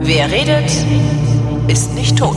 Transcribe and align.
Wer 0.00 0.30
redet, 0.30 0.70
ist 1.66 1.94
nicht 1.94 2.16
tot. 2.16 2.36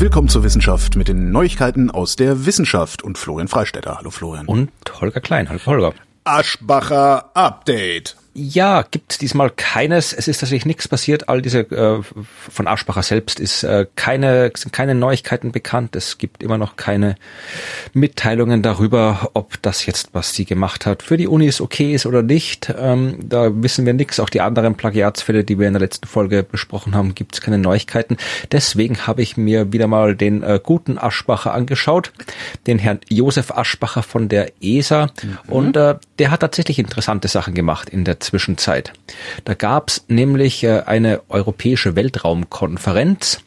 Willkommen 0.00 0.28
zur 0.28 0.42
Wissenschaft 0.42 0.96
mit 0.96 1.06
den 1.06 1.30
Neuigkeiten 1.30 1.92
aus 1.92 2.16
der 2.16 2.44
Wissenschaft 2.44 3.04
und 3.04 3.18
Florian 3.18 3.46
Freistetter. 3.46 3.98
Hallo 3.98 4.10
Florian. 4.10 4.46
Und 4.46 4.72
Holger 5.00 5.20
Klein. 5.20 5.48
Hallo 5.48 5.60
Holger. 5.64 5.94
Aschbacher 6.24 7.30
Update. 7.34 8.16
Ja, 8.34 8.84
gibt 8.88 9.20
diesmal 9.20 9.50
keines. 9.50 10.12
Es 10.12 10.28
ist 10.28 10.38
tatsächlich 10.38 10.66
nichts 10.66 10.86
passiert. 10.86 11.28
All 11.28 11.42
diese 11.42 11.60
äh, 11.60 12.02
von 12.50 12.68
Aschbacher 12.68 13.02
selbst 13.02 13.40
ist 13.40 13.64
äh, 13.64 13.86
keine 13.96 14.52
sind 14.54 14.72
keine 14.72 14.94
Neuigkeiten 14.94 15.50
bekannt. 15.50 15.96
Es 15.96 16.18
gibt 16.18 16.42
immer 16.42 16.56
noch 16.56 16.76
keine 16.76 17.16
Mitteilungen 17.94 18.62
darüber, 18.62 19.30
ob 19.34 19.60
das 19.62 19.86
jetzt, 19.86 20.10
was 20.12 20.34
sie 20.34 20.44
gemacht 20.44 20.86
hat, 20.86 21.02
für 21.02 21.16
die 21.16 21.26
Unis 21.26 21.60
okay 21.60 21.94
ist 21.94 22.06
oder 22.06 22.22
nicht. 22.22 22.72
Ähm, 22.78 23.18
da 23.28 23.50
wissen 23.62 23.86
wir 23.86 23.94
nichts. 23.94 24.20
Auch 24.20 24.30
die 24.30 24.40
anderen 24.40 24.76
Plagiatsfälle, 24.76 25.42
die 25.42 25.58
wir 25.58 25.66
in 25.66 25.72
der 25.72 25.80
letzten 25.80 26.06
Folge 26.06 26.44
besprochen 26.44 26.94
haben, 26.94 27.14
gibt 27.14 27.34
es 27.34 27.40
keine 27.40 27.58
Neuigkeiten. 27.58 28.18
Deswegen 28.52 29.06
habe 29.06 29.22
ich 29.22 29.36
mir 29.36 29.72
wieder 29.72 29.88
mal 29.88 30.14
den 30.14 30.42
äh, 30.42 30.60
guten 30.62 30.98
Aschbacher 30.98 31.54
angeschaut, 31.54 32.12
den 32.66 32.78
Herrn 32.78 33.00
Josef 33.08 33.50
Aschbacher 33.50 34.04
von 34.04 34.28
der 34.28 34.52
ESA. 34.60 35.06
Mhm. 35.22 35.38
Und 35.48 35.76
äh, 35.76 35.96
der 36.20 36.30
hat 36.30 36.40
tatsächlich 36.40 36.78
interessante 36.78 37.26
Sachen 37.26 37.54
gemacht 37.54 37.88
in 37.88 38.04
der 38.04 38.17
Zwischenzeit. 38.20 38.92
Da 39.44 39.54
gab's 39.54 40.04
nämlich 40.08 40.64
äh, 40.64 40.82
eine 40.86 41.22
europäische 41.28 41.96
Weltraumkonferenz 41.96 43.40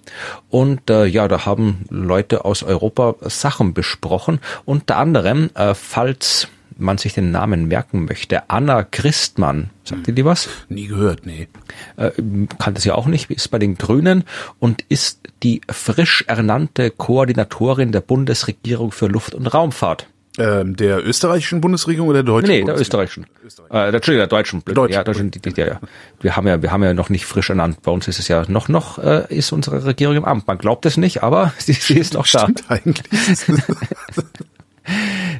und 0.50 0.90
äh, 0.90 1.06
ja, 1.06 1.28
da 1.28 1.46
haben 1.46 1.86
Leute 1.90 2.46
aus 2.46 2.64
Europa 2.64 3.16
Sachen 3.22 3.74
besprochen. 3.74 4.40
Unter 4.66 4.98
anderem, 4.98 5.50
äh, 5.56 5.74
falls 5.74 6.48
man 6.82 6.98
sich 6.98 7.14
den 7.14 7.32
Namen 7.32 7.68
merken 7.68 8.06
möchte, 8.06 8.50
Anna 8.50 8.84
Christmann. 8.84 9.70
Sagt 9.84 10.08
ihr 10.08 10.14
die 10.14 10.26
was? 10.26 10.50
Nie 10.68 10.88
gehört, 10.88 11.26
nee. 11.26 11.48
Äh, 11.96 12.12
kann 12.58 12.74
das 12.74 12.86
ja 12.86 12.96
auch 12.96 13.06
nicht, 13.06 13.30
ist 13.30 13.50
bei 13.50 13.60
den 13.60 13.78
Grünen 13.78 14.24
und 14.60 14.84
ist 14.90 15.20
die 15.44 15.62
frisch 15.70 16.26
ernannte 16.28 16.92
Koordinatorin 16.92 17.92
der 17.92 18.02
Bundesregierung 18.02 18.92
für 18.92 19.08
Luft- 19.08 19.36
und 19.36 19.48
Raumfahrt. 19.48 20.08
Ähm, 20.38 20.78
der 20.78 21.06
österreichischen 21.06 21.60
Bundesregierung 21.60 22.08
oder 22.08 22.24
der 22.24 22.34
deutschen? 22.34 22.50
Nee, 22.50 22.64
der 22.64 22.80
österreichischen. 22.80 23.26
Österreich. 23.46 23.70
Äh, 23.70 23.94
Entschuldigung, 23.94 24.22
der 24.22 24.28
deutschen. 24.28 24.64
Deutsch. 24.64 24.94
Ja, 24.94 25.04
deutschen, 25.04 25.30
die, 25.30 25.40
die, 25.40 25.50
ja, 25.60 25.68
ja. 25.68 25.80
Wir 26.22 26.38
haben 26.38 26.48
ja, 26.48 26.62
wir 26.62 26.72
haben 26.72 26.84
ja 26.84 26.94
noch 26.94 27.10
nicht 27.10 27.26
frisch 27.26 27.50
ernannt. 27.50 27.82
Bei 27.82 27.92
uns 27.92 28.08
ist 28.08 28.18
es 28.18 28.30
ja 28.30 28.46
noch, 28.48 28.70
noch 28.70 28.98
äh, 28.98 29.26
ist 29.28 29.52
unsere 29.52 29.84
Regierung 29.84 30.16
im 30.16 30.24
Amt. 30.24 30.48
Man 30.48 30.58
glaubt 30.58 30.86
es 30.86 30.96
nicht, 30.96 31.22
aber 31.22 31.54
sie, 31.58 31.74
sie 31.74 31.98
ist 31.98 32.14
noch 32.14 32.26
da. 32.28 32.44
Stimmt 32.44 32.64
eigentlich. 32.70 33.10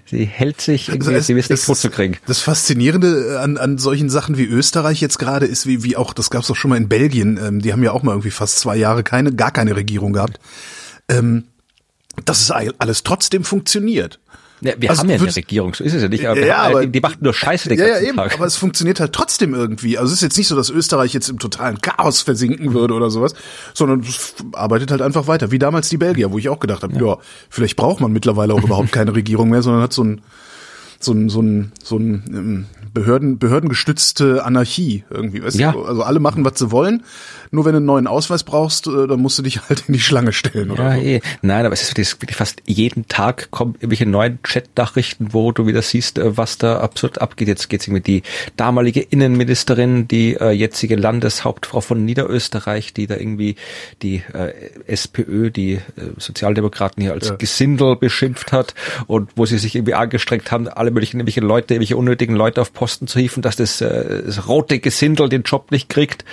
sie 0.06 0.26
hält 0.26 0.60
sich 0.60 0.90
irgendwie, 0.90 1.08
also 1.08 1.20
es, 1.20 1.28
sie 1.28 1.34
ist 1.34 1.50
nicht 1.50 1.66
tot 1.66 1.78
zu 1.78 1.90
kriegen. 1.90 2.18
Das 2.28 2.40
Faszinierende 2.40 3.40
an, 3.40 3.58
an 3.58 3.78
solchen 3.78 4.10
Sachen 4.10 4.38
wie 4.38 4.46
Österreich 4.46 5.00
jetzt 5.00 5.20
gerade 5.20 5.46
ist, 5.46 5.68
wie, 5.68 5.84
wie 5.84 5.96
auch, 5.96 6.14
das 6.14 6.30
gab 6.30 6.44
es 6.44 6.52
auch 6.52 6.56
schon 6.58 6.70
mal 6.70 6.78
in 6.78 6.90
Belgien, 6.90 7.40
ähm, 7.42 7.62
die 7.62 7.72
haben 7.72 7.84
ja 7.84 7.94
auch 7.94 8.04
mal 8.04 8.12
irgendwie 8.12 8.32
fast 8.32 8.60
zwei 8.60 8.76
Jahre 8.76 9.04
keine, 9.04 9.34
gar 9.34 9.52
keine 9.52 9.78
Regierung 9.78 10.12
gehabt, 10.12 10.40
ähm, 11.08 11.46
dass 12.26 12.42
es 12.42 12.52
alles 12.52 13.04
trotzdem 13.04 13.46
funktioniert. 13.46 14.20
Ja, 14.62 14.74
wir 14.78 14.90
also 14.92 15.02
haben 15.02 15.10
ja 15.10 15.16
eine 15.18 15.36
Regierung, 15.36 15.74
so 15.74 15.84
ist 15.84 15.94
es 15.94 16.04
ja 16.04 16.08
nicht. 16.08 16.26
Aber 16.26 16.46
ja, 16.46 16.58
aber, 16.58 16.86
die 16.86 17.00
macht 17.00 17.22
nur 17.22 17.34
Scheiße 17.34 17.70
den 17.70 17.80
ja, 17.80 17.86
ganzen 17.86 18.04
ja, 18.04 18.10
eben, 18.10 18.18
Tag. 18.18 18.36
Aber 18.36 18.46
es 18.46 18.56
funktioniert 18.56 19.00
halt 19.00 19.12
trotzdem 19.12 19.56
irgendwie. 19.56 19.98
Also 19.98 20.12
es 20.12 20.20
ist 20.20 20.22
jetzt 20.22 20.38
nicht 20.38 20.48
so, 20.48 20.56
dass 20.56 20.70
Österreich 20.70 21.14
jetzt 21.14 21.30
im 21.30 21.40
totalen 21.40 21.82
Chaos 21.82 22.22
versinken 22.22 22.74
würde 22.74 22.94
oder 22.94 23.10
sowas, 23.10 23.34
sondern 23.74 24.02
es 24.02 24.36
arbeitet 24.54 24.92
halt 24.92 25.02
einfach 25.02 25.28
weiter. 25.28 25.52
Wie 25.52 25.60
damals 25.60 25.90
die 25.90 25.98
Belgier, 25.98 26.32
wo 26.32 26.38
ich 26.38 26.48
auch 26.50 26.60
gedacht 26.60 26.84
habe, 26.84 26.94
ja, 26.94 27.06
ja 27.06 27.18
vielleicht 27.50 27.76
braucht 27.76 28.02
man 28.02 28.12
mittlerweile 28.12 28.54
auch 28.54 28.64
überhaupt 28.64 28.92
keine 28.92 29.16
Regierung 29.16 29.50
mehr, 29.50 29.64
sondern 29.64 29.82
hat 29.82 29.94
so 29.94 30.04
ein 30.04 30.22
so 31.04 31.14
ein, 31.14 31.30
so 31.30 31.42
ein, 31.42 31.72
so 31.84 31.98
ein 31.98 32.24
ähm, 32.32 32.66
Behörden, 32.94 33.40
behördengestützte 33.40 34.44
Anarchie 34.46 35.04
irgendwie. 35.10 35.44
Weißt 35.44 35.58
ja. 35.58 35.72
du? 35.72 35.84
Also 35.84 36.04
alle 36.04 36.20
machen, 36.20 36.46
was 36.46 36.60
sie 36.60 36.72
wollen. 36.72 37.04
Nur 37.52 37.66
wenn 37.66 37.74
du 37.74 37.78
einen 37.78 37.86
neuen 37.86 38.08
Ausweis 38.08 38.44
brauchst, 38.44 38.88
äh, 38.88 39.08
dann 39.08 39.20
musst 39.20 39.38
du 39.38 39.44
dich 39.44 39.62
halt 39.70 39.84
in 39.88 39.94
die 39.94 40.00
Schlange 40.00 40.34
stellen. 40.34 40.72
Oder 40.72 40.96
ja, 40.96 41.18
eh. 41.18 41.22
Nein, 41.42 41.66
aber 41.66 41.74
es 41.74 41.84
ist 41.84 42.22
wirklich 42.22 42.38
fast 42.38 42.62
jeden 42.66 43.08
Tag 43.08 43.52
kommen 43.52 43.76
irgendwelche 43.76 44.06
neuen 44.06 44.42
Chat-Nachrichten, 44.44 45.34
wo 45.34 45.52
du 45.52 45.68
wieder 45.68 45.82
siehst, 45.82 46.18
äh, 46.18 46.38
was 46.38 46.58
da 46.58 46.80
absurd 46.80 47.22
abgeht. 47.22 47.48
Jetzt 47.48 47.70
geht's 47.70 47.88
irgendwie 47.88 48.02
die 48.02 48.24
damalige 48.56 49.02
Innenministerin, 49.02 50.08
die 50.08 50.36
äh, 50.36 50.52
jetzige 50.52 50.96
Landeshauptfrau 50.96 51.82
von 51.82 52.06
Niederösterreich, 52.06 52.94
die 52.94 53.08
da 53.08 53.16
irgendwie 53.16 53.56
die 54.02 54.24
äh, 54.34 54.54
SPÖ, 54.88 55.52
die 55.52 55.74
äh, 55.74 55.82
Sozialdemokraten 56.18 57.04
hier 57.04 57.14
als 57.14 57.30
ja. 57.30 57.36
Gesindel 57.36 57.96
beschimpft 57.98 58.52
hat 58.52 58.74
und 59.08 59.32
wo 59.36 59.46
sie 59.46 59.58
sich 59.58 59.76
irgendwie 59.76 59.94
angestrengt 59.94 60.52
haben, 60.52 60.68
alle 60.68 60.92
möglichen 60.92 61.20
irgendwelche 61.20 61.42
Leute, 61.42 61.74
irgendwelche 61.74 61.98
unnötigen 61.98 62.36
Leute 62.36 62.62
auf 62.62 62.72
Posten 62.74 63.08
zu 63.08 63.20
hieven, 63.20 63.42
dass 63.42 63.58
das, 63.58 63.82
äh, 63.82 64.24
das 64.26 64.48
rote 64.48 64.80
Gesindel 64.80 65.28
den 65.28 65.44
Job 65.44 65.72
nicht 65.72 65.90
kriegt. 65.90 66.24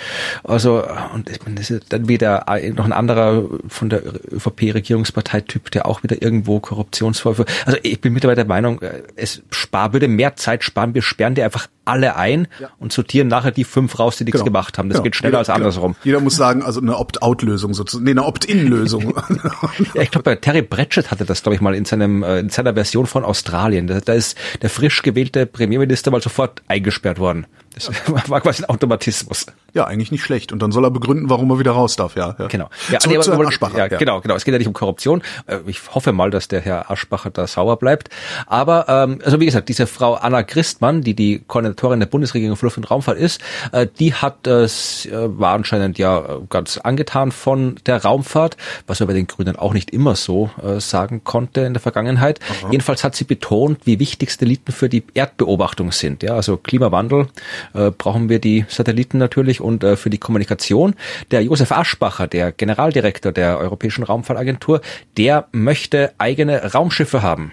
Also 0.43 0.83
und 1.13 1.29
ich 1.29 1.43
meine, 1.43 1.55
das 1.55 1.69
ist 1.69 1.91
dann 1.91 2.07
wieder 2.07 2.45
noch 2.75 2.85
ein 2.85 2.93
anderer 2.93 3.43
von 3.67 3.89
der 3.89 4.01
ÖVP-Regierungspartei-Typ, 4.31 5.71
der 5.71 5.85
auch 5.85 6.03
wieder 6.03 6.21
irgendwo 6.21 6.59
Korruptionsvorwürfe. 6.59 7.51
Also 7.65 7.79
ich 7.83 7.99
bin 8.01 8.13
mittlerweile 8.13 8.37
der 8.37 8.45
Meinung, 8.45 8.81
äh, 8.81 9.03
es 9.15 9.41
spar, 9.51 9.93
würde 9.93 10.07
mehr 10.07 10.35
Zeit 10.35 10.63
sparen. 10.63 10.93
Wir 10.93 11.01
sperren 11.01 11.35
die 11.35 11.43
einfach 11.43 11.67
alle 11.85 12.15
ein 12.15 12.47
ja. 12.59 12.69
und 12.77 12.93
sortieren 12.93 13.27
nachher 13.27 13.51
die 13.51 13.63
fünf 13.63 13.97
raus, 13.97 14.17
die 14.17 14.23
nichts 14.23 14.39
genau. 14.39 14.45
gemacht 14.45 14.77
haben. 14.77 14.89
Das 14.89 14.97
genau. 14.97 15.03
geht 15.03 15.15
schneller 15.15 15.31
jeder, 15.31 15.39
als 15.39 15.49
andersrum. 15.49 15.93
Genau. 15.93 16.03
Jeder 16.03 16.19
muss 16.21 16.35
sagen, 16.35 16.61
also 16.61 16.79
eine 16.79 16.97
Opt-out-Lösung 16.97 17.73
sozusagen, 17.73 18.05
nee, 18.05 18.11
eine 18.11 18.25
Opt-in-Lösung. 18.25 19.15
ja, 19.95 20.01
ich 20.01 20.11
glaube, 20.11 20.39
Terry 20.39 20.61
Pratchett 20.61 21.11
hatte 21.11 21.25
das, 21.25 21.41
glaube 21.41 21.55
ich, 21.55 21.61
mal 21.61 21.73
in 21.73 21.85
seinem 21.85 22.23
äh, 22.23 22.39
in 22.39 22.49
seiner 22.49 22.75
Version 22.75 23.07
von 23.07 23.25
Australien. 23.25 23.87
Da, 23.87 23.99
da 23.99 24.13
ist 24.13 24.37
der 24.61 24.69
frisch 24.69 25.01
gewählte 25.01 25.45
Premierminister 25.45 26.11
mal 26.11 26.21
sofort 26.21 26.61
eingesperrt 26.67 27.19
worden. 27.19 27.47
Das 27.87 28.29
war 28.29 28.41
quasi 28.41 28.63
ein 28.63 28.69
Automatismus. 28.69 29.47
Ja, 29.73 29.85
eigentlich 29.85 30.11
nicht 30.11 30.23
schlecht. 30.23 30.51
Und 30.51 30.61
dann 30.61 30.71
soll 30.71 30.83
er 30.83 30.91
begründen, 30.91 31.29
warum 31.29 31.51
er 31.51 31.59
wieder 31.59 31.71
raus 31.71 31.95
darf, 31.95 32.15
ja. 32.15 32.35
ja. 32.37 32.47
Genau. 32.47 32.69
Ja, 32.91 32.99
Zurück 32.99 33.17
nee, 33.17 33.23
zu 33.23 33.33
aber, 33.33 33.47
Aschbacher. 33.47 33.77
Ja, 33.77 33.87
ja, 33.87 33.97
genau, 33.97 34.21
genau. 34.21 34.35
Es 34.35 34.45
geht 34.45 34.53
ja 34.53 34.57
nicht 34.57 34.67
um 34.67 34.73
Korruption. 34.73 35.21
Äh, 35.45 35.59
ich 35.67 35.79
hoffe 35.93 36.11
mal, 36.11 36.31
dass 36.31 36.47
der 36.47 36.61
Herr 36.61 36.89
Aschbacher 36.89 37.29
da 37.29 37.47
sauer 37.47 37.77
bleibt. 37.77 38.09
Aber, 38.47 38.85
ähm, 38.87 39.19
also 39.23 39.39
wie 39.39 39.45
gesagt, 39.45 39.69
diese 39.69 39.87
Frau 39.87 40.15
Anna 40.15 40.43
Christmann, 40.43 41.01
die 41.01 41.13
die 41.13 41.43
Koordinatorin 41.45 41.99
der 41.99 42.07
Bundesregierung 42.07 42.57
für 42.57 42.65
Luft- 42.65 42.77
und 42.77 42.89
Raumfahrt 42.89 43.17
ist, 43.17 43.41
äh, 43.71 43.87
die 43.99 44.13
hat, 44.13 44.47
äh, 44.47 44.67
war 44.67 45.53
anscheinend 45.53 45.97
ja 45.97 46.39
ganz 46.49 46.77
angetan 46.77 47.31
von 47.31 47.75
der 47.85 48.03
Raumfahrt, 48.03 48.57
was 48.87 48.99
man 48.99 49.07
bei 49.07 49.13
den 49.13 49.27
Grünen 49.27 49.55
auch 49.55 49.73
nicht 49.73 49.91
immer 49.91 50.15
so 50.15 50.49
äh, 50.63 50.79
sagen 50.79 51.23
konnte 51.23 51.61
in 51.61 51.73
der 51.73 51.81
Vergangenheit. 51.81 52.39
Aha. 52.49 52.71
Jedenfalls 52.71 53.03
hat 53.03 53.15
sie 53.15 53.23
betont, 53.23 53.85
wie 53.85 53.99
wichtig 53.99 54.31
Satelliten 54.31 54.71
für 54.71 54.89
die 54.89 55.03
Erdbeobachtung 55.13 55.91
sind. 55.91 56.23
Ja, 56.23 56.35
also 56.35 56.57
Klimawandel 56.57 57.27
äh, 57.73 57.91
brauchen 57.91 58.29
wir 58.29 58.39
die 58.39 58.65
Satelliten 58.67 59.17
natürlich 59.17 59.61
und 59.61 59.83
äh, 59.83 59.95
für 59.95 60.09
die 60.09 60.17
Kommunikation. 60.17 60.95
Der 61.31 61.43
Josef 61.43 61.71
Aschbacher, 61.71 62.27
der 62.27 62.51
Generaldirektor 62.51 63.31
der 63.31 63.57
Europäischen 63.57 64.03
Raumfahrtagentur, 64.03 64.81
der 65.17 65.47
möchte 65.51 66.13
eigene 66.17 66.73
Raumschiffe 66.73 67.21
haben. 67.21 67.51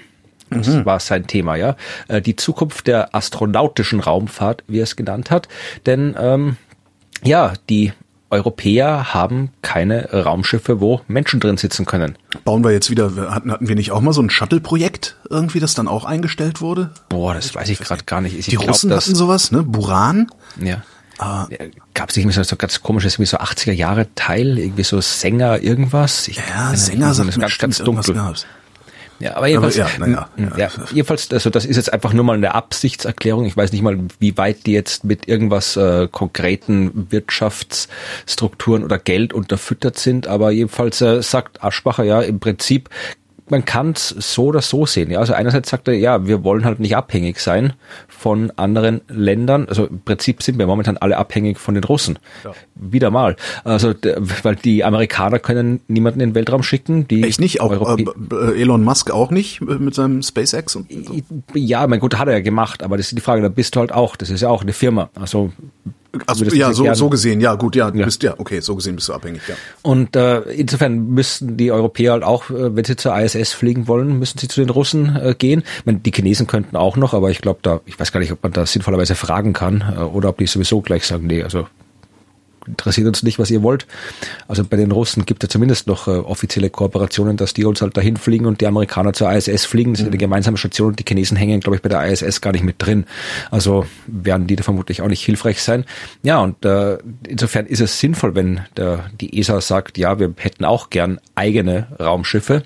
Das 0.51 0.69
mhm. 0.69 0.85
war 0.85 1.01
sein 1.01 1.27
Thema, 1.27 1.57
ja. 1.57 1.77
Äh, 2.09 2.21
die 2.21 2.37
Zukunft 2.37 2.87
der 2.87 3.15
astronautischen 3.15 4.01
Raumfahrt, 4.01 4.63
wie 4.69 4.79
er 4.79 4.85
es 4.85 4.97
genannt 4.97 5.31
hat. 5.31 5.49
Denn 5.87 6.15
ähm, 6.19 6.57
ja, 7.25 7.55
die 7.69 7.93
Europäer 8.31 9.15
haben 9.15 9.51
keine 9.63 10.11
Raumschiffe, 10.11 10.81
wo 10.81 11.01
Menschen 11.09 11.41
drin 11.41 11.57
sitzen 11.57 11.87
können. 11.87 12.17
Bauen 12.45 12.65
wir 12.65 12.73
jetzt 12.73 12.91
wieder, 12.91 13.31
hatten, 13.31 13.53
hatten 13.53 13.69
wir 13.69 13.77
nicht 13.77 13.93
auch 13.93 14.01
mal 14.01 14.13
so 14.13 14.21
ein 14.21 14.31
Shuttle-Projekt 14.31 15.17
irgendwie, 15.31 15.61
das 15.61 15.75
dann 15.75 15.89
auch 15.89 16.05
eingestellt 16.05 16.61
wurde? 16.61 16.91
Boah, 17.09 17.35
das 17.35 17.55
weiß 17.55 17.69
ich 17.69 17.79
gerade 17.79 18.05
gar 18.05 18.21
nicht. 18.21 18.37
Ich 18.37 18.47
die 18.47 18.57
glaub, 18.57 18.69
Russen 18.69 18.93
hatten 18.93 19.15
sowas, 19.15 19.53
ne? 19.53 19.63
Buran? 19.63 20.27
Ja. 20.61 20.83
Ah. 21.19 21.47
Gab 21.95 22.11
es 22.11 22.17
nicht 22.17 22.35
so, 22.35 22.43
so 22.43 22.57
ganz 22.57 22.83
komisches, 22.83 23.19
wie 23.19 23.27
so 23.27 23.39
80er 23.39 23.73
Jahre 23.73 24.07
Teil, 24.15 24.59
irgendwie 24.59 24.83
so 24.83 25.01
Sänger, 25.01 25.63
irgendwas? 25.63 26.29
Ich 26.29 26.37
ja, 26.37 26.75
Sänger 26.75 27.15
sagt 27.15 27.39
ganz, 27.39 27.59
ganz 27.59 27.79
dunkel. 27.79 28.15
Gab's. 28.15 28.47
Ja, 29.19 29.37
aber 29.37 29.47
jedenfalls, 29.47 29.79
aber 29.79 30.07
ja, 30.09 30.29
ja, 30.37 30.47
ja, 30.57 30.57
ja, 30.57 30.71
jedenfalls, 30.93 31.33
also 31.33 31.51
das 31.51 31.65
ist 31.65 31.77
jetzt 31.77 31.93
einfach 31.93 32.13
nur 32.13 32.25
mal 32.25 32.37
eine 32.37 32.55
Absichtserklärung. 32.55 33.47
Ich 33.47 33.57
weiß 33.57 33.73
nicht 33.73 33.83
mal, 33.83 33.99
wie 34.19 34.37
weit 34.37 34.67
die 34.67 34.73
jetzt 34.73 35.05
mit 35.05 35.27
irgendwas 35.29 35.77
äh, 35.77 36.09
konkreten 36.11 37.11
Wirtschaftsstrukturen 37.11 38.85
oder 38.85 38.99
Geld 38.99 39.33
unterfüttert 39.33 39.99
sind, 39.99 40.27
aber 40.27 40.51
jedenfalls 40.51 41.01
äh, 41.01 41.23
sagt 41.23 41.65
Aschbacher 41.65 42.05
ja 42.05 42.21
im 42.21 42.41
Prinzip 42.41 42.91
man 43.49 43.65
kann 43.65 43.93
es 43.93 44.09
so 44.09 44.47
oder 44.47 44.61
so 44.61 44.87
sehen. 44.87 45.11
Ja, 45.11 45.21
also 45.21 45.33
einerseits 45.33 45.71
sagt 45.71 45.89
er, 45.89 45.95
ja, 45.95 46.27
wir 46.27 46.45
wollen 46.45 46.65
halt 46.65 46.81
nicht 46.81 46.97
abhängig 46.97 47.39
sein 47.39 47.75
von 48.09 48.53
anderen 48.57 49.01
Ländern. 49.09 49.67
Also 49.69 49.87
im 49.87 50.01
Prinzip 50.01 50.43
sind 50.43 50.59
wir 50.59 50.67
momentan 50.67 50.97
alle 50.97 51.17
abhängig 51.17 51.59
von 51.59 51.75
den 51.75 51.85
Russen. 51.85 52.19
Ja. 52.45 52.53
Wieder 52.75 53.11
mal. 53.11 53.37
Also 53.65 53.95
weil 54.43 54.57
die 54.57 54.85
Amerikaner 54.85 55.39
können 55.39 55.81
niemanden 55.89 56.21
in 56.21 56.31
den 56.31 56.35
Weltraum 56.35 56.63
schicken. 56.63 57.07
Die 57.09 57.23
Echt 57.23 57.41
nicht? 57.41 57.61
Auch 57.61 57.71
Europä 57.71 58.13
äh, 58.33 58.61
Elon 58.61 58.85
Musk 58.85 59.11
auch 59.11 59.31
nicht 59.31 59.61
mit 59.61 59.95
seinem 59.95 60.23
SpaceX? 60.23 60.77
Und 60.77 60.91
so. 60.91 61.15
Ja, 61.55 61.87
mein 61.87 62.01
gut, 62.01 62.19
hat 62.19 62.29
er 62.29 62.35
ja 62.35 62.41
gemacht, 62.41 62.83
aber 62.83 62.97
das 62.97 63.07
ist 63.07 63.17
die 63.17 63.23
Frage, 63.23 63.43
da 63.43 63.49
bist 63.49 63.77
du 63.77 63.81
halt 63.81 63.93
auch, 63.93 64.17
das 64.17 64.31
ist 64.31 64.41
ja 64.41 64.49
auch 64.49 64.63
eine 64.63 64.73
Firma. 64.73 65.11
Also 65.15 65.53
Also, 66.27 66.45
ja, 66.45 66.73
so, 66.73 66.93
so 66.95 67.09
gesehen, 67.09 67.41
ja, 67.41 67.55
gut, 67.55 67.77
ja, 67.77 67.91
du 67.91 67.99
ja. 67.99 68.05
bist 68.05 68.23
ja, 68.23 68.35
okay, 68.39 68.61
so 68.61 68.75
gesehen 68.77 68.97
bist 68.97 69.09
du 69.09 69.13
abhängig, 69.13 69.43
ja. 69.49 69.55
Und 69.83 70.17
äh, 70.17 70.41
insofern 70.53 71.09
müssten 71.09 71.57
die 71.57 71.73
Europäer 71.73 72.13
halt 72.13 72.25
auch, 72.25 72.51
äh, 72.51 72.75
wenn 72.75 72.85
sie 72.85 72.97
zur 72.97 73.19
ISS 73.19 73.53
fliegen 73.53 73.89
wollen, 73.89 74.19
müssen 74.19 74.39
sie 74.39 74.49
zu 74.49 74.61
den 74.61 74.71
Russen 74.71 75.17
äh, 75.17 75.35
gehen. 75.37 75.63
Meine, 75.85 75.99
die 75.99 76.13
Chinesen 76.13 76.47
könnten 76.47 76.77
auch 76.77 76.97
noch, 76.97 77.15
aber 77.15 77.31
ich 77.31 77.41
glaube, 77.41 77.61
da, 77.63 77.81
ich 77.87 77.99
weiß 77.99 78.13
gar 78.13 78.21
nicht, 78.21 78.33
ob 78.33 78.43
man 78.43 78.53
da 78.53 78.67
sinnvollerweise 78.67 79.15
fragen 79.15 79.53
kann 79.53 79.85
äh, 79.97 80.01
oder 80.01 80.31
ob 80.31 80.39
die 80.39 80.47
sowieso 80.47 80.81
gleich 80.81 81.07
sagen, 81.07 81.27
nee, 81.27 81.43
also 81.43 81.67
interessiert 82.67 83.07
uns 83.07 83.23
nicht, 83.23 83.39
was 83.39 83.51
ihr 83.51 83.63
wollt. 83.63 83.87
Also 84.49 84.65
bei 84.65 84.77
den 84.77 84.93
Russen 84.93 85.27
gibt 85.27 85.43
es 85.43 85.49
ja 85.49 85.53
zumindest 85.53 85.87
noch 85.87 86.09
äh, 86.09 86.13
offizielle 86.13 86.71
Kooperationen, 86.71 87.37
dass 87.37 87.55
die 87.55 87.65
uns 87.65 87.83
halt 87.83 87.97
dahin 87.97 88.17
fliegen 88.17 88.47
und 88.47 88.61
die 88.61 88.67
Amerikaner 88.67 89.13
zur 89.13 89.33
ISS 89.33 89.65
fliegen. 89.65 89.93
Das 89.93 90.01
mhm. 90.01 90.07
ist 90.07 90.11
eine 90.11 90.19
gemeinsame 90.19 90.57
Station 90.57 90.89
und 90.89 90.99
die 90.99 91.05
Chinesen 91.07 91.37
hängen, 91.37 91.61
glaube 91.61 91.77
ich, 91.77 91.83
bei 91.83 91.89
der 91.89 92.07
ISS 92.07 92.41
gar 92.41 92.53
nicht 92.53 92.65
mit 92.65 92.77
drin. 92.79 93.07
Also 93.51 93.87
werden 94.07 94.47
die 94.47 94.57
da 94.57 94.63
vermutlich 94.63 95.03
auch 95.03 95.09
nicht 95.09 95.25
hilfreich 95.25 95.63
sein. 95.63 95.85
Ja, 96.23 96.41
und 96.41 96.65
äh, 96.65 96.99
insofern 97.27 97.67
ist 97.67 97.81
es 97.81 98.01
sinnvoll, 98.01 98.35
wenn 98.35 98.61
der, 98.77 99.11
die 99.21 99.39
ESA 99.39 99.61
sagt, 99.61 99.99
ja, 99.99 100.19
wir 100.19 100.35
hätten 100.37 100.65
auch 100.65 100.91
gern 100.91 101.21
eigene 101.35 101.89
Raumschiffe. 101.99 102.63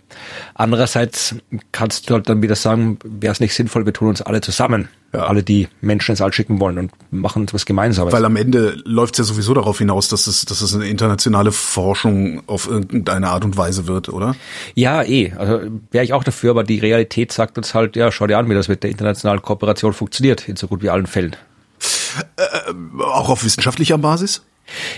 Andererseits 0.55 1.35
kannst 1.73 2.09
du 2.09 2.15
halt 2.15 2.29
dann 2.29 2.43
wieder 2.43 2.57
sagen, 2.57 2.99
wäre 3.05 3.33
es 3.33 3.41
nicht 3.41 3.55
sinnvoll, 3.55 3.87
wir 3.87 3.93
tun 3.93 4.09
uns 4.09 4.23
alle 4.23 4.41
zusammen 4.41 4.89
ja. 5.13 5.21
alle, 5.21 5.43
die 5.43 5.69
Menschen 5.81 6.13
ins 6.13 6.21
All 6.21 6.33
schicken 6.33 6.61
wollen 6.61 6.79
und 6.79 6.93
machen 7.11 7.45
etwas 7.45 7.67
Gemeinsames. 7.67 8.13
Weil 8.13 8.25
am 8.25 8.37
Ende 8.37 8.81
läuft 8.85 9.15
es 9.15 9.19
ja 9.19 9.25
sowieso 9.25 9.55
darauf 9.55 9.79
hinaus, 9.79 10.09
dass 10.09 10.27
es, 10.27 10.45
dass 10.45 10.61
es 10.61 10.75
eine 10.75 10.89
internationale 10.89 11.53
Forschung 11.53 12.43
auf 12.47 12.69
irgendeine 12.69 13.29
Art 13.29 13.45
und 13.45 13.57
Weise 13.57 13.87
wird, 13.87 14.09
oder? 14.09 14.37
Ja, 14.75 15.03
eh. 15.03 15.33
Also 15.37 15.61
wäre 15.91 16.05
ich 16.05 16.13
auch 16.13 16.25
dafür, 16.25 16.51
aber 16.51 16.65
die 16.65 16.79
Realität 16.79 17.33
sagt 17.33 17.59
uns 17.59 17.75
halt, 17.75 17.97
ja, 17.97 18.13
schau 18.13 18.27
dir 18.27 18.39
an, 18.39 18.49
wie 18.49 18.55
das 18.55 18.69
mit 18.69 18.83
der 18.83 18.91
internationalen 18.91 19.43
Kooperation 19.43 19.93
funktioniert, 19.93 20.49
in 20.49 20.57
so 20.57 20.69
gut 20.69 20.83
wie 20.83 20.91
allen 20.91 21.07
Fällen. 21.07 21.37
Äh, 22.37 23.03
auch 23.03 23.29
auf 23.29 23.45
wissenschaftlicher 23.45 23.99
Basis? 23.99 24.43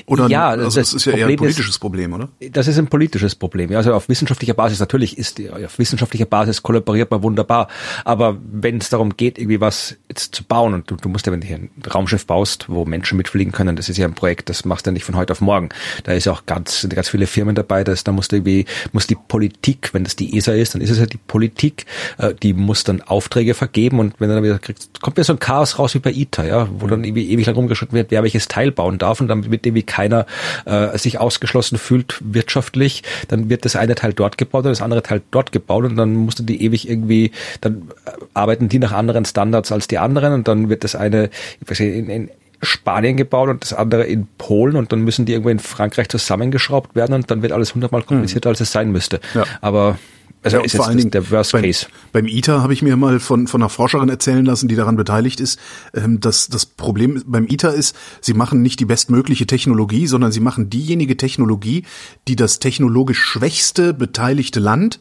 Oder 0.06 0.28
ja, 0.28 0.48
also 0.48 0.64
das, 0.64 0.74
das 0.74 0.94
ist 0.94 1.04
ja 1.06 1.12
Problem 1.12 1.28
eher 1.28 1.34
ein 1.34 1.36
politisches 1.36 1.74
ist, 1.74 1.78
Problem, 1.78 2.12
oder? 2.12 2.28
Das 2.50 2.68
ist 2.68 2.78
ein 2.78 2.86
politisches 2.86 3.34
Problem. 3.34 3.74
Also 3.74 3.94
auf 3.94 4.08
wissenschaftlicher 4.08 4.54
Basis 4.54 4.80
natürlich 4.80 5.18
ist 5.18 5.40
auf 5.50 5.78
wissenschaftlicher 5.78 6.26
Basis 6.26 6.62
kollaboriert 6.62 7.10
man 7.10 7.22
wunderbar, 7.22 7.68
aber 8.04 8.36
wenn 8.42 8.78
es 8.78 8.88
darum 8.90 9.16
geht, 9.16 9.38
irgendwie 9.38 9.60
was 9.60 9.96
jetzt 10.08 10.34
zu 10.34 10.44
bauen 10.44 10.74
und 10.74 10.90
du, 10.90 10.96
du 10.96 11.08
musst 11.08 11.26
ja, 11.26 11.32
wenn 11.32 11.40
du 11.40 11.46
hier 11.46 11.56
ein 11.56 11.70
Raumschiff 11.92 12.26
baust, 12.26 12.68
wo 12.68 12.84
Menschen 12.84 13.16
mitfliegen 13.16 13.52
können, 13.52 13.76
das 13.76 13.88
ist 13.88 13.96
ja 13.96 14.06
ein 14.06 14.14
Projekt, 14.14 14.48
das 14.48 14.64
machst 14.64 14.86
du 14.86 14.90
ja 14.90 14.92
nicht 14.92 15.04
von 15.04 15.16
heute 15.16 15.32
auf 15.32 15.40
morgen. 15.40 15.70
Da 16.04 16.12
ist 16.12 16.26
ja 16.26 16.32
auch 16.32 16.46
ganz 16.46 16.82
sind 16.82 16.94
ganz 16.94 17.08
viele 17.08 17.26
Firmen 17.26 17.54
dabei, 17.54 17.84
das 17.84 18.04
da 18.04 18.12
musst 18.12 18.32
du 18.32 18.36
irgendwie 18.36 18.66
muss 18.92 19.06
die 19.06 19.16
Politik, 19.16 19.90
wenn 19.92 20.04
das 20.04 20.16
die 20.16 20.36
ESA 20.36 20.52
ist, 20.52 20.74
dann 20.74 20.82
ist 20.82 20.90
es 20.90 20.98
ja 20.98 21.06
die 21.06 21.18
Politik, 21.18 21.86
äh, 22.18 22.34
die 22.34 22.52
muss 22.52 22.84
dann 22.84 23.00
Aufträge 23.00 23.54
vergeben 23.54 23.98
und 23.98 24.14
wenn 24.18 24.28
dann 24.28 24.42
wieder 24.42 24.58
kriegst, 24.58 25.00
kommt 25.00 25.18
ja 25.18 25.24
so 25.24 25.32
ein 25.32 25.38
Chaos 25.38 25.78
raus 25.78 25.94
wie 25.94 25.98
bei 25.98 26.12
ITER, 26.12 26.46
ja, 26.46 26.68
wo 26.78 26.86
dann 26.86 27.04
irgendwie 27.04 27.30
ewig 27.30 27.46
lang 27.46 27.54
rumgeschritten 27.54 27.96
wird, 27.96 28.10
wer 28.10 28.22
welches 28.22 28.48
Teil 28.48 28.72
bauen 28.72 28.98
darf 28.98 29.20
und 29.20 29.28
dann 29.28 29.50
wird 29.50 29.61
mit 29.62 29.64
dem 29.64 29.74
wie 29.74 29.82
keiner 29.82 30.26
äh, 30.64 30.96
sich 30.98 31.18
ausgeschlossen 31.18 31.78
fühlt 31.78 32.18
wirtschaftlich, 32.20 33.02
dann 33.28 33.48
wird 33.48 33.64
das 33.64 33.76
eine 33.76 33.94
Teil 33.94 34.12
dort 34.12 34.38
gebaut 34.38 34.64
und 34.64 34.70
das 34.70 34.82
andere 34.82 35.02
Teil 35.02 35.22
dort 35.30 35.52
gebaut 35.52 35.84
und 35.84 35.96
dann 35.96 36.14
musst 36.14 36.40
du 36.40 36.42
die 36.42 36.62
ewig 36.64 36.88
irgendwie, 36.88 37.30
dann 37.60 37.90
arbeiten 38.34 38.68
die 38.68 38.78
nach 38.78 38.92
anderen 38.92 39.24
Standards 39.24 39.72
als 39.72 39.88
die 39.88 39.98
anderen 39.98 40.32
und 40.32 40.48
dann 40.48 40.68
wird 40.68 40.84
das 40.84 40.94
eine, 40.94 41.30
ich 41.60 41.70
weiß 41.70 41.80
nicht, 41.80 41.94
in, 41.94 42.08
in 42.08 42.30
Spanien 42.64 43.16
gebaut 43.16 43.48
und 43.48 43.62
das 43.62 43.72
andere 43.72 44.04
in 44.04 44.28
Polen 44.38 44.76
und 44.76 44.92
dann 44.92 45.00
müssen 45.00 45.26
die 45.26 45.32
irgendwo 45.32 45.50
in 45.50 45.58
Frankreich 45.58 46.08
zusammengeschraubt 46.08 46.94
werden 46.94 47.14
und 47.14 47.30
dann 47.30 47.42
wird 47.42 47.52
alles 47.52 47.74
hundertmal 47.74 48.02
komplizierter, 48.02 48.50
als 48.50 48.60
es 48.60 48.70
sein 48.70 48.92
müsste. 48.92 49.20
Ja. 49.34 49.44
Aber 49.60 49.98
also 50.42 50.56
ja, 50.56 50.64
ist 50.64 50.76
vor 50.76 50.86
allen 50.86 50.98
Dingen 50.98 51.10
der 51.10 51.30
Worst 51.30 51.52
beim, 51.52 51.62
Case. 51.62 51.86
Beim 52.12 52.26
ITER 52.26 52.62
habe 52.62 52.72
ich 52.72 52.82
mir 52.82 52.96
mal 52.96 53.20
von, 53.20 53.46
von 53.46 53.62
einer 53.62 53.68
Forscherin 53.68 54.08
erzählen 54.08 54.44
lassen, 54.44 54.68
die 54.68 54.74
daran 54.74 54.96
beteiligt 54.96 55.40
ist, 55.40 55.58
ähm, 55.94 56.20
dass 56.20 56.48
das 56.48 56.66
Problem 56.66 57.22
beim 57.26 57.46
ITER 57.46 57.74
ist, 57.74 57.96
sie 58.20 58.34
machen 58.34 58.60
nicht 58.62 58.80
die 58.80 58.84
bestmögliche 58.84 59.46
Technologie, 59.46 60.06
sondern 60.06 60.32
sie 60.32 60.40
machen 60.40 60.68
diejenige 60.68 61.16
Technologie, 61.16 61.84
die 62.28 62.36
das 62.36 62.58
technologisch 62.58 63.20
schwächste 63.20 63.94
beteiligte 63.94 64.60
Land 64.60 64.98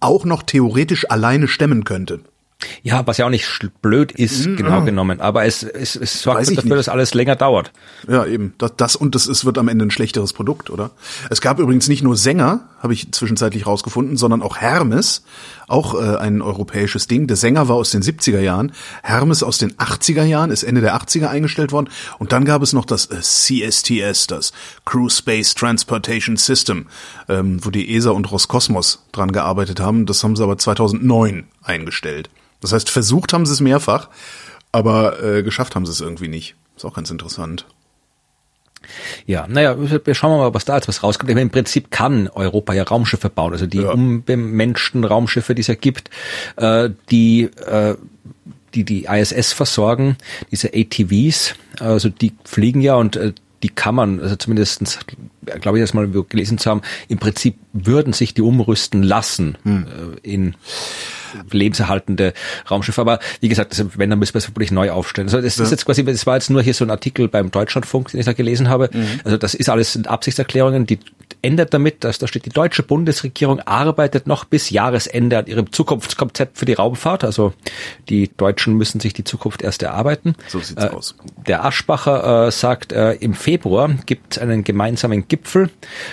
auch 0.00 0.24
noch 0.24 0.42
theoretisch 0.42 1.10
alleine 1.10 1.48
stemmen 1.48 1.84
könnte. 1.84 2.20
Ja, 2.82 3.06
was 3.06 3.18
ja 3.18 3.26
auch 3.26 3.30
nicht 3.30 3.46
blöd 3.82 4.12
ist, 4.12 4.46
mhm. 4.46 4.56
genau 4.56 4.82
genommen. 4.82 5.20
Aber 5.20 5.44
es, 5.44 5.62
es, 5.62 5.94
es 5.94 6.22
sorgt 6.22 6.40
dafür, 6.40 6.62
nicht. 6.62 6.70
dass 6.70 6.88
alles 6.88 7.12
länger 7.12 7.36
dauert. 7.36 7.70
Ja, 8.08 8.24
eben. 8.24 8.54
Das, 8.56 8.72
das 8.76 8.96
und 8.96 9.14
das 9.14 9.26
ist, 9.26 9.44
wird 9.44 9.58
am 9.58 9.68
Ende 9.68 9.84
ein 9.84 9.90
schlechteres 9.90 10.32
Produkt, 10.32 10.70
oder? 10.70 10.90
Es 11.28 11.42
gab 11.42 11.58
übrigens 11.58 11.88
nicht 11.88 12.02
nur 12.02 12.16
Sänger, 12.16 12.68
habe 12.80 12.94
ich 12.94 13.12
zwischenzeitlich 13.12 13.66
rausgefunden, 13.66 14.16
sondern 14.16 14.40
auch 14.40 14.56
Hermes, 14.56 15.22
auch 15.68 15.94
äh, 16.00 16.16
ein 16.16 16.40
europäisches 16.40 17.06
Ding. 17.06 17.26
Der 17.26 17.36
Sänger 17.36 17.68
war 17.68 17.76
aus 17.76 17.90
den 17.90 18.02
70er 18.02 18.40
Jahren, 18.40 18.72
Hermes 19.02 19.42
aus 19.42 19.58
den 19.58 19.74
80er 19.74 20.24
Jahren, 20.24 20.50
ist 20.50 20.62
Ende 20.62 20.80
der 20.80 20.96
80er 20.96 21.28
eingestellt 21.28 21.72
worden. 21.72 21.90
Und 22.18 22.32
dann 22.32 22.46
gab 22.46 22.62
es 22.62 22.72
noch 22.72 22.86
das 22.86 23.06
äh, 23.06 23.20
CSTS, 23.20 24.28
das 24.28 24.52
Crew 24.86 25.10
Space 25.10 25.54
Transportation 25.54 26.36
System, 26.38 26.86
ähm, 27.28 27.62
wo 27.62 27.70
die 27.70 27.94
ESA 27.94 28.12
und 28.12 28.30
Roskosmos 28.30 29.04
dran 29.12 29.32
gearbeitet 29.32 29.78
haben. 29.80 30.06
Das 30.06 30.24
haben 30.24 30.36
sie 30.36 30.42
aber 30.42 30.56
2009 30.56 31.44
eingestellt. 31.62 32.30
Das 32.60 32.72
heißt, 32.72 32.90
versucht 32.90 33.32
haben 33.32 33.46
sie 33.46 33.52
es 33.52 33.60
mehrfach, 33.60 34.08
aber 34.72 35.22
äh, 35.22 35.42
geschafft 35.42 35.74
haben 35.74 35.86
sie 35.86 35.92
es 35.92 36.00
irgendwie 36.00 36.28
nicht. 36.28 36.54
Ist 36.76 36.84
auch 36.84 36.94
ganz 36.94 37.10
interessant. 37.10 37.66
Ja, 39.26 39.46
naja, 39.48 39.76
wir 39.78 40.14
schauen 40.14 40.38
mal, 40.38 40.54
was 40.54 40.64
da 40.64 40.74
als 40.74 40.86
was 40.86 41.02
rauskommt. 41.02 41.28
Meine, 41.28 41.42
Im 41.42 41.50
Prinzip 41.50 41.90
kann 41.90 42.28
Europa 42.28 42.72
ja 42.72 42.84
Raumschiffe 42.84 43.30
bauen, 43.30 43.52
also 43.52 43.66
die 43.66 43.78
ja. 43.78 43.90
unbemenschten 43.90 45.04
Raumschiffe, 45.04 45.54
die 45.54 45.62
es 45.62 45.66
ja 45.66 45.74
gibt, 45.74 46.10
äh, 46.56 46.90
die 47.10 47.44
äh, 47.66 47.96
die 48.74 48.84
die 48.84 49.06
ISS 49.06 49.52
versorgen, 49.52 50.16
diese 50.50 50.70
ATVs, 50.74 51.54
also 51.80 52.08
die 52.08 52.34
fliegen 52.44 52.80
ja 52.80 52.94
und 52.94 53.16
äh, 53.16 53.32
die 53.62 53.70
kann 53.70 53.94
man, 53.94 54.20
also 54.20 54.36
zumindestens 54.36 54.98
glaube 55.60 55.78
ich, 55.78 55.82
das 55.82 55.94
mal 55.94 56.08
gelesen 56.08 56.58
zu 56.58 56.70
haben, 56.70 56.82
im 57.08 57.18
Prinzip 57.18 57.56
würden 57.72 58.12
sich 58.12 58.34
die 58.34 58.42
umrüsten 58.42 59.02
lassen 59.02 59.56
hm. 59.62 59.86
äh, 59.86 60.30
in 60.30 60.54
lebenserhaltende 61.50 62.32
Raumschiffe. 62.70 63.00
Aber 63.00 63.18
wie 63.40 63.48
gesagt, 63.48 63.82
wenn, 63.96 64.10
dann 64.10 64.18
müssen 64.18 64.34
wir 64.34 64.38
es 64.38 64.48
wirklich 64.48 64.70
neu 64.70 64.90
aufstellen. 64.90 65.28
Also 65.28 65.40
das 65.40 65.56
ja. 65.56 65.64
ist 65.64 65.70
jetzt 65.70 65.86
quasi, 65.86 66.04
das 66.04 66.26
war 66.26 66.34
jetzt 66.34 66.50
nur 66.50 66.62
hier 66.62 66.74
so 66.74 66.84
ein 66.84 66.90
Artikel 66.90 67.28
beim 67.28 67.50
Deutschlandfunk, 67.50 68.10
den 68.10 68.20
ich 68.20 68.26
da 68.26 68.32
gelesen 68.32 68.68
habe. 68.68 68.90
Mhm. 68.92 69.20
Also 69.24 69.36
das 69.36 69.54
ist 69.54 69.68
alles 69.68 69.92
sind 69.92 70.08
Absichtserklärungen, 70.08 70.86
die 70.86 70.98
ändert 71.42 71.72
damit, 71.74 72.04
dass 72.04 72.18
da 72.18 72.26
steht, 72.26 72.44
die 72.46 72.50
deutsche 72.50 72.82
Bundesregierung 72.82 73.60
arbeitet 73.60 74.26
noch 74.26 74.44
bis 74.44 74.70
Jahresende 74.70 75.38
an 75.38 75.46
ihrem 75.46 75.72
Zukunftskonzept 75.72 76.58
für 76.58 76.64
die 76.64 76.72
Raumfahrt. 76.72 77.24
Also 77.24 77.52
die 78.08 78.30
Deutschen 78.36 78.74
müssen 78.74 79.00
sich 79.00 79.12
die 79.12 79.24
Zukunft 79.24 79.62
erst 79.62 79.82
erarbeiten. 79.82 80.34
So 80.48 80.58
sieht's 80.58 80.82
äh, 80.82 80.88
aus. 80.88 81.14
Der 81.46 81.64
Aschbacher 81.64 82.46
äh, 82.46 82.50
sagt, 82.50 82.92
äh, 82.92 83.12
im 83.12 83.34
Februar 83.34 83.90
gibt 84.06 84.34
es 84.34 84.38
einen 84.38 84.64
gemeinsamen 84.64 85.28
Gipfel 85.28 85.70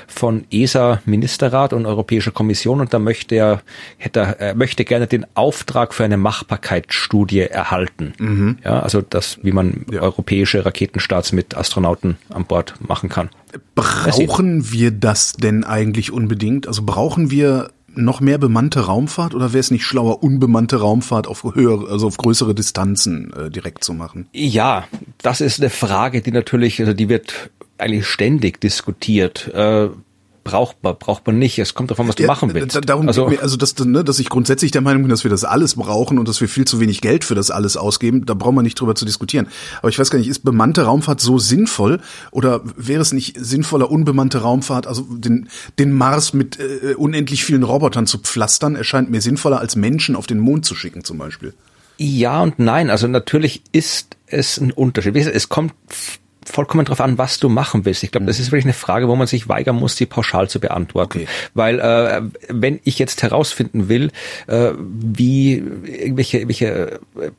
von 0.08 0.46
ESA, 0.52 1.02
Ministerrat 1.06 1.74
und 1.74 1.86
Europäischer 1.86 2.32
Kommission 2.32 2.80
und 2.80 2.94
da 2.94 3.00
möchte 3.00 3.36
er, 3.36 3.62
hätte, 3.98 4.36
er 4.40 4.56
möchte 4.56 4.86
gerne 4.86 5.08
den 5.14 5.26
Auftrag 5.36 5.94
für 5.94 6.04
eine 6.04 6.18
Machbarkeitsstudie 6.18 7.40
erhalten. 7.40 8.14
Mhm. 8.18 8.58
Ja, 8.64 8.80
also 8.82 9.02
das, 9.02 9.40
wie 9.44 9.52
man 9.52 9.86
ja. 9.92 10.02
europäische 10.02 10.66
Raketenstarts 10.66 11.32
mit 11.32 11.56
Astronauten 11.56 12.18
an 12.30 12.46
Bord 12.46 12.74
machen 12.86 13.10
kann. 13.10 13.30
Brauchen 13.76 14.72
wir 14.72 14.92
das 14.92 15.34
denn 15.34 15.64
eigentlich 15.64 16.12
unbedingt? 16.12 16.68
Also 16.68 16.82
brauchen 16.84 17.32
wir 17.32 17.70
noch 17.96 18.22
mehr 18.22 18.40
bemannte 18.40 18.82
Raumfahrt 18.82 19.36
oder 19.36 19.54
wäre 19.54 19.60
es 19.60 19.72
nicht 19.72 19.86
schlauer, 19.86 20.24
unbemannte 20.24 20.78
Raumfahrt 20.78 21.28
auf 21.28 21.44
höhere, 21.44 21.92
also 21.92 22.08
auf 22.08 22.18
größere 22.18 22.56
Distanzen 22.56 23.32
äh, 23.34 23.52
direkt 23.52 23.84
zu 23.84 23.94
machen? 23.94 24.28
Ja, 24.34 24.88
das 25.22 25.42
ist 25.42 25.60
eine 25.60 25.70
Frage, 25.70 26.22
die 26.22 26.32
natürlich, 26.32 26.80
also 26.80 26.94
die 26.94 27.10
wird 27.10 27.52
eigentlich 27.78 28.08
ständig 28.08 28.60
diskutiert. 28.60 29.54
Äh, 29.54 29.90
braucht 30.44 30.84
man, 30.84 30.96
braucht 30.98 31.26
man 31.26 31.40
nicht. 31.40 31.58
Es 31.60 31.74
kommt 31.74 31.92
davon, 31.92 32.08
was 32.08 32.16
du 32.16 32.24
ja, 32.24 32.28
machen 32.28 32.54
willst. 32.54 32.80
Darum 32.86 33.08
also, 33.08 33.28
mir, 33.28 33.42
also 33.42 33.58
dass, 33.58 33.78
ne, 33.80 34.04
dass 34.04 34.20
ich 34.20 34.30
grundsätzlich 34.30 34.72
der 34.72 34.82
Meinung 34.82 35.04
bin, 35.04 35.10
dass 35.10 35.24
wir 35.24 35.32
das 35.32 35.44
alles 35.44 35.76
brauchen 35.76 36.20
und 36.20 36.28
dass 36.28 36.42
wir 36.42 36.48
viel 36.48 36.66
zu 36.66 36.80
wenig 36.80 37.02
Geld 37.02 37.24
für 37.24 37.36
das 37.36 37.52
alles 37.52 37.78
ausgeben, 37.78 38.26
da 38.26 38.34
brauchen 38.34 38.56
wir 38.56 38.64
nicht 38.64 38.80
drüber 38.80 38.96
zu 38.96 39.06
diskutieren. 39.06 39.48
Aber 39.80 39.90
ich 39.90 39.98
weiß 39.98 40.10
gar 40.10 40.20
nicht, 40.20 40.28
ist 40.28 40.44
bemannte 40.44 40.84
Raumfahrt 40.84 41.22
so 41.22 41.40
sinnvoll 41.40 42.02
oder 42.32 42.62
wäre 42.76 43.02
es 43.02 43.14
nicht 43.14 43.38
sinnvoller, 43.40 43.90
unbemannte 43.90 44.40
Raumfahrt, 44.40 44.88
also 44.88 45.04
den, 45.04 45.50
den 45.80 45.92
Mars 45.92 46.34
mit 46.34 46.60
äh, 46.60 46.96
unendlich 46.96 47.46
vielen 47.46 47.64
Robotern 47.64 48.08
zu 48.08 48.18
pflastern, 48.18 48.76
erscheint 48.76 49.10
mir 49.10 49.22
sinnvoller, 49.22 49.60
als 49.60 49.76
Menschen 49.76 50.16
auf 50.16 50.28
den 50.28 50.40
Mond 50.40 50.66
zu 50.66 50.76
schicken 50.76 51.04
zum 51.04 51.18
Beispiel. 51.18 51.54
Ja 51.98 52.42
und 52.42 52.60
nein. 52.60 52.90
Also 52.90 53.08
natürlich 53.08 53.64
ist 53.72 54.18
es 54.26 54.58
ein 54.58 54.72
Unterschied. 54.72 55.16
Es 55.16 55.50
kommt 55.50 55.74
vollkommen 56.46 56.86
darauf 56.86 57.02
an, 57.02 57.18
was 57.18 57.40
du 57.40 57.50
machen 57.50 57.86
willst. 57.86 58.04
Ich 58.04 58.12
glaube, 58.12 58.26
das 58.26 58.40
ist 58.40 58.52
wirklich 58.52 58.66
eine 58.66 58.74
Frage, 58.74 59.08
wo 59.08 59.16
man 59.16 59.28
sich 59.28 59.50
weigern 59.50 59.76
muss, 59.76 59.96
die 59.96 60.06
pauschal 60.06 60.50
zu 60.50 60.60
beantworten. 60.60 61.20
Okay. 61.20 61.28
Weil 61.54 61.80
äh, 61.80 62.22
wenn 62.50 62.80
ich 62.84 63.00
jetzt 63.00 63.24
herausfinden 63.24 63.90
will, 63.90 64.12
äh, 64.48 64.72
wie 64.78 65.56
irgendwelche, 65.56 66.38
irgendwelche 66.38 67.00
äh, 67.20 67.32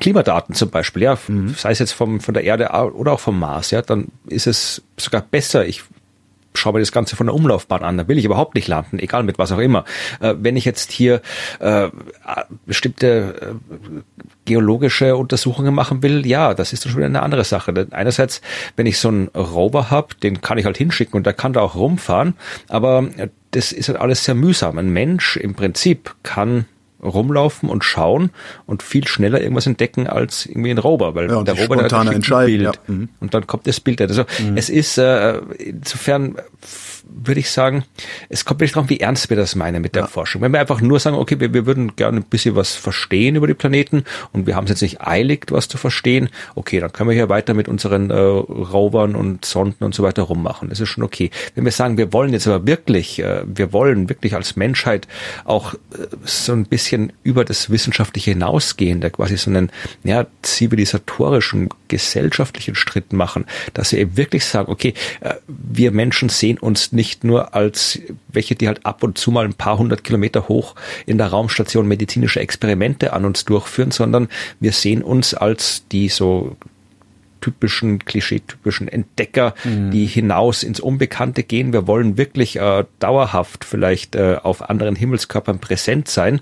Klimadaten 0.00 0.54
zum 0.54 0.70
Beispiel, 0.70 1.02
ja, 1.02 1.18
mhm. 1.28 1.54
sei 1.56 1.72
es 1.72 1.78
jetzt 1.78 1.92
vom, 1.92 2.20
von 2.20 2.34
der 2.34 2.44
Erde 2.44 2.70
oder 2.94 3.12
auch 3.12 3.20
vom 3.20 3.38
Mars, 3.38 3.70
ja, 3.70 3.82
dann 3.82 4.08
ist 4.26 4.46
es 4.46 4.82
sogar 4.96 5.22
besser. 5.22 5.66
Ich 5.66 5.82
schaue 6.54 6.74
mir 6.74 6.80
das 6.80 6.92
Ganze 6.92 7.16
von 7.16 7.26
der 7.26 7.34
Umlaufbahn 7.34 7.82
an, 7.82 7.96
da 7.96 8.08
will 8.08 8.18
ich 8.18 8.24
überhaupt 8.24 8.54
nicht 8.54 8.68
landen, 8.68 8.98
egal 8.98 9.22
mit 9.22 9.38
was 9.38 9.52
auch 9.52 9.58
immer. 9.58 9.84
Äh, 10.20 10.34
wenn 10.38 10.56
ich 10.56 10.64
jetzt 10.64 10.92
hier 10.92 11.22
äh, 11.60 11.88
bestimmte 12.66 13.56
äh, 13.56 14.00
geologische 14.44 15.16
Untersuchungen 15.16 15.74
machen 15.74 16.02
will, 16.02 16.26
ja, 16.26 16.54
das 16.54 16.72
ist 16.72 16.84
schon 16.84 16.96
wieder 16.96 17.06
eine 17.06 17.22
andere 17.22 17.44
Sache. 17.44 17.72
Denn 17.72 17.92
einerseits, 17.92 18.40
wenn 18.76 18.86
ich 18.86 18.98
so 18.98 19.08
einen 19.08 19.28
Rover 19.28 19.90
habe, 19.90 20.14
den 20.22 20.40
kann 20.40 20.58
ich 20.58 20.64
halt 20.64 20.78
hinschicken 20.78 21.14
und 21.14 21.26
der 21.26 21.32
kann 21.32 21.52
da 21.52 21.60
auch 21.60 21.74
rumfahren, 21.74 22.34
aber 22.68 23.08
das 23.52 23.72
ist 23.72 23.88
halt 23.88 23.98
alles 23.98 24.24
sehr 24.24 24.34
mühsam. 24.34 24.78
Ein 24.78 24.90
Mensch 24.90 25.36
im 25.36 25.54
Prinzip 25.54 26.14
kann 26.22 26.66
rumlaufen 27.02 27.68
und 27.68 27.84
schauen 27.84 28.30
und 28.66 28.82
viel 28.82 29.06
schneller 29.06 29.40
irgendwas 29.40 29.66
entdecken 29.66 30.06
als 30.06 30.46
irgendwie 30.46 30.70
ein 30.70 30.78
Rover, 30.78 31.14
weil 31.14 31.30
ja, 31.30 31.42
der 31.42 31.54
Rover 31.54 31.82
hat 31.82 31.92
ein 31.92 32.20
Bild 32.20 32.62
ja. 32.62 32.72
Mhm. 32.86 33.08
und 33.20 33.34
dann 33.34 33.46
kommt 33.46 33.66
das 33.66 33.80
Bild. 33.80 34.00
Also 34.00 34.24
mhm. 34.38 34.56
es 34.56 34.70
ist 34.70 34.98
äh, 34.98 35.38
insofern 35.58 36.36
würde 37.04 37.40
ich 37.40 37.50
sagen, 37.50 37.84
es 38.28 38.44
kommt 38.44 38.60
wirklich 38.60 38.72
darauf, 38.72 38.90
wie 38.90 39.00
ernst 39.00 39.30
wir 39.30 39.36
das 39.36 39.54
meinen 39.54 39.82
mit 39.82 39.94
der 39.94 40.02
ja. 40.02 40.08
Forschung. 40.08 40.42
Wenn 40.42 40.52
wir 40.52 40.60
einfach 40.60 40.80
nur 40.80 40.98
sagen, 41.00 41.16
okay, 41.16 41.40
wir, 41.40 41.52
wir 41.52 41.66
würden 41.66 41.96
gerne 41.96 42.18
ein 42.18 42.24
bisschen 42.24 42.56
was 42.56 42.74
verstehen 42.74 43.36
über 43.36 43.46
die 43.46 43.54
Planeten 43.54 44.04
und 44.32 44.46
wir 44.46 44.56
haben 44.56 44.64
es 44.64 44.70
jetzt 44.70 44.82
nicht 44.82 45.00
eilig, 45.00 45.46
was 45.50 45.68
zu 45.68 45.78
verstehen, 45.78 46.28
okay, 46.54 46.80
dann 46.80 46.92
können 46.92 47.10
wir 47.10 47.14
hier 47.14 47.28
weiter 47.28 47.54
mit 47.54 47.68
unseren 47.68 48.10
äh, 48.10 48.14
Rovern 48.14 49.14
und 49.14 49.44
Sonden 49.44 49.84
und 49.84 49.94
so 49.94 50.02
weiter 50.02 50.22
rummachen. 50.22 50.68
Das 50.68 50.80
ist 50.80 50.88
schon 50.88 51.04
okay. 51.04 51.30
Wenn 51.54 51.64
wir 51.64 51.72
sagen, 51.72 51.98
wir 51.98 52.12
wollen 52.12 52.32
jetzt 52.32 52.46
aber 52.46 52.66
wirklich, 52.66 53.18
äh, 53.18 53.42
wir 53.46 53.72
wollen 53.72 54.08
wirklich 54.08 54.34
als 54.34 54.56
Menschheit 54.56 55.08
auch 55.44 55.74
äh, 55.74 55.78
so 56.24 56.52
ein 56.52 56.64
bisschen 56.66 57.12
über 57.22 57.44
das 57.44 57.70
Wissenschaftliche 57.70 58.32
hinausgehen, 58.32 59.00
da 59.00 59.10
quasi 59.10 59.36
so 59.36 59.50
einen 59.50 59.70
ja, 60.04 60.26
zivilisatorischen, 60.42 61.68
gesellschaftlichen 61.88 62.74
Schritt 62.74 63.12
machen, 63.12 63.46
dass 63.74 63.92
wir 63.92 63.98
eben 63.98 64.16
wirklich 64.16 64.44
sagen, 64.44 64.70
okay, 64.70 64.94
äh, 65.20 65.34
wir 65.48 65.90
Menschen 65.90 66.28
sehen 66.28 66.58
uns 66.58 66.91
nicht 66.92 67.24
nur 67.24 67.54
als 67.54 68.00
welche, 68.28 68.54
die 68.54 68.68
halt 68.68 68.84
ab 68.84 69.02
und 69.02 69.18
zu 69.18 69.30
mal 69.30 69.44
ein 69.44 69.54
paar 69.54 69.78
hundert 69.78 70.04
Kilometer 70.04 70.48
hoch 70.48 70.74
in 71.06 71.18
der 71.18 71.28
Raumstation 71.28 71.88
medizinische 71.88 72.40
Experimente 72.40 73.12
an 73.12 73.24
uns 73.24 73.44
durchführen, 73.44 73.90
sondern 73.90 74.28
wir 74.60 74.72
sehen 74.72 75.02
uns 75.02 75.34
als 75.34 75.84
die 75.90 76.08
so 76.08 76.56
typischen, 77.42 77.98
klischeetypischen 77.98 78.88
Entdecker, 78.88 79.54
mhm. 79.64 79.90
die 79.90 80.06
hinaus 80.06 80.62
ins 80.62 80.80
Unbekannte 80.80 81.42
gehen. 81.42 81.74
Wir 81.74 81.86
wollen 81.86 82.16
wirklich 82.16 82.56
äh, 82.56 82.84
dauerhaft 82.98 83.64
vielleicht 83.64 84.14
äh, 84.14 84.38
auf 84.42 84.70
anderen 84.70 84.96
Himmelskörpern 84.96 85.58
präsent 85.58 86.08
sein. 86.08 86.40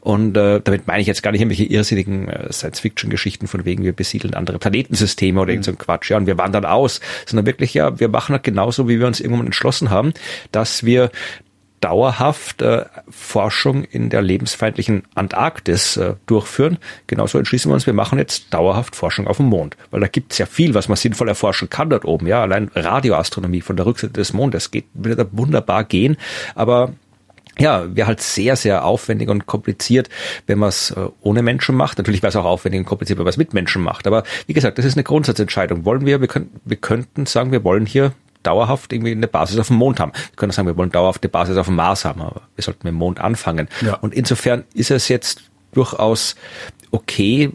Und 0.00 0.36
äh, 0.36 0.60
damit 0.62 0.86
meine 0.86 1.00
ich 1.00 1.08
jetzt 1.08 1.24
gar 1.24 1.32
nicht 1.32 1.40
irgendwelche 1.40 1.64
irrsinnigen 1.64 2.28
äh, 2.28 2.52
Science-Fiction-Geschichten 2.52 3.48
von 3.48 3.64
wegen, 3.64 3.82
wir 3.82 3.92
besiedeln 3.92 4.34
andere 4.34 4.60
Planetensysteme 4.60 5.40
oder 5.40 5.48
mhm. 5.48 5.54
irgend 5.54 5.64
so 5.64 5.70
ein 5.72 5.78
Quatsch, 5.78 6.10
ja, 6.10 6.18
und 6.18 6.26
wir 6.26 6.38
wandern 6.38 6.66
aus, 6.66 7.00
sondern 7.26 7.46
wirklich, 7.46 7.74
ja, 7.74 7.98
wir 7.98 8.08
machen 8.08 8.34
halt 8.34 8.44
genauso, 8.44 8.88
wie 8.88 9.00
wir 9.00 9.06
uns 9.08 9.20
irgendwann 9.20 9.46
entschlossen 9.46 9.90
haben, 9.90 10.12
dass 10.52 10.84
wir 10.84 11.10
dauerhaft 11.82 12.62
äh, 12.62 12.86
Forschung 13.10 13.84
in 13.84 14.08
der 14.08 14.22
lebensfeindlichen 14.22 15.02
Antarktis 15.14 15.96
äh, 15.96 16.14
durchführen. 16.26 16.78
Genauso 17.08 17.38
entschließen 17.38 17.70
wir 17.70 17.74
uns, 17.74 17.86
wir 17.86 17.92
machen 17.92 18.18
jetzt 18.18 18.54
dauerhaft 18.54 18.96
Forschung 18.96 19.26
auf 19.26 19.36
dem 19.36 19.46
Mond. 19.46 19.76
Weil 19.90 20.00
da 20.00 20.06
gibt's 20.06 20.38
ja 20.38 20.46
viel, 20.46 20.74
was 20.74 20.88
man 20.88 20.96
sinnvoll 20.96 21.28
erforschen 21.28 21.68
kann 21.68 21.90
dort 21.90 22.04
oben. 22.04 22.26
Ja, 22.26 22.40
allein 22.40 22.70
Radioastronomie 22.74 23.60
von 23.60 23.76
der 23.76 23.84
Rückseite 23.84 24.12
des 24.12 24.32
Mondes 24.32 24.70
geht, 24.70 24.86
würde 24.94 25.16
da 25.16 25.26
wunderbar 25.32 25.84
gehen. 25.84 26.16
Aber 26.54 26.92
ja, 27.58 27.94
wäre 27.94 28.06
halt 28.06 28.22
sehr, 28.22 28.56
sehr 28.56 28.84
aufwendig 28.84 29.28
und 29.28 29.46
kompliziert, 29.46 30.08
wenn 30.46 30.58
man 30.58 30.70
es 30.70 30.92
äh, 30.92 31.08
ohne 31.20 31.42
Menschen 31.42 31.76
macht. 31.76 31.98
Natürlich 31.98 32.22
wäre 32.22 32.30
es 32.30 32.36
auch 32.36 32.44
aufwendig 32.44 32.80
und 32.80 32.86
kompliziert, 32.86 33.18
wenn 33.18 33.24
man 33.24 33.30
es 33.30 33.36
mit 33.36 33.52
Menschen 33.52 33.82
macht. 33.82 34.06
Aber 34.06 34.22
wie 34.46 34.54
gesagt, 34.54 34.78
das 34.78 34.84
ist 34.84 34.94
eine 34.94 35.04
Grundsatzentscheidung. 35.04 35.84
Wollen 35.84 36.06
wir, 36.06 36.20
wir, 36.20 36.28
können, 36.28 36.50
wir 36.64 36.76
könnten 36.76 37.26
sagen, 37.26 37.52
wir 37.52 37.64
wollen 37.64 37.86
hier 37.86 38.12
dauerhaft 38.42 38.92
irgendwie 38.92 39.12
eine 39.12 39.28
Basis 39.28 39.58
auf 39.58 39.68
dem 39.68 39.76
Mond 39.76 40.00
haben. 40.00 40.12
Wir 40.12 40.36
können 40.36 40.52
sagen, 40.52 40.68
wir 40.68 40.76
wollen 40.76 40.90
dauerhaft 40.90 41.22
eine 41.22 41.30
Basis 41.30 41.56
auf 41.56 41.66
dem 41.66 41.76
Mars 41.76 42.04
haben, 42.04 42.20
aber 42.20 42.42
wir 42.54 42.64
sollten 42.64 42.80
mit 42.84 42.92
dem 42.92 42.98
Mond 42.98 43.20
anfangen. 43.20 43.68
Ja. 43.80 43.94
Und 43.94 44.14
insofern 44.14 44.64
ist 44.74 44.90
es 44.90 45.08
jetzt 45.08 45.42
durchaus 45.72 46.36
okay 46.90 47.52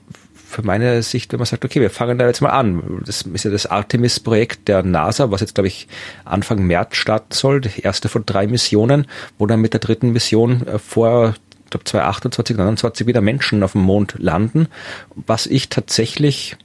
für 0.48 0.64
meine 0.64 1.04
Sicht, 1.04 1.34
wenn 1.34 1.40
man 1.40 1.46
sagt, 1.46 1.66
okay, 1.66 1.82
wir 1.82 1.90
fangen 1.90 2.18
da 2.18 2.26
jetzt 2.26 2.42
mal 2.42 2.50
an. 2.50 3.02
Das 3.06 3.24
ist 3.24 3.44
ja 3.44 3.52
das 3.52 3.66
Artemis-Projekt 3.66 4.70
der 4.70 4.82
NASA, 4.82 5.30
was 5.30 5.42
jetzt, 5.42 5.56
glaube 5.56 5.68
ich, 5.68 5.88
Anfang 6.24 6.66
März 6.66 6.96
starten 6.96 7.34
soll, 7.34 7.62
die 7.62 7.82
erste 7.82 8.08
von 8.08 8.26
drei 8.26 8.48
Missionen, 8.48 9.08
wo 9.38 9.46
dann 9.46 9.60
mit 9.60 9.74
der 9.74 9.82
dritten 9.82 10.12
Mission 10.12 10.66
äh, 10.66 10.80
vor 10.80 11.36
ich 11.66 11.72
glaube 11.72 11.84
2028, 11.84 12.56
2029 12.56 13.08
wieder 13.08 13.20
Menschen 13.20 13.62
auf 13.62 13.74
dem 13.74 13.82
Mond 13.82 14.16
landen, 14.20 14.70
was 15.16 15.48
ich 15.48 15.68
tatsächlich 15.68 16.56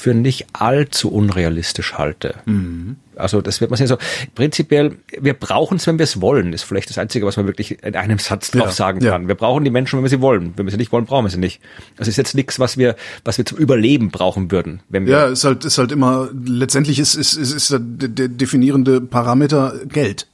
für 0.00 0.14
nicht 0.14 0.46
allzu 0.52 1.10
unrealistisch 1.10 1.94
halte. 1.94 2.36
Mhm. 2.46 2.96
Also 3.16 3.42
das 3.42 3.60
wird 3.60 3.70
man 3.70 3.76
sehen. 3.76 3.86
So 3.86 3.98
prinzipiell, 4.34 4.96
wir 5.20 5.34
brauchen 5.34 5.76
es, 5.76 5.86
wenn 5.86 5.98
wir 5.98 6.04
es 6.04 6.20
wollen, 6.20 6.52
ist 6.52 6.62
vielleicht 6.62 6.88
das 6.88 6.98
Einzige, 6.98 7.26
was 7.26 7.36
man 7.36 7.46
wirklich 7.46 7.82
in 7.84 7.94
einem 7.94 8.18
Satz 8.18 8.50
drauf 8.50 8.66
ja, 8.66 8.70
sagen 8.70 9.00
kann. 9.00 9.22
Ja. 9.22 9.28
Wir 9.28 9.34
brauchen 9.34 9.64
die 9.64 9.70
Menschen, 9.70 9.98
wenn 9.98 10.04
wir 10.04 10.10
sie 10.10 10.22
wollen. 10.22 10.54
Wenn 10.56 10.66
wir 10.66 10.70
sie 10.70 10.78
nicht 10.78 10.90
wollen, 10.90 11.04
brauchen 11.04 11.26
wir 11.26 11.30
sie 11.30 11.38
nicht. 11.38 11.60
Das 11.96 12.08
ist 12.08 12.16
jetzt 12.16 12.34
nichts, 12.34 12.58
was 12.58 12.78
wir, 12.78 12.96
was 13.24 13.36
wir 13.36 13.44
zum 13.44 13.58
Überleben 13.58 14.10
brauchen 14.10 14.50
würden. 14.50 14.80
Wenn 14.88 15.06
wir 15.06 15.12
ja, 15.12 15.26
ist 15.26 15.44
halt, 15.44 15.64
ist 15.64 15.78
halt 15.78 15.92
immer, 15.92 16.30
letztendlich 16.32 16.98
ist, 16.98 17.14
ist, 17.14 17.34
ist, 17.34 17.52
ist 17.52 17.70
der, 17.70 17.78
der 17.80 18.28
definierende 18.28 19.00
Parameter 19.00 19.74
Geld. 19.86 20.26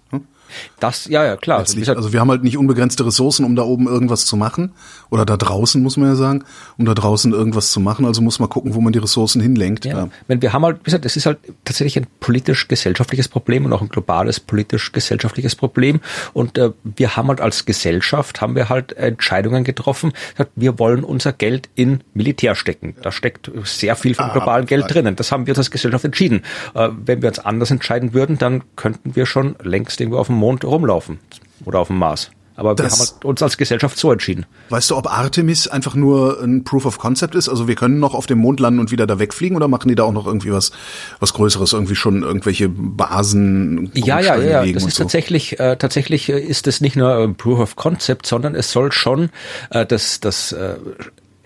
Das, 0.80 1.06
ja, 1.06 1.24
ja, 1.24 1.36
klar. 1.36 1.58
Also, 1.58 1.78
also 1.92 2.12
wir 2.12 2.20
haben 2.20 2.30
halt 2.30 2.44
nicht 2.44 2.58
unbegrenzte 2.58 3.06
Ressourcen, 3.06 3.44
um 3.44 3.56
da 3.56 3.62
oben 3.62 3.86
irgendwas 3.86 4.26
zu 4.26 4.36
machen. 4.36 4.72
Oder 5.10 5.24
da 5.24 5.36
draußen, 5.36 5.82
muss 5.82 5.96
man 5.96 6.08
ja 6.08 6.14
sagen, 6.14 6.44
um 6.78 6.84
da 6.84 6.94
draußen 6.94 7.32
irgendwas 7.32 7.70
zu 7.70 7.80
machen. 7.80 8.06
Also 8.06 8.22
muss 8.22 8.38
man 8.38 8.48
gucken, 8.48 8.74
wo 8.74 8.80
man 8.80 8.92
die 8.92 8.98
Ressourcen 8.98 9.40
hinlenkt. 9.40 9.84
Ja. 9.84 9.98
ja. 9.98 10.08
Wenn 10.26 10.42
wir 10.42 10.52
haben 10.52 10.64
halt, 10.64 10.78
wie 10.80 10.84
gesagt, 10.84 11.04
es 11.04 11.16
ist 11.16 11.26
halt 11.26 11.38
tatsächlich 11.64 11.96
ein 11.96 12.06
politisch-gesellschaftliches 12.20 13.28
Problem 13.28 13.64
und 13.64 13.72
auch 13.72 13.82
ein 13.82 13.88
globales 13.88 14.40
politisch-gesellschaftliches 14.40 15.54
Problem. 15.54 16.00
Und 16.32 16.58
äh, 16.58 16.70
wir 16.84 17.16
haben 17.16 17.28
halt 17.28 17.40
als 17.40 17.64
Gesellschaft, 17.64 18.40
haben 18.40 18.54
wir 18.54 18.68
halt 18.68 18.92
Entscheidungen 18.94 19.64
getroffen. 19.64 20.12
Wir 20.54 20.78
wollen 20.78 21.04
unser 21.04 21.32
Geld 21.32 21.68
in 21.74 22.00
Militär 22.14 22.54
stecken. 22.54 22.96
Da 23.02 23.12
steckt 23.12 23.50
sehr 23.64 23.96
viel 23.96 24.14
vom 24.14 24.26
ah, 24.26 24.32
globalen 24.32 24.66
Geld 24.66 24.92
drinnen. 24.92 25.16
Das 25.16 25.32
haben 25.32 25.46
wir 25.46 25.56
als 25.56 25.70
Gesellschaft 25.70 26.04
entschieden. 26.04 26.42
Äh, 26.74 26.88
wenn 27.04 27.22
wir 27.22 27.28
uns 27.28 27.38
anders 27.38 27.70
entscheiden 27.70 28.14
würden, 28.14 28.38
dann 28.38 28.62
könnten 28.76 29.16
wir 29.16 29.26
schon 29.26 29.56
längst 29.62 30.00
irgendwo 30.00 30.18
auf 30.18 30.26
dem 30.28 30.36
Mond 30.36 30.45
rumlaufen 30.64 31.18
oder 31.64 31.80
auf 31.80 31.88
dem 31.88 31.98
Mars. 31.98 32.30
Aber 32.56 32.74
das, 32.74 32.86
wir 32.86 32.90
haben 32.90 33.10
halt 33.12 33.24
uns 33.24 33.42
als 33.42 33.58
Gesellschaft 33.58 33.98
so 33.98 34.10
entschieden. 34.10 34.46
Weißt 34.70 34.90
du, 34.90 34.96
ob 34.96 35.06
Artemis 35.06 35.68
einfach 35.68 35.94
nur 35.94 36.42
ein 36.42 36.64
Proof 36.64 36.86
of 36.86 36.98
Concept 36.98 37.34
ist? 37.34 37.50
Also 37.50 37.68
wir 37.68 37.74
können 37.74 38.00
noch 38.00 38.14
auf 38.14 38.26
dem 38.26 38.38
Mond 38.38 38.60
landen 38.60 38.80
und 38.80 38.90
wieder 38.90 39.06
da 39.06 39.18
wegfliegen 39.18 39.56
oder 39.56 39.68
machen 39.68 39.88
die 39.88 39.94
da 39.94 40.04
auch 40.04 40.12
noch 40.12 40.26
irgendwie 40.26 40.52
was, 40.52 40.72
was 41.20 41.34
Größeres, 41.34 41.74
irgendwie 41.74 41.94
schon 41.94 42.22
irgendwelche 42.22 42.70
Basen? 42.70 43.90
Ja, 43.94 44.20
ja, 44.20 44.36
ja, 44.36 44.64
ja. 44.64 44.72
Das 44.72 44.84
ist 44.84 44.96
so? 44.96 45.04
tatsächlich, 45.04 45.60
äh, 45.60 45.76
tatsächlich 45.76 46.30
ist 46.30 46.66
es 46.66 46.80
nicht 46.80 46.96
nur 46.96 47.14
ein 47.14 47.34
Proof 47.34 47.60
of 47.60 47.76
Concept, 47.76 48.26
sondern 48.26 48.54
es 48.54 48.72
soll 48.72 48.90
schon 48.90 49.28
äh, 49.70 49.84
das, 49.84 50.20
das 50.20 50.52
äh, 50.52 50.76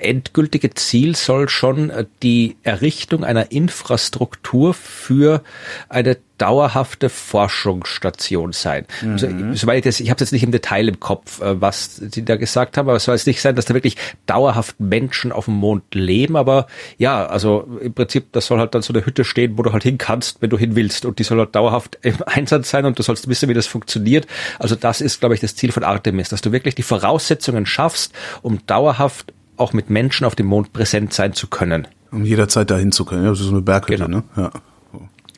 endgültige 0.02 0.74
Ziel 0.74 1.16
soll 1.16 1.48
schon 1.48 1.90
äh, 1.90 2.06
die 2.22 2.56
Errichtung 2.62 3.24
einer 3.24 3.52
Infrastruktur 3.52 4.74
für 4.74 5.42
eine 5.88 6.16
dauerhafte 6.40 7.10
Forschungsstation 7.10 8.52
sein. 8.52 8.86
Mhm. 9.02 9.12
Also, 9.12 9.28
soweit 9.52 9.78
ich 9.78 9.84
das, 9.84 10.00
ich 10.00 10.10
habe 10.10 10.20
jetzt 10.20 10.32
nicht 10.32 10.42
im 10.42 10.52
Detail 10.52 10.88
im 10.88 10.98
Kopf, 10.98 11.42
äh, 11.42 11.60
was 11.60 11.96
Sie 11.96 12.24
da 12.24 12.36
gesagt 12.36 12.78
haben, 12.78 12.88
aber 12.88 12.96
es 12.96 13.04
soll 13.04 13.14
jetzt 13.14 13.26
nicht 13.26 13.42
sein, 13.42 13.54
dass 13.56 13.66
da 13.66 13.74
wirklich 13.74 13.96
dauerhaft 14.24 14.80
Menschen 14.80 15.32
auf 15.32 15.44
dem 15.44 15.54
Mond 15.54 15.94
leben, 15.94 16.36
aber 16.36 16.66
ja, 16.96 17.26
also 17.26 17.68
im 17.82 17.92
Prinzip, 17.92 18.32
das 18.32 18.46
soll 18.46 18.58
halt 18.58 18.74
dann 18.74 18.82
so 18.82 18.94
eine 18.94 19.04
Hütte 19.04 19.24
stehen, 19.24 19.58
wo 19.58 19.62
du 19.62 19.72
halt 19.72 19.82
hin 19.82 19.98
kannst, 19.98 20.40
wenn 20.40 20.50
du 20.50 20.56
hin 20.56 20.76
willst 20.76 21.04
und 21.04 21.18
die 21.18 21.24
soll 21.24 21.38
halt 21.38 21.54
dauerhaft 21.54 21.98
im 22.02 22.16
Einsatz 22.26 22.70
sein 22.70 22.86
und 22.86 22.98
du 22.98 23.02
sollst 23.02 23.28
wissen, 23.28 23.48
wie 23.50 23.54
das 23.54 23.66
funktioniert. 23.66 24.26
Also 24.58 24.76
das 24.76 25.02
ist, 25.02 25.20
glaube 25.20 25.34
ich, 25.34 25.40
das 25.40 25.56
Ziel 25.56 25.72
von 25.72 25.84
Artemis, 25.84 26.30
dass 26.30 26.40
du 26.40 26.52
wirklich 26.52 26.74
die 26.74 26.82
Voraussetzungen 26.82 27.66
schaffst, 27.66 28.14
um 28.40 28.64
dauerhaft 28.66 29.34
auch 29.60 29.72
mit 29.72 29.90
Menschen 29.90 30.24
auf 30.24 30.34
dem 30.34 30.46
Mond 30.46 30.72
präsent 30.72 31.12
sein 31.12 31.32
zu 31.32 31.46
können. 31.46 31.86
Um 32.10 32.24
jederzeit 32.24 32.70
dahin 32.70 32.92
zu 32.92 33.04
können. 33.04 33.24
Ja, 33.24 33.30
das 33.30 33.40
ist 33.40 33.46
so 33.46 33.52
eine 33.52 33.62
Berghütte, 33.62 34.04
genau. 34.04 34.18
ne? 34.18 34.24
Ja. 34.36 34.50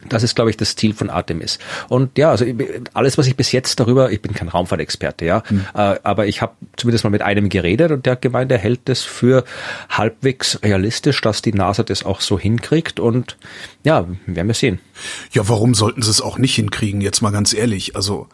Das 0.08 0.22
ist, 0.22 0.34
glaube 0.34 0.50
ich, 0.50 0.56
das 0.56 0.74
Ziel 0.74 0.94
von 0.94 1.10
Artemis. 1.10 1.58
Und 1.88 2.18
ja, 2.18 2.30
also 2.30 2.44
alles, 2.92 3.18
was 3.18 3.26
ich 3.26 3.36
bis 3.36 3.52
jetzt 3.52 3.78
darüber, 3.78 4.10
ich 4.10 4.20
bin 4.20 4.34
kein 4.34 4.48
Raumfahrtexperte, 4.48 5.24
ja, 5.24 5.42
mhm. 5.48 5.66
äh, 5.74 5.94
aber 6.02 6.26
ich 6.26 6.42
habe 6.42 6.54
zumindest 6.76 7.04
mal 7.04 7.10
mit 7.10 7.22
einem 7.22 7.48
geredet 7.48 7.92
und 7.92 8.04
der 8.06 8.12
hat 8.12 8.22
gemeint, 8.22 8.50
er 8.50 8.58
hält 8.58 8.80
das 8.86 9.02
für 9.02 9.44
halbwegs 9.88 10.58
realistisch, 10.62 11.20
dass 11.20 11.40
die 11.40 11.52
NASA 11.52 11.82
das 11.84 12.04
auch 12.04 12.20
so 12.20 12.38
hinkriegt. 12.38 12.98
Und 12.98 13.36
ja, 13.84 14.06
werden 14.26 14.48
wir 14.48 14.54
sehen. 14.54 14.80
Ja, 15.32 15.48
warum 15.48 15.74
sollten 15.74 16.02
sie 16.02 16.10
es 16.10 16.20
auch 16.20 16.38
nicht 16.38 16.56
hinkriegen? 16.56 17.00
Jetzt 17.00 17.22
mal 17.22 17.30
ganz 17.30 17.54
ehrlich. 17.54 17.94
Also 17.94 18.26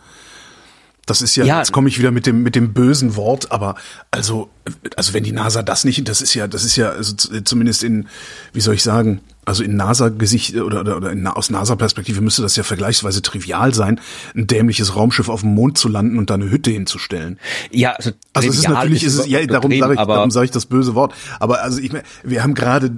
das 1.11 1.23
ist 1.23 1.37
ja, 1.37 1.45
ja. 1.45 1.59
jetzt 1.59 1.73
komme 1.73 1.89
ich 1.89 1.99
wieder 1.99 2.11
mit 2.11 2.27
dem 2.27 2.43
mit 2.43 2.55
dem 2.55 2.73
bösen 2.73 3.17
Wort, 3.17 3.51
aber 3.53 3.77
also 4.11 4.51
also 4.97 5.15
wenn 5.15 5.25
die 5.25 5.33
NASA 5.33 5.63
das 5.63 5.85
nicht, 5.85 6.09
das 6.09 6.21
ist 6.23 6.35
ja, 6.35 6.47
das 6.47 6.65
ist 6.65 6.77
ja 6.77 6.91
also 6.91 7.15
zumindest 7.15 7.83
in, 7.83 8.09
wie 8.53 8.61
soll 8.61 8.75
ich 8.75 8.83
sagen, 8.83 9.21
Also 9.49 9.65
in 9.65 9.77
NASA-Gesicht 9.77 10.57
oder, 10.57 10.81
oder, 10.81 10.99
oder 10.99 11.11
in, 11.11 11.27
aus 11.27 11.49
NASA-Perspektive 11.49 12.21
müsste 12.21 12.43
das 12.43 12.55
ja 12.57 12.63
vergleichsweise 12.63 13.23
trivial 13.23 13.73
sein, 13.73 13.99
ein 14.37 14.47
dämliches 14.47 14.95
Raumschiff 14.95 15.31
auf 15.31 15.41
dem 15.41 15.55
Mond 15.55 15.79
zu 15.79 15.89
landen 15.89 16.19
und 16.19 16.29
da 16.29 16.35
eine 16.35 16.51
Hütte 16.51 16.71
hinzustellen. 16.71 17.39
Ja, 17.71 17.93
also, 17.93 18.11
also 18.35 18.49
es 18.49 18.59
ist 18.59 18.69
natürlich, 18.69 19.05
ist 19.05 19.15
es, 19.15 19.27
ja, 19.27 19.45
darum 19.47 19.73
sage 19.73 19.95
ich, 19.95 20.01
darum 20.01 20.31
sage 20.31 20.45
ich 20.45 20.51
das 20.51 20.67
böse 20.67 20.95
Wort. 20.95 21.15
Aber 21.41 21.63
also 21.63 21.81
ich, 21.81 21.93
wir 22.23 22.43
haben 22.43 22.55
gerade 22.55 22.91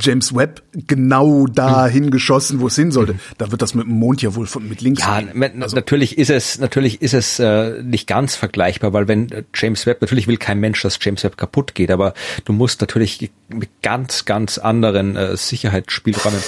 James 0.00 0.34
Webb 0.34 0.62
genau 0.86 1.46
dahin 1.46 2.04
hm. 2.04 2.10
geschossen, 2.10 2.60
wo 2.60 2.68
es 2.68 2.76
hin 2.76 2.92
sollte. 2.92 3.16
Da 3.36 3.50
wird 3.50 3.60
das 3.60 3.74
mit 3.74 3.86
dem 3.86 3.98
Mond 3.98 4.22
ja 4.22 4.34
wohl 4.34 4.46
von, 4.46 4.66
mit 4.66 4.80
links. 4.80 5.02
Ja, 5.02 5.22
also, 5.60 5.76
natürlich 5.76 6.16
ist 6.16 6.30
es, 6.30 6.58
natürlich 6.58 7.02
ist 7.02 7.12
es 7.12 7.38
äh, 7.38 7.82
nicht 7.82 8.06
ganz 8.06 8.36
vergleichbar, 8.36 8.94
weil 8.94 9.06
wenn 9.06 9.30
äh, 9.32 9.44
James 9.54 9.84
Webb, 9.84 10.00
natürlich 10.00 10.28
will 10.28 10.38
kein 10.38 10.60
Mensch, 10.60 10.80
dass 10.80 10.98
James 10.98 11.22
Webb 11.24 11.36
kaputt 11.36 11.74
geht, 11.74 11.90
aber 11.90 12.14
du 12.46 12.54
musst 12.54 12.80
natürlich 12.80 13.30
mit 13.48 13.68
ganz, 13.82 14.24
ganz 14.24 14.56
anderen 14.56 15.16
äh, 15.16 15.36
Sicherheitsspielräumen 15.36 15.89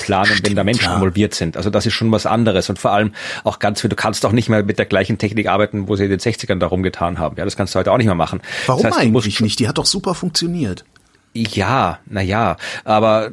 planen, 0.02 0.26
Stimmt, 0.26 0.48
wenn 0.48 0.56
da 0.56 0.64
Menschen 0.64 0.84
ja. 0.84 0.94
involviert 0.94 1.34
sind. 1.34 1.56
Also 1.56 1.70
das 1.70 1.86
ist 1.86 1.94
schon 1.94 2.10
was 2.12 2.26
anderes 2.26 2.68
und 2.70 2.78
vor 2.78 2.92
allem 2.92 3.12
auch 3.44 3.58
ganz, 3.58 3.82
du 3.82 3.88
kannst 3.88 4.24
auch 4.24 4.32
nicht 4.32 4.48
mehr 4.48 4.62
mit 4.62 4.78
der 4.78 4.86
gleichen 4.86 5.18
Technik 5.18 5.48
arbeiten, 5.48 5.88
wo 5.88 5.96
sie 5.96 6.04
in 6.04 6.10
den 6.10 6.20
60ern 6.20 6.58
darum 6.58 6.82
getan 6.82 7.18
haben. 7.18 7.36
Ja, 7.36 7.44
das 7.44 7.56
kannst 7.56 7.74
du 7.74 7.78
heute 7.78 7.92
auch 7.92 7.98
nicht 7.98 8.06
mehr 8.06 8.14
machen. 8.14 8.40
Warum 8.66 8.82
das 8.82 8.92
heißt, 8.92 9.02
eigentlich 9.02 9.40
nicht? 9.40 9.58
Die 9.58 9.68
hat 9.68 9.78
doch 9.78 9.86
super 9.86 10.14
funktioniert. 10.14 10.84
Ja, 11.34 11.98
na 12.06 12.20
ja, 12.20 12.56
aber 12.84 13.32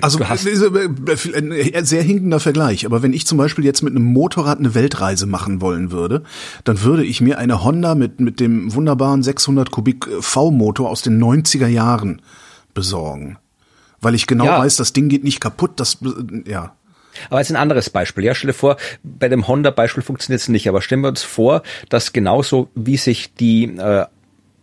also 0.00 0.20
ein 0.22 1.84
sehr 1.84 2.02
hinkender 2.02 2.40
Vergleich, 2.40 2.86
aber 2.86 3.02
wenn 3.02 3.12
ich 3.12 3.26
zum 3.26 3.38
Beispiel 3.38 3.64
jetzt 3.64 3.82
mit 3.82 3.94
einem 3.94 4.04
Motorrad 4.04 4.58
eine 4.58 4.74
Weltreise 4.74 5.26
machen 5.26 5.60
wollen 5.60 5.90
würde, 5.90 6.22
dann 6.64 6.82
würde 6.82 7.04
ich 7.04 7.20
mir 7.20 7.38
eine 7.38 7.64
Honda 7.64 7.94
mit, 7.94 8.20
mit 8.20 8.38
dem 8.38 8.74
wunderbaren 8.74 9.22
600 9.22 9.70
Kubik 9.70 10.06
V-Motor 10.20 10.90
aus 10.90 11.02
den 11.02 11.22
90er 11.22 11.66
Jahren 11.66 12.22
besorgen. 12.74 13.38
Weil 14.06 14.14
ich 14.14 14.28
genau 14.28 14.44
ja. 14.44 14.60
weiß, 14.60 14.76
das 14.76 14.92
Ding 14.92 15.08
geht 15.08 15.24
nicht 15.24 15.40
kaputt, 15.40 15.80
das, 15.80 15.98
ja. 16.44 16.76
Aber 17.28 17.40
jetzt 17.40 17.50
ein 17.50 17.56
anderes 17.56 17.90
Beispiel. 17.90 18.22
Ja, 18.22 18.36
stell 18.36 18.50
dir 18.50 18.54
vor, 18.54 18.76
bei 19.02 19.28
dem 19.28 19.48
Honda-Beispiel 19.48 20.04
funktioniert 20.04 20.40
es 20.40 20.48
nicht, 20.48 20.68
aber 20.68 20.80
stellen 20.80 21.00
wir 21.00 21.08
uns 21.08 21.24
vor, 21.24 21.64
dass 21.88 22.12
genauso 22.12 22.68
wie 22.76 22.98
sich 22.98 23.34
die 23.34 23.64
äh, 23.64 24.06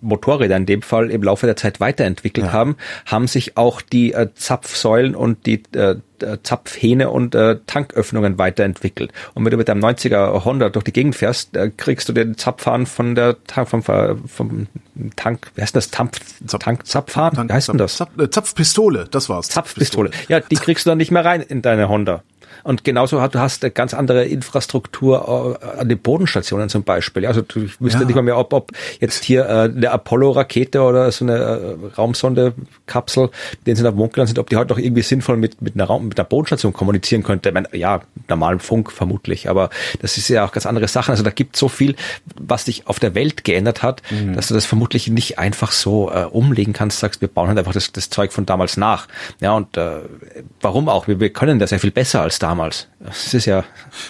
Motorräder 0.03 0.55
in 0.57 0.65
dem 0.65 0.81
Fall 0.81 1.09
im 1.09 1.23
Laufe 1.23 1.45
der 1.45 1.55
Zeit 1.55 1.79
weiterentwickelt 1.79 2.47
ja. 2.47 2.53
haben, 2.53 2.75
haben 3.05 3.27
sich 3.27 3.57
auch 3.57 3.81
die 3.81 4.13
äh, 4.13 4.29
Zapfsäulen 4.35 5.15
und 5.15 5.45
die 5.45 5.63
äh, 5.73 5.95
Zapfhähne 6.43 7.09
und 7.09 7.35
äh, 7.35 7.57
Tanköffnungen 7.67 8.37
weiterentwickelt. 8.37 9.11
Und 9.33 9.43
wenn 9.43 9.51
du 9.51 9.57
mit 9.57 9.67
deinem 9.67 9.83
90er 9.83 10.45
Honda 10.45 10.69
durch 10.69 10.85
die 10.85 10.93
Gegend 10.93 11.15
fährst, 11.15 11.55
äh, 11.55 11.69
kriegst 11.75 12.07
du 12.07 12.13
den 12.13 12.37
Zapfhahn 12.37 12.85
von 12.85 13.15
der 13.15 13.37
vom, 13.65 13.83
vom 13.83 14.67
Tank, 15.15 15.51
wie 15.55 15.61
heißt 15.61 15.75
das? 15.75 15.91
Tank, 15.91 16.17
Tank 16.47 16.85
Zapfhahn? 16.85 17.33
Tank, 17.33 17.49
wie 17.49 17.53
heißt 17.53 17.69
denn 17.69 17.77
das? 17.77 17.97
Zapf, 17.97 18.17
äh, 18.17 18.29
Zapfpistole, 18.29 19.07
das 19.09 19.29
war's. 19.29 19.49
Zapfpistole. 19.49 20.11
Ja, 20.27 20.39
die 20.39 20.55
kriegst 20.55 20.85
du 20.85 20.91
dann 20.91 20.97
nicht 20.97 21.11
mehr 21.11 21.25
rein 21.25 21.41
in 21.41 21.61
deine 21.61 21.89
Honda. 21.89 22.23
Und 22.63 22.83
genauso 22.83 23.21
hat, 23.21 23.35
du 23.35 23.39
hast 23.39 23.63
eine 23.63 23.71
ganz 23.71 23.93
andere 23.93 24.25
Infrastruktur 24.25 25.59
äh, 25.61 25.79
an 25.79 25.89
den 25.89 25.99
Bodenstationen 25.99 26.69
zum 26.69 26.83
Beispiel. 26.83 27.25
Also 27.25 27.41
du 27.41 27.67
wüsste 27.79 27.99
ja. 27.99 28.05
nicht 28.05 28.15
mal 28.15 28.21
mehr, 28.21 28.37
ob, 28.37 28.53
ob 28.53 28.71
jetzt 28.99 29.23
hier 29.23 29.45
äh, 29.45 29.63
eine 29.63 29.91
Apollo-Rakete 29.91 30.81
oder 30.81 31.11
so 31.11 31.25
eine 31.25 31.37
äh, 31.37 31.95
Raumsonde-Kapsel, 31.97 33.29
den 33.65 33.75
sie 33.75 33.83
da 33.83 33.91
Mond 33.91 34.13
gelandet 34.13 34.35
sind, 34.35 34.39
ob 34.39 34.49
die 34.49 34.55
heute 34.55 34.71
noch 34.71 34.79
irgendwie 34.79 35.01
sinnvoll 35.01 35.37
mit, 35.37 35.61
mit 35.61 35.75
einer 35.75 35.85
Raum, 35.85 36.07
mit 36.07 36.17
einer 36.17 36.27
Bodenstation 36.27 36.73
kommunizieren 36.73 37.23
könnte. 37.23 37.49
Ich 37.49 37.53
meine, 37.53 37.67
ja, 37.73 38.01
normalen 38.29 38.59
Funk 38.59 38.91
vermutlich, 38.91 39.49
aber 39.49 39.69
das 40.01 40.17
ist 40.17 40.29
ja 40.29 40.45
auch 40.45 40.53
ganz 40.53 40.65
andere 40.65 40.87
Sachen. 40.87 41.11
Also 41.11 41.23
da 41.23 41.31
gibt 41.31 41.57
so 41.57 41.67
viel, 41.67 41.95
was 42.35 42.65
sich 42.65 42.87
auf 42.87 42.99
der 42.99 43.13
Welt 43.13 43.43
geändert 43.43 43.83
hat, 43.83 44.01
mhm. 44.09 44.33
dass 44.35 44.47
du 44.47 44.53
das 44.53 44.65
vermutlich 44.65 45.09
nicht 45.09 45.37
einfach 45.37 45.71
so 45.73 46.09
äh, 46.11 46.23
umlegen 46.23 46.73
kannst, 46.73 46.99
sagst, 46.99 47.19
wir 47.19 47.27
bauen 47.27 47.49
halt 47.49 47.57
einfach 47.57 47.73
das, 47.73 47.91
das 47.91 48.09
Zeug 48.09 48.31
von 48.31 48.45
damals 48.45 48.77
nach. 48.77 49.07
Ja, 49.41 49.53
und 49.53 49.75
äh, 49.75 49.99
warum 50.61 50.87
auch? 50.87 51.07
Wir, 51.07 51.19
wir 51.19 51.31
können 51.31 51.59
das 51.59 51.71
ja 51.71 51.77
viel 51.77 51.91
besser 51.91 52.21
als 52.21 52.39
damals. 52.39 52.52
Das 52.99 53.33
ist 53.33 53.45
ja. 53.45 53.63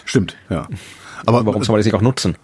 Stimmt, 0.06 0.36
ja. 0.50 0.68
Aber 1.26 1.46
warum 1.46 1.64
soll 1.64 1.74
man 1.74 1.80
das 1.80 1.86
nicht 1.86 1.96
auch 1.96 2.02
nutzen? 2.02 2.36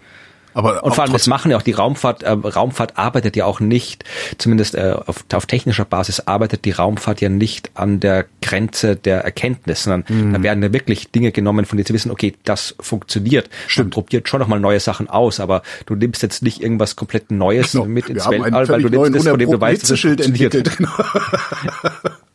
Aber 0.52 0.82
und 0.82 0.94
vor 0.94 1.04
allem, 1.04 1.12
das 1.12 1.26
machen 1.26 1.50
ja 1.50 1.56
auch 1.56 1.62
die 1.62 1.72
Raumfahrt, 1.72 2.22
äh, 2.22 2.30
Raumfahrt 2.30 2.98
arbeitet 2.98 3.36
ja 3.36 3.44
auch 3.44 3.60
nicht, 3.60 4.04
zumindest 4.38 4.74
äh, 4.74 4.96
auf, 5.06 5.24
auf 5.32 5.46
technischer 5.46 5.84
Basis 5.84 6.20
arbeitet 6.20 6.64
die 6.64 6.72
Raumfahrt 6.72 7.20
ja 7.20 7.28
nicht 7.28 7.70
an 7.74 8.00
der 8.00 8.26
Grenze 8.42 8.96
der 8.96 9.22
Erkenntnis, 9.22 9.84
sondern 9.84 10.04
mhm. 10.08 10.32
da 10.32 10.42
werden 10.42 10.62
ja 10.62 10.72
wirklich 10.72 11.10
Dinge 11.10 11.30
genommen, 11.30 11.66
von 11.66 11.76
denen 11.76 11.86
sie 11.86 11.94
wissen, 11.94 12.10
okay, 12.10 12.34
das 12.44 12.74
funktioniert. 12.80 13.48
Stimmt. 13.68 13.86
Man 13.86 13.90
probiert 13.90 14.28
schon 14.28 14.40
nochmal 14.40 14.60
neue 14.60 14.80
Sachen 14.80 15.08
aus, 15.08 15.40
aber 15.40 15.62
du 15.86 15.94
nimmst 15.94 16.22
jetzt 16.22 16.42
nicht 16.42 16.60
irgendwas 16.60 16.96
komplett 16.96 17.30
Neues 17.30 17.72
genau. 17.72 17.84
mit 17.84 18.08
ins 18.08 18.28
Weltall, 18.28 18.68
weil 18.68 18.82
du 18.82 18.88
nimmst 18.88 19.14
das, 19.14 19.28
von 19.28 19.38
dem 19.38 19.50
du 19.50 19.60
weißt, 19.60 19.82
dass 19.84 19.90
es 19.90 20.00
funktioniert. 20.00 20.76
Genau. 20.76 20.90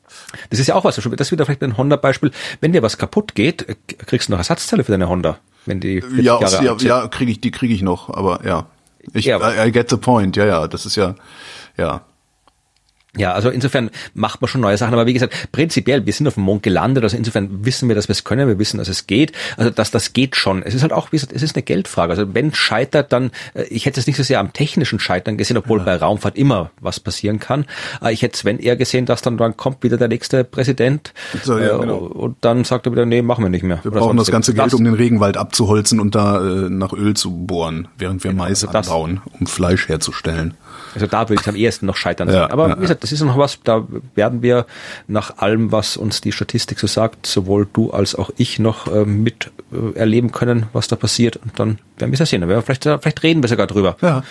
Das 0.50 0.60
ist 0.60 0.68
ja 0.68 0.76
auch 0.76 0.84
was. 0.84 0.96
Das 0.96 1.06
ist 1.06 1.32
wieder 1.32 1.46
vielleicht 1.46 1.64
ein 1.64 1.78
Honda-Beispiel. 1.78 2.32
Wenn 2.62 2.74
dir 2.74 2.82
was 2.82 2.98
kaputt 2.98 3.36
geht, 3.36 3.78
kriegst 4.06 4.28
du 4.28 4.34
noch 4.34 4.40
Ersatzteile 4.40 4.84
für 4.84 4.92
deine 4.92 5.10
Honda. 5.10 5.40
Wenn 5.66 5.80
die 5.80 6.04
ja, 6.18 6.40
Jahre 6.40 6.64
ja, 6.64 6.76
ja, 6.78 7.08
kriege 7.08 7.32
ich, 7.32 7.42
die 7.42 7.52
kriege 7.52 7.74
ich 7.74 7.82
noch, 7.82 8.10
aber 8.10 8.46
ja. 8.46 8.68
Ich, 9.14 9.26
ja. 9.26 9.38
I, 9.38 9.68
I 9.68 9.72
get 9.72 9.90
the 9.90 9.98
point. 9.98 10.36
Ja, 10.36 10.46
ja, 10.46 10.68
das 10.68 10.86
ist 10.86 10.96
ja, 10.96 11.16
ja. 11.78 12.02
Ja, 13.18 13.34
also 13.34 13.50
insofern 13.50 13.90
macht 14.14 14.42
man 14.42 14.48
schon 14.48 14.62
neue 14.62 14.78
Sachen. 14.78 14.94
Aber 14.94 15.06
wie 15.06 15.14
gesagt, 15.14 15.52
prinzipiell, 15.52 16.06
wir 16.06 16.14
sind 16.14 16.28
auf 16.28 16.36
dem 16.36 16.44
Mond 16.44 16.64
gelandet. 16.64 17.04
Also 17.04 17.18
insofern 17.18 17.66
wissen 17.66 17.88
wir, 17.88 17.96
dass 17.96 18.08
wir 18.08 18.14
es 18.14 18.24
können. 18.24 18.48
Wir 18.48 18.60
wissen, 18.60 18.78
dass 18.78 18.88
es 18.88 19.08
geht. 19.08 19.32
Also 19.58 19.72
dass 19.72 19.92
das 19.92 20.14
geht 20.14 20.36
schon. 20.36 20.64
Es 20.64 20.74
ist 20.74 20.82
halt 20.82 20.94
auch, 20.94 21.12
wie 21.12 21.18
gesagt, 21.18 21.34
es 21.34 21.44
ist 21.44 21.56
eine 21.56 21.64
Geldfrage. 21.64 22.12
Also 22.12 22.34
wenn 22.34 22.54
scheitert, 22.54 23.12
dann, 23.12 23.32
äh, 23.54 23.64
ich 23.64 23.86
hätte 23.86 24.00
es 24.00 24.08
nicht 24.08 24.18
so 24.18 24.24
sehr 24.24 24.40
am 24.40 24.54
technischen 24.54 25.00
Scheitern 25.00 25.38
gesehen, 25.38 25.58
obwohl 25.58 25.80
ja. 25.80 25.86
bei 25.86 25.96
Raumfahrt 25.96 26.38
immer 26.38 26.72
was 26.80 27.00
passieren 27.00 27.40
kann. 27.40 27.66
Äh, 28.02 28.14
ich 28.14 28.22
hätte 28.22 28.36
es, 28.36 28.46
wenn 28.46 28.60
eher 28.60 28.76
gesehen, 28.76 29.06
dass 29.06 29.22
dann, 29.22 29.38
dann 29.38 29.58
kommt 29.58 29.84
wieder 29.84 29.98
der 29.98 30.08
nächste 30.08 30.44
Präsident 30.44 31.14
so, 31.44 31.58
ja, 31.58 31.76
äh, 31.76 31.80
genau. 31.80 31.98
und 31.98 32.38
dann 32.42 32.64
sagt 32.64 32.88
er 32.88 32.92
wieder, 32.92 33.06
nee, 33.06 33.22
machen 33.22 33.44
wir 33.44 33.50
nicht 33.50 33.64
mehr. 33.64 33.80
Wir 33.84 33.92
Oder 33.92 34.02
brauchen 34.02 34.18
das 34.18 34.32
ganze 34.32 34.54
Geld, 34.54 34.74
um 34.74 34.84
den 34.84 34.94
Regenwald 34.94 35.38
abzuholzen 35.38 36.00
und 36.00 36.16
da 36.16 36.40
äh, 36.40 36.70
nach 36.70 36.94
Öl 36.94 37.16
zu 37.16 37.32
bohren, 37.32 37.88
während 37.98 38.24
wir 38.24 38.32
genau, 38.32 38.44
Mais 38.44 38.66
also 38.66 38.78
anbauen, 38.78 39.22
um 39.40 39.48
Fleisch 39.48 39.88
herzustellen. 39.88 40.56
Also 40.96 41.08
da 41.08 41.30
würde 41.30 41.42
ich 41.42 41.48
am 41.48 41.56
ehesten 41.56 41.86
noch 41.86 41.98
scheitern. 41.98 42.30
Ja, 42.30 42.50
Aber 42.50 42.70
ja, 42.70 42.78
wie 42.78 42.82
gesagt, 42.82 43.04
das 43.04 43.12
ist 43.12 43.22
noch 43.22 43.38
was, 43.38 43.60
da 43.64 43.86
werden 44.16 44.42
wir 44.42 44.66
nach 45.08 45.38
allem, 45.38 45.72
was 45.72 45.98
uns 45.98 46.22
die 46.22 46.32
Statistik 46.32 46.80
so 46.80 46.88
sagt, 46.88 47.28
sowohl 47.28 47.68
du 47.72 47.92
als 47.92 48.16
auch 48.16 48.32
ich 48.38 48.60
noch 48.60 48.88
äh, 48.88 49.06
mit 49.06 49.52
äh, 49.72 49.98
erleben 49.98 50.32
können, 50.32 50.68
was 50.74 50.88
da 50.88 50.96
passiert. 50.96 51.36
Und 51.38 51.60
dann 51.60 51.80
werden 51.98 52.12
wir 52.12 52.14
es 52.14 52.20
ja 52.20 52.26
sehen. 52.26 52.44
Vielleicht, 52.64 52.84
vielleicht 52.84 53.24
reden 53.24 53.44
wir 53.44 53.50
sogar 53.50 53.68
drüber. 53.68 53.98
Ja. 54.02 54.24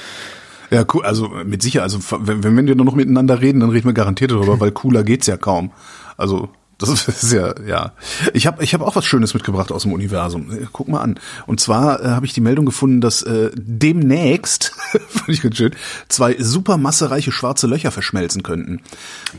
Ja, 0.70 0.84
cool. 0.92 1.04
Also 1.04 1.28
mit 1.28 1.62
Sicherheit, 1.62 1.84
also 1.84 2.00
wenn, 2.26 2.42
wenn 2.42 2.66
wir 2.66 2.74
nur 2.74 2.86
noch 2.86 2.94
miteinander 2.94 3.40
reden, 3.40 3.60
dann 3.60 3.70
reden 3.70 3.86
wir 3.86 3.92
garantiert 3.92 4.30
darüber, 4.30 4.58
weil 4.60 4.72
cooler 4.72 5.04
geht's 5.04 5.26
ja 5.26 5.36
kaum. 5.36 5.70
Also 6.16 6.48
das 6.78 7.08
ist 7.08 7.32
ja, 7.32 7.54
ja. 7.66 7.92
Ich 8.32 8.46
habe 8.46 8.62
ich 8.64 8.74
hab 8.74 8.80
auch 8.80 8.96
was 8.96 9.04
Schönes 9.04 9.34
mitgebracht 9.34 9.70
aus 9.70 9.82
dem 9.82 9.92
Universum. 9.92 10.50
Guck 10.72 10.88
mal 10.88 11.00
an. 11.00 11.18
Und 11.46 11.60
zwar 11.60 12.02
äh, 12.02 12.08
habe 12.08 12.26
ich 12.26 12.32
die 12.32 12.40
Meldung 12.40 12.66
gefunden, 12.66 13.00
dass 13.00 13.22
äh, 13.22 13.50
demnächst, 13.54 14.72
fand 15.08 15.28
ich 15.28 15.42
ganz 15.42 15.56
schön, 15.56 15.74
zwei 16.08 16.36
super 16.38 16.76
massereiche 16.76 17.32
schwarze 17.32 17.66
Löcher 17.66 17.90
verschmelzen 17.90 18.42
könnten. 18.42 18.80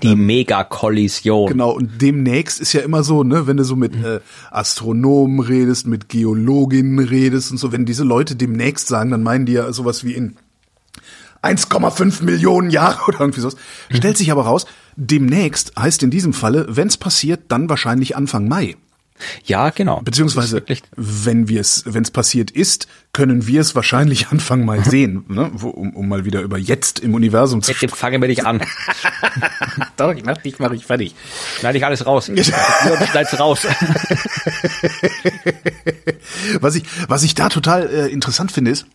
Die 0.01 0.11
ähm, 0.11 0.25
Megakollision. 0.25 1.49
Genau, 1.49 1.71
und 1.71 2.01
demnächst 2.01 2.61
ist 2.61 2.73
ja 2.73 2.81
immer 2.81 3.03
so, 3.03 3.23
ne, 3.23 3.47
wenn 3.47 3.57
du 3.57 3.63
so 3.63 3.75
mit 3.75 3.95
äh, 3.95 4.21
Astronomen 4.51 5.39
redest, 5.39 5.87
mit 5.87 6.09
Geologinnen 6.09 6.99
redest 6.99 7.51
und 7.51 7.57
so, 7.57 7.71
wenn 7.71 7.85
diese 7.85 8.03
Leute 8.03 8.35
demnächst 8.35 8.87
sagen, 8.87 9.11
dann 9.11 9.23
meinen 9.23 9.45
die 9.45 9.53
ja 9.53 9.71
sowas 9.73 10.03
wie 10.03 10.13
in 10.13 10.37
1,5 11.45 12.23
Millionen 12.23 12.69
Jahre 12.69 12.99
oder 13.07 13.19
irgendwie 13.21 13.41
sowas. 13.41 13.55
Stellt 13.91 14.17
sich 14.17 14.31
aber 14.31 14.45
raus, 14.45 14.65
demnächst 14.95 15.73
heißt 15.77 16.03
in 16.03 16.11
diesem 16.11 16.33
Falle, 16.33 16.65
wenn 16.69 16.87
es 16.87 16.97
passiert, 16.97 17.43
dann 17.49 17.69
wahrscheinlich 17.69 18.15
Anfang 18.15 18.47
Mai. 18.47 18.75
Ja, 19.45 19.69
genau. 19.69 20.01
Beziehungsweise, 20.01 20.61
wenn 20.97 21.47
wir 21.47 21.61
es, 21.61 21.83
wenn 21.85 22.03
es 22.03 22.11
passiert 22.11 22.51
ist, 22.51 22.87
können 23.13 23.47
wir 23.47 23.61
es 23.61 23.73
wahrscheinlich 23.73 24.27
Anfang 24.31 24.65
Mai 24.65 24.81
sehen, 24.81 25.23
ne? 25.29 25.51
um, 25.51 25.95
um 25.95 26.09
mal 26.09 26.25
wieder 26.25 26.41
über 26.41 26.57
jetzt 26.57 26.99
im 26.99 27.13
Universum 27.13 27.61
zu 27.61 27.71
sprechen. 27.71 27.91
Jetzt 27.91 27.97
fangen 27.97 28.21
wir 28.21 28.27
dich 28.27 28.45
an. 28.45 28.61
Doch, 29.97 30.13
ich 30.13 30.25
mach 30.25 30.37
dich, 30.37 30.59
mach 30.59 30.71
ich 30.71 30.85
fertig. 30.85 31.15
Schneide 31.59 31.77
ich 31.77 31.85
alles 31.85 32.05
raus. 32.05 32.25
Schneid's 33.11 33.39
raus. 33.39 33.65
was 36.59 36.75
ich, 36.75 36.83
was 37.07 37.23
ich 37.23 37.35
da 37.35 37.47
total 37.47 37.87
äh, 37.87 38.07
interessant 38.07 38.51
finde, 38.51 38.71
ist, 38.71 38.85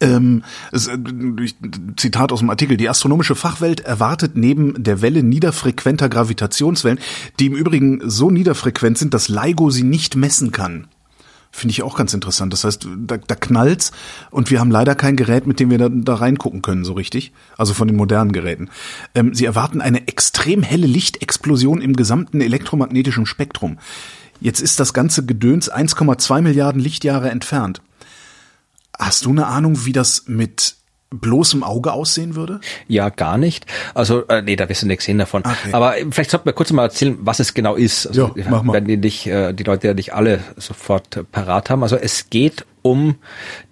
ähm, 0.00 0.44
es, 0.72 0.88
äh, 0.88 0.98
Zitat 1.96 2.32
aus 2.32 2.40
dem 2.40 2.50
Artikel, 2.50 2.76
die 2.76 2.88
astronomische 2.88 3.34
Fachwelt 3.34 3.80
erwartet 3.80 4.36
neben 4.36 4.82
der 4.82 5.02
Welle 5.02 5.22
niederfrequenter 5.22 6.08
Gravitationswellen, 6.08 6.98
die 7.40 7.46
im 7.46 7.54
Übrigen 7.54 8.00
so 8.08 8.30
niederfrequent 8.30 8.98
sind, 8.98 9.14
dass 9.14 9.28
LIGO 9.28 9.70
sie 9.70 9.84
nicht 9.84 10.16
messen 10.16 10.52
kann. 10.52 10.88
Finde 11.56 11.72
ich 11.72 11.82
auch 11.82 11.96
ganz 11.96 12.12
interessant. 12.12 12.52
Das 12.52 12.64
heißt, 12.64 12.86
da, 12.98 13.16
da 13.16 13.34
knallt's 13.34 13.92
und 14.30 14.50
wir 14.50 14.60
haben 14.60 14.70
leider 14.70 14.94
kein 14.94 15.16
Gerät, 15.16 15.46
mit 15.46 15.58
dem 15.58 15.70
wir 15.70 15.78
da, 15.78 15.88
da 15.88 16.16
reingucken 16.16 16.60
können, 16.60 16.84
so 16.84 16.92
richtig. 16.92 17.32
Also 17.56 17.72
von 17.72 17.88
den 17.88 17.96
modernen 17.96 18.32
Geräten. 18.32 18.68
Ähm, 19.14 19.32
sie 19.32 19.46
erwarten 19.46 19.80
eine 19.80 20.06
extrem 20.06 20.62
helle 20.62 20.86
Lichtexplosion 20.86 21.80
im 21.80 21.96
gesamten 21.96 22.42
elektromagnetischen 22.42 23.24
Spektrum. 23.24 23.78
Jetzt 24.38 24.60
ist 24.60 24.80
das 24.80 24.92
ganze 24.92 25.24
Gedöns 25.24 25.72
1,2 25.72 26.42
Milliarden 26.42 26.80
Lichtjahre 26.80 27.30
entfernt. 27.30 27.80
Hast 28.98 29.24
du 29.24 29.30
eine 29.30 29.46
Ahnung, 29.46 29.84
wie 29.84 29.92
das 29.92 30.24
mit 30.26 30.76
bloßem 31.10 31.62
Auge 31.62 31.92
aussehen 31.92 32.34
würde? 32.34 32.60
Ja, 32.88 33.10
gar 33.10 33.38
nicht. 33.38 33.66
Also, 33.94 34.26
äh, 34.26 34.42
nee, 34.42 34.56
da 34.56 34.68
wirst 34.68 34.82
du 34.82 34.86
nichts 34.86 35.04
sehen 35.04 35.18
davon. 35.18 35.42
Okay. 35.44 35.72
Aber 35.72 35.94
vielleicht 36.10 36.30
sollten 36.30 36.46
wir 36.46 36.52
kurz 36.52 36.72
mal 36.72 36.82
erzählen, 36.82 37.16
was 37.20 37.38
es 37.38 37.54
genau 37.54 37.76
ist. 37.76 38.06
Also, 38.08 38.32
Ja, 38.34 38.44
mach 38.50 38.62
mal. 38.62 38.72
Wenn 38.72 38.86
die, 38.86 38.96
nicht, 38.96 39.26
äh, 39.26 39.52
die 39.52 39.62
Leute 39.62 39.86
ja 39.88 39.94
nicht 39.94 40.14
alle 40.14 40.40
sofort 40.56 41.30
parat 41.30 41.70
haben. 41.70 41.82
Also 41.82 41.96
es 41.96 42.28
geht 42.30 42.66
um 42.86 43.16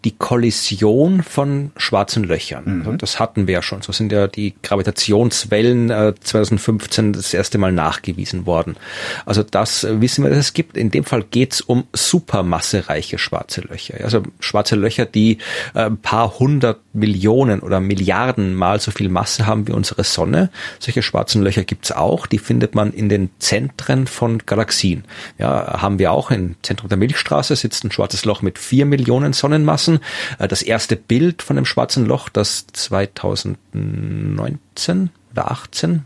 die 0.05 0.11
Kollision 0.11 1.23
von 1.23 1.71
schwarzen 1.77 2.25
Löchern. 2.25 2.83
Also 2.85 2.97
das 2.97 3.21
hatten 3.21 3.47
wir 3.47 3.55
ja 3.55 3.63
schon. 3.63 3.81
So 3.81 3.93
sind 3.93 4.11
ja 4.11 4.27
die 4.27 4.55
Gravitationswellen 4.63 5.91
äh, 5.91 6.15
2015 6.21 7.13
das 7.13 7.33
erste 7.33 7.59
Mal 7.59 7.73
nachgewiesen 7.73 8.45
worden. 8.45 8.77
Also 9.25 9.45
das 9.45 9.87
wissen 9.89 10.25
wir, 10.25 10.31
dass 10.31 10.41
es 10.41 10.53
gibt. 10.53 10.77
In 10.77 10.91
dem 10.91 11.05
Fall 11.05 11.23
geht's 11.23 11.61
um 11.61 11.85
supermassereiche 11.93 13.19
schwarze 13.19 13.61
Löcher. 13.63 14.03
Also 14.03 14.23
schwarze 14.41 14.75
Löcher, 14.75 15.07
die 15.07 15.39
äh, 15.75 15.85
ein 15.85 15.99
paar 15.99 16.39
hundert 16.41 16.81
Millionen 16.93 17.61
oder 17.61 17.79
Milliarden 17.79 18.55
Mal 18.55 18.81
so 18.81 18.91
viel 18.91 19.09
Masse 19.09 19.47
haben 19.47 19.69
wie 19.69 19.73
unsere 19.73 20.03
Sonne. 20.03 20.51
Solche 20.81 21.03
schwarzen 21.03 21.43
Löcher 21.43 21.63
gibt's 21.63 21.93
auch. 21.93 22.27
Die 22.27 22.39
findet 22.39 22.75
man 22.75 22.93
in 22.93 23.09
den 23.09 23.31
Zentren 23.39 24.09
von 24.09 24.39
Galaxien. 24.39 25.05
Ja, 25.39 25.81
haben 25.81 26.01
wir 26.01 26.11
auch 26.11 26.33
im 26.33 26.57
Zentrum 26.63 26.89
der 26.89 26.99
Milchstraße 26.99 27.55
sitzt 27.55 27.85
ein 27.85 27.93
schwarzes 27.93 28.25
Loch 28.25 28.43
mit 28.43 28.59
vier 28.59 28.85
Millionen 28.85 29.04
Sonnenmassen. 29.33 30.01
Äh, 30.39 30.49
Das 30.49 30.63
erste 30.63 30.97
Bild 30.97 31.43
von 31.43 31.57
dem 31.57 31.65
schwarzen 31.67 32.07
Loch, 32.07 32.29
das 32.29 32.67
2019 32.73 35.11
oder 35.33 35.51
18 35.51 36.03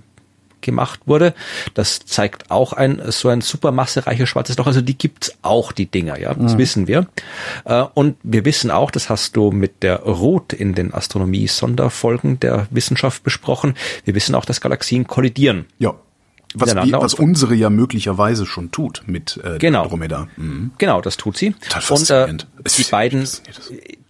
gemacht 0.61 0.99
wurde. 1.07 1.35
Das 1.75 2.01
zeigt 2.01 2.51
auch 2.51 2.73
ein 2.73 3.01
so 3.13 3.29
ein 3.29 3.43
supermassereiches 3.43 4.29
schwarzes 4.29 4.57
Loch. 4.59 4.67
Also 4.67 4.81
die 4.81 4.99
gibt's 4.99 5.39
auch, 5.43 5.71
die 5.71 5.87
Dinger, 5.87 6.19
ja, 6.19 6.35
das 6.35 6.59
wissen 6.59 6.89
wir. 6.89 7.07
Äh, 7.65 7.85
Und 7.95 8.17
wir 8.25 8.45
wissen 8.45 8.73
auch, 8.73 8.91
das 8.91 9.09
hast 9.09 9.37
du 9.37 9.53
mit 9.53 9.85
der 9.85 10.01
Ruth 10.01 10.53
in 10.53 10.75
den 10.75 10.93
Astronomie-Sonderfolgen 10.93 12.41
der 12.41 12.67
Wissenschaft 12.71 13.23
besprochen. 13.23 13.75
Wir 14.05 14.17
wissen 14.17 14.35
auch, 14.35 14.45
dass 14.45 14.61
Galaxien 14.61 15.07
kollidieren. 15.07 15.67
Ja. 15.79 15.95
Was, 16.61 16.69
Miteinander 16.69 17.01
was 17.01 17.15
unsere 17.15 17.55
ja 17.55 17.71
möglicherweise 17.71 18.47
schon 18.47 18.71
tut 18.71 19.03
mit 19.07 19.41
äh, 19.43 19.59
Genau. 19.59 19.83
Andromeda. 19.83 20.29
Mhm. 20.37 20.73
Genau, 20.79 21.01
das 21.01 21.17
tut 21.17 21.37
sie. 21.37 21.53
Total 21.53 21.97
Und 21.97 22.11
äh, 22.11 22.45
die 22.77 22.85
beiden, 22.85 23.29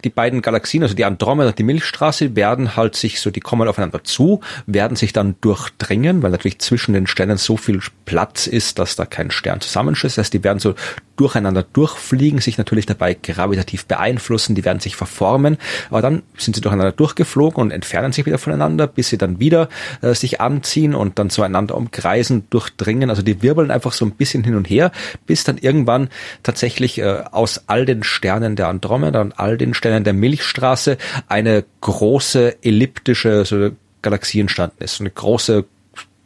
die 0.03 0.09
beiden 0.09 0.41
Galaxien, 0.41 0.83
also 0.83 0.95
die 0.95 1.05
Andromeda 1.05 1.49
und 1.49 1.59
die 1.59 1.63
Milchstraße, 1.63 2.35
werden 2.35 2.75
halt 2.75 2.95
sich 2.95 3.19
so, 3.19 3.31
die 3.31 3.39
kommen 3.41 3.67
aufeinander 3.67 4.03
zu, 4.03 4.41
werden 4.65 4.95
sich 4.95 5.13
dann 5.13 5.35
durchdringen, 5.41 6.23
weil 6.23 6.31
natürlich 6.31 6.59
zwischen 6.59 6.93
den 6.93 7.07
Sternen 7.07 7.37
so 7.37 7.57
viel 7.57 7.81
Platz 8.05 8.47
ist, 8.47 8.79
dass 8.79 8.95
da 8.95 9.05
kein 9.05 9.31
Stern 9.31 9.61
zusammenschießt. 9.61 10.17
Das 10.17 10.25
heißt, 10.25 10.33
die 10.33 10.43
werden 10.43 10.59
so 10.59 10.75
durcheinander 11.17 11.63
durchfliegen, 11.63 12.39
sich 12.39 12.57
natürlich 12.57 12.85
dabei 12.85 13.13
gravitativ 13.13 13.85
beeinflussen, 13.85 14.55
die 14.55 14.63
werden 14.63 14.79
sich 14.79 14.95
verformen, 14.95 15.57
aber 15.89 16.01
dann 16.01 16.23
sind 16.37 16.55
sie 16.55 16.61
durcheinander 16.61 16.93
durchgeflogen 16.93 17.61
und 17.61 17.71
entfernen 17.71 18.13
sich 18.13 18.25
wieder 18.25 18.37
voneinander, 18.37 18.87
bis 18.87 19.09
sie 19.09 19.17
dann 19.17 19.39
wieder 19.39 19.67
äh, 20.01 20.13
sich 20.13 20.39
anziehen 20.39 20.95
und 20.95 21.19
dann 21.19 21.29
zueinander 21.29 21.75
umkreisen, 21.75 22.38
durchdringen. 22.49 23.09
Also 23.09 23.21
die 23.21 23.41
wirbeln 23.41 23.71
einfach 23.71 23.93
so 23.93 24.05
ein 24.05 24.11
bisschen 24.11 24.43
hin 24.43 24.55
und 24.55 24.69
her, 24.69 24.91
bis 25.25 25.43
dann 25.43 25.57
irgendwann 25.57 26.09
tatsächlich 26.43 26.99
äh, 26.99 27.23
aus 27.31 27.63
all 27.67 27.85
den 27.85 28.03
Sternen 28.03 28.55
der 28.55 28.67
Andromeda 28.67 29.21
und 29.21 29.39
all 29.39 29.57
den 29.57 29.73
Sternen 29.73 30.03
der 30.03 30.13
Milchstraße 30.13 30.97
eine 31.27 31.65
große 31.81 32.63
elliptische 32.63 33.45
so 33.45 33.71
Galaxie 34.01 34.39
entstanden 34.39 34.83
ist, 34.83 34.99
eine 34.99 35.09
große 35.09 35.65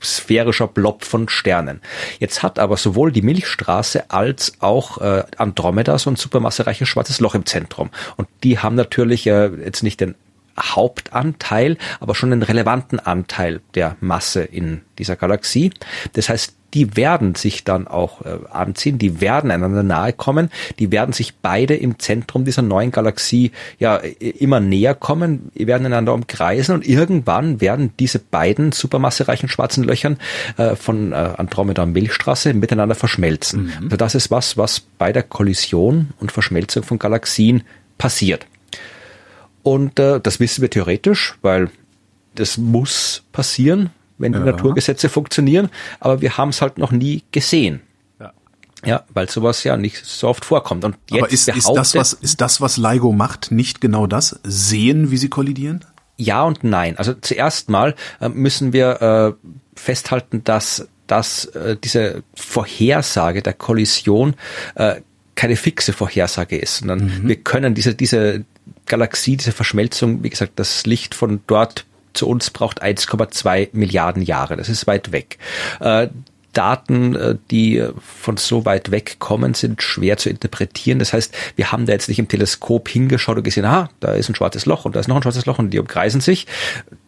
sphärischer 0.04 0.68
Blob 0.68 1.06
von 1.06 1.30
Sternen. 1.30 1.82
Jetzt 2.20 2.44
hat 2.44 2.60
aber 2.60 2.78
sowohl 2.78 3.12
die 3.12 3.22
Milchstraße 3.22 4.12
als 4.12 4.54
auch 4.60 5.00
äh, 5.00 5.24
Andromeda 5.38 5.98
so 5.98 6.10
ein 6.10 6.18
supermassereiches 6.18 6.88
schwarzes 6.88 7.20
Loch 7.20 7.36
im 7.36 7.46
Zentrum. 7.46 7.90
Und 8.18 8.28
die 8.44 8.60
haben 8.60 8.76
natürlich 8.76 9.26
äh, 9.28 9.48
jetzt 9.64 9.84
nicht 9.84 10.02
den 10.02 10.16
Hauptanteil, 10.60 11.78
aber 12.00 12.16
schon 12.16 12.32
einen 12.32 12.44
relevanten 12.44 13.00
Anteil 13.00 13.62
der 13.76 13.96
Masse 14.00 14.44
in 14.44 14.82
dieser 14.98 15.16
Galaxie. 15.16 15.72
Das 16.14 16.30
heißt, 16.30 16.56
die 16.74 16.96
werden 16.96 17.36
sich 17.36 17.64
dann 17.64 17.88
auch 17.88 18.22
äh, 18.22 18.40
anziehen, 18.52 18.98
die 18.98 19.22
werden 19.22 19.52
einander 19.52 19.84
nahe 19.84 20.14
kommen, 20.14 20.50
die 20.80 20.92
werden 20.92 21.14
sich 21.14 21.36
beide 21.36 21.76
im 21.76 22.00
Zentrum 22.00 22.46
dieser 22.46 22.62
neuen 22.62 22.92
Galaxie 22.92 23.52
ja 23.80 23.98
immer 23.98 24.60
näher 24.60 24.96
kommen, 24.96 25.52
die 25.56 25.68
werden 25.68 25.86
einander 25.86 26.14
umkreisen 26.14 26.74
und 26.76 26.88
irgendwann 26.88 27.62
werden 27.62 27.94
diese 28.00 28.20
beiden 28.20 28.72
supermassereichen 28.72 29.50
schwarzen 29.50 29.84
Löchern 29.84 30.18
äh, 30.58 30.76
von 30.76 31.12
äh, 31.12 31.16
Andromeda 31.16 31.84
und 31.84 31.94
Milchstraße 31.94 32.54
miteinander 32.54 32.96
verschmelzen. 32.96 33.72
Also 33.84 33.98
das 33.98 34.16
ist 34.16 34.32
was, 34.32 34.58
was 34.58 34.80
bei 34.80 35.14
der 35.14 35.24
Kollision 35.24 36.10
und 36.20 36.32
Verschmelzung 36.32 36.84
von 36.84 36.98
Galaxien 37.00 37.64
passiert. 37.98 38.48
Und 39.64 39.98
äh, 40.00 40.20
das 40.22 40.40
wissen 40.40 40.62
wir 40.62 40.70
theoretisch, 40.70 41.36
weil 41.42 41.70
das 42.36 42.58
muss 42.58 43.24
passieren, 43.32 43.90
wenn 44.18 44.34
die 44.34 44.40
Ja. 44.40 44.46
Naturgesetze 44.46 45.10
funktionieren, 45.10 45.70
aber 46.00 46.22
wir 46.22 46.38
haben 46.38 46.50
es 46.50 46.62
halt 46.62 46.78
noch 46.78 46.92
nie 46.92 47.24
gesehen. 47.32 47.82
Ja. 48.20 48.34
Ja, 48.86 49.04
weil 49.14 49.30
sowas 49.30 49.64
ja 49.64 49.78
nicht 49.78 50.06
so 50.06 50.28
oft 50.28 50.46
vorkommt. 50.46 50.84
Und 50.84 50.98
jetzt 51.10 51.24
Aber 51.24 51.32
ist, 51.32 51.48
ist, 51.48 51.70
das, 51.74 51.96
was, 51.96 52.14
ist 52.14 52.42
das, 52.42 52.62
was 52.62 52.78
LIGO 52.78 53.12
macht, 53.14 53.52
nicht 53.52 53.82
genau 53.82 54.08
das? 54.08 54.40
Sehen, 54.44 55.12
wie 55.12 55.18
sie 55.18 55.30
kollidieren? 55.30 55.86
Ja 56.18 56.44
und 56.44 56.64
nein. 56.64 56.98
Also 56.98 57.14
zuerst 57.14 57.70
mal 57.70 57.96
äh, 58.20 58.30
müssen 58.30 58.74
wir 58.74 59.02
äh, 59.42 59.50
festhalten, 59.76 60.44
dass, 60.44 60.88
dass 61.08 61.46
äh, 61.46 61.78
diese 61.82 62.24
Vorhersage 62.36 63.42
der 63.42 63.54
Kollision 63.54 64.36
äh, 64.76 65.02
keine 65.36 65.56
fixe 65.56 65.94
Vorhersage 65.94 66.58
ist, 66.58 66.78
sondern 66.78 67.28
wir 67.28 67.38
können 67.38 67.74
diese, 67.74 67.96
diese 67.96 68.46
Galaxie, 68.86 69.38
diese 69.38 69.52
Verschmelzung, 69.52 70.24
wie 70.24 70.30
gesagt, 70.30 70.54
das 70.58 70.86
Licht 70.86 71.16
von 71.16 71.42
dort 71.48 71.86
zu 72.14 72.28
uns 72.28 72.50
braucht 72.52 72.84
1,2 72.84 73.70
Milliarden 73.74 74.22
Jahre. 74.22 74.56
Das 74.56 74.70
ist 74.70 74.88
weit 74.88 75.12
weg. 75.12 75.38
Äh, 75.80 76.10
Daten, 76.54 77.16
äh, 77.16 77.36
die 77.52 77.78
äh, 77.78 77.92
von 78.00 78.38
so 78.38 78.66
weit 78.66 78.92
weg 78.92 79.18
kommen, 79.20 79.56
sind 79.56 79.82
schwer 79.82 80.18
zu 80.18 80.30
interpretieren. 80.30 81.00
Das 81.00 81.12
heißt, 81.12 81.34
wir 81.56 81.72
haben 81.72 81.86
da 81.86 81.94
jetzt 81.94 82.08
nicht 82.08 82.20
im 82.20 82.28
Teleskop 82.28 82.88
hingeschaut 82.88 83.38
und 83.38 83.44
gesehen, 83.44 83.66
ah, 83.66 83.90
da 84.00 84.12
ist 84.12 84.30
ein 84.30 84.36
schwarzes 84.36 84.66
Loch 84.66 84.86
und 84.86 84.96
da 84.96 85.00
ist 85.00 85.08
noch 85.08 85.16
ein 85.16 85.24
schwarzes 85.24 85.48
Loch 85.48 85.60
und 85.60 85.72
die 85.72 85.80
umkreisen 85.80 86.22
sich. 86.22 86.48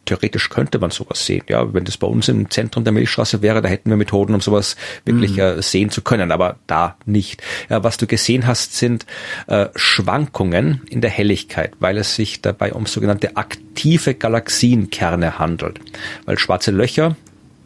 Theoretisch 0.06 0.50
könnte 0.50 0.80
man 0.80 0.92
sowas 0.92 1.26
sehen. 1.26 1.44
Ja, 1.48 1.74
wenn 1.74 1.84
das 1.84 1.98
bei 1.98 2.08
uns 2.08 2.28
im 2.28 2.50
Zentrum 2.50 2.84
der 2.84 2.94
Milchstraße 2.94 3.42
wäre, 3.42 3.62
da 3.62 3.70
hätten 3.70 3.90
wir 3.90 3.98
Methoden, 3.98 4.34
um 4.34 4.42
sowas 4.42 4.76
wirklich 5.04 5.38
äh, 5.38 5.62
sehen 5.62 5.90
zu 5.90 6.02
können, 6.02 6.32
aber 6.32 6.58
da 6.68 6.98
nicht. 7.06 7.42
Ja, 7.70 7.84
was 7.84 7.98
du 7.98 8.08
gesehen 8.08 8.48
hast, 8.48 8.76
sind 8.76 9.06
äh, 9.48 9.68
Schwankungen 9.76 10.82
in 10.90 11.02
der 11.02 11.10
Helligkeit, 11.10 11.74
weil 11.80 11.98
es 11.98 12.16
sich 12.16 12.42
dabei 12.42 12.74
um 12.74 12.86
sogenannte 12.86 13.38
aktive 13.38 14.14
Galaxienkerne 14.14 15.40
handelt. 15.40 15.80
Weil 16.26 16.38
schwarze 16.38 16.72
Löcher 16.72 17.16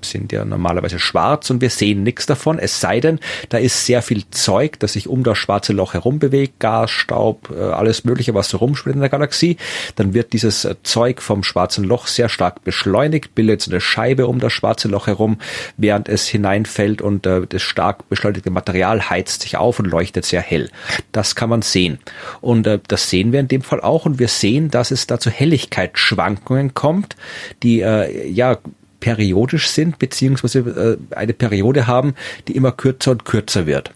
sind 0.05 0.31
ja 0.31 0.45
normalerweise 0.45 0.99
schwarz 0.99 1.49
und 1.49 1.61
wir 1.61 1.69
sehen 1.69 2.03
nichts 2.03 2.25
davon, 2.25 2.59
es 2.59 2.79
sei 2.79 2.99
denn, 2.99 3.19
da 3.49 3.57
ist 3.57 3.85
sehr 3.85 4.01
viel 4.01 4.23
Zeug, 4.31 4.79
das 4.79 4.93
sich 4.93 5.07
um 5.07 5.23
das 5.23 5.37
schwarze 5.37 5.73
Loch 5.73 5.93
herum 5.93 6.19
bewegt, 6.19 6.59
Gas, 6.59 6.91
Staub, 6.91 7.49
äh, 7.55 7.61
alles 7.61 8.03
mögliche, 8.03 8.33
was 8.33 8.49
so 8.49 8.57
rumspielt 8.57 8.95
in 8.95 9.01
der 9.01 9.09
Galaxie, 9.09 9.57
dann 9.95 10.13
wird 10.13 10.33
dieses 10.33 10.65
äh, 10.65 10.75
Zeug 10.83 11.21
vom 11.21 11.43
schwarzen 11.43 11.83
Loch 11.83 12.07
sehr 12.07 12.29
stark 12.29 12.63
beschleunigt, 12.63 13.35
bildet 13.35 13.61
so 13.61 13.71
eine 13.71 13.81
Scheibe 13.81 14.27
um 14.27 14.39
das 14.39 14.53
schwarze 14.53 14.87
Loch 14.87 15.07
herum, 15.07 15.37
während 15.77 16.09
es 16.09 16.27
hineinfällt 16.27 17.01
und 17.01 17.25
äh, 17.25 17.41
das 17.47 17.61
stark 17.61 18.09
beschleunigte 18.09 18.49
Material 18.49 19.09
heizt 19.09 19.41
sich 19.41 19.57
auf 19.57 19.79
und 19.79 19.85
leuchtet 19.85 20.25
sehr 20.25 20.41
hell. 20.41 20.69
Das 21.11 21.35
kann 21.35 21.49
man 21.49 21.61
sehen. 21.61 21.99
Und 22.41 22.67
das 22.87 23.09
sehen 23.09 23.31
wir 23.31 23.39
in 23.39 23.47
dem 23.47 23.61
Fall 23.61 23.81
auch 23.81 24.05
und 24.05 24.19
wir 24.19 24.27
sehen, 24.27 24.69
dass 24.69 24.91
es 24.91 25.07
da 25.07 25.19
zu 25.19 25.29
Helligkeitsschwankungen 25.29 26.73
kommt, 26.73 27.15
die 27.63 27.77
ja 27.77 28.57
periodisch 28.99 29.69
sind, 29.69 29.99
beziehungsweise 29.99 30.59
äh, 30.59 31.15
eine 31.15 31.33
Periode 31.33 31.87
haben, 31.87 32.15
die 32.47 32.55
immer 32.55 32.71
kürzer 32.71 33.11
und 33.11 33.25
kürzer 33.25 33.65
wird. 33.65 33.93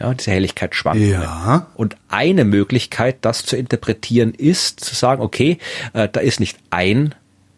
Ja, 0.00 0.12
diese 0.12 0.32
Helligkeitsschwankungen. 0.32 1.12
Ja. 1.12 1.68
Und 1.76 1.96
eine 2.08 2.44
Möglichkeit, 2.44 3.18
das 3.20 3.44
zu 3.44 3.56
interpretieren, 3.56 4.34
ist 4.34 4.80
zu 4.80 4.94
sagen, 4.94 5.22
okay, 5.22 5.58
äh, 5.92 6.08
da 6.10 6.20
ist 6.20 6.40
nicht 6.40 6.58
ein 6.70 7.14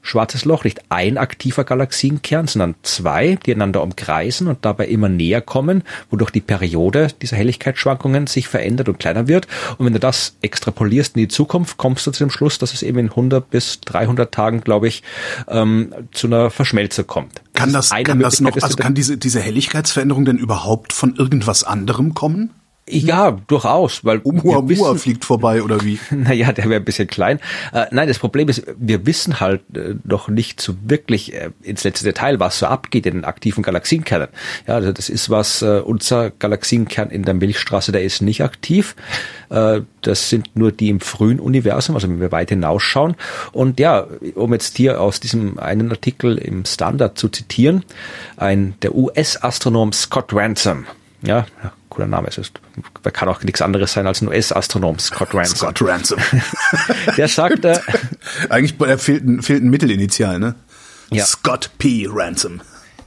schwarzes 0.07 0.45
Loch, 0.45 0.65
nicht 0.65 0.81
ein 0.89 1.19
aktiver 1.19 1.65
Galaxienkern, 1.65 2.47
sondern 2.47 2.75
zwei, 2.83 3.39
die 3.45 3.55
einander 3.55 3.83
umkreisen 3.83 4.49
und 4.49 4.65
dabei 4.65 4.87
immer 4.87 5.09
näher 5.09 5.41
kommen, 5.41 5.83
wodurch 6.11 6.31
die 6.31 6.41
Periode 6.41 7.09
dieser 7.21 7.37
Helligkeitsschwankungen 7.37 8.27
sich 8.27 8.49
verändert 8.49 8.89
und 8.89 8.99
kleiner 8.99 9.29
wird. 9.29 9.47
Und 9.79 9.87
wenn 9.87 9.93
du 9.93 10.01
das 10.01 10.37
extrapolierst 10.43 11.17
in 11.17 11.23
die 11.23 11.29
Zukunft, 11.29 11.77
kommst 11.77 12.07
du 12.07 12.11
zu 12.11 12.25
dem 12.25 12.31
Schluss, 12.31 12.59
dass 12.59 12.73
es 12.73 12.83
eben 12.83 12.99
in 12.99 13.11
100 13.11 13.51
bis 13.51 13.81
300 13.81 14.33
Tagen, 14.33 14.61
glaube 14.61 14.89
ich, 14.89 15.03
ähm, 15.49 15.93
zu 16.13 16.27
einer 16.27 16.51
Verschmelzung 16.51 17.07
kommt. 17.07 17.43
Kann 17.55 17.73
das, 17.73 17.93
eine 17.93 18.05
kann 18.05 18.21
das 18.21 18.41
noch, 18.41 18.57
also 18.57 18.77
kann 18.77 18.95
diese, 18.95 19.17
diese 19.17 19.41
Helligkeitsveränderung 19.41 20.25
denn 20.25 20.39
überhaupt 20.39 20.93
von 20.93 21.17
irgendwas 21.17 21.65
anderem 21.65 22.15
kommen? 22.15 22.51
Ja, 22.89 23.33
durchaus, 23.49 24.05
weil 24.05 24.21
Oumuamua 24.23 24.95
fliegt 24.95 25.25
vorbei 25.25 25.63
oder 25.63 25.83
wie? 25.83 25.99
Naja, 26.11 26.53
der 26.53 26.67
wäre 26.67 26.81
ein 26.81 26.85
bisschen 26.85 27.09
klein. 27.09 27.41
Äh, 27.73 27.87
nein, 27.91 28.07
das 28.07 28.21
Problem 28.21 28.49
ist, 28.49 28.63
wir 28.79 29.07
wissen 29.07 29.41
halt 29.41 29.63
äh, 29.75 29.97
noch 30.05 30.29
nicht 30.29 30.61
so 30.61 30.75
wirklich 30.85 31.35
äh, 31.35 31.51
ins 31.63 31.83
letzte 31.83 32.05
Detail, 32.05 32.39
was 32.39 32.61
so 32.61 32.67
abgeht 32.67 33.07
in 33.07 33.15
den 33.15 33.25
aktiven 33.25 33.65
Galaxienkernen. 33.65 34.29
Ja, 34.69 34.75
also 34.75 34.93
das 34.93 35.09
ist 35.09 35.31
was, 35.31 35.63
äh, 35.63 35.81
unser 35.85 36.31
Galaxienkern 36.31 37.11
in 37.11 37.25
der 37.25 37.35
Milchstraße, 37.35 37.91
der 37.91 38.05
ist 38.05 38.23
nicht 38.23 38.43
aktiv. 38.43 38.95
Äh, 39.51 39.81
das 40.03 40.31
sind 40.31 40.55
nur 40.55 40.71
die 40.71 40.89
im 40.89 41.01
frühen 41.01 41.41
Universum, 41.41 41.97
also 41.97 42.09
wenn 42.09 42.21
wir 42.21 42.31
weit 42.31 42.51
hinausschauen. 42.51 43.17
Und 43.51 43.81
ja, 43.81 44.07
um 44.37 44.53
jetzt 44.53 44.77
hier 44.77 45.01
aus 45.01 45.19
diesem 45.19 45.59
einen 45.59 45.91
Artikel 45.91 46.39
im 46.39 46.65
Standard 46.65 47.19
zu 47.19 47.29
zitieren, 47.29 47.85
ein 48.37 48.75
der 48.83 48.95
US-Astronom 48.95 49.93
Scott 49.93 50.33
Ransom, 50.33 50.87
ja, 51.23 51.47
cooler 51.97 52.09
Name. 52.09 52.29
Es 52.29 52.39
ist, 52.39 52.61
er 53.03 53.11
kann 53.11 53.29
auch 53.29 53.43
nichts 53.43 53.63
anderes 53.63 53.93
sein 53.93 54.07
als 54.07 54.21
ein 54.21 54.29
US-Astronom, 54.29 54.99
Scott 54.99 55.35
Ransom. 55.35 55.57
Scott 55.57 55.83
Ransom. 55.83 56.19
Der 57.17 57.29
sagt, 57.29 57.65
äh, 57.65 57.79
Eigentlich 58.51 58.79
äh, 58.81 58.99
fehlt, 58.99 59.25
ein, 59.25 59.43
fehlt 59.43 59.65
ein 59.65 59.71
Mittelinitial, 59.71 60.39
ne? 60.39 60.55
Ja. 61.11 61.25
Scott 61.25 61.71
P. 61.79 62.07
Ransom. 62.11 62.61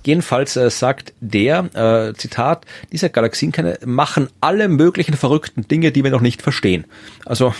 jedenfalls 0.05 0.55
äh, 0.55 0.69
sagt 0.69 1.13
der, 1.19 1.69
äh, 1.75 2.13
Zitat, 2.15 2.65
diese 2.91 3.09
Galaxienkerne 3.09 3.77
machen 3.85 4.29
alle 4.41 4.69
möglichen 4.69 5.15
verrückten 5.15 5.67
Dinge, 5.67 5.91
die 5.91 6.03
wir 6.03 6.11
noch 6.11 6.21
nicht 6.21 6.41
verstehen. 6.41 6.85
Also 7.25 7.53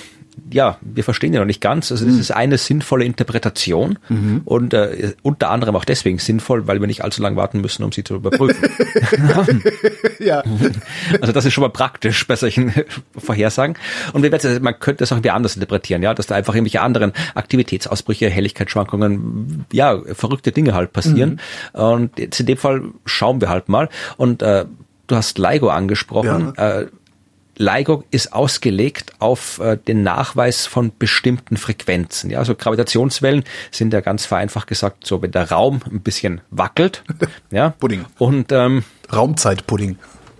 ja, 0.51 0.77
wir 0.81 1.03
verstehen 1.03 1.33
ja 1.33 1.39
noch 1.39 1.47
nicht 1.47 1.61
ganz. 1.61 1.91
Also 1.91 2.05
das 2.05 2.15
ist 2.15 2.31
eine 2.31 2.57
sinnvolle 2.57 3.05
Interpretation 3.05 3.99
und 4.45 4.73
äh, 4.73 5.13
unter 5.21 5.49
anderem 5.49 5.75
auch 5.75 5.85
deswegen 5.85 6.17
sinnvoll, 6.17 6.67
weil 6.67 6.79
wir 6.79 6.87
nicht 6.87 7.03
allzu 7.03 7.21
lange 7.21 7.35
warten 7.35 7.61
müssen, 7.61 7.83
um 7.83 7.91
sie 7.91 8.03
zu 8.03 8.15
überprüfen. 8.15 8.69
Ja. 10.19 10.43
Also 11.21 11.33
das 11.33 11.45
ist 11.45 11.53
schon 11.53 11.61
mal 11.61 11.69
praktisch 11.69 12.27
bei 12.27 12.35
solchen 12.35 12.73
Vorhersagen. 13.17 13.75
Und 14.13 14.23
wir 14.23 14.31
werden, 14.31 14.61
man 14.61 14.79
könnte 14.79 14.99
das 14.99 15.11
auch 15.11 15.17
wieder 15.17 15.33
anders 15.33 15.55
interpretieren, 15.55 16.01
ja, 16.03 16.13
dass 16.13 16.27
da 16.27 16.35
einfach 16.35 16.53
irgendwelche 16.53 16.81
anderen 16.81 17.13
Aktivitätsausbrüche, 17.35 18.29
Helligkeitsschwankungen, 18.29 19.65
ja, 19.71 19.99
verrückte 20.13 20.51
Dinge 20.51 20.73
halt 20.73 20.93
passieren. 20.93 21.39
Und 21.73 22.17
jetzt 22.19 22.39
in 22.39 22.45
dem 22.45 22.57
Fall 22.57 22.83
schauen 23.05 23.41
wir 23.41 23.49
halt 23.49 23.69
mal. 23.69 23.89
Und 24.17 24.41
äh, 24.41 24.65
du 25.07 25.15
hast 25.15 25.37
LIGO 25.37 25.69
angesprochen. 25.69 26.55
Äh, 26.57 26.87
LIGO 27.59 28.05
ist 28.09 28.31
ausgelegt 28.31 29.13
auf 29.19 29.59
äh, 29.59 29.77
den 29.77 30.01
Nachweis 30.01 30.65
von 30.65 30.93
bestimmten 30.97 31.57
Frequenzen. 31.57 32.29
Ja, 32.29 32.39
also 32.39 32.55
Gravitationswellen 32.55 33.43
sind 33.69 33.93
ja 33.93 33.99
ganz 33.99 34.25
vereinfacht 34.25 34.67
gesagt 34.67 35.05
so, 35.05 35.21
wenn 35.21 35.31
der 35.31 35.51
Raum 35.51 35.81
ein 35.85 36.01
bisschen 36.01 36.41
wackelt. 36.49 37.03
Ja. 37.51 37.71
Pudding. 37.71 38.05
Und 38.19 38.51
ähm, 38.51 38.83
Raumzeitpudding. 39.11 39.97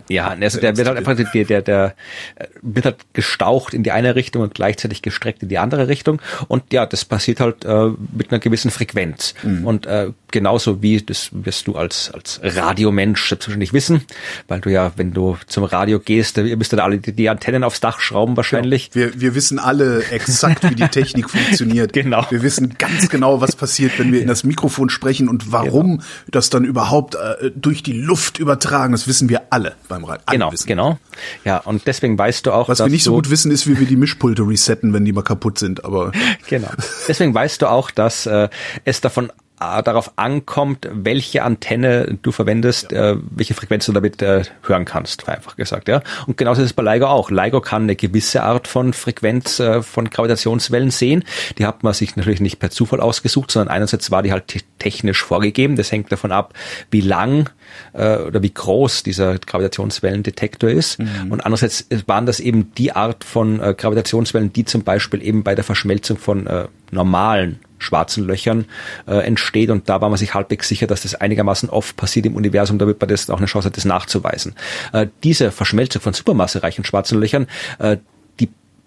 Ja, 0.09 0.27
also 0.29 0.59
der 0.59 0.75
wird 0.75 0.87
halt 0.87 0.97
einfach, 0.97 1.15
der, 1.15 1.45
der, 1.45 1.61
der 1.61 1.95
äh, 2.35 2.47
wird 2.61 2.85
halt 2.85 2.97
gestaucht 3.13 3.73
in 3.73 3.83
die 3.83 3.91
eine 3.91 4.15
Richtung 4.15 4.41
und 4.41 4.55
gleichzeitig 4.55 5.01
gestreckt 5.01 5.43
in 5.43 5.49
die 5.49 5.57
andere 5.57 5.87
Richtung. 5.87 6.21
Und 6.47 6.73
ja, 6.73 6.85
das 6.85 7.05
passiert 7.05 7.39
halt 7.39 7.63
äh, 7.65 7.89
mit 8.15 8.31
einer 8.31 8.39
gewissen 8.39 8.71
Frequenz. 8.71 9.33
Und 9.63 9.85
äh, 9.85 10.11
genauso 10.31 10.81
wie, 10.81 11.01
das 11.01 11.29
wirst 11.31 11.67
du 11.67 11.75
als, 11.75 12.11
als 12.11 12.39
Radiomensch 12.43 13.29
selbstverständlich 13.29 13.73
wissen, 13.73 14.01
weil 14.47 14.61
du 14.61 14.69
ja, 14.69 14.91
wenn 14.95 15.13
du 15.13 15.37
zum 15.47 15.63
Radio 15.63 15.99
gehst, 15.99 16.37
ihr 16.37 16.57
müsst 16.57 16.73
dann 16.73 16.79
alle 16.79 16.97
die, 16.97 17.13
die 17.13 17.29
Antennen 17.29 17.63
aufs 17.63 17.79
Dach 17.79 17.99
schrauben 17.99 18.37
wahrscheinlich. 18.37 18.91
Wir, 18.93 19.19
wir 19.19 19.35
wissen 19.35 19.59
alle 19.59 20.03
exakt, 20.05 20.69
wie 20.69 20.75
die 20.75 20.87
Technik 20.87 21.29
funktioniert. 21.29 21.93
Genau. 21.93 22.25
Wir 22.29 22.41
wissen 22.41 22.75
ganz 22.77 23.09
genau, 23.09 23.41
was 23.41 23.55
passiert, 23.55 23.97
wenn 23.97 24.11
wir 24.11 24.21
in 24.21 24.27
das 24.27 24.43
Mikrofon 24.43 24.89
sprechen 24.89 25.29
und 25.29 25.51
warum 25.51 26.01
das 26.27 26.49
dann 26.49 26.65
überhaupt 26.65 27.15
äh, 27.15 27.51
durch 27.55 27.83
die 27.83 27.93
Luft 27.93 28.39
übertragen. 28.39 28.91
Das 28.91 29.07
wissen 29.07 29.29
wir 29.29 29.43
alle 29.49 29.75
beim. 30.01 30.17
Alle 30.25 30.38
Genau, 30.38 30.51
wissen. 30.51 30.67
genau. 30.67 30.97
Ja, 31.45 31.57
und 31.57 31.85
deswegen 31.88 32.17
weißt 32.17 32.45
du 32.45 32.51
auch, 32.51 32.69
Was 32.69 32.79
dass 32.79 32.88
wir 32.88 32.91
nicht 32.91 33.03
so 33.03 33.13
gut 33.13 33.29
wissen, 33.29 33.51
ist, 33.51 33.67
wie 33.67 33.79
wir 33.79 33.88
die 33.88 33.95
Mischpulte 33.97 34.43
resetten, 34.43 34.93
wenn 34.93 35.05
die 35.05 35.13
mal 35.13 35.23
kaputt 35.23 35.59
sind. 35.59 35.83
Aber 35.85 36.12
Genau. 36.47 36.69
Deswegen 37.07 37.33
weißt 37.33 37.62
du 37.62 37.67
auch, 37.69 37.91
dass 37.91 38.25
äh, 38.25 38.49
es 38.85 39.01
davon 39.01 39.31
äh, 39.62 39.83
darauf 39.83 40.13
ankommt, 40.15 40.88
welche 40.89 41.43
Antenne 41.43 42.17
du 42.21 42.31
verwendest, 42.31 42.93
äh, 42.93 43.17
welche 43.31 43.53
Frequenz 43.53 43.85
du 43.88 43.91
damit 43.91 44.21
äh, 44.21 44.43
hören 44.63 44.85
kannst, 44.85 45.23
vereinfacht 45.23 45.57
gesagt, 45.57 45.89
ja. 45.89 46.01
Und 46.27 46.38
genauso 46.38 46.62
ist 46.62 46.67
es 46.67 46.73
bei 46.73 46.83
LIGO 46.83 47.07
auch. 47.07 47.29
LIGO 47.29 47.59
kann 47.59 47.83
eine 47.83 47.97
gewisse 47.97 48.43
Art 48.43 48.69
von 48.69 48.93
Frequenz 48.93 49.59
äh, 49.59 49.81
von 49.83 50.09
Gravitationswellen 50.09 50.91
sehen. 50.91 51.25
Die 51.57 51.65
hat 51.65 51.83
man 51.83 51.93
sich 51.93 52.15
natürlich 52.15 52.39
nicht 52.39 52.59
per 52.59 52.69
Zufall 52.69 53.01
ausgesucht, 53.01 53.51
sondern 53.51 53.73
einerseits 53.75 54.12
war 54.12 54.23
die 54.23 54.31
halt 54.31 54.47
te- 54.47 54.62
technisch 54.79 55.21
vorgegeben. 55.23 55.75
Das 55.75 55.91
hängt 55.91 56.09
davon 56.09 56.31
ab, 56.31 56.53
wie 56.89 57.01
lang 57.01 57.49
äh, 57.93 58.17
oder 58.17 58.41
wie 58.41 58.54
groß 58.54 59.04
dieser 59.04 59.38
Gravitationswellendetektor 59.38 60.69
ist. 60.69 60.99
Und 61.30 61.41
andererseits 61.41 61.86
waren 62.08 62.25
das 62.25 62.39
eben 62.39 62.73
die 62.75 62.91
Art 62.91 63.23
von 63.23 63.60
äh, 63.60 63.73
Gravitationswellen, 63.73 64.54
die 64.54 64.65
zum 64.65 64.84
Beispiel 64.84 65.21
eben 65.21 65.43
bei 65.43 65.56
der 65.56 65.63
Verschmelzung 65.63 66.17
von 66.17 66.47
äh, 66.47 66.67
normalen 66.91 67.60
schwarzen 67.80 68.25
Löchern 68.25 68.65
äh, 69.08 69.25
entsteht 69.25 69.69
und 69.69 69.89
da 69.89 70.02
war 70.02 70.10
man 70.10 70.17
sich 70.17 70.34
halbwegs 70.34 70.67
sicher, 70.67 70.86
dass 70.86 71.04
das 71.04 71.15
einigermaßen 71.15 71.69
oft 71.69 71.95
passiert 71.95 72.25
im 72.25 72.36
Universum, 72.36 72.78
damit 72.78 72.99
man 72.99 73.10
das 73.10 73.30
auch 73.30 73.38
eine 73.38 73.47
Chance 73.47 73.67
hat, 73.67 73.78
das 73.78 73.86
nachzuweisen. 73.86 74.54
Äh, 74.93 75.08
diese 75.23 75.52
Verschmelzung 75.52 76.02
von 76.02 76.13
supermassereichen 76.13 76.84
schwarzen 76.84 77.19
Löchern, 77.19 77.47
äh, 77.80 77.97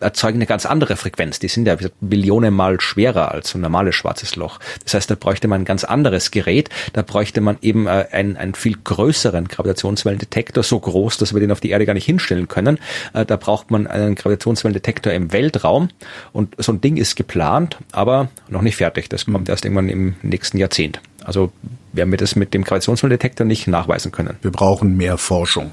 erzeugen 0.03 0.39
eine 0.39 0.47
ganz 0.47 0.67
andere 0.67 0.97
Frequenz. 0.97 1.39
Die 1.39 1.49
sind 1.49 1.67
ja 1.67 1.75
wie 1.75 1.85
gesagt, 1.85 2.03
Millionen 2.03 2.55
mal 2.55 2.81
schwerer 2.81 3.33
als 3.33 3.51
so 3.51 3.59
ein 3.59 3.63
normales 3.63 3.95
schwarzes 3.95 4.37
Loch. 4.37 4.59
Das 4.85 4.95
heißt, 4.95 5.11
da 5.11 5.15
bräuchte 5.15 5.49
man 5.49 5.63
ein 5.63 5.65
ganz 5.65 5.85
anderes 5.85 6.31
Gerät. 6.31 6.69
Da 6.93 7.03
bräuchte 7.03 7.41
man 7.41 7.59
eben 7.63 7.87
äh, 7.87 8.07
einen, 8.13 8.37
einen 8.37 8.55
viel 8.55 8.77
größeren 8.83 9.49
Gravitationswellendetektor, 9.49 10.63
so 10.63 10.79
groß, 10.79 11.19
dass 11.19 11.33
wir 11.33 11.41
den 11.41 11.53
auf 11.53 11.61
die 11.61 11.71
Erde 11.71 11.87
gar 11.87 11.95
nicht 11.95 12.07
hinstellen 12.07 12.49
können. 12.49 12.79
Äh, 13.15 13.25
da 13.25 13.37
braucht 13.37 13.71
man 13.71 13.87
einen 13.87 14.15
Gravitationswellendetektor 14.15 15.13
im 15.13 15.33
Weltraum. 15.33 15.89
Und 16.33 16.55
so 16.59 16.73
ein 16.73 16.81
Ding 16.81 16.97
ist 16.97 17.17
geplant, 17.17 17.79
aber 17.93 18.29
noch 18.49 18.63
nicht 18.63 18.77
fertig. 18.77 19.09
Das 19.09 19.27
kommt 19.27 19.49
erst 19.49 19.65
irgendwann 19.65 19.89
im 19.89 20.15
nächsten 20.23 20.59
Jahrzehnt. 20.59 21.01
Also 21.25 21.53
werden 21.93 22.11
wir 22.11 22.19
das 22.19 22.37
mit 22.37 22.55
dem 22.55 22.65
Gravitationswellendetektor 22.65 23.47
nicht 23.47 23.67
nachweisen 23.67 24.13
können. 24.13 24.37
wir 24.43 24.51
brauchen 24.51 24.97
mehr 24.97 25.19
Forschung. 25.19 25.73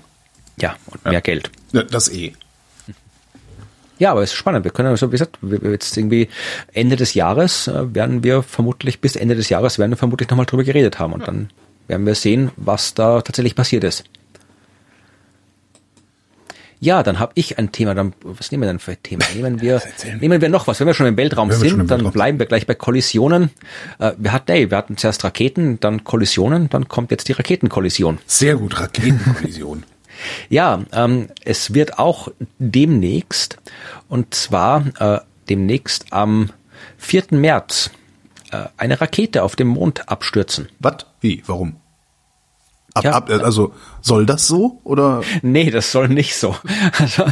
Ja, 0.62 0.76
und 0.88 1.06
mehr 1.06 1.22
Geld. 1.22 1.52
Ja, 1.72 1.84
Das 1.84 2.10
eh. 2.10 2.34
Ja, 4.00 4.12
aber 4.12 4.24
es 4.24 4.32
ist 4.32 4.38
spannend. 4.38 4.64
Wir 4.64 4.72
können 4.72 4.90
also, 4.90 5.08
wie 5.10 5.12
gesagt, 5.12 5.38
jetzt 5.64 5.96
irgendwie 5.98 6.30
Ende 6.74 6.96
des 6.96 7.14
Jahres 7.14 7.68
äh, 7.68 7.94
werden 7.94 8.24
wir 8.24 8.42
vermutlich, 8.44 9.02
bis 9.02 9.16
Ende 9.16 9.36
des 9.36 9.50
Jahres 9.50 9.78
werden 9.78 9.92
wir 9.92 9.98
vermutlich 9.98 10.30
nochmal 10.30 10.46
drüber 10.46 10.64
geredet 10.64 11.00
haben 11.00 11.14
und 11.14 11.28
dann 11.28 11.50
werden 11.88 12.06
wir 12.06 12.16
sehen, 12.16 12.52
was 12.56 12.94
da 12.94 13.22
tatsächlich 13.22 13.56
passiert 13.56 13.84
ist. 13.84 14.06
Ja, 16.82 17.04
dann 17.04 17.20
habe 17.20 17.34
ich 17.36 17.58
ein 17.58 17.74
Thema. 17.74 17.94
Dann, 17.94 18.14
was 18.24 18.52
nehmen 18.52 18.64
wir 18.64 18.68
denn 18.68 18.80
für 18.80 18.92
ein 18.92 19.04
Thema? 19.04 19.26
Nehmen 19.36 19.60
wir, 19.60 19.82
nehmen 20.22 20.42
wir 20.42 20.48
noch 20.48 20.66
was. 20.68 20.80
Wenn 20.80 20.88
wir 20.88 20.94
schon 20.94 21.08
im 21.08 21.18
Weltraum 21.18 21.52
sind, 21.52 21.72
im 21.72 21.88
dann 21.88 21.90
Weltraum 21.90 22.14
bleiben 22.14 22.40
wir 22.40 22.46
gleich 22.46 22.66
bei 22.66 22.76
Kollisionen. 22.76 23.50
Äh, 24.00 24.14
wir 24.18 24.32
hatten, 24.32 24.52
ey, 24.52 24.72
wir 24.72 24.78
hatten 24.78 24.96
zuerst 24.96 25.24
Raketen, 25.26 25.82
dann 25.82 26.06
Kollisionen, 26.06 26.70
dann 26.70 26.88
kommt 26.88 27.12
jetzt 27.12 27.28
die 27.28 27.34
Raketenkollision. 27.34 28.20
Sehr 28.26 28.56
gut, 28.56 28.80
Raketenkollision. 28.80 29.84
Ja, 30.50 30.84
ähm, 30.92 31.30
es 31.44 31.74
wird 31.74 32.00
auch 32.00 32.30
demnächst, 32.58 33.58
und 34.08 34.34
zwar 34.34 34.86
äh, 35.00 35.20
demnächst 35.50 36.12
am 36.12 36.52
4. 36.98 37.26
März, 37.32 37.92
äh, 38.52 38.66
eine 38.78 39.00
Rakete 39.00 39.44
auf 39.44 39.56
dem 39.56 39.68
Mond 39.68 40.10
abstürzen. 40.10 40.70
Was? 40.80 41.06
Wie? 41.22 41.44
Warum? 41.46 41.76
Ab, 43.00 43.04
Ja. 43.06 43.12
ab, 43.14 43.30
also 43.44 43.74
soll 44.02 44.26
das 44.26 44.48
so 44.48 44.80
oder? 44.84 45.22
Nee, 45.42 45.72
das 45.72 45.92
soll 45.92 46.08
nicht 46.10 46.36
so. 46.36 46.56
Also, 47.00 47.26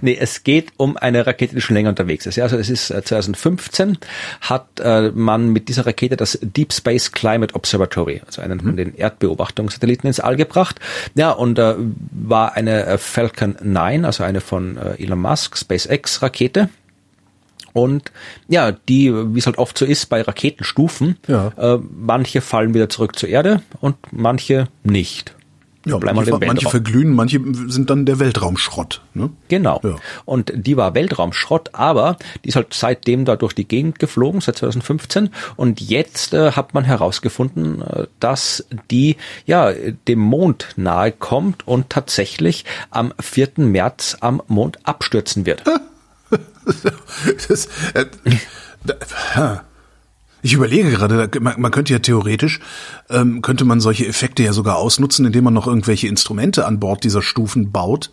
nee, 0.00 0.16
es 0.18 0.44
geht 0.44 0.72
um 0.76 0.96
eine 0.96 1.26
Rakete, 1.26 1.54
die 1.54 1.60
schon 1.60 1.74
länger 1.74 1.88
unterwegs 1.90 2.26
ist. 2.26 2.36
Ja, 2.36 2.44
also 2.44 2.56
es 2.56 2.70
ist 2.70 2.90
äh, 2.90 3.02
2015 3.02 3.98
hat 4.40 4.66
äh, 4.80 5.10
man 5.10 5.48
mit 5.48 5.68
dieser 5.68 5.86
Rakete 5.86 6.16
das 6.16 6.38
Deep 6.42 6.72
Space 6.72 7.12
Climate 7.12 7.54
Observatory, 7.54 8.22
also 8.26 8.42
einen 8.42 8.60
von 8.60 8.76
den 8.76 8.94
Erdbeobachtungssatelliten 8.94 10.06
ins 10.06 10.20
All 10.20 10.36
gebracht. 10.36 10.78
Ja, 11.14 11.30
und 11.32 11.58
äh, 11.58 11.74
war 12.10 12.54
eine 12.54 12.86
äh, 12.86 12.98
Falcon 12.98 13.56
9, 13.62 14.04
also 14.04 14.22
eine 14.24 14.40
von 14.40 14.76
äh, 14.76 15.02
Elon 15.02 15.20
Musk 15.20 15.56
SpaceX 15.58 16.22
Rakete. 16.22 16.68
Und 17.72 18.12
ja, 18.48 18.72
die, 18.72 19.12
wie 19.34 19.38
es 19.38 19.46
halt 19.46 19.58
oft 19.58 19.76
so 19.78 19.84
ist 19.84 20.06
bei 20.08 20.22
Raketenstufen, 20.22 21.16
Ja. 21.26 21.52
äh, 21.56 21.78
manche 21.90 22.40
fallen 22.40 22.74
wieder 22.74 22.88
zurück 22.88 23.18
zur 23.18 23.28
Erde 23.28 23.62
und 23.80 23.96
manche 24.10 24.68
nicht. 24.84 25.34
Ja, 25.84 25.98
Bleiben 25.98 26.14
manche, 26.16 26.30
halt 26.32 26.46
manche 26.46 26.68
verglühen, 26.68 27.12
manche 27.12 27.40
sind 27.66 27.90
dann 27.90 28.06
der 28.06 28.20
Weltraumschrott. 28.20 29.00
Ne? 29.14 29.30
Genau. 29.48 29.80
Ja. 29.82 29.96
Und 30.24 30.52
die 30.54 30.76
war 30.76 30.94
Weltraumschrott, 30.94 31.70
aber 31.72 32.18
die 32.44 32.50
ist 32.50 32.54
halt 32.54 32.72
seitdem 32.72 33.24
da 33.24 33.34
durch 33.34 33.52
die 33.52 33.66
Gegend 33.66 33.98
geflogen, 33.98 34.40
seit 34.40 34.58
2015. 34.58 35.30
Und 35.56 35.80
jetzt 35.80 36.34
äh, 36.34 36.52
hat 36.52 36.72
man 36.72 36.84
herausgefunden, 36.84 37.82
äh, 37.82 38.06
dass 38.20 38.64
die 38.92 39.16
ja 39.44 39.72
dem 40.06 40.20
Mond 40.20 40.68
nahe 40.76 41.10
kommt 41.10 41.66
und 41.66 41.90
tatsächlich 41.90 42.64
am 42.90 43.12
4. 43.20 43.48
März 43.56 44.18
am 44.20 44.40
Mond 44.46 44.78
abstürzen 44.84 45.46
wird. 45.46 45.64
Das, 47.48 47.68
äh, 47.94 48.06
da, 48.84 49.62
ich 50.42 50.54
überlege 50.54 50.90
gerade, 50.90 51.30
man, 51.40 51.60
man 51.60 51.70
könnte 51.70 51.92
ja 51.92 52.00
theoretisch, 52.00 52.60
ähm, 53.10 53.42
könnte 53.42 53.64
man 53.64 53.80
solche 53.80 54.06
Effekte 54.06 54.42
ja 54.42 54.52
sogar 54.52 54.76
ausnutzen, 54.76 55.24
indem 55.24 55.44
man 55.44 55.54
noch 55.54 55.68
irgendwelche 55.68 56.08
Instrumente 56.08 56.66
an 56.66 56.80
Bord 56.80 57.04
dieser 57.04 57.22
Stufen 57.22 57.70
baut, 57.70 58.10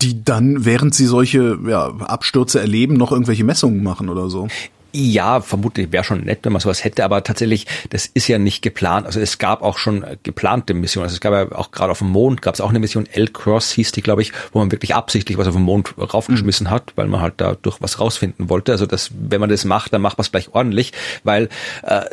Die 0.00 0.24
dann, 0.24 0.64
während 0.64 0.94
sie 0.94 1.06
solche 1.06 1.58
ja, 1.66 1.88
Abstürze 1.88 2.60
erleben, 2.60 2.94
noch 2.94 3.12
irgendwelche 3.12 3.44
Messungen 3.44 3.82
machen 3.82 4.08
oder 4.08 4.30
so. 4.30 4.48
Ja, 4.92 5.42
vermutlich 5.42 5.92
wäre 5.92 6.02
schon 6.02 6.22
nett, 6.22 6.40
wenn 6.42 6.52
man 6.52 6.60
sowas 6.60 6.82
hätte, 6.82 7.04
aber 7.04 7.22
tatsächlich, 7.22 7.66
das 7.90 8.06
ist 8.06 8.26
ja 8.26 8.38
nicht 8.38 8.62
geplant. 8.62 9.04
Also 9.04 9.20
es 9.20 9.36
gab 9.36 9.62
auch 9.62 9.76
schon 9.76 10.04
geplante 10.22 10.72
Missionen. 10.72 11.04
Also 11.04 11.14
es 11.14 11.20
gab 11.20 11.32
ja 11.34 11.56
auch 11.56 11.72
gerade 11.72 11.90
auf 11.90 11.98
dem 11.98 12.08
Mond, 12.08 12.40
gab 12.40 12.54
es 12.54 12.62
auch 12.62 12.70
eine 12.70 12.78
Mission, 12.78 13.06
L-Cross 13.06 13.72
hieß 13.72 13.92
die, 13.92 14.00
glaube 14.00 14.22
ich, 14.22 14.32
wo 14.52 14.60
man 14.60 14.72
wirklich 14.72 14.94
absichtlich 14.94 15.36
was 15.36 15.46
auf 15.46 15.54
dem 15.54 15.64
Mond 15.64 15.94
raufgeschmissen 15.98 16.68
mhm. 16.68 16.70
hat, 16.70 16.92
weil 16.96 17.06
man 17.06 17.20
halt 17.20 17.34
da 17.36 17.54
durch 17.54 17.82
was 17.82 18.00
rausfinden 18.00 18.48
wollte. 18.48 18.72
Also 18.72 18.86
das, 18.86 19.10
wenn 19.12 19.40
man 19.40 19.50
das 19.50 19.66
macht, 19.66 19.92
dann 19.92 20.00
macht 20.00 20.16
man 20.16 20.22
es 20.22 20.30
gleich 20.30 20.54
ordentlich, 20.54 20.94
weil 21.22 21.50
äh, 21.82 22.04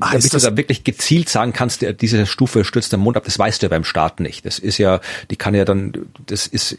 damit 0.00 0.32
du 0.32 0.38
da 0.38 0.56
wirklich 0.56 0.84
gezielt 0.84 1.28
sagen 1.28 1.52
kannst, 1.52 1.84
diese 2.00 2.26
Stufe 2.26 2.64
stürzt 2.64 2.92
der 2.92 2.98
Mond 2.98 3.16
ab, 3.16 3.24
das 3.24 3.38
weißt 3.38 3.62
du 3.62 3.66
ja 3.66 3.68
beim 3.68 3.84
Start 3.84 4.20
nicht. 4.20 4.46
Das 4.46 4.58
ist 4.58 4.78
ja, 4.78 5.00
die 5.30 5.36
kann 5.36 5.54
ja 5.54 5.64
dann, 5.64 5.92
das 6.26 6.46
ist 6.46 6.76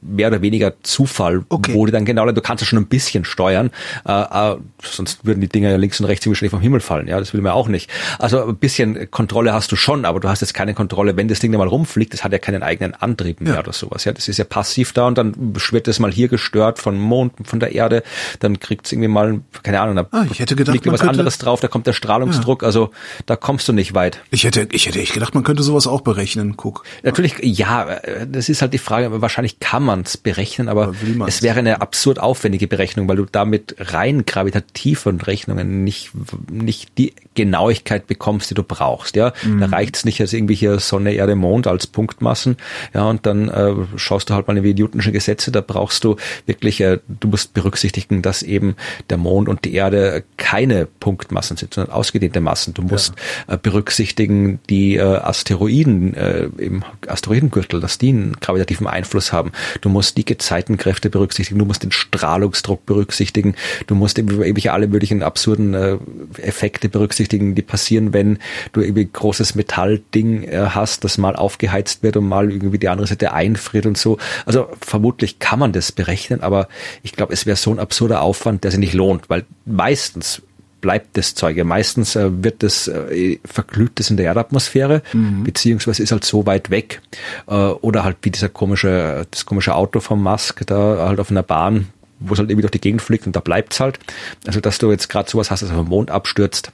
mehr 0.00 0.28
oder 0.28 0.42
weniger 0.42 0.74
Zufall, 0.82 1.44
okay. 1.48 1.74
wo 1.74 1.86
die 1.86 1.92
dann 1.92 2.04
genau, 2.04 2.30
du 2.30 2.40
kannst 2.40 2.62
ja 2.62 2.66
schon 2.66 2.78
ein 2.78 2.86
bisschen 2.86 3.24
steuern, 3.24 3.70
äh, 4.06 4.52
äh, 4.52 4.56
sonst 4.82 5.24
würden 5.24 5.40
die 5.40 5.48
Dinger 5.48 5.70
ja 5.70 5.76
links 5.76 6.00
und 6.00 6.06
rechts 6.06 6.22
ziemlich 6.22 6.38
schnell 6.38 6.50
vom 6.50 6.60
Himmel 6.60 6.80
fallen, 6.80 7.08
ja, 7.08 7.18
das 7.18 7.34
will 7.34 7.40
man 7.40 7.52
auch 7.52 7.68
nicht. 7.68 7.90
Also 8.18 8.46
ein 8.46 8.56
bisschen 8.56 9.10
Kontrolle 9.10 9.52
hast 9.52 9.72
du 9.72 9.76
schon, 9.76 10.04
aber 10.04 10.20
du 10.20 10.28
hast 10.28 10.40
jetzt 10.40 10.54
keine 10.54 10.74
Kontrolle, 10.74 11.16
wenn 11.16 11.28
das 11.28 11.40
Ding 11.40 11.52
da 11.52 11.58
mal 11.58 11.68
rumfliegt, 11.68 12.12
das 12.12 12.24
hat 12.24 12.32
ja 12.32 12.38
keinen 12.38 12.62
eigenen 12.62 12.94
Antrieb 12.94 13.40
mehr 13.40 13.54
ja. 13.54 13.60
oder 13.60 13.72
sowas, 13.72 14.04
ja, 14.04 14.12
das 14.12 14.28
ist 14.28 14.36
ja 14.36 14.44
passiv 14.44 14.92
da 14.92 15.06
und 15.06 15.18
dann 15.18 15.34
wird 15.36 15.86
das 15.86 15.98
mal 15.98 16.12
hier 16.12 16.28
gestört 16.28 16.78
von 16.78 16.98
Mond, 16.98 17.32
von 17.44 17.60
der 17.60 17.72
Erde, 17.72 18.02
dann 18.38 18.60
kriegt 18.60 18.86
es 18.86 18.92
irgendwie 18.92 19.08
mal, 19.08 19.40
keine 19.62 19.80
Ahnung, 19.80 19.96
da 19.96 20.06
ah, 20.10 20.26
ich 20.30 20.38
hätte 20.38 20.56
gedacht, 20.56 20.74
liegt 20.74 20.86
was 20.86 21.00
anderes 21.00 21.38
drauf, 21.38 21.60
da 21.60 21.68
kommt 21.68 21.86
der 21.86 21.92
Strahlungsdruck, 21.92 22.59
ja. 22.59 22.59
Druck, 22.60 22.62
also 22.62 22.90
da 23.26 23.36
kommst 23.36 23.68
du 23.68 23.72
nicht 23.72 23.94
weit. 23.94 24.20
Ich 24.30 24.44
hätte, 24.44 24.68
ich 24.72 24.86
hätte 24.86 25.00
echt 25.00 25.14
gedacht, 25.14 25.34
man 25.34 25.44
könnte 25.44 25.62
sowas 25.62 25.86
auch 25.86 26.02
berechnen, 26.02 26.56
guck. 26.56 26.84
Natürlich, 27.02 27.36
ja, 27.42 28.00
das 28.26 28.48
ist 28.48 28.62
halt 28.62 28.72
die 28.72 28.78
Frage, 28.78 29.20
wahrscheinlich 29.20 29.60
kann 29.60 29.82
man 29.82 30.02
es 30.02 30.16
berechnen, 30.16 30.68
aber, 30.68 30.94
aber 31.14 31.28
es 31.28 31.42
wäre 31.42 31.58
eine 31.58 31.80
absurd 31.80 32.20
aufwendige 32.20 32.68
Berechnung, 32.68 33.08
weil 33.08 33.16
du 33.16 33.26
damit 33.30 33.74
rein 33.78 34.24
gravitativen 34.26 35.20
Rechnungen 35.20 35.84
nicht, 35.84 36.12
nicht 36.50 36.98
die 36.98 37.14
Genauigkeit 37.34 38.06
bekommst, 38.06 38.50
die 38.50 38.54
du 38.54 38.62
brauchst, 38.62 39.16
ja. 39.16 39.32
Mhm. 39.42 39.60
Da 39.60 39.66
reicht 39.66 39.96
es 39.96 40.04
nicht 40.04 40.20
als 40.20 40.32
irgendwie 40.32 40.54
hier 40.54 40.78
Sonne, 40.78 41.12
Erde, 41.12 41.34
Mond 41.34 41.66
als 41.66 41.86
Punktmassen, 41.86 42.56
ja, 42.94 43.04
und 43.04 43.26
dann 43.26 43.48
äh, 43.48 43.72
schaust 43.96 44.30
du 44.30 44.34
halt 44.34 44.48
mal 44.48 44.56
in 44.56 44.62
die 44.62 44.74
Newtonschen 44.74 45.12
Gesetze, 45.12 45.50
da 45.50 45.60
brauchst 45.60 46.04
du 46.04 46.16
wirklich, 46.46 46.80
äh, 46.80 46.98
du 47.08 47.28
musst 47.28 47.54
berücksichtigen, 47.54 48.22
dass 48.22 48.42
eben 48.42 48.76
der 49.08 49.16
Mond 49.16 49.48
und 49.48 49.64
die 49.64 49.74
Erde 49.74 50.24
keine 50.36 50.86
Punktmassen 50.86 51.56
sind, 51.56 51.74
sondern 51.74 51.92
ausgedehnte 51.92 52.40
Massen. 52.40 52.49
Du 52.74 52.82
musst 52.82 53.14
ja. 53.48 53.54
äh, 53.54 53.58
berücksichtigen 53.60 54.60
die 54.68 54.96
äh, 54.96 55.02
Asteroiden 55.02 56.14
äh, 56.14 56.48
im 56.58 56.84
Asteroidengürtel, 57.06 57.80
dass 57.80 57.98
die 57.98 58.10
einen 58.10 58.34
gravitativen 58.40 58.86
Einfluss 58.86 59.32
haben. 59.32 59.52
Du 59.80 59.88
musst 59.88 60.16
die 60.16 60.24
Gezeitenkräfte 60.24 61.10
berücksichtigen, 61.10 61.58
du 61.58 61.64
musst 61.64 61.82
den 61.82 61.92
Strahlungsdruck 61.92 62.86
berücksichtigen, 62.86 63.54
du 63.86 63.94
musst 63.94 64.18
eben 64.18 64.40
alle 64.68 64.88
möglichen 64.88 65.22
absurden 65.22 65.74
äh, 65.74 65.98
Effekte 66.38 66.88
berücksichtigen, 66.88 67.54
die 67.54 67.62
passieren, 67.62 68.12
wenn 68.12 68.38
du 68.72 68.80
irgendwie 68.80 69.08
großes 69.10 69.54
Metallding 69.54 70.44
äh, 70.44 70.68
hast, 70.70 71.04
das 71.04 71.18
mal 71.18 71.36
aufgeheizt 71.36 72.02
wird 72.02 72.16
und 72.16 72.28
mal 72.28 72.50
irgendwie 72.50 72.78
die 72.78 72.88
andere 72.88 73.06
Seite 73.06 73.32
einfriert 73.32 73.86
und 73.86 73.96
so. 73.96 74.18
Also 74.46 74.68
vermutlich 74.80 75.38
kann 75.38 75.58
man 75.58 75.72
das 75.72 75.92
berechnen, 75.92 76.42
aber 76.42 76.68
ich 77.02 77.12
glaube, 77.12 77.32
es 77.32 77.46
wäre 77.46 77.56
so 77.56 77.70
ein 77.70 77.78
absurder 77.78 78.22
Aufwand, 78.22 78.64
der 78.64 78.70
sich 78.70 78.80
nicht 78.80 78.94
lohnt, 78.94 79.28
weil 79.28 79.44
meistens 79.64 80.42
bleibt 80.80 81.16
das 81.16 81.34
Zeug. 81.34 81.56
Ja, 81.56 81.64
meistens 81.64 82.16
äh, 82.16 82.30
wird 82.42 82.62
das 82.62 82.88
äh, 82.88 83.38
verglüht 83.44 83.92
das 83.96 84.10
in 84.10 84.16
der 84.16 84.26
Erdatmosphäre, 84.26 85.02
mhm. 85.12 85.44
beziehungsweise 85.44 86.02
ist 86.02 86.12
halt 86.12 86.24
so 86.24 86.46
weit 86.46 86.70
weg. 86.70 87.00
Äh, 87.46 87.54
oder 87.54 88.04
halt 88.04 88.18
wie 88.22 88.30
dieser 88.30 88.48
komische, 88.48 89.26
das 89.30 89.46
komische 89.46 89.74
Auto 89.74 90.00
vom 90.00 90.22
Musk 90.22 90.66
da 90.66 91.08
halt 91.08 91.20
auf 91.20 91.30
einer 91.30 91.42
Bahn, 91.42 91.88
wo 92.18 92.32
es 92.32 92.38
halt 92.38 92.50
irgendwie 92.50 92.62
durch 92.62 92.72
die 92.72 92.80
Gegend 92.80 93.02
fliegt 93.02 93.26
und 93.26 93.36
da 93.36 93.40
bleibt's 93.40 93.80
halt. 93.80 93.98
Also 94.46 94.60
dass 94.60 94.78
du 94.78 94.90
jetzt 94.90 95.08
gerade 95.08 95.30
sowas 95.30 95.50
hast, 95.50 95.62
dass 95.62 95.70
auf 95.70 95.76
dem 95.76 95.88
Mond 95.88 96.10
abstürzt. 96.10 96.72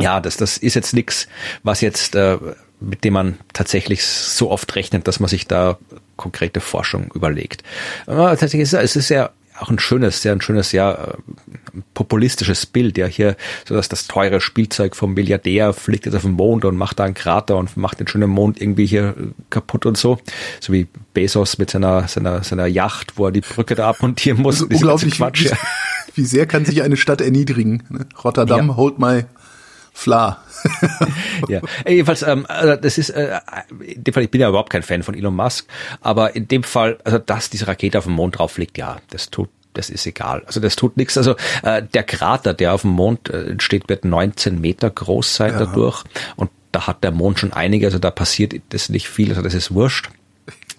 Ja, 0.00 0.20
das, 0.20 0.36
das 0.36 0.58
ist 0.58 0.74
jetzt 0.74 0.92
nichts, 0.92 1.26
was 1.62 1.80
jetzt, 1.80 2.14
äh, 2.14 2.38
mit 2.80 3.04
dem 3.04 3.14
man 3.14 3.38
tatsächlich 3.54 4.04
so 4.04 4.50
oft 4.50 4.74
rechnet, 4.76 5.08
dass 5.08 5.20
man 5.20 5.28
sich 5.28 5.46
da 5.46 5.78
konkrete 6.16 6.60
Forschung 6.60 7.10
überlegt. 7.14 7.62
Aber 8.06 8.30
tatsächlich 8.30 8.62
ist 8.62 8.74
es 8.74 8.96
ist 8.96 9.08
ja 9.08 9.30
auch 9.58 9.70
ein 9.70 9.78
schönes, 9.78 10.22
sehr 10.22 10.32
ein 10.32 10.40
schönes, 10.40 10.72
ja, 10.72 10.92
äh, 10.92 11.14
populistisches 11.94 12.66
Bild, 12.66 12.98
ja, 12.98 13.06
hier, 13.06 13.36
so 13.66 13.74
dass 13.74 13.88
das 13.88 14.06
teure 14.06 14.40
Spielzeug 14.40 14.96
vom 14.96 15.14
Milliardär 15.14 15.72
fliegt 15.72 16.06
jetzt 16.06 16.14
auf 16.14 16.22
den 16.22 16.32
Mond 16.32 16.64
und 16.64 16.76
macht 16.76 16.98
da 16.98 17.04
einen 17.04 17.14
Krater 17.14 17.56
und 17.56 17.76
macht 17.76 18.00
den 18.00 18.08
schönen 18.08 18.30
Mond 18.30 18.60
irgendwie 18.60 18.86
hier 18.86 19.14
kaputt 19.50 19.86
und 19.86 19.96
so. 19.96 20.18
So 20.60 20.72
wie 20.72 20.86
Bezos 21.14 21.58
mit 21.58 21.70
seiner, 21.70 22.08
seiner, 22.08 22.42
seiner 22.42 22.66
Yacht, 22.66 23.14
wo 23.16 23.26
er 23.26 23.32
die 23.32 23.40
Brücke 23.40 23.74
da 23.74 23.88
abmontieren 23.88 24.42
muss. 24.42 24.62
Also 24.62 24.66
unglaublich, 24.74 25.14
Quatsch, 25.14 25.44
wie, 25.44 25.48
ja. 25.48 25.56
wie 26.14 26.24
sehr 26.24 26.46
kann 26.46 26.64
sich 26.64 26.82
eine 26.82 26.96
Stadt 26.96 27.20
erniedrigen? 27.20 27.82
Ne? 27.88 28.06
Rotterdam, 28.22 28.68
ja. 28.68 28.76
hold 28.76 28.98
my 28.98 29.24
Fla. 29.96 30.42
ja, 31.48 31.62
jedenfalls, 31.88 32.20
ähm, 32.20 32.44
also 32.48 32.76
das 32.76 32.98
ist, 32.98 33.08
äh, 33.08 33.40
in 33.80 34.04
dem 34.04 34.12
Fall, 34.12 34.24
ich 34.24 34.30
bin 34.30 34.42
ja 34.42 34.48
überhaupt 34.50 34.68
kein 34.68 34.82
Fan 34.82 35.02
von 35.02 35.14
Elon 35.14 35.34
Musk, 35.34 35.66
aber 36.02 36.36
in 36.36 36.48
dem 36.48 36.64
Fall, 36.64 36.98
also 37.02 37.16
dass 37.16 37.48
diese 37.48 37.66
Rakete 37.66 37.96
auf 37.96 38.04
dem 38.04 38.12
Mond 38.12 38.38
drauf 38.38 38.52
fliegt, 38.52 38.76
ja, 38.76 38.98
das 39.08 39.30
tut 39.30 39.48
das 39.72 39.90
ist 39.90 40.06
egal. 40.06 40.42
Also 40.46 40.58
das 40.58 40.74
tut 40.74 40.96
nichts. 40.96 41.18
Also 41.18 41.36
äh, 41.62 41.82
der 41.82 42.02
Krater, 42.02 42.54
der 42.54 42.72
auf 42.72 42.80
dem 42.80 42.92
Mond 42.92 43.28
äh, 43.28 43.50
entsteht, 43.50 43.90
wird 43.90 44.06
19 44.06 44.58
Meter 44.58 44.88
groß 44.88 45.36
sein 45.36 45.52
ja. 45.52 45.58
dadurch. 45.58 46.02
Und 46.36 46.50
da 46.72 46.86
hat 46.86 47.04
der 47.04 47.10
Mond 47.10 47.40
schon 47.40 47.52
einige, 47.52 47.84
also 47.84 47.98
da 47.98 48.10
passiert 48.10 48.54
das 48.70 48.88
nicht 48.88 49.06
viel, 49.08 49.28
also 49.30 49.42
das 49.42 49.52
ist 49.52 49.74
wurscht. 49.74 50.08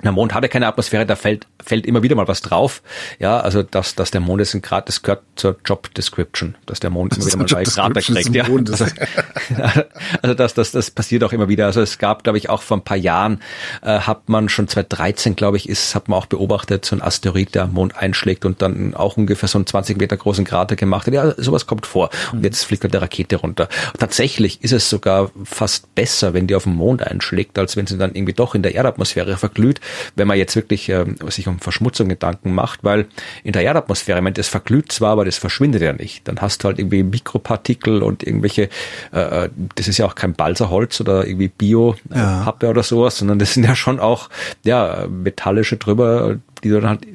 Der 0.08 0.14
Mond 0.14 0.34
hatte 0.34 0.48
keine 0.48 0.68
Atmosphäre, 0.68 1.06
da 1.06 1.18
fällt, 1.18 1.48
fällt 1.62 1.86
immer 1.86 2.02
wieder 2.02 2.16
mal 2.16 2.30
was 2.30 2.40
drauf. 2.40 2.82
Ja, 3.20 3.42
also 3.42 3.62
dass, 3.62 3.94
dass 3.94 4.10
der 4.10 4.22
Mond 4.22 4.42
ist 4.42 4.54
ein 4.54 4.62
Grad, 4.62 4.88
das 4.88 5.02
gehört 5.02 5.22
zur 5.36 5.58
Job 5.66 5.94
Description, 5.96 6.56
dass 6.66 6.80
der 6.80 6.92
Mond 6.92 7.18
immer 7.18 7.26
wieder 7.26 7.38
mal 7.40 7.46
bei 7.46 7.64
Krater 7.66 8.02
kriegt. 8.02 8.34
Ja. 8.34 8.46
Also, 8.46 8.86
also 10.22 10.34
das, 10.34 10.54
das, 10.54 10.72
das 10.72 10.92
passiert 10.92 11.26
auch 11.26 11.34
immer 11.34 11.50
wieder. 11.50 11.66
Also 11.66 11.82
es 11.82 11.98
gab, 11.98 12.24
glaube 12.24 12.38
ich, 12.38 12.50
auch 12.50 12.62
vor 12.62 12.78
ein 12.78 12.86
paar 12.86 12.96
Jahren 12.96 13.42
äh, 13.82 14.00
hat 14.00 14.30
man 14.30 14.48
schon 14.48 14.70
2013, 14.70 15.36
glaube 15.36 15.58
ich, 15.58 15.68
ist, 15.68 15.94
hat 15.94 16.08
man 16.08 16.20
auch 16.20 16.28
beobachtet, 16.28 16.86
so 16.86 16.96
ein 16.96 17.02
Asteroid, 17.02 17.54
der 17.54 17.64
am 17.64 17.74
Mond 17.74 17.98
einschlägt 17.98 18.46
und 18.46 18.62
dann 18.62 18.94
auch 18.94 19.18
ungefähr 19.18 19.50
so 19.50 19.58
einen 19.58 19.68
20 19.68 19.98
Meter 19.98 20.16
großen 20.16 20.46
Krater 20.46 20.78
gemacht 20.78 21.08
hat. 21.08 21.16
Ja, 21.16 21.34
sowas 21.36 21.68
kommt 21.68 21.86
vor. 21.86 22.12
Und 22.32 22.46
jetzt 22.46 22.64
fliegt 22.64 22.84
halt 22.84 22.94
der 22.94 23.02
Rakete 23.02 23.36
runter. 23.36 23.68
Und 23.92 24.00
tatsächlich 24.00 24.64
ist 24.64 24.72
es 24.72 24.90
sogar 24.90 25.32
fast 25.44 25.94
besser, 25.96 26.34
wenn 26.34 26.48
die 26.48 26.56
auf 26.56 26.64
dem 26.64 26.76
Mond 26.76 27.04
einschlägt, 27.04 27.60
als 27.60 27.76
wenn 27.76 27.88
sie 27.88 27.98
dann 27.98 28.16
irgendwie 28.16 28.32
doch 28.32 28.56
in 28.56 28.64
der 28.64 28.74
Erdatmosphäre 28.74 29.36
verglüht 29.36 29.82
wenn 30.16 30.28
man 30.28 30.38
jetzt 30.38 30.56
wirklich 30.56 30.90
äh, 30.90 31.06
sich 31.30 31.48
um 31.48 31.60
Verschmutzung 31.60 32.10
Gedanken 32.10 32.54
macht, 32.54 32.84
weil 32.84 33.08
in 33.44 33.54
der 33.54 33.64
Erdatmosphäre, 33.64 34.20
ich 34.20 34.24
meine, 34.24 34.34
das 34.34 34.48
verglüht 34.48 34.92
zwar, 34.92 35.12
aber 35.12 35.26
das 35.26 35.38
verschwindet 35.38 35.82
ja 35.82 35.94
nicht. 35.94 36.28
Dann 36.28 36.42
hast 36.42 36.64
du 36.64 36.68
halt 36.68 36.80
irgendwie 36.80 37.04
Mikropartikel 37.04 38.04
und 38.04 38.24
irgendwelche, 38.24 38.70
äh, 39.14 39.46
äh 39.46 39.50
das 39.76 39.88
ist 39.88 39.98
ja 39.98 40.06
auch 40.06 40.16
kein 40.16 40.34
Balsaholz 40.34 41.00
oder 41.02 41.26
irgendwie 41.26 41.50
Bio-Pappe 41.50 42.66
ja. 42.66 42.70
oder 42.70 42.84
sowas, 42.84 43.18
sondern 43.18 43.40
das 43.40 43.54
sind 43.54 43.64
ja 43.64 43.76
schon 43.76 44.00
auch 44.00 44.30
ja 44.64 45.08
metallische 45.10 45.78
drüber, 45.78 46.38
die 46.64 46.70
du 46.70 46.80
dann 46.80 46.90
halt 46.90 47.08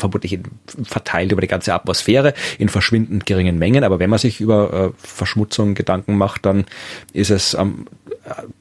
vermutlich 0.00 0.40
verteilt 0.82 1.30
über 1.30 1.40
die 1.40 1.46
ganze 1.46 1.74
Atmosphäre 1.74 2.34
in 2.58 2.68
verschwindend 2.68 3.26
geringen 3.26 3.58
Mengen. 3.58 3.84
Aber 3.84 4.00
wenn 4.00 4.10
man 4.10 4.18
sich 4.18 4.40
über 4.40 4.72
äh, 4.72 4.90
Verschmutzung 4.96 5.74
Gedanken 5.74 6.16
macht, 6.16 6.46
dann 6.46 6.64
ist 7.12 7.30
es 7.30 7.54
am 7.54 7.86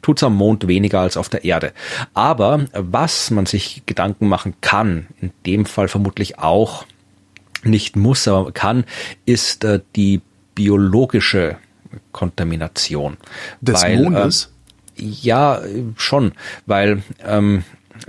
tut's 0.01 0.23
am 0.23 0.36
Mond 0.36 0.67
weniger 0.67 0.99
als 0.99 1.17
auf 1.17 1.29
der 1.29 1.43
Erde. 1.45 1.73
Aber 2.13 2.65
was 2.73 3.32
man 3.32 3.45
sich 3.45 3.84
Gedanken 3.86 4.27
machen 4.27 4.55
kann, 4.62 5.08
in 5.21 5.32
dem 5.45 5.65
Fall 5.65 5.88
vermutlich 5.88 6.39
auch 6.39 6.86
nicht 7.63 7.95
muss, 7.95 8.27
aber 8.27 8.51
kann, 8.51 8.86
ist 9.25 9.63
äh, 9.63 9.82
die 9.95 10.21
biologische 10.55 11.58
Kontamination. 12.12 13.17
Des 13.62 13.84
weil, 13.84 14.03
Mondes? 14.03 14.51
Äh, 14.97 15.03
ja, 15.03 15.62
schon, 15.95 16.34
weil 16.65 17.03
ähm, 17.25 17.63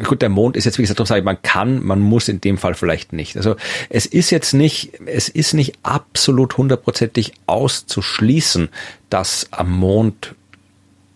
Gut, 0.04 0.22
der 0.22 0.28
Mond 0.28 0.56
ist 0.56 0.64
jetzt, 0.64 0.78
wie 0.78 0.82
gesagt, 0.82 1.04
sage 1.06 1.22
man 1.22 1.42
kann, 1.42 1.84
man 1.84 2.00
muss 2.00 2.28
in 2.28 2.40
dem 2.40 2.58
Fall 2.58 2.74
vielleicht 2.74 3.12
nicht. 3.12 3.36
Also 3.36 3.56
es 3.88 4.06
ist 4.06 4.30
jetzt 4.30 4.52
nicht, 4.52 4.92
es 5.06 5.28
ist 5.28 5.52
nicht 5.52 5.78
absolut 5.82 6.56
hundertprozentig 6.56 7.32
auszuschließen, 7.46 8.68
dass 9.08 9.48
am 9.50 9.72
Mond 9.72 10.34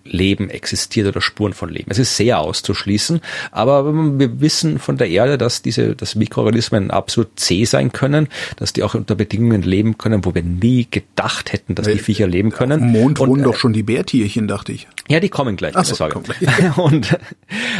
Leben 0.04 0.50
existiert 0.50 1.08
oder 1.08 1.20
Spuren 1.20 1.52
von 1.52 1.68
Leben. 1.68 1.90
Es 1.90 1.98
ist 1.98 2.16
sehr 2.16 2.38
auszuschließen, 2.38 3.20
aber 3.50 3.92
wir 4.18 4.40
wissen 4.40 4.78
von 4.78 4.96
der 4.96 5.08
Erde, 5.08 5.38
dass 5.38 5.62
diese, 5.62 5.96
dass 5.96 6.14
Mikroorganismen 6.14 6.90
absolut 6.90 7.28
zäh 7.36 7.64
sein 7.64 7.92
können, 7.92 8.28
dass 8.56 8.72
die 8.72 8.82
auch 8.82 8.94
unter 8.94 9.14
Bedingungen 9.14 9.62
leben 9.62 9.98
können, 9.98 10.24
wo 10.24 10.34
wir 10.34 10.42
nie 10.42 10.86
gedacht 10.90 11.52
hätten, 11.52 11.74
dass 11.74 11.86
die 11.86 11.94
äh, 11.94 11.98
Viecher 11.98 12.26
leben 12.26 12.50
können. 12.50 12.82
Am 12.82 12.92
Mond 12.92 13.18
wohnen 13.18 13.32
Und, 13.32 13.42
doch 13.42 13.56
schon 13.56 13.72
die 13.72 13.82
Bärtierchen, 13.82 14.48
dachte 14.48 14.72
ich. 14.72 14.86
Ja, 15.08 15.20
die 15.20 15.28
kommen 15.28 15.56
gleich. 15.56 15.76
Ach 15.76 15.84
so, 15.84 15.94
Sorge. 15.94 16.20
gleich. 16.38 16.78
Und 16.78 17.18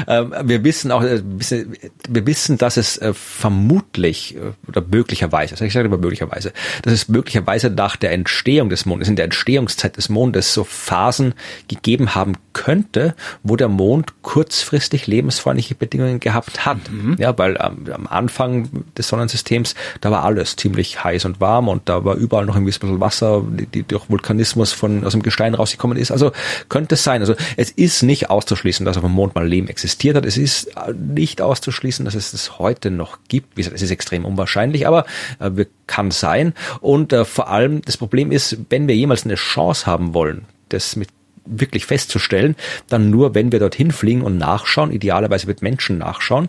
ähm, 0.07 0.35
wir 0.43 0.63
wissen 0.63 0.91
auch, 0.91 1.03
äh, 1.03 1.23
wir 1.23 2.27
wissen, 2.27 2.59
dass 2.59 2.77
es 2.77 2.99
äh, 2.99 3.15
vermutlich 3.15 4.37
äh, 4.37 4.53
oder 4.69 4.83
möglicherweise, 4.83 5.53
also 5.53 5.65
ich 5.65 5.73
sage 5.73 5.87
immer 5.87 5.97
möglicherweise, 5.97 6.53
dass 6.83 6.93
es 6.93 7.09
möglicherweise 7.09 7.71
nach 7.71 7.97
der 7.97 8.13
Entstehung 8.13 8.69
des 8.69 8.85
Mondes, 8.85 9.09
in 9.09 9.17
der 9.17 9.25
Entstehungszeit 9.25 9.97
des 9.97 10.09
Mondes 10.09 10.53
so 10.53 10.65
Phasen 10.65 11.35
gegeben 11.69 12.15
haben 12.15 12.35
könnte, 12.53 13.15
wo 13.43 13.57
der 13.57 13.69
Mond 13.69 14.23
kurzfristig 14.23 15.07
lebensfreundliche 15.07 15.75
Bedingungen 15.75 16.21
gehabt 16.21 16.67
hat. 16.67 16.91
Mhm. 16.91 17.17
Ja, 17.19 17.37
weil 17.39 17.59
ähm, 17.61 17.93
am 17.93 18.07
Anfang 18.07 18.69
des 18.99 19.09
Sonnensystems, 19.09 19.75
da 20.01 20.11
war 20.11 20.25
alles 20.25 20.57
ziemlich 20.57 21.03
heiß 21.03 21.25
und 21.25 21.41
warm 21.41 21.69
und 21.69 21.89
da 21.89 22.05
war 22.05 22.17
überall 22.17 22.45
noch 22.45 22.57
ein 22.57 22.65
bisschen 22.65 23.01
Wasser, 23.01 23.43
die, 23.47 23.67
die 23.67 23.83
durch 23.83 24.11
Vulkanismus 24.11 24.73
von 24.73 25.05
aus 25.05 25.13
dem 25.13 25.23
Gestein 25.23 25.55
rausgekommen 25.55 25.97
ist. 25.97 26.11
Also 26.11 26.33
könnte 26.69 26.95
es 26.95 27.05
sein. 27.05 27.14
Also 27.23 27.35
es 27.57 27.71
ist 27.71 28.03
nicht 28.03 28.31
auszuschließen, 28.31 28.85
dass 28.85 28.97
auf 28.97 29.03
dem 29.03 29.13
Mond 29.13 29.35
mal 29.35 29.47
Leben 29.47 29.69
existiert 29.69 30.17
hat. 30.17 30.27
Es 30.27 30.37
ist 30.37 30.77
äh, 30.77 30.93
nicht 30.93 31.41
auszuschließen, 31.41 32.05
dass 32.05 32.15
es 32.15 32.33
das 32.33 32.59
heute 32.59 32.91
noch 32.91 33.19
gibt. 33.29 33.57
Wie 33.57 33.61
gesagt, 33.61 33.77
es 33.77 33.83
ist 33.83 33.91
extrem 33.91 34.25
unwahrscheinlich, 34.25 34.87
aber 34.87 35.07
äh, 35.39 35.67
kann 35.87 36.11
sein. 36.11 36.55
Und 36.81 37.13
äh, 37.13 37.25
vor 37.25 37.49
allem 37.49 37.83
das 37.83 37.97
Problem 37.97 38.33
ist, 38.33 38.59
wenn 38.71 38.89
wir 38.89 38.97
jemals 38.97 39.25
eine 39.25 39.35
Chance 39.35 39.87
haben 39.87 40.15
wollen, 40.15 40.47
das 40.69 40.97
mit 40.97 41.09
wirklich 41.47 41.87
festzustellen, 41.87 42.57
dann 42.89 43.11
nur, 43.11 43.35
wenn 43.35 43.53
wir 43.53 43.59
dorthin 43.59 43.91
fliegen 43.91 44.23
und 44.23 44.39
nachschauen, 44.39 44.91
idealerweise 44.91 45.47
mit 45.47 45.63
Menschen 45.63 45.99
nachschauen, 45.99 46.49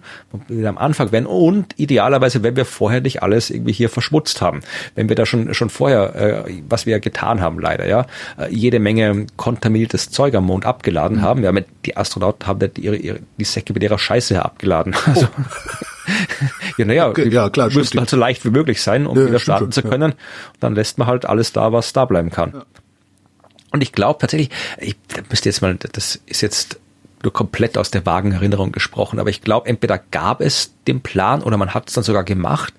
am 0.49 0.77
Anfang 0.77 1.11
werden 1.11 1.25
und 1.25 1.73
idealerweise, 1.77 2.43
wenn 2.43 2.55
wir 2.55 2.65
vorher 2.65 3.01
nicht 3.01 3.23
alles 3.23 3.49
irgendwie 3.49 3.73
hier 3.73 3.89
verschmutzt 3.89 4.41
haben, 4.41 4.61
wenn 4.95 5.09
wir 5.09 5.15
da 5.15 5.25
schon 5.25 5.53
schon 5.53 5.69
vorher, 5.69 6.15
äh, 6.15 6.51
was 6.69 6.85
wir 6.85 6.93
ja 6.93 6.99
getan 6.99 7.41
haben 7.41 7.59
leider, 7.59 7.87
ja, 7.87 8.05
äh, 8.37 8.53
jede 8.53 8.79
Menge 8.79 9.25
kontaminiertes 9.35 10.11
Zeug 10.11 10.35
am 10.35 10.45
Mond 10.45 10.65
abgeladen 10.65 11.21
haben, 11.21 11.43
ja, 11.43 11.51
mit, 11.51 11.67
die 11.85 11.97
Astronauten 11.97 12.47
haben 12.47 12.59
die, 12.59 12.81
ihre, 12.81 12.95
ihre, 12.95 13.19
die 13.37 13.43
Säcke 13.43 13.73
mit 13.73 13.83
ihrer 13.83 13.99
Scheiße 13.99 14.43
abgeladen, 14.43 14.95
also 15.05 15.27
ja, 16.77 16.85
naja, 16.85 17.09
Okay, 17.09 17.29
ja, 17.29 17.49
klar, 17.49 17.69
müssen 17.71 17.99
halt 17.99 18.09
so 18.09 18.17
leicht 18.17 18.45
wie 18.45 18.49
möglich 18.49 18.81
sein, 18.81 19.07
um 19.07 19.17
Ja, 19.17 19.27
wieder 19.27 19.39
starten 19.39 19.71
zu 19.71 19.81
ja. 19.81 19.89
können. 19.89 20.11
Und 20.11 20.17
dann 20.59 20.75
lässt 20.75 20.97
man 20.97 21.07
halt 21.07 21.25
alles 21.25 21.53
da, 21.53 21.71
was 21.71 21.93
da 21.93 22.05
bleiben 22.05 22.29
kann. 22.29 22.63
Und 23.75 23.81
ich 23.81 23.91
glaube 23.91 24.19
tatsächlich, 24.19 24.49
ich 24.79 24.95
müsste 25.29 25.49
jetzt 25.49 25.61
mal, 25.61 25.75
das 25.75 26.21
ist 26.25 26.41
jetzt 26.41 26.79
nur 27.23 27.33
komplett 27.33 27.77
aus 27.77 27.91
der 27.91 28.05
vagen 28.05 28.31
Erinnerung 28.31 28.71
gesprochen, 28.71 29.19
aber 29.19 29.29
ich 29.29 29.41
glaube, 29.41 29.67
entweder 29.67 29.99
gab 30.11 30.39
es 30.39 30.71
den 30.87 31.01
Plan 31.01 31.41
oder 31.41 31.57
man 31.57 31.73
hat 31.73 31.89
es 31.89 31.95
dann 31.95 32.05
sogar 32.05 32.23
gemacht 32.23 32.73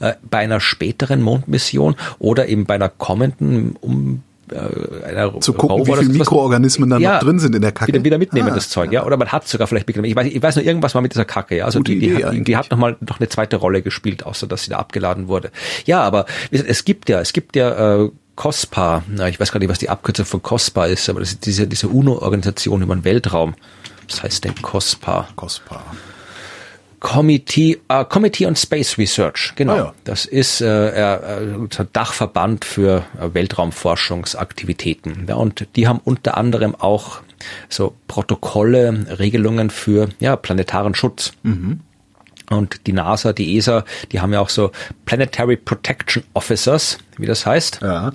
äh, 0.00 0.14
bei 0.28 0.38
einer 0.38 0.58
späteren 0.58 1.22
Mondmission 1.22 1.94
oder 2.18 2.48
eben 2.48 2.64
bei 2.64 2.74
einer 2.74 2.88
kommenden 2.88 3.76
um 3.80 4.24
äh, 4.50 5.40
Zu 5.40 5.52
gucken, 5.52 5.76
Rover 5.76 6.00
wie 6.00 6.06
viele. 6.06 6.18
Mikroorganismen 6.18 6.90
da 6.90 6.98
Ja, 6.98 7.14
noch 7.14 7.20
drin 7.20 7.38
sind 7.38 7.54
in 7.54 7.62
der 7.62 7.70
Kacke. 7.70 7.92
Wieder, 7.92 8.02
wieder 8.02 8.18
mitnehmen, 8.18 8.48
Ah, 8.48 8.54
das 8.54 8.68
Zeug, 8.68 8.90
ja. 8.90 9.04
Oder 9.04 9.16
man 9.16 9.28
hat 9.28 9.46
sogar 9.46 9.68
vielleicht 9.68 9.86
mitgenommen. 9.86 10.10
Ich 10.10 10.16
weiß, 10.16 10.26
ich 10.26 10.42
weiß 10.42 10.56
nur, 10.56 10.64
irgendwas 10.64 10.96
war 10.96 11.02
mit 11.02 11.12
dieser 11.12 11.24
Kacke, 11.24 11.58
ja. 11.58 11.66
Also 11.66 11.78
die, 11.78 12.00
die, 12.00 12.06
Idee 12.06 12.14
hat, 12.14 12.18
die, 12.18 12.24
eigentlich. 12.24 12.44
die 12.46 12.56
hat 12.56 12.70
nochmal 12.72 12.96
noch 12.98 13.20
eine 13.20 13.28
zweite 13.28 13.56
Rolle 13.56 13.82
gespielt, 13.82 14.26
außer 14.26 14.48
dass 14.48 14.64
sie 14.64 14.70
da 14.70 14.78
abgeladen 14.78 15.28
wurde. 15.28 15.52
Ja, 15.84 16.02
aber 16.02 16.26
es 16.50 16.84
gibt 16.84 17.08
ja, 17.08 17.20
es 17.20 17.32
gibt 17.32 17.54
ja 17.54 18.02
äh, 18.02 18.10
COSPA, 18.40 19.02
na, 19.06 19.28
ich 19.28 19.38
weiß 19.38 19.52
gar 19.52 19.60
nicht, 19.60 19.68
was 19.68 19.80
die 19.80 19.90
Abkürzung 19.90 20.24
von 20.24 20.40
COSPA 20.40 20.86
ist, 20.86 21.10
aber 21.10 21.20
das 21.20 21.32
ist 21.32 21.44
diese, 21.44 21.66
diese 21.66 21.88
UNO-Organisation 21.88 22.80
über 22.80 22.96
den 22.96 23.04
Weltraum. 23.04 23.54
Was 24.08 24.22
heißt 24.22 24.44
denn 24.44 24.54
COSPA? 24.62 25.28
Kostbar. 25.36 25.84
Committee, 27.00 27.78
äh, 27.88 28.02
Committee 28.06 28.46
on 28.46 28.56
Space 28.56 28.96
Research, 28.96 29.52
genau. 29.56 29.72
Ah, 29.74 29.76
ja. 29.76 29.94
Das 30.04 30.24
ist 30.24 30.62
äh, 30.62 31.16
äh, 31.16 31.54
unser 31.54 31.84
Dachverband 31.84 32.64
für 32.64 33.04
äh, 33.20 33.34
Weltraumforschungsaktivitäten. 33.34 35.26
Ja, 35.28 35.34
und 35.34 35.66
die 35.76 35.86
haben 35.86 36.00
unter 36.02 36.38
anderem 36.38 36.74
auch 36.74 37.20
so 37.68 37.94
Protokolle, 38.08 39.18
Regelungen 39.18 39.68
für 39.68 40.08
ja, 40.18 40.36
planetaren 40.36 40.94
Schutz. 40.94 41.34
Und 42.50 42.86
die 42.86 42.94
NASA, 42.94 43.34
die 43.34 43.58
ESA, 43.58 43.84
die 44.12 44.20
haben 44.20 44.32
ja 44.32 44.40
auch 44.40 44.48
so 44.48 44.72
Planetary 45.04 45.56
Protection 45.56 46.24
Officers, 46.32 46.98
wie 47.18 47.26
das 47.26 47.44
heißt 47.44 47.80
Ja. 47.82 48.12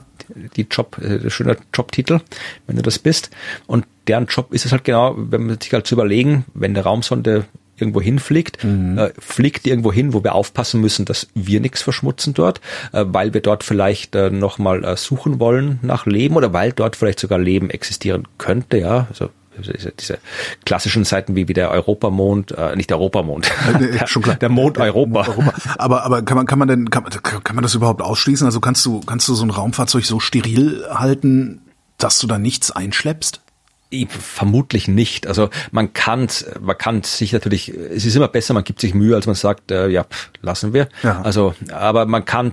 Die 0.55 0.67
Job, 0.69 0.97
äh, 0.99 1.29
schöner 1.29 1.57
Jobtitel, 1.73 2.21
wenn 2.67 2.75
du 2.75 2.81
das 2.81 2.99
bist. 2.99 3.29
Und 3.67 3.85
deren 4.07 4.27
Job 4.27 4.53
ist 4.53 4.65
es 4.65 4.71
halt 4.71 4.83
genau, 4.83 5.15
wenn 5.17 5.45
man 5.45 5.59
sich 5.59 5.73
halt 5.73 5.87
zu 5.87 5.95
überlegen, 5.95 6.45
wenn 6.53 6.71
eine 6.71 6.83
Raumsonde 6.83 7.45
irgendwo 7.77 8.01
hinfliegt, 8.01 8.63
äh, 8.63 9.11
fliegt 9.19 9.67
irgendwo 9.67 9.91
hin, 9.91 10.13
wo 10.13 10.23
wir 10.23 10.33
aufpassen 10.33 10.79
müssen, 10.81 11.05
dass 11.05 11.27
wir 11.33 11.59
nichts 11.59 11.81
verschmutzen 11.81 12.33
dort, 12.33 12.61
äh, 12.93 13.03
weil 13.07 13.33
wir 13.33 13.41
dort 13.41 13.63
vielleicht 13.63 14.15
äh, 14.15 14.29
nochmal 14.29 14.83
äh, 14.83 14.95
suchen 14.95 15.39
wollen 15.39 15.79
nach 15.81 16.05
Leben 16.05 16.35
oder 16.35 16.53
weil 16.53 16.71
dort 16.71 16.95
vielleicht 16.95 17.19
sogar 17.19 17.39
Leben 17.39 17.69
existieren 17.69 18.27
könnte, 18.37 18.77
ja, 18.77 19.07
also 19.09 19.29
diese, 19.61 19.91
diese 19.91 20.17
klassischen 20.65 21.03
Seiten 21.05 21.35
wie, 21.35 21.47
wie 21.47 21.53
der 21.53 21.71
Europamond, 21.71 22.51
äh, 22.51 22.75
nicht 22.75 22.89
der 22.89 22.97
Europamond, 22.97 23.49
nee, 23.79 23.87
der, 23.97 24.07
schon 24.07 24.21
klar. 24.23 24.35
der 24.35 24.49
Mond 24.49 24.77
Europa. 24.77 25.21
Europa. 25.27 25.53
Aber, 25.77 26.03
aber 26.03 26.21
kann 26.23 26.37
man, 26.37 26.45
kann 26.45 26.59
man 26.59 26.67
denn, 26.67 26.89
kann, 26.89 27.03
man- 27.03 27.11
kann 27.43 27.55
man 27.55 27.63
das 27.63 27.75
überhaupt 27.75 28.01
ausschließen? 28.01 28.45
Also 28.45 28.59
kannst 28.59 28.85
du, 28.85 28.99
kannst 29.01 29.27
du 29.27 29.35
so 29.35 29.45
ein 29.45 29.49
Raumfahrzeug 29.51 30.05
so 30.05 30.19
steril 30.19 30.85
halten, 30.89 31.61
dass 31.97 32.19
du 32.19 32.27
da 32.27 32.37
nichts 32.37 32.71
einschleppst? 32.71 33.41
Ich- 33.89 34.09
Vermutlich 34.09 34.87
nicht. 34.87 35.27
Also 35.27 35.49
man 35.71 35.93
kann, 35.93 36.27
man 36.59 36.77
kann 36.77 37.03
sich 37.03 37.31
natürlich, 37.31 37.69
es 37.69 38.05
ist 38.05 38.15
immer 38.15 38.27
besser, 38.27 38.53
man 38.53 38.63
gibt 38.63 38.81
sich 38.81 38.93
Mühe, 38.93 39.15
als 39.15 39.25
man 39.27 39.35
sagt, 39.35 39.71
äh, 39.71 39.87
ja, 39.87 40.03
pff, 40.03 40.31
lassen 40.41 40.73
wir. 40.73 40.89
Ja. 41.03 41.21
Also, 41.21 41.53
aber 41.71 42.05
man 42.05 42.25
kann, 42.25 42.51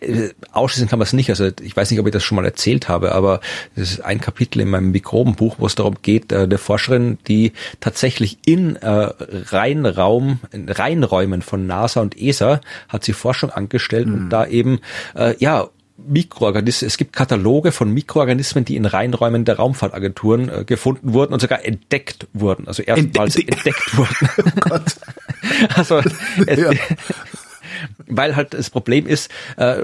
äh, 0.00 0.30
ausschließen 0.52 0.88
kann 0.88 0.98
man 0.98 1.06
es 1.06 1.12
nicht. 1.12 1.30
Also 1.30 1.50
ich 1.62 1.76
weiß 1.76 1.90
nicht, 1.90 2.00
ob 2.00 2.06
ich 2.06 2.12
das 2.12 2.22
schon 2.24 2.36
mal 2.36 2.44
erzählt 2.44 2.88
habe, 2.88 3.12
aber 3.12 3.40
das 3.76 3.92
ist 3.92 4.00
ein 4.00 4.20
Kapitel 4.20 4.60
in 4.60 4.68
meinem 4.70 4.90
Mikrobenbuch, 4.90 5.56
wo 5.58 5.66
es 5.66 5.74
darum 5.76 5.96
geht, 6.02 6.32
äh, 6.32 6.40
eine 6.40 6.58
Forscherin, 6.58 7.18
die 7.28 7.52
tatsächlich 7.80 8.38
in 8.44 8.76
äh, 8.76 9.10
Reinraum, 9.52 10.40
in 10.52 10.68
Reinräumen 10.68 11.42
von 11.42 11.66
NASA 11.66 12.00
und 12.00 12.20
ESA 12.20 12.60
hat 12.88 13.04
sie 13.04 13.12
Forschung 13.12 13.50
angestellt 13.50 14.06
und 14.06 14.30
da 14.30 14.46
eben, 14.46 14.80
äh, 15.14 15.34
ja, 15.38 15.68
Mikroorganismen, 16.06 16.86
es 16.86 16.96
gibt 16.96 17.12
Kataloge 17.12 17.72
von 17.72 17.90
Mikroorganismen, 17.92 18.64
die 18.64 18.76
in 18.76 18.84
Reinräumen 18.86 19.44
der 19.44 19.56
Raumfahrtagenturen 19.56 20.48
äh, 20.48 20.64
gefunden 20.64 21.12
wurden 21.12 21.32
und 21.32 21.40
sogar 21.40 21.64
entdeckt 21.64 22.26
wurden. 22.32 22.68
Also 22.68 22.82
erstmals 22.82 23.36
Entdeckt. 23.36 23.66
entdeckt 23.66 23.96
wurden. 23.96 24.28
Oh 24.56 24.60
Gott. 24.60 24.82
Also 25.74 25.98
es, 25.98 26.56
Ja. 26.58 26.70
weil 28.06 28.36
halt 28.36 28.54
das 28.54 28.70
Problem 28.70 29.06
ist, 29.06 29.30
äh, 29.56 29.76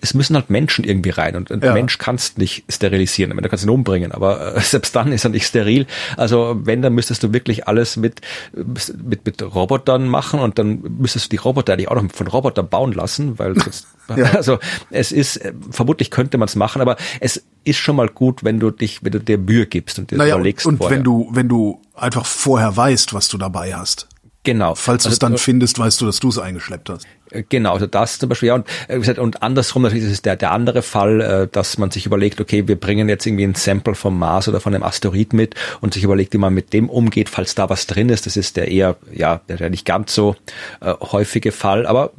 es 0.00 0.14
müssen 0.14 0.36
halt 0.36 0.50
Menschen 0.50 0.84
irgendwie 0.84 1.10
rein 1.10 1.36
und 1.36 1.50
ein 1.50 1.60
Ja. 1.62 1.72
Mensch 1.72 1.98
kannst 1.98 2.38
nicht 2.38 2.64
sterilisieren. 2.68 3.30
Ich 3.30 3.34
meine, 3.34 3.44
Du 3.46 3.50
kannst 3.50 3.64
ihn 3.64 3.70
umbringen, 3.70 4.12
aber 4.12 4.56
äh, 4.56 4.60
selbst 4.62 4.94
dann 4.96 5.12
ist 5.12 5.24
er 5.24 5.30
nicht 5.30 5.46
steril. 5.46 5.86
Also 6.16 6.56
wenn, 6.64 6.82
dann 6.82 6.94
müsstest 6.94 7.22
du 7.22 7.32
wirklich 7.32 7.68
alles 7.68 7.96
mit, 7.96 8.20
mit, 8.52 9.24
mit 9.26 9.42
Robotern 9.54 10.08
machen 10.08 10.40
und 10.40 10.58
dann 10.58 10.82
müsstest 10.98 11.26
du 11.26 11.30
die 11.30 11.36
Roboter 11.36 11.72
eigentlich 11.72 11.88
auch 11.88 12.00
noch 12.00 12.10
von 12.12 12.26
Robotern 12.26 12.68
bauen 12.68 12.92
lassen, 12.92 13.38
weil 13.38 13.54
sonst, 13.60 13.86
Ja. 14.16 14.32
also 14.34 14.58
es 14.90 15.12
ist, 15.12 15.36
äh, 15.38 15.52
vermutlich 15.70 16.10
könnte 16.10 16.38
man 16.38 16.46
es 16.48 16.56
machen, 16.56 16.80
aber 16.82 16.96
es 17.20 17.42
ist 17.64 17.78
schon 17.78 17.96
mal 17.96 18.08
gut, 18.08 18.44
wenn 18.44 18.60
du 18.60 18.70
dich, 18.70 19.02
wenn 19.02 19.12
du 19.12 19.20
dir 19.20 19.38
Mühe 19.38 19.66
gibst 19.66 19.98
und 19.98 20.10
dir 20.10 20.18
Naja, 20.18 20.34
überlegst 20.34 20.66
und 20.66 20.76
vorher. 20.78 20.96
wenn 20.98 21.04
du, 21.04 21.28
wenn 21.32 21.48
du 21.48 21.80
einfach 21.94 22.26
vorher 22.26 22.76
weißt, 22.76 23.14
was 23.14 23.28
du 23.28 23.38
dabei 23.38 23.74
hast. 23.74 24.08
Genau. 24.44 24.74
Falls 24.74 25.02
du 25.02 25.08
es 25.08 25.14
Also, 25.14 25.26
dann 25.26 25.38
findest, 25.38 25.78
weißt 25.78 26.00
du, 26.00 26.06
dass 26.06 26.20
du 26.20 26.28
es 26.28 26.38
eingeschleppt 26.38 26.90
hast. 26.90 27.06
Äh, 27.34 27.44
Genau, 27.48 27.74
also 27.74 27.86
das 27.86 28.18
zum 28.18 28.28
Beispiel, 28.28 28.48
ja, 28.48 28.54
und, 28.54 28.66
äh, 28.88 28.96
wie 28.96 29.00
gesagt, 29.00 29.18
und 29.18 29.42
andersrum 29.42 29.82
natürlich 29.82 30.04
ist 30.04 30.12
es 30.12 30.22
der, 30.22 30.36
der 30.36 30.52
andere 30.52 30.82
Fall, 30.82 31.20
äh, 31.20 31.48
dass 31.50 31.78
man 31.78 31.90
sich 31.90 32.06
überlegt, 32.06 32.40
okay, 32.40 32.66
wir 32.66 32.78
bringen 32.78 33.08
jetzt 33.08 33.26
irgendwie 33.26 33.44
ein 33.44 33.54
Sample 33.54 33.94
vom 33.94 34.18
Mars 34.18 34.48
oder 34.48 34.60
von 34.60 34.74
einem 34.74 34.84
Asteroid 34.84 35.32
mit 35.32 35.54
und 35.80 35.94
sich 35.94 36.04
überlegt, 36.04 36.32
wie 36.32 36.38
man 36.38 36.54
mit 36.54 36.72
dem 36.72 36.88
umgeht, 36.88 37.28
falls 37.28 37.54
da 37.54 37.68
was 37.68 37.86
drin 37.86 38.08
ist. 38.08 38.26
Das 38.26 38.36
ist 38.36 38.56
der 38.56 38.68
eher, 38.68 38.96
ja, 39.12 39.40
der, 39.48 39.70
nicht 39.70 39.84
ganz 39.84 40.14
so 40.14 40.36
äh, 40.80 40.94
häufige 41.00 41.52
Fall, 41.52 41.86
aber 41.86 42.12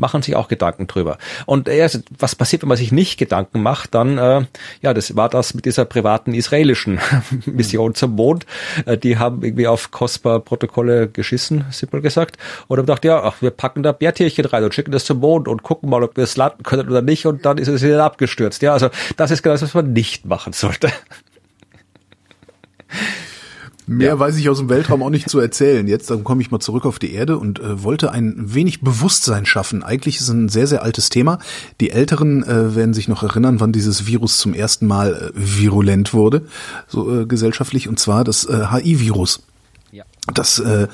machen 0.00 0.22
sich 0.22 0.34
auch 0.34 0.48
Gedanken 0.48 0.86
drüber. 0.86 1.18
Und 1.46 1.68
äh, 1.68 1.82
also, 1.82 2.00
was 2.18 2.34
passiert, 2.34 2.62
wenn 2.62 2.68
man 2.68 2.78
sich 2.78 2.92
nicht 2.92 3.18
Gedanken 3.18 3.62
macht, 3.62 3.94
dann, 3.94 4.18
äh, 4.18 4.44
ja, 4.82 4.94
das 4.94 5.16
war 5.16 5.28
das 5.28 5.54
mit 5.54 5.64
dieser 5.64 5.84
privaten 5.84 6.34
israelischen 6.34 6.98
Mission 7.46 7.94
zum 7.94 8.12
Mond. 8.12 8.46
Äh, 8.86 8.98
die 8.98 9.18
haben 9.18 9.42
irgendwie 9.42 9.66
auf 9.66 9.90
COSPA-Protokolle 9.90 11.08
geschissen, 11.08 11.66
simpel 11.70 12.00
gesagt, 12.00 12.38
und 12.66 12.78
haben 12.78 12.86
gedacht, 12.86 13.04
ja, 13.04 13.22
ach, 13.22 13.36
wir 13.40 13.50
packen 13.50 13.82
da 13.82 13.92
Bärtierchen 13.92 14.46
rein 14.46 14.59
und 14.64 14.74
schicken 14.74 14.92
das 14.92 15.04
zum 15.04 15.18
Mond 15.18 15.48
und 15.48 15.62
gucken 15.62 15.90
mal, 15.90 16.02
ob 16.02 16.16
wir 16.16 16.24
es 16.24 16.36
landen 16.36 16.62
können 16.62 16.88
oder 16.88 17.02
nicht, 17.02 17.26
und 17.26 17.44
dann 17.44 17.58
ist 17.58 17.68
es 17.68 17.82
wieder 17.82 18.04
abgestürzt. 18.04 18.62
Ja, 18.62 18.72
also 18.72 18.88
das 19.16 19.30
ist 19.30 19.42
genau 19.42 19.54
das, 19.54 19.62
was 19.62 19.74
man 19.74 19.92
nicht 19.92 20.26
machen 20.26 20.52
sollte. 20.52 20.90
Mehr 23.90 24.20
weiß 24.20 24.36
ich 24.36 24.48
aus 24.48 24.58
dem 24.58 24.68
Weltraum 24.68 25.02
auch 25.02 25.10
nicht 25.10 25.28
zu 25.28 25.40
erzählen. 25.40 25.88
Jetzt 25.88 26.12
dann 26.12 26.22
komme 26.22 26.40
ich 26.42 26.52
mal 26.52 26.60
zurück 26.60 26.86
auf 26.86 27.00
die 27.00 27.12
Erde 27.12 27.38
und 27.38 27.58
äh, 27.58 27.82
wollte 27.82 28.12
ein 28.12 28.34
wenig 28.38 28.82
Bewusstsein 28.82 29.46
schaffen. 29.46 29.82
Eigentlich 29.82 30.14
ist 30.14 30.22
es 30.22 30.28
ein 30.28 30.48
sehr, 30.48 30.68
sehr 30.68 30.84
altes 30.84 31.08
Thema. 31.08 31.40
Die 31.80 31.90
Älteren 31.90 32.44
äh, 32.44 32.76
werden 32.76 32.94
sich 32.94 33.08
noch 33.08 33.24
erinnern, 33.24 33.58
wann 33.58 33.72
dieses 33.72 34.06
Virus 34.06 34.38
zum 34.38 34.54
ersten 34.54 34.86
Mal 34.86 35.14
äh, 35.14 35.30
virulent 35.34 36.14
wurde, 36.14 36.46
so 36.86 37.22
äh, 37.22 37.26
gesellschaftlich, 37.26 37.88
und 37.88 37.98
zwar 37.98 38.22
das 38.22 38.44
äh, 38.44 38.66
HIV-Virus. 38.70 39.42
Ja. 39.90 40.04
Das 40.32 40.60
äh, 40.60 40.86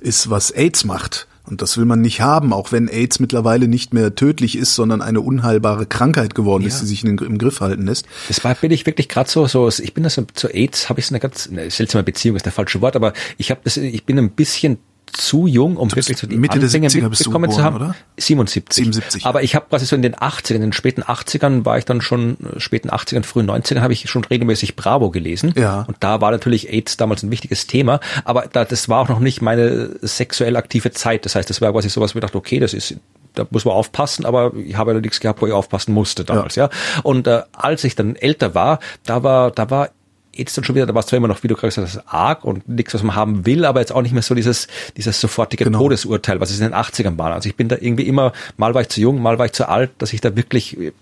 ist, 0.00 0.28
was 0.28 0.50
AIDS 0.50 0.84
macht. 0.84 1.28
Und 1.44 1.60
das 1.60 1.76
will 1.76 1.84
man 1.84 2.00
nicht 2.00 2.20
haben, 2.20 2.52
auch 2.52 2.70
wenn 2.70 2.88
AIDS 2.88 3.18
mittlerweile 3.18 3.66
nicht 3.66 3.92
mehr 3.92 4.14
tödlich 4.14 4.56
ist, 4.56 4.74
sondern 4.76 5.02
eine 5.02 5.20
unheilbare 5.20 5.86
Krankheit 5.86 6.34
geworden 6.34 6.62
ja. 6.62 6.68
ist, 6.68 6.80
die 6.80 6.86
sich 6.86 7.04
in, 7.04 7.18
im 7.18 7.38
Griff 7.38 7.60
halten 7.60 7.86
lässt. 7.86 8.06
Das 8.28 8.44
war, 8.44 8.54
bin 8.54 8.70
ich 8.70 8.86
wirklich 8.86 9.08
gerade 9.08 9.28
so, 9.28 9.46
so, 9.46 9.68
ich 9.68 9.92
bin 9.92 10.04
das 10.04 10.14
so, 10.14 10.24
zu 10.34 10.48
AIDS 10.48 10.88
habe 10.88 11.00
ich 11.00 11.06
so 11.06 11.14
eine 11.14 11.20
ganz 11.20 11.48
eine 11.50 11.70
seltsame 11.70 12.04
Beziehung, 12.04 12.36
ist 12.36 12.46
der 12.46 12.52
falsche 12.52 12.80
Wort, 12.80 12.94
aber 12.94 13.12
ich 13.38 13.50
habe 13.50 13.60
das, 13.64 13.76
ich 13.76 14.04
bin 14.04 14.18
ein 14.18 14.30
bisschen 14.30 14.78
zu 15.12 15.46
jung, 15.46 15.76
um 15.76 15.90
wirklich 15.90 16.18
so 16.18 16.26
die 16.26 16.36
Mitte 16.36 16.58
Anfänge 16.58 16.88
der 16.88 17.02
70er 17.02 17.08
bist 17.08 17.26
du 17.26 17.30
geboren, 17.30 17.50
zu 17.50 17.62
haben. 17.62 17.76
Oder? 17.76 17.94
77. 18.16 18.74
77. 18.74 19.26
Aber 19.26 19.42
ich 19.42 19.54
habe 19.54 19.66
quasi 19.68 19.86
so 19.86 19.94
in 19.94 20.02
den 20.02 20.14
80ern, 20.14 20.54
in 20.54 20.60
den 20.62 20.72
späten 20.72 21.02
80ern 21.02 21.64
war 21.64 21.78
ich 21.78 21.84
dann 21.84 22.00
schon, 22.00 22.36
späten 22.56 22.90
80ern, 22.90 23.22
frühen 23.22 23.50
90ern 23.50 23.80
habe 23.80 23.92
ich 23.92 24.08
schon 24.08 24.24
regelmäßig 24.24 24.76
Bravo 24.76 25.10
gelesen. 25.10 25.52
Ja. 25.56 25.82
Und 25.82 25.98
da 26.00 26.20
war 26.20 26.30
natürlich 26.30 26.72
AIDS 26.72 26.96
damals 26.96 27.22
ein 27.22 27.30
wichtiges 27.30 27.66
Thema. 27.66 28.00
Aber 28.24 28.46
da, 28.50 28.64
das 28.64 28.88
war 28.88 29.00
auch 29.00 29.08
noch 29.08 29.20
nicht 29.20 29.42
meine 29.42 29.90
sexuell 30.00 30.56
aktive 30.56 30.92
Zeit. 30.92 31.24
Das 31.24 31.34
heißt, 31.34 31.48
das 31.50 31.60
war 31.60 31.72
quasi 31.72 31.88
sowas, 31.88 32.14
wo 32.14 32.18
ich 32.18 32.22
dachte, 32.22 32.38
okay, 32.38 32.58
das 32.58 32.74
ist 32.74 32.96
da 33.34 33.46
muss 33.50 33.64
man 33.64 33.74
aufpassen, 33.74 34.26
aber 34.26 34.52
ich 34.54 34.76
habe 34.76 34.92
ja 34.92 35.00
nichts 35.00 35.18
gehabt, 35.18 35.40
wo 35.40 35.46
ich 35.46 35.54
aufpassen 35.54 35.94
musste 35.94 36.22
damals, 36.22 36.54
ja. 36.56 36.64
ja. 36.64 37.00
Und 37.02 37.26
äh, 37.26 37.42
als 37.52 37.82
ich 37.84 37.94
dann 37.94 38.14
älter 38.14 38.54
war, 38.54 38.78
da 39.06 39.22
war, 39.22 39.50
da 39.50 39.70
war 39.70 39.88
jetzt 40.34 40.56
dann 40.56 40.64
schon 40.64 40.74
wieder, 40.74 40.86
da 40.86 40.94
war 40.94 41.00
es 41.00 41.06
zwar 41.06 41.18
immer 41.18 41.28
noch, 41.28 41.42
wie 41.42 41.48
du 41.48 41.54
gerade 41.54 41.68
gesagt 41.68 41.88
hast, 41.88 42.04
arg 42.06 42.44
und 42.44 42.68
nichts, 42.68 42.94
was 42.94 43.02
man 43.02 43.14
haben 43.14 43.44
will, 43.44 43.64
aber 43.64 43.80
jetzt 43.80 43.92
auch 43.92 44.02
nicht 44.02 44.12
mehr 44.12 44.22
so 44.22 44.34
dieses, 44.34 44.66
dieses 44.96 45.20
sofortige 45.20 45.64
genau. 45.64 45.80
Todesurteil, 45.80 46.40
was 46.40 46.50
es 46.50 46.58
in 46.58 46.64
den 46.64 46.74
80ern 46.74 47.18
war. 47.18 47.32
Also 47.32 47.48
ich 47.48 47.56
bin 47.56 47.68
da 47.68 47.76
irgendwie 47.78 48.04
immer, 48.04 48.32
mal 48.56 48.74
war 48.74 48.80
ich 48.80 48.88
zu 48.88 49.00
jung, 49.00 49.20
mal 49.20 49.38
war 49.38 49.46
ich 49.46 49.52
zu 49.52 49.68
alt, 49.68 49.90
dass 49.98 50.12
ich 50.12 50.20
da 50.20 50.34
wirklich 50.34 50.78
äh, 50.78 50.92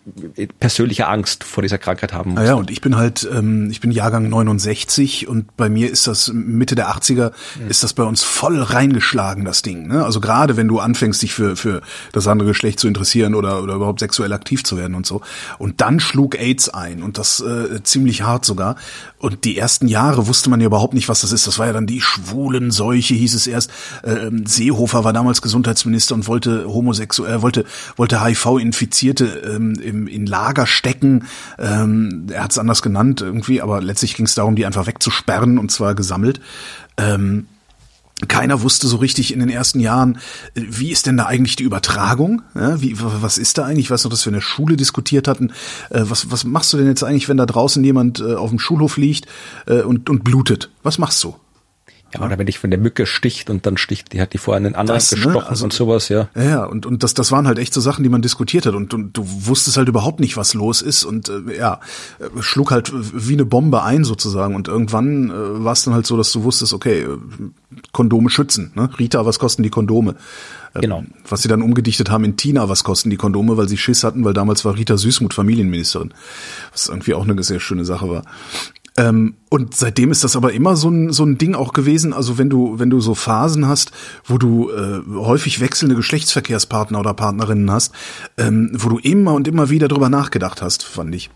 persönliche 0.58 1.06
Angst 1.06 1.44
vor 1.44 1.62
dieser 1.62 1.78
Krankheit 1.78 2.12
haben 2.12 2.32
muss. 2.32 2.44
Ja, 2.44 2.54
und 2.54 2.70
ich 2.70 2.80
bin 2.80 2.96
halt, 2.96 3.28
ähm, 3.32 3.70
ich 3.70 3.80
bin 3.80 3.92
Jahrgang 3.92 4.28
69 4.28 5.28
und 5.28 5.56
bei 5.56 5.68
mir 5.68 5.90
ist 5.90 6.06
das 6.06 6.32
Mitte 6.32 6.74
der 6.74 6.88
80er, 6.88 7.32
mhm. 7.60 7.70
ist 7.70 7.84
das 7.84 7.94
bei 7.94 8.02
uns 8.02 8.24
voll 8.24 8.60
reingeschlagen, 8.60 9.44
das 9.44 9.62
Ding. 9.62 9.86
Ne? 9.86 10.04
Also 10.04 10.20
gerade 10.20 10.56
wenn 10.56 10.66
du 10.66 10.80
anfängst, 10.80 11.22
dich 11.22 11.32
für, 11.32 11.54
für 11.54 11.82
das 12.12 12.26
andere 12.26 12.48
Geschlecht 12.48 12.80
zu 12.80 12.88
interessieren 12.88 13.36
oder, 13.36 13.62
oder 13.62 13.74
überhaupt 13.74 14.00
sexuell 14.00 14.32
aktiv 14.32 14.64
zu 14.64 14.76
werden 14.76 14.96
und 14.96 15.06
so. 15.06 15.20
Und 15.58 15.80
dann 15.80 16.00
schlug 16.00 16.36
AIDS 16.36 16.68
ein 16.68 17.02
und 17.02 17.16
das 17.16 17.40
äh, 17.40 17.82
ziemlich 17.84 18.22
hart 18.22 18.44
sogar. 18.44 18.76
Und 19.20 19.44
die 19.44 19.58
ersten 19.58 19.86
Jahre 19.86 20.26
wusste 20.26 20.48
man 20.48 20.60
ja 20.60 20.66
überhaupt 20.66 20.94
nicht, 20.94 21.10
was 21.10 21.20
das 21.20 21.30
ist. 21.30 21.46
Das 21.46 21.58
war 21.58 21.66
ja 21.66 21.74
dann 21.74 21.86
die 21.86 22.00
schwulen 22.00 22.70
Seuche, 22.70 23.12
hieß 23.12 23.34
es 23.34 23.46
erst. 23.46 23.70
Ähm, 24.02 24.46
Seehofer 24.46 25.04
war 25.04 25.12
damals 25.12 25.42
Gesundheitsminister 25.42 26.14
und 26.14 26.26
wollte 26.26 26.66
homosexuell, 26.66 27.42
wollte, 27.42 27.66
wollte 27.96 28.24
HIV-Infizierte 28.24 29.26
ähm, 29.54 29.74
im, 29.74 30.06
in 30.06 30.24
Lager 30.24 30.66
stecken. 30.66 31.26
Ähm, 31.58 32.28
er 32.30 32.44
hat 32.44 32.52
es 32.52 32.58
anders 32.58 32.80
genannt 32.80 33.20
irgendwie, 33.20 33.60
aber 33.60 33.82
letztlich 33.82 34.14
ging 34.14 34.24
es 34.24 34.34
darum, 34.34 34.56
die 34.56 34.64
einfach 34.64 34.86
wegzusperren 34.86 35.58
und 35.58 35.70
zwar 35.70 35.94
gesammelt. 35.94 36.40
Ähm, 36.96 37.46
keiner 38.28 38.62
wusste 38.62 38.86
so 38.86 38.96
richtig 38.96 39.32
in 39.32 39.40
den 39.40 39.48
ersten 39.48 39.80
Jahren, 39.80 40.18
äh, 40.54 40.62
wie 40.68 40.90
ist 40.90 41.06
denn 41.06 41.16
da 41.16 41.26
eigentlich 41.26 41.56
die 41.56 41.64
Übertragung? 41.64 42.42
Ja, 42.54 42.80
wie, 42.80 42.96
was 42.98 43.38
ist 43.38 43.58
da 43.58 43.64
eigentlich? 43.64 43.86
Ich 43.86 43.90
weiß 43.90 44.04
noch, 44.04 44.10
dass 44.10 44.24
wir 44.24 44.30
in 44.30 44.34
der 44.34 44.40
Schule 44.40 44.76
diskutiert 44.76 45.28
hatten. 45.28 45.52
Äh, 45.90 46.02
was, 46.04 46.30
was 46.30 46.44
machst 46.44 46.72
du 46.72 46.76
denn 46.76 46.86
jetzt 46.86 47.02
eigentlich, 47.02 47.28
wenn 47.28 47.36
da 47.36 47.46
draußen 47.46 47.82
jemand 47.82 48.20
äh, 48.20 48.34
auf 48.34 48.50
dem 48.50 48.58
Schulhof 48.58 48.96
liegt 48.96 49.26
und, 49.66 50.10
und 50.10 50.24
blutet? 50.24 50.70
Was 50.82 50.98
machst 50.98 51.22
du? 51.22 51.34
Ja, 52.12 52.22
oder 52.22 52.38
wenn 52.38 52.46
dich 52.46 52.58
von 52.58 52.70
der 52.70 52.78
Mücke 52.80 53.06
sticht 53.06 53.50
und 53.50 53.66
dann 53.66 53.76
sticht, 53.76 54.12
die 54.12 54.20
hat 54.20 54.32
die 54.32 54.38
vorher 54.38 54.56
einen 54.56 54.74
anderen 54.74 54.98
das, 54.98 55.12
ne, 55.12 55.16
gestochen 55.16 55.42
ne? 55.42 55.48
also, 55.48 55.64
und 55.64 55.72
sowas, 55.72 56.08
ja. 56.08 56.28
Ja, 56.34 56.64
und, 56.64 56.84
und 56.84 57.02
das, 57.02 57.14
das 57.14 57.30
waren 57.30 57.46
halt 57.46 57.58
echt 57.58 57.72
so 57.72 57.80
Sachen, 57.80 58.02
die 58.02 58.08
man 58.08 58.20
diskutiert 58.22 58.66
hat 58.66 58.74
und, 58.74 58.92
und 58.94 59.16
du 59.16 59.24
wusstest 59.26 59.76
halt 59.76 59.88
überhaupt 59.88 60.18
nicht, 60.18 60.36
was 60.36 60.54
los 60.54 60.82
ist 60.82 61.04
und 61.04 61.28
äh, 61.28 61.56
ja, 61.56 61.80
schlug 62.40 62.72
halt 62.72 62.92
wie 62.92 63.34
eine 63.34 63.44
Bombe 63.44 63.82
ein 63.82 64.04
sozusagen 64.04 64.56
und 64.56 64.66
irgendwann 64.66 65.30
äh, 65.30 65.64
war 65.64 65.72
es 65.72 65.84
dann 65.84 65.94
halt 65.94 66.06
so, 66.06 66.16
dass 66.16 66.32
du 66.32 66.42
wusstest, 66.42 66.72
okay, 66.72 67.02
äh, 67.02 67.18
Kondome 67.92 68.30
schützen, 68.30 68.72
ne? 68.74 68.90
Rita, 68.98 69.24
was 69.24 69.38
kosten 69.38 69.62
die 69.62 69.70
Kondome? 69.70 70.16
Äh, 70.74 70.80
genau. 70.80 71.04
Was 71.28 71.42
sie 71.42 71.48
dann 71.48 71.62
umgedichtet 71.62 72.11
haben 72.11 72.24
in 72.24 72.36
Tina, 72.36 72.68
was 72.68 72.84
kosten 72.84 73.11
die 73.11 73.16
Kondome, 73.16 73.56
weil 73.56 73.68
sie 73.68 73.76
Schiss 73.76 74.04
hatten, 74.04 74.24
weil 74.24 74.34
damals 74.34 74.64
war 74.64 74.76
Rita 74.76 74.96
Süßmuth 74.96 75.34
Familienministerin. 75.34 76.14
Was 76.72 76.88
irgendwie 76.88 77.14
auch 77.14 77.26
eine 77.26 77.40
sehr 77.42 77.61
schöne 77.61 77.84
Sache 77.84 78.08
war. 78.08 78.22
Ähm, 79.01 79.36
und 79.48 79.74
seitdem 79.74 80.11
ist 80.11 80.24
das 80.24 80.36
aber 80.36 80.53
immer 80.53 80.76
so 80.76 80.90
ein, 80.90 81.11
so 81.11 81.24
ein 81.24 81.38
Ding 81.38 81.55
auch 81.55 81.72
gewesen. 81.72 82.12
Also 82.12 82.36
wenn 82.36 82.51
du, 82.51 82.78
wenn 82.78 82.90
du 82.90 83.01
so 83.01 83.14
Phasen 83.14 83.66
hast, 83.66 83.92
wo 84.24 84.36
du 84.36 84.70
äh, 84.70 85.01
häufig 85.14 85.61
wechselnde 85.61 85.96
Geschlechtsverkehrspartner 85.96 87.01
oder 87.01 87.14
Partnerinnen 87.14 87.70
hast, 87.70 87.94
ähm, 88.36 88.70
wo 88.74 88.90
du 88.90 88.98
immer 88.98 89.32
und 89.32 89.48
immer 89.48 89.70
wieder 89.70 89.88
drüber 89.88 90.11
nachgedacht 90.11 90.61
hast, 90.61 90.82
fand 90.82 91.14
ich. 91.14 91.30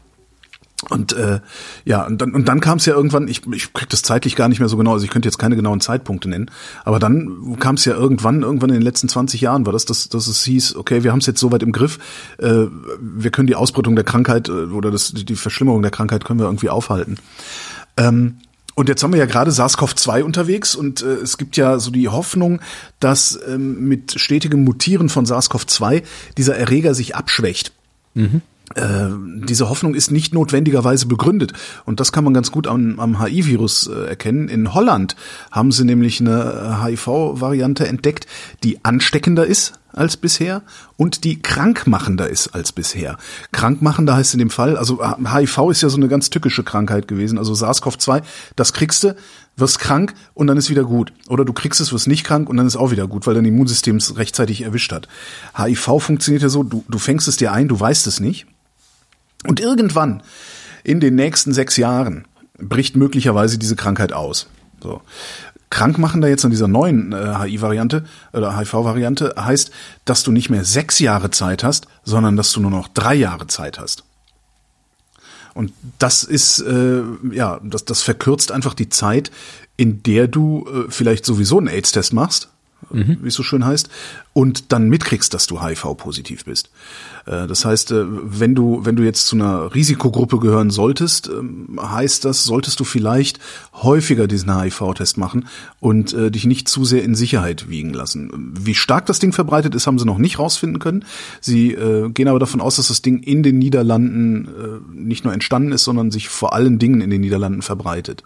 Und 0.90 1.12
äh, 1.12 1.40
ja, 1.84 2.06
und 2.06 2.20
dann, 2.20 2.34
und 2.34 2.48
dann 2.48 2.60
kam 2.60 2.78
es 2.78 2.86
ja 2.86 2.94
irgendwann, 2.94 3.28
ich, 3.28 3.42
ich 3.52 3.72
krieg 3.72 3.88
das 3.88 4.02
zeitlich 4.02 4.36
gar 4.36 4.48
nicht 4.48 4.60
mehr 4.60 4.68
so 4.68 4.76
genau, 4.76 4.92
also 4.92 5.04
ich 5.04 5.10
könnte 5.10 5.28
jetzt 5.28 5.38
keine 5.38 5.56
genauen 5.56 5.80
Zeitpunkte 5.80 6.28
nennen, 6.28 6.50
aber 6.84 6.98
dann 6.98 7.56
kam 7.58 7.76
es 7.76 7.84
ja 7.84 7.94
irgendwann, 7.94 8.42
irgendwann 8.42 8.70
in 8.70 8.76
den 8.76 8.82
letzten 8.82 9.08
20 9.08 9.40
Jahren 9.40 9.66
war 9.66 9.72
das, 9.72 9.84
dass, 9.84 10.08
dass 10.08 10.26
es 10.26 10.44
hieß, 10.44 10.76
okay, 10.76 11.04
wir 11.04 11.12
haben 11.12 11.20
es 11.20 11.26
jetzt 11.26 11.40
soweit 11.40 11.62
im 11.62 11.72
Griff, 11.72 11.98
äh, 12.38 12.66
wir 13.00 13.30
können 13.30 13.46
die 13.46 13.56
Ausbreitung 13.56 13.96
der 13.96 14.04
Krankheit 14.04 14.48
äh, 14.48 14.52
oder 14.52 14.90
das, 14.90 15.12
die 15.12 15.36
Verschlimmerung 15.36 15.82
der 15.82 15.90
Krankheit 15.90 16.24
können 16.24 16.38
wir 16.38 16.46
irgendwie 16.46 16.70
aufhalten. 16.70 17.16
Ähm, 17.96 18.38
und 18.74 18.88
jetzt 18.88 19.02
haben 19.02 19.12
wir 19.12 19.20
ja 19.20 19.26
gerade 19.26 19.52
SARS-CoV-2 19.52 20.22
unterwegs 20.22 20.74
und 20.74 21.02
äh, 21.02 21.14
es 21.14 21.38
gibt 21.38 21.56
ja 21.56 21.78
so 21.78 21.90
die 21.90 22.08
Hoffnung, 22.08 22.60
dass 22.98 23.38
ähm, 23.46 23.88
mit 23.88 24.18
stetigem 24.18 24.64
Mutieren 24.64 25.08
von 25.08 25.26
SARS-CoV-2 25.26 26.02
dieser 26.36 26.56
Erreger 26.56 26.94
sich 26.94 27.14
abschwächt. 27.14 27.72
Mhm. 28.14 28.42
Äh, 28.74 29.08
diese 29.46 29.68
Hoffnung 29.68 29.94
ist 29.94 30.10
nicht 30.10 30.34
notwendigerweise 30.34 31.06
begründet. 31.06 31.52
Und 31.84 32.00
das 32.00 32.12
kann 32.12 32.24
man 32.24 32.34
ganz 32.34 32.50
gut 32.50 32.66
am, 32.66 32.98
am 32.98 33.22
HIV-Virus 33.22 33.86
äh, 33.86 34.08
erkennen. 34.08 34.48
In 34.48 34.74
Holland 34.74 35.16
haben 35.50 35.72
sie 35.72 35.84
nämlich 35.84 36.20
eine 36.20 36.82
HIV-Variante 36.84 37.86
entdeckt, 37.86 38.26
die 38.62 38.84
ansteckender 38.84 39.46
ist 39.46 39.74
als 39.92 40.16
bisher 40.16 40.62
und 40.96 41.24
die 41.24 41.40
krankmachender 41.40 42.28
ist 42.28 42.48
als 42.48 42.72
bisher. 42.72 43.16
Krankmachender 43.52 44.16
heißt 44.16 44.34
in 44.34 44.38
dem 44.38 44.50
Fall, 44.50 44.76
also 44.76 45.00
HIV 45.04 45.70
ist 45.70 45.82
ja 45.82 45.88
so 45.88 45.96
eine 45.96 46.08
ganz 46.08 46.30
tückische 46.30 46.64
Krankheit 46.64 47.08
gewesen, 47.08 47.38
also 47.38 47.52
SARS-CoV-2, 47.52 48.22
das 48.56 48.72
kriegst 48.72 49.04
du, 49.04 49.14
wirst 49.56 49.78
krank 49.78 50.14
und 50.34 50.48
dann 50.48 50.56
ist 50.56 50.68
wieder 50.68 50.82
gut. 50.82 51.12
Oder 51.28 51.44
du 51.44 51.52
kriegst 51.52 51.80
es, 51.80 51.92
wirst 51.92 52.08
nicht 52.08 52.24
krank 52.24 52.48
und 52.48 52.56
dann 52.56 52.66
ist 52.66 52.76
auch 52.76 52.90
wieder 52.90 53.06
gut, 53.06 53.26
weil 53.26 53.34
dein 53.34 53.44
Immunsystem 53.44 53.96
es 53.96 54.16
rechtzeitig 54.16 54.62
erwischt 54.62 54.92
hat. 54.92 55.06
HIV 55.56 56.00
funktioniert 56.00 56.42
ja 56.42 56.48
so, 56.48 56.64
du, 56.64 56.84
du 56.88 56.98
fängst 56.98 57.28
es 57.28 57.36
dir 57.36 57.52
ein, 57.52 57.68
du 57.68 57.78
weißt 57.78 58.08
es 58.08 58.18
nicht 58.18 58.46
und 59.46 59.60
irgendwann 59.60 60.22
in 60.82 61.00
den 61.00 61.14
nächsten 61.14 61.52
sechs 61.52 61.76
Jahren 61.76 62.26
bricht 62.58 62.96
möglicherweise 62.96 63.58
diese 63.58 63.76
Krankheit 63.76 64.12
aus. 64.12 64.48
So. 64.82 65.00
Krankmachender 65.70 66.28
jetzt 66.28 66.44
an 66.44 66.52
dieser 66.52 66.68
neuen 66.68 67.12
äh, 67.12 67.34
HI-Variante 67.40 68.04
oder 68.32 68.56
HIV-Variante 68.56 69.34
heißt, 69.36 69.72
dass 70.04 70.22
du 70.22 70.30
nicht 70.30 70.50
mehr 70.50 70.64
sechs 70.64 71.00
Jahre 71.00 71.30
Zeit 71.30 71.64
hast, 71.64 71.88
sondern 72.04 72.36
dass 72.36 72.52
du 72.52 72.60
nur 72.60 72.70
noch 72.70 72.86
drei 72.88 73.14
Jahre 73.14 73.48
Zeit 73.48 73.78
hast. 73.78 74.04
Und 75.54 75.72
das 75.98 76.22
ist, 76.24 76.60
äh, 76.60 77.02
ja, 77.32 77.60
das, 77.62 77.84
das 77.84 78.02
verkürzt 78.02 78.52
einfach 78.52 78.74
die 78.74 78.88
Zeit, 78.88 79.30
in 79.76 80.02
der 80.02 80.28
du 80.28 80.66
äh, 80.68 80.90
vielleicht 80.90 81.24
sowieso 81.24 81.58
einen 81.58 81.68
AIDS-Test 81.68 82.12
machst, 82.12 82.50
mhm. 82.90 83.18
wie 83.22 83.28
es 83.28 83.34
so 83.34 83.42
schön 83.42 83.64
heißt, 83.64 83.88
und 84.32 84.72
dann 84.72 84.88
mitkriegst, 84.88 85.32
dass 85.32 85.46
du 85.46 85.62
HIV-positiv 85.62 86.44
bist. 86.44 86.70
Äh, 87.26 87.46
das 87.46 87.64
heißt, 87.64 87.92
äh, 87.92 88.04
wenn 88.06 88.54
du, 88.54 88.84
wenn 88.84 88.96
du 88.96 89.02
jetzt 89.02 89.26
zu 89.26 89.36
einer 89.36 89.74
Risikogruppe 89.74 90.38
gehören 90.38 90.70
solltest, 90.70 91.28
ähm, 91.28 91.78
heißt 91.80 92.24
das, 92.24 92.44
solltest 92.44 92.80
du 92.80 92.84
vielleicht 92.84 93.38
häufiger 93.72 94.26
diesen 94.26 94.60
HIV-Test 94.60 95.18
machen 95.18 95.46
und 95.80 96.12
äh, 96.12 96.30
dich 96.30 96.44
nicht 96.46 96.68
zu 96.68 96.84
sehr 96.84 97.04
in 97.04 97.14
Sicherheit 97.14 97.68
wiegen 97.68 97.94
lassen. 97.94 98.52
Wie 98.58 98.74
stark 98.74 99.06
das 99.06 99.18
Ding 99.18 99.32
verbreitet 99.32 99.74
ist, 99.74 99.86
haben 99.86 99.98
sie 99.98 100.06
noch 100.06 100.18
nicht 100.18 100.38
rausfinden 100.38 100.78
können. 100.78 101.04
Sie 101.40 101.76
gehen 102.14 102.28
aber 102.28 102.38
davon 102.38 102.60
aus, 102.60 102.76
dass 102.76 102.88
das 102.88 103.02
Ding 103.02 103.22
in 103.22 103.42
den 103.42 103.58
Niederlanden 103.58 104.48
nicht 104.92 105.24
nur 105.24 105.32
entstanden 105.32 105.72
ist, 105.72 105.84
sondern 105.84 106.10
sich 106.10 106.28
vor 106.28 106.52
allen 106.54 106.78
Dingen 106.78 107.00
in 107.00 107.10
den 107.10 107.20
Niederlanden 107.20 107.62
verbreitet. 107.62 108.22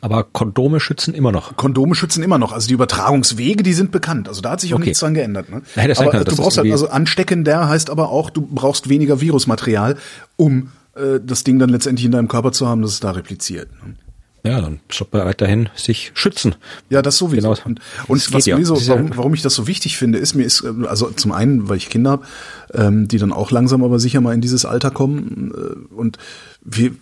Aber 0.00 0.24
Kondome 0.24 0.80
schützen 0.80 1.14
immer 1.14 1.32
noch. 1.32 1.56
Kondome 1.56 1.94
schützen 1.94 2.22
immer 2.22 2.38
noch. 2.38 2.52
Also 2.52 2.68
die 2.68 2.74
Übertragungswege, 2.74 3.62
die 3.62 3.72
sind 3.72 3.92
bekannt. 3.92 4.28
Also 4.28 4.40
da 4.40 4.52
hat 4.52 4.60
sich 4.60 4.72
auch 4.74 4.78
okay. 4.78 4.86
nichts 4.86 5.00
dran 5.00 5.14
geändert. 5.14 5.50
Ne? 5.50 5.62
Ja, 5.76 5.84
aber 5.84 6.10
kann, 6.10 6.24
du 6.24 6.36
brauchst 6.36 6.58
halt, 6.58 6.70
also 6.70 6.88
ansteckender 6.88 7.68
heißt 7.68 7.90
aber 7.90 8.10
auch, 8.10 8.30
du 8.30 8.42
brauchst 8.42 8.88
weniger 8.88 9.20
Virusmaterial, 9.20 9.96
um 10.36 10.70
äh, 10.94 11.20
das 11.24 11.44
Ding 11.44 11.58
dann 11.58 11.70
letztendlich 11.70 12.06
in 12.06 12.12
deinem 12.12 12.28
Körper 12.28 12.52
zu 12.52 12.68
haben, 12.68 12.82
dass 12.82 12.92
es 12.92 13.00
da 13.00 13.10
repliziert. 13.12 13.68
Ne? 13.84 13.94
Ja, 14.42 14.60
dann 14.60 14.80
sollte 14.90 15.16
man 15.16 15.26
weiterhin 15.26 15.68
sich 15.74 16.12
schützen. 16.14 16.54
Ja, 16.88 17.02
das 17.02 17.18
sowieso. 17.18 17.50
Genau. 17.50 17.60
Und, 17.66 17.80
und 18.08 18.32
was 18.32 18.46
ja. 18.46 18.56
mir 18.56 18.64
so, 18.64 18.74
warum, 18.88 19.16
warum 19.16 19.34
ich 19.34 19.42
das 19.42 19.54
so 19.54 19.66
wichtig 19.66 19.98
finde, 19.98 20.18
ist 20.18 20.34
mir 20.34 20.44
ist, 20.44 20.64
also 20.86 21.10
zum 21.10 21.32
einen, 21.32 21.68
weil 21.68 21.76
ich 21.76 21.90
Kinder 21.90 22.12
habe, 22.12 22.26
ähm, 22.72 23.06
die 23.06 23.18
dann 23.18 23.32
auch 23.32 23.50
langsam 23.50 23.84
aber 23.84 23.98
sicher 23.98 24.20
mal 24.20 24.32
in 24.32 24.40
dieses 24.40 24.64
Alter 24.64 24.90
kommen 24.90 25.52
äh, 25.54 25.94
und 25.94 26.16
wir, 26.62 26.92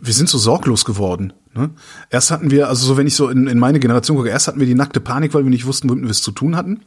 wir 0.00 0.14
sind 0.14 0.28
so 0.28 0.38
sorglos 0.38 0.84
geworden. 0.84 1.34
Ne? 1.56 1.70
Erst 2.10 2.30
hatten 2.30 2.50
wir, 2.50 2.68
also 2.68 2.86
so 2.86 2.96
wenn 2.96 3.06
ich 3.06 3.14
so 3.14 3.28
in, 3.28 3.46
in 3.46 3.58
meine 3.58 3.80
Generation 3.80 4.16
gucke, 4.16 4.28
erst 4.28 4.48
hatten 4.48 4.60
wir 4.60 4.66
die 4.66 4.74
nackte 4.74 5.00
Panik, 5.00 5.34
weil 5.34 5.44
wir 5.44 5.50
nicht 5.50 5.66
wussten, 5.66 5.88
womit 5.88 6.04
wir 6.04 6.10
es 6.10 6.22
zu 6.22 6.32
tun 6.32 6.56
hatten. 6.56 6.82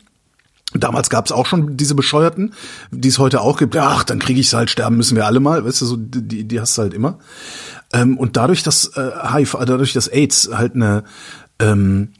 Damals 0.74 1.09
gab 1.09 1.26
es 1.26 1.32
auch 1.32 1.47
schon 1.47 1.78
diese 1.78 1.95
Bescheuerten, 1.95 2.53
die 2.91 3.07
es 3.07 3.17
heute 3.17 3.41
auch 3.41 3.57
gibt. 3.57 3.76
Ach, 3.76 4.03
dann 4.03 4.20
kriege 4.20 4.39
ich 4.39 4.53
halt, 4.53 4.70
sterben 4.70 4.97
müssen 4.97 5.15
wir 5.15 5.26
alle 5.26 5.39
mal. 5.39 5.65
Weißt 5.65 5.82
du, 5.82 5.86
so 5.86 5.95
die, 5.97 6.47
die 6.47 6.61
hast 6.61 6.78
du 6.78 6.84
halt 6.84 6.93
immer. 6.93 7.17
Ähm, 7.91 8.17
und 8.17 8.38
dadurch, 8.38 8.61
dass 8.61 8.95
äh, 8.95 9.11
HIV, 9.34 9.57
dadurch, 9.65 9.93
dass 9.93 10.07
AIDS 10.07 10.49
halt 10.53 10.76
eine 10.76 11.05
ähm, 11.57 12.13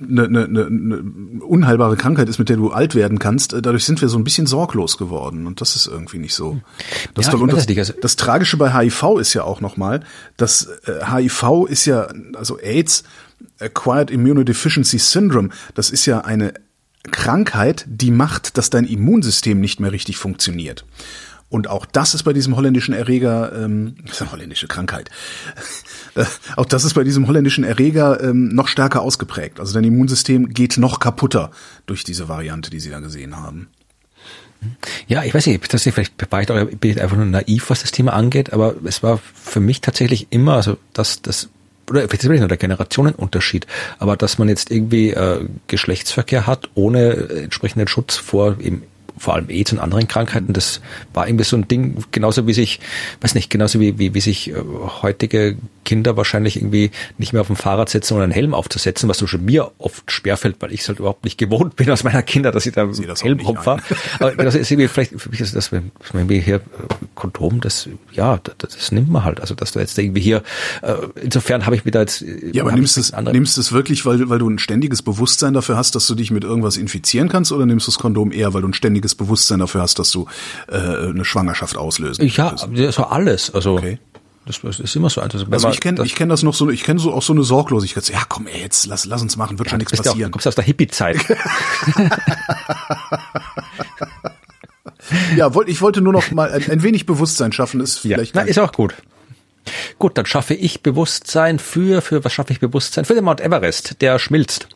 eine, 0.00 0.24
eine, 0.24 0.66
eine 0.66 0.96
unheilbare 1.42 1.96
Krankheit 1.96 2.28
ist, 2.28 2.38
mit 2.38 2.48
der 2.50 2.56
du 2.56 2.70
alt 2.70 2.94
werden 2.94 3.18
kannst, 3.18 3.54
äh, 3.54 3.62
dadurch 3.62 3.84
sind 3.84 4.00
wir 4.02 4.08
so 4.08 4.18
ein 4.18 4.24
bisschen 4.24 4.46
sorglos 4.46 4.98
geworden 4.98 5.46
und 5.46 5.60
das 5.60 5.74
ist 5.74 5.86
irgendwie 5.86 6.18
nicht 6.18 6.34
so. 6.34 6.60
Das, 7.14 7.26
Ja, 7.26 7.32
doch, 7.32 7.46
das, 7.46 7.66
nicht, 7.66 7.78
also- 7.78 7.94
das 8.00 8.16
Tragische 8.16 8.56
bei 8.58 8.72
HIV 8.72 9.18
ist 9.18 9.32
ja 9.32 9.44
auch 9.44 9.60
nochmal, 9.60 10.00
dass 10.36 10.66
äh, 10.84 11.04
HIV 11.10 11.66
ist 11.68 11.86
ja, 11.86 12.08
also 12.34 12.58
AIDS, 12.58 13.04
Acquired 13.58 14.10
Immunodeficiency 14.10 14.98
Syndrome, 14.98 15.48
das 15.74 15.90
ist 15.90 16.04
ja 16.06 16.20
eine 16.20 16.54
Krankheit, 17.10 17.84
die 17.88 18.10
macht, 18.10 18.58
dass 18.58 18.70
dein 18.70 18.84
Immunsystem 18.84 19.60
nicht 19.60 19.80
mehr 19.80 19.92
richtig 19.92 20.16
funktioniert. 20.18 20.84
Und 21.48 21.68
auch 21.68 21.86
das 21.86 22.14
ist 22.14 22.24
bei 22.24 22.32
diesem 22.32 22.56
holländischen 22.56 22.92
Erreger, 22.92 23.52
ähm, 23.54 23.94
das 24.04 24.16
ist 24.16 24.22
eine 24.22 24.32
holländische 24.32 24.66
Krankheit, 24.66 25.10
äh, 26.16 26.24
auch 26.56 26.64
das 26.64 26.84
ist 26.84 26.94
bei 26.94 27.04
diesem 27.04 27.28
holländischen 27.28 27.62
Erreger 27.64 28.22
ähm, 28.22 28.48
noch 28.48 28.68
stärker 28.68 29.02
ausgeprägt. 29.02 29.60
Also 29.60 29.72
dein 29.74 29.84
Immunsystem 29.84 30.48
geht 30.48 30.76
noch 30.76 30.98
kaputter 30.98 31.50
durch 31.86 32.02
diese 32.02 32.28
Variante, 32.28 32.70
die 32.70 32.80
sie 32.80 32.90
da 32.90 32.98
gesehen 33.00 33.36
haben. 33.36 33.68
Ja, 35.06 35.22
ich 35.22 35.34
weiß 35.34 35.46
nicht, 35.46 35.60
vielleicht 35.64 36.32
war 36.32 36.40
ich, 36.40 36.46
da- 36.46 36.64
bin 36.64 36.90
ich 36.90 37.00
einfach 37.00 37.16
nur 37.16 37.26
naiv, 37.26 37.70
was 37.70 37.82
das 37.82 37.92
Thema 37.92 38.14
angeht, 38.14 38.52
aber 38.52 38.74
es 38.84 39.02
war 39.02 39.20
für 39.34 39.60
mich 39.60 39.80
tatsächlich 39.80 40.28
immer, 40.30 40.54
also 40.54 40.78
dass 40.92 41.22
das 41.22 41.48
oder 41.88 42.00
vielleicht 42.08 42.24
ist 42.24 42.28
nur 42.40 42.48
der 42.48 42.56
Generationenunterschied, 42.56 43.66
aber 44.00 44.16
dass 44.16 44.38
man 44.38 44.48
jetzt 44.48 44.72
irgendwie 44.72 45.10
äh, 45.10 45.46
Geschlechtsverkehr 45.68 46.46
hat 46.46 46.68
ohne 46.74 47.12
äh, 47.12 47.42
entsprechenden 47.44 47.86
Schutz 47.86 48.16
vor 48.16 48.56
eben 48.60 48.82
vor 49.18 49.34
allem 49.34 49.48
AIDS 49.48 49.72
und 49.72 49.78
anderen 49.78 50.08
Krankheiten, 50.08 50.52
das 50.52 50.80
war 51.14 51.26
irgendwie 51.26 51.44
so 51.44 51.56
ein 51.56 51.68
Ding, 51.68 52.04
genauso 52.10 52.46
wie 52.46 52.52
sich, 52.52 52.80
weiß 53.20 53.34
nicht, 53.34 53.50
genauso 53.50 53.80
wie, 53.80 53.98
wie, 53.98 54.14
wie 54.14 54.20
sich 54.20 54.50
äh, 54.50 54.54
heutige 55.02 55.56
Kinder 55.86 56.16
wahrscheinlich 56.18 56.56
irgendwie 56.56 56.90
nicht 57.16 57.32
mehr 57.32 57.40
auf 57.40 57.46
dem 57.46 57.56
Fahrrad 57.56 57.88
setzen 57.88 58.12
oder 58.14 58.24
einen 58.24 58.32
Helm 58.32 58.52
aufzusetzen, 58.52 59.08
was 59.08 59.16
so 59.16 59.26
schon 59.26 59.44
mir 59.44 59.70
oft 59.78 60.10
schwerfällt, 60.10 60.56
weil 60.60 60.72
ich 60.72 60.80
es 60.82 60.88
halt 60.88 60.98
überhaupt 60.98 61.24
nicht 61.24 61.38
gewohnt 61.38 61.76
bin 61.76 61.90
aus 61.90 62.04
meiner 62.04 62.22
Kinder, 62.22 62.52
dass 62.52 62.66
ich 62.66 62.74
da 62.74 62.92
sehe 62.92 63.06
das 63.06 63.24
Helm 63.24 63.40
rumfahre. 63.40 63.80
Aber 64.18 64.44
das 64.44 64.54
ist 64.54 64.70
irgendwie 64.70 64.88
vielleicht, 64.88 65.18
für 65.18 65.30
mich 65.30 65.40
ist 65.40 65.56
das, 65.56 65.72
wenn 65.72 65.92
irgendwie 66.12 66.40
hier 66.40 66.56
äh, 66.56 66.60
Kondom, 67.14 67.60
das, 67.60 67.88
ja, 68.12 68.38
das, 68.58 68.74
das 68.74 68.92
nimmt 68.92 69.10
man 69.10 69.24
halt. 69.24 69.40
Also, 69.40 69.54
dass 69.54 69.72
du 69.72 69.78
jetzt 69.78 69.96
irgendwie 69.98 70.20
hier, 70.20 70.42
äh, 70.82 70.94
insofern 71.22 71.64
habe 71.64 71.76
ich 71.76 71.84
mir 71.84 71.92
da 71.92 72.00
jetzt. 72.00 72.20
äh, 72.22 72.50
Ja, 72.52 72.64
aber 72.64 72.72
nimmst 72.72 72.98
ich 72.98 73.12
es, 73.12 73.22
nimmst 73.32 73.56
es 73.56 73.72
wirklich, 73.72 74.04
weil, 74.04 74.28
weil 74.28 74.38
du 74.38 74.50
ein 74.50 74.58
ständiges 74.58 75.02
Bewusstsein 75.02 75.54
dafür 75.54 75.76
hast, 75.76 75.94
dass 75.94 76.06
du 76.06 76.14
dich 76.14 76.30
mit 76.30 76.44
irgendwas 76.44 76.76
infizieren 76.76 77.28
kannst, 77.28 77.52
oder 77.52 77.64
nimmst 77.64 77.86
du 77.86 77.92
das 77.92 77.98
Kondom 77.98 78.32
eher, 78.32 78.52
weil 78.52 78.62
du 78.62 78.68
ein 78.68 78.74
ständiges 78.74 79.14
Bewusstsein 79.14 79.60
dafür 79.60 79.82
hast, 79.82 79.98
dass 79.98 80.10
du 80.10 80.26
äh, 80.68 80.76
eine 80.76 81.24
Schwangerschaft 81.24 81.76
auslösen 81.76 82.26
Ja, 82.26 82.92
so 82.92 83.04
alles. 83.04 83.54
Also, 83.54 83.76
Okay. 83.76 83.98
Das, 84.46 84.60
das 84.62 84.80
ist 84.80 84.96
immer 84.96 85.10
so. 85.10 85.20
Also, 85.20 85.40
wenn 85.46 85.52
Also 85.52 85.68
ich 85.70 85.80
kenne 85.80 85.96
das- 85.98 86.06
ich 86.06 86.14
kenn 86.14 86.28
das 86.28 86.42
noch 86.42 86.54
so, 86.54 86.70
ich 86.70 86.82
kenne 86.84 86.98
so 87.00 87.12
auch 87.12 87.22
so 87.22 87.32
eine 87.32 87.42
Sorglosigkeit. 87.42 88.04
So, 88.04 88.12
Ja, 88.12 88.22
komm, 88.28 88.46
ey, 88.46 88.60
jetzt 88.62 88.86
lass, 88.86 89.04
lass 89.04 89.20
uns 89.22 89.36
machen, 89.36 89.58
wird 89.58 89.68
schon 89.70 89.78
du 89.78 89.82
nichts 89.84 89.90
bist 89.92 90.04
ja 90.04 90.10
auch, 90.10 90.14
du 90.14 90.18
passieren. 90.18 90.30
kommst 90.32 90.46
aus 90.46 90.54
der 90.54 90.64
Hippie-Zeit. 90.64 91.18
Ja, 95.36 95.54
wollt, 95.54 95.68
ich 95.68 95.80
wollte 95.82 96.00
nur 96.00 96.12
noch 96.12 96.30
mal 96.32 96.50
ein, 96.50 96.68
ein 96.70 96.82
wenig 96.82 97.06
Bewusstsein 97.06 97.52
schaffen, 97.52 97.80
ist 97.80 98.02
Ja, 98.04 98.16
vielleicht 98.16 98.34
na, 98.34 98.42
ein- 98.42 98.48
ist 98.48 98.58
auch 98.58 98.72
gut. 98.72 98.94
Gut, 99.98 100.16
dann 100.16 100.26
schaffe 100.26 100.54
ich 100.54 100.82
Bewusstsein 100.82 101.58
für, 101.58 102.00
für 102.02 102.24
was 102.24 102.32
schaffe 102.32 102.52
ich 102.52 102.60
Bewusstsein? 102.60 103.04
Für 103.04 103.14
den 103.14 103.24
Mount 103.24 103.40
Everest, 103.40 104.00
der 104.00 104.18
schmilzt. 104.18 104.68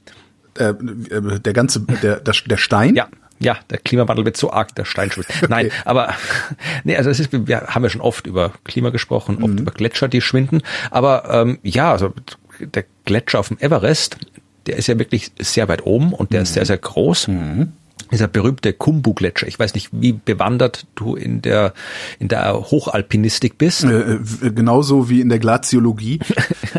äh, 0.59 0.71
äh, 0.71 1.41
der 1.41 1.53
ganze 1.53 1.81
der, 1.81 2.17
der, 2.21 2.35
der 2.47 2.57
Stein. 2.57 2.97
Ja, 2.97 3.09
ja, 3.41 3.59
der 3.71 3.79
Klimawandel 3.79 4.25
wird 4.25 4.37
so 4.37 4.53
arg, 4.53 4.75
der 4.75 4.85
Stein 4.85 5.11
schmilzt. 5.11 5.33
Nein, 5.49 5.71
aber 5.85 6.15
nee, 6.85 6.97
also 6.97 7.11
es 7.11 7.21
ist, 7.21 7.31
wir 7.33 7.63
haben 7.63 7.83
ja 7.83 7.91
schon 7.91 8.03
oft 8.03 8.27
über 8.27 8.53
Klima 8.65 8.91
gesprochen, 8.91 9.43
oft 9.43 9.59
über 9.59 9.73
Gletscher, 9.73 10.09
die 10.09 10.21
schwinden. 10.21 10.63
Aber 10.91 11.29
ähm, 11.31 11.59
ja, 11.63 11.91
also 11.91 12.13
der 12.61 12.85
Gletscher 13.05 13.41
auf 13.41 13.49
dem 13.49 13.59
Everest, 13.59 14.19
der 14.67 14.77
ist 14.77 14.87
ja 14.87 14.99
wirklich 14.99 15.33
sehr 15.39 15.69
weit 15.69 15.87
oben 15.87 16.13
und 16.13 16.33
der 16.33 16.43
ist 16.43 16.53
sehr, 16.53 16.67
sehr 16.67 16.79
groß. 16.79 17.29
Dieser 18.13 18.29
berühmte 18.29 18.73
Kumbu-Gletscher. 18.73 19.47
Ich 19.47 19.59
weiß 19.59 19.75
nicht, 19.75 19.89
wie 19.93 20.13
bewandert 20.13 20.87
du 20.95 21.15
in 21.15 21.43
der, 21.43 21.75
in 22.19 22.29
der 22.29 22.55
Hochalpinistik 22.55 23.59
bist. 23.59 23.85
Äh, 23.85 24.15
äh, 24.15 24.19
genauso 24.53 25.09
wie 25.09 25.21
in 25.21 25.29
der 25.29 25.39
Glaziologie. 25.39 26.21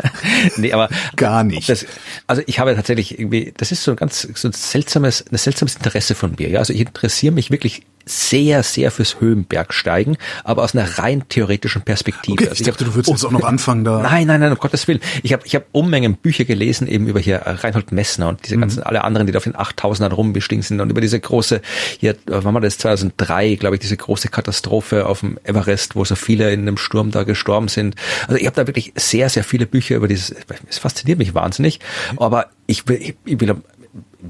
nee, 0.56 0.72
aber 0.72 0.88
Gar 1.16 1.44
nicht. 1.44 1.68
Das, 1.68 1.86
also 2.26 2.42
ich 2.46 2.58
habe 2.58 2.74
tatsächlich 2.74 3.18
irgendwie, 3.18 3.52
das 3.56 3.72
ist 3.72 3.84
so 3.84 3.92
ein 3.92 3.96
ganz 3.96 4.28
so 4.34 4.48
ein 4.48 4.52
seltsames, 4.52 5.24
ein 5.30 5.36
seltsames 5.36 5.76
Interesse 5.76 6.14
von 6.14 6.34
mir. 6.38 6.48
Ja, 6.48 6.58
also 6.58 6.72
ich 6.72 6.80
interessiere 6.80 7.32
mich 7.32 7.50
wirklich 7.50 7.82
sehr, 8.04 8.62
sehr 8.62 8.90
fürs 8.90 9.20
Höhenbergsteigen, 9.20 10.16
aber 10.44 10.62
aus 10.62 10.74
einer 10.74 10.98
rein 10.98 11.24
theoretischen 11.28 11.82
Perspektive. 11.82 12.34
Okay, 12.34 12.48
Also 12.48 12.60
ich 12.62 12.66
dachte, 12.68 12.84
du 12.84 12.94
würdest 12.94 13.08
hab- 13.10 13.16
jetzt 13.16 13.24
auch 13.24 13.30
noch 13.30 13.44
anfangen 13.44 13.84
da. 13.84 14.00
Nein, 14.02 14.26
nein, 14.26 14.40
nein, 14.40 14.52
um 14.52 14.58
Gottes 14.58 14.88
Willen. 14.88 15.00
Ich 15.22 15.32
habe 15.32 15.42
ich 15.46 15.54
hab 15.54 15.64
Unmengen 15.72 16.14
Bücher 16.16 16.44
gelesen, 16.44 16.86
eben 16.88 17.06
über 17.06 17.20
hier 17.20 17.36
äh, 17.36 17.50
Reinhold 17.50 17.92
Messner 17.92 18.28
und 18.28 18.44
diese 18.44 18.56
ganzen, 18.58 18.82
alle 18.82 19.04
anderen, 19.04 19.26
die 19.26 19.32
da 19.32 19.38
auf 19.38 19.44
den 19.44 19.54
8000ern 19.54 20.12
rumgestiegen 20.12 20.62
sind 20.62 20.80
und 20.80 20.90
über 20.90 21.00
diese 21.00 21.18
große, 21.20 21.60
hier, 21.98 22.12
äh, 22.12 22.16
wann 22.26 22.54
war 22.54 22.60
das, 22.60 22.78
2003, 22.78 23.56
glaube 23.56 23.76
ich, 23.76 23.80
diese 23.80 23.96
große 23.96 24.28
Katastrophe 24.28 25.06
auf 25.06 25.20
dem 25.20 25.38
Everest, 25.44 25.96
wo 25.96 26.04
so 26.04 26.14
viele 26.14 26.52
in 26.52 26.60
einem 26.62 26.76
Sturm 26.76 27.10
da 27.10 27.22
gestorben 27.24 27.68
sind. 27.68 27.94
Also 28.26 28.36
ich 28.40 28.46
habe 28.46 28.56
da 28.56 28.66
wirklich 28.66 28.92
sehr, 28.96 29.28
sehr 29.28 29.44
viele 29.44 29.66
Bücher 29.66 29.96
über 29.96 30.08
dieses, 30.08 30.34
es 30.68 30.78
fasziniert 30.78 31.18
mich 31.18 31.34
wahnsinnig, 31.34 31.80
aber 32.16 32.46
ich 32.66 32.86
will, 32.88 33.14
ich, 33.24 33.40
will 33.40 33.54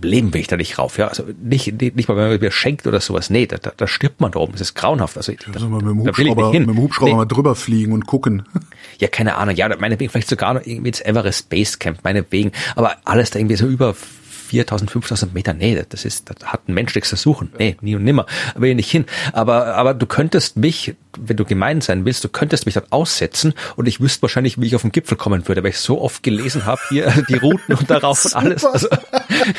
Leben 0.00 0.32
will 0.32 0.40
ich 0.40 0.46
da 0.46 0.56
nicht 0.56 0.78
rauf, 0.78 0.96
ja. 0.98 1.08
Also 1.08 1.24
nicht, 1.42 1.80
nicht, 1.80 1.96
nicht 1.96 2.08
mal, 2.08 2.16
wenn 2.16 2.30
man 2.30 2.40
mir 2.40 2.50
schenkt 2.50 2.86
oder 2.86 3.00
sowas. 3.00 3.28
Nee, 3.30 3.46
da, 3.46 3.58
da, 3.58 3.72
da 3.76 3.86
stirbt 3.86 4.20
man 4.20 4.32
da 4.32 4.38
oben. 4.40 4.52
Das 4.52 4.60
ist 4.62 4.74
grauenhaft. 4.74 5.16
Also, 5.16 5.32
da, 5.32 5.52
Also 5.52 5.68
mit 5.68 5.82
dem 5.82 5.98
Hubschrauber, 6.00 6.52
mit 6.52 6.68
dem 6.68 6.78
Hubschrauber 6.78 7.10
Nee. 7.10 7.16
mal 7.16 7.24
drüber 7.26 7.54
fliegen 7.54 7.92
und 7.92 8.06
gucken. 8.06 8.44
Ja, 8.98 9.08
keine 9.08 9.34
Ahnung. 9.34 9.56
Ja, 9.56 9.68
meinetwegen 9.78 10.10
vielleicht 10.12 10.28
sogar 10.28 10.54
noch 10.54 10.64
irgendwie 10.64 10.88
ins 10.90 11.00
Everest 11.00 11.48
Base 11.50 11.76
Camp, 11.78 12.04
meinetwegen. 12.04 12.52
Aber 12.76 12.96
alles 13.04 13.30
da 13.30 13.40
irgendwie 13.40 13.56
so 13.56 13.66
über 13.66 13.94
4000, 13.94 14.90
5000 14.92 15.34
Meter. 15.34 15.54
Nee, 15.54 15.82
das 15.88 16.04
ist, 16.04 16.30
das 16.30 16.36
hat 16.46 16.68
ein 16.68 16.74
Mensch 16.74 16.94
nichts 16.94 17.10
zu 17.10 17.16
suchen. 17.16 17.50
Nee, 17.58 17.76
nie 17.80 17.96
und 17.96 18.04
nimmer. 18.04 18.26
Will 18.54 18.70
ich 18.70 18.76
nicht 18.76 18.90
hin. 18.90 19.06
Aber, 19.32 19.74
aber 19.74 19.94
du 19.94 20.06
könntest 20.06 20.56
mich, 20.56 20.94
wenn 21.18 21.36
du 21.36 21.44
gemein 21.44 21.80
sein 21.80 22.04
willst, 22.04 22.24
du 22.24 22.28
könntest 22.28 22.66
mich 22.66 22.74
dort 22.74 22.90
aussetzen 22.90 23.54
und 23.76 23.86
ich 23.86 24.00
wüsste 24.00 24.22
wahrscheinlich, 24.22 24.60
wie 24.60 24.66
ich 24.66 24.74
auf 24.74 24.82
den 24.82 24.92
Gipfel 24.92 25.16
kommen 25.16 25.46
würde, 25.48 25.62
weil 25.62 25.70
ich 25.70 25.78
so 25.78 26.00
oft 26.00 26.22
gelesen 26.22 26.66
habe, 26.66 26.80
hier 26.88 27.12
die 27.28 27.36
Routen 27.36 27.74
und 27.74 27.90
darauf 27.90 28.24
und 28.24 28.36
alles. 28.36 28.64
Also, 28.64 28.88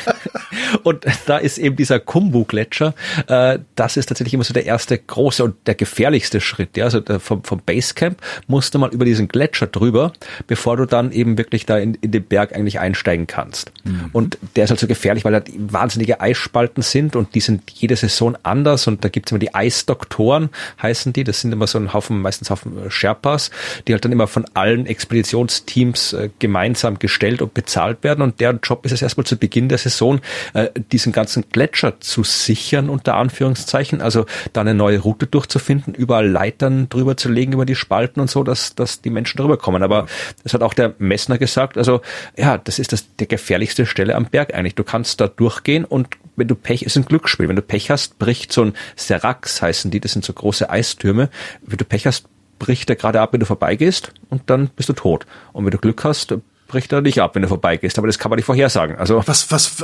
und 0.82 1.04
da 1.26 1.38
ist 1.38 1.58
eben 1.58 1.76
dieser 1.76 2.00
Kumbu-Gletscher, 2.00 2.94
äh, 3.28 3.58
das 3.74 3.96
ist 3.96 4.06
tatsächlich 4.06 4.34
immer 4.34 4.44
so 4.44 4.54
der 4.54 4.66
erste 4.66 4.98
große 4.98 5.44
und 5.44 5.54
der 5.66 5.74
gefährlichste 5.74 6.40
Schritt. 6.40 6.76
Ja? 6.76 6.84
Also 6.84 7.00
der, 7.00 7.20
vom, 7.20 7.44
vom 7.44 7.60
Basecamp 7.60 8.20
musst 8.46 8.74
du 8.74 8.78
mal 8.78 8.92
über 8.92 9.04
diesen 9.04 9.28
Gletscher 9.28 9.66
drüber, 9.66 10.12
bevor 10.46 10.76
du 10.76 10.86
dann 10.86 11.12
eben 11.12 11.38
wirklich 11.38 11.66
da 11.66 11.78
in, 11.78 11.94
in 11.94 12.10
den 12.10 12.24
Berg 12.24 12.54
eigentlich 12.54 12.80
einsteigen 12.80 13.26
kannst. 13.26 13.72
Und 14.12 14.38
der 14.56 14.64
ist 14.64 14.70
halt 14.70 14.80
so 14.80 14.86
gefährlich, 14.86 15.24
weil 15.24 15.32
da 15.32 15.42
wahnsinnige 15.56 16.20
Eisspalten 16.20 16.82
sind 16.82 17.16
und 17.16 17.34
die 17.34 17.40
sind 17.40 17.70
jede 17.70 17.96
Saison 17.96 18.36
anders 18.42 18.86
und 18.86 19.04
da 19.04 19.08
gibt's 19.08 19.30
immer 19.30 19.38
die 19.38 19.54
Eisdoktoren, 19.54 20.50
heißen 20.80 21.12
die. 21.12 21.24
Das 21.24 21.43
sind 21.44 21.52
immer 21.52 21.66
so 21.66 21.78
ein 21.78 21.92
Haufen, 21.92 22.20
meistens 22.20 22.50
Haufen 22.50 22.86
äh, 22.86 22.90
Sherpas, 22.90 23.50
die 23.86 23.92
halt 23.92 24.04
dann 24.04 24.12
immer 24.12 24.26
von 24.26 24.44
allen 24.54 24.86
Expeditionsteams 24.86 26.12
äh, 26.12 26.30
gemeinsam 26.38 26.98
gestellt 26.98 27.42
und 27.42 27.54
bezahlt 27.54 28.02
werden 28.02 28.22
und 28.22 28.40
deren 28.40 28.60
Job 28.62 28.84
ist 28.84 28.92
es 28.92 29.02
erstmal 29.02 29.26
zu 29.26 29.36
Beginn 29.36 29.68
der 29.68 29.78
Saison, 29.78 30.20
äh, 30.54 30.68
diesen 30.92 31.12
ganzen 31.12 31.44
Gletscher 31.50 32.00
zu 32.00 32.24
sichern, 32.24 32.88
unter 32.88 33.14
Anführungszeichen, 33.14 34.00
also 34.00 34.26
da 34.52 34.62
eine 34.62 34.74
neue 34.74 34.98
Route 34.98 35.26
durchzufinden, 35.26 35.94
überall 35.94 36.28
Leitern 36.28 36.88
drüber 36.88 37.16
zu 37.16 37.28
legen 37.28 37.52
über 37.52 37.66
die 37.66 37.74
Spalten 37.74 38.20
und 38.20 38.30
so, 38.30 38.42
dass, 38.42 38.74
dass 38.74 39.00
die 39.00 39.10
Menschen 39.10 39.38
drüber 39.38 39.56
kommen. 39.56 39.82
Aber 39.82 40.06
das 40.42 40.54
hat 40.54 40.62
auch 40.62 40.74
der 40.74 40.94
Messner 40.98 41.38
gesagt, 41.38 41.78
also 41.78 42.00
ja, 42.36 42.58
das 42.58 42.78
ist 42.78 42.92
das 42.92 43.14
der 43.16 43.26
gefährlichste 43.26 43.86
Stelle 43.86 44.14
am 44.14 44.26
Berg 44.26 44.54
eigentlich. 44.54 44.74
Du 44.74 44.84
kannst 44.84 45.20
da 45.20 45.28
durchgehen 45.28 45.84
und 45.84 46.08
wenn 46.36 46.48
du 46.48 46.54
Pech, 46.54 46.82
ist 46.82 46.96
ein 46.96 47.04
Glücksspiel. 47.04 47.48
Wenn 47.48 47.56
du 47.56 47.62
Pech 47.62 47.90
hast, 47.90 48.18
bricht 48.18 48.52
so 48.52 48.62
ein 48.64 48.74
Serax 48.96 49.62
heißen 49.62 49.90
die, 49.90 50.00
das 50.00 50.12
sind 50.12 50.24
so 50.24 50.32
große 50.32 50.68
Eistürme. 50.70 51.30
Wenn 51.62 51.78
du 51.78 51.84
Pech 51.84 52.06
hast, 52.06 52.26
bricht 52.58 52.88
er 52.90 52.96
gerade 52.96 53.20
ab, 53.20 53.32
wenn 53.32 53.40
du 53.40 53.46
vorbeigehst 53.46 54.12
und 54.30 54.42
dann 54.50 54.68
bist 54.68 54.88
du 54.88 54.92
tot. 54.92 55.26
Und 55.52 55.64
wenn 55.64 55.70
du 55.72 55.78
Glück 55.78 56.04
hast, 56.04 56.34
bricht 56.68 56.92
er 56.92 57.00
nicht 57.02 57.20
ab, 57.20 57.34
wenn 57.34 57.42
du 57.42 57.48
vorbeigehst. 57.48 57.98
Aber 57.98 58.06
das 58.06 58.18
kann 58.18 58.30
man 58.30 58.36
nicht 58.36 58.46
vorhersagen. 58.46 58.96
Also 58.96 59.22
Was, 59.26 59.50
was, 59.50 59.82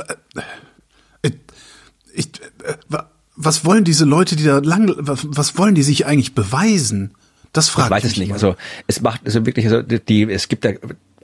äh, 1.23 1.31
ich, 2.13 2.27
äh, 2.63 2.73
wa- 2.89 3.09
was 3.35 3.65
wollen 3.65 3.83
diese 3.83 4.05
Leute, 4.05 4.35
die 4.35 4.43
da 4.43 4.59
lang, 4.59 4.93
was, 4.97 5.57
wollen 5.57 5.75
die 5.75 5.83
sich 5.83 6.05
eigentlich 6.05 6.35
beweisen? 6.35 7.11
Das 7.53 7.69
frage 7.69 7.87
Ich 7.87 7.91
weiß 7.91 8.03
es 8.05 8.17
nicht. 8.17 8.27
immer. 8.27 8.33
Also 8.35 8.55
es 8.87 9.01
macht 9.01 9.21
also 9.25 9.45
wirklich, 9.45 9.65
also 9.65 9.81
die, 9.81 10.23
es 10.31 10.47
gibt 10.47 10.63
ja 10.65 10.71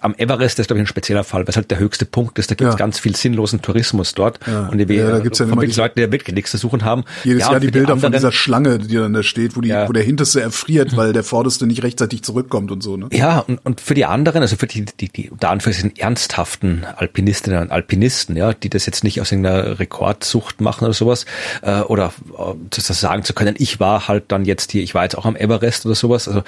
am 0.01 0.13
Everest, 0.17 0.59
ist 0.59 0.67
glaube 0.67 0.79
ich 0.79 0.83
ein 0.83 0.87
spezieller 0.87 1.23
Fall, 1.23 1.41
weil 1.41 1.49
es 1.49 1.55
halt 1.55 1.71
der 1.71 1.79
höchste 1.79 2.05
Punkt 2.05 2.37
ist. 2.39 2.51
Da 2.51 2.55
gibt 2.55 2.67
es 2.69 2.73
Ja. 2.73 2.77
ganz 2.77 2.99
viel 2.99 3.15
sinnlosen 3.15 3.61
Tourismus 3.61 4.13
dort. 4.13 4.39
Ja. 4.47 4.67
Und 4.67 4.77
die, 4.77 4.93
Ja, 4.93 5.11
da 5.11 5.19
gibt's 5.19 5.39
ja 5.39 5.45
von 5.45 5.53
immer 5.53 5.65
diese- 5.65 5.81
Leuten, 5.81 5.99
die 5.99 6.11
wirklich 6.11 6.35
nichts 6.35 6.51
zu 6.51 6.57
suchen 6.57 6.83
haben. 6.85 7.03
Jedes 7.23 7.43
ja, 7.43 7.51
Jahr 7.51 7.59
die 7.59 7.67
Bilder 7.71 7.87
von 7.89 7.95
anderen- 7.97 8.13
dieser 8.13 8.31
Schlange, 8.31 8.79
die 8.79 8.95
dann 8.95 9.13
da 9.13 9.23
steht, 9.23 9.55
wo 9.55 9.61
die, 9.61 9.69
wo 9.71 9.91
der 9.93 10.03
Hinterste 10.03 10.41
erfriert, 10.41 10.95
weil 10.95 11.13
der 11.13 11.23
Vorderste 11.23 11.65
nicht 11.67 11.83
rechtzeitig 11.83 12.23
zurückkommt 12.23 12.71
und 12.71 12.81
so, 12.83 12.97
ne? 12.97 13.07
Ja, 13.11 13.39
und, 13.39 13.57
und 13.65 13.81
für 13.81 13.93
die 13.93 14.05
anderen, 14.05 14.41
also 14.41 14.55
für 14.55 14.67
die, 14.67 14.85
die, 14.85 15.09
die 15.09 15.29
unter 15.29 15.49
Anführungszeichen 15.49 15.95
ernsthaften 15.97 16.85
Alpinistinnen 16.95 17.61
und 17.61 17.71
Alpinisten, 17.71 18.35
ja, 18.35 18.53
die 18.53 18.69
das 18.69 18.85
jetzt 18.85 19.03
nicht 19.03 19.19
aus 19.21 19.31
irgendeiner 19.31 19.79
Rekordsucht 19.79 20.61
machen 20.61 20.85
oder 20.85 20.93
sowas, 20.93 21.25
äh, 21.61 21.81
oder 21.81 22.13
äh, 22.37 22.53
das 22.69 22.87
sagen 22.87 23.23
zu 23.23 23.33
können, 23.33 23.55
ich 23.57 23.79
war 23.79 24.07
halt 24.07 24.25
dann 24.29 24.45
jetzt 24.45 24.71
hier, 24.71 24.83
ich 24.83 24.93
war 24.93 25.03
jetzt 25.03 25.17
auch 25.17 25.25
am 25.25 25.35
Everest 25.35 25.85
oder 25.85 25.95
sowas. 25.95 26.27
Also 26.27 26.43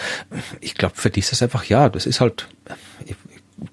ich 0.62 0.76
glaube, 0.76 0.94
für 0.98 1.10
die 1.10 1.20
ist 1.20 1.32
das 1.32 1.42
einfach, 1.42 1.66
ja, 1.66 1.90
das 1.90 2.06
ist 2.06 2.22
halt, 2.22 2.48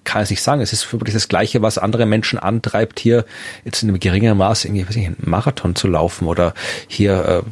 kann 0.04 0.22
es 0.22 0.30
nicht 0.30 0.42
sagen. 0.42 0.60
Es 0.60 0.72
ist 0.72 0.92
wirklich 0.92 1.14
das 1.14 1.28
Gleiche, 1.28 1.62
was 1.62 1.78
andere 1.78 2.06
Menschen 2.06 2.38
antreibt, 2.38 3.00
hier 3.00 3.24
jetzt 3.64 3.82
in 3.82 3.88
einem 3.88 4.00
geringeren 4.00 4.38
Maß 4.38 4.64
irgendwie, 4.64 4.88
weiß 4.88 4.96
ich, 4.96 5.06
einen 5.06 5.16
Marathon 5.24 5.74
zu 5.74 5.88
laufen 5.88 6.26
oder 6.26 6.54
hier 6.88 7.24
äh, 7.24 7.42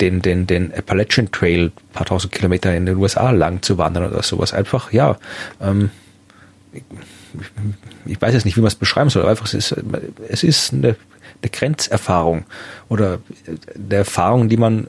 den, 0.00 0.22
den, 0.22 0.46
den 0.46 0.72
Appalachian 0.74 1.30
Trail 1.30 1.70
paar 1.92 2.06
tausend 2.06 2.32
Kilometer 2.32 2.74
in 2.74 2.86
den 2.86 2.96
USA 2.96 3.30
lang 3.30 3.62
zu 3.62 3.78
wandern 3.78 4.10
oder 4.10 4.22
sowas. 4.22 4.52
Einfach, 4.52 4.92
ja, 4.92 5.16
ähm, 5.60 5.90
ich, 6.72 6.82
ich 8.06 8.20
weiß 8.20 8.34
jetzt 8.34 8.44
nicht, 8.44 8.56
wie 8.56 8.60
man 8.60 8.68
es 8.68 8.74
beschreiben 8.74 9.10
soll, 9.10 9.22
aber 9.22 9.30
einfach, 9.30 9.46
es 9.46 9.54
ist, 9.54 9.76
es 10.28 10.42
ist 10.42 10.72
eine, 10.72 10.96
eine 11.42 11.50
Grenzerfahrung 11.50 12.44
oder 12.88 13.20
eine 13.74 13.94
Erfahrung, 13.94 14.48
die 14.48 14.56
man 14.56 14.86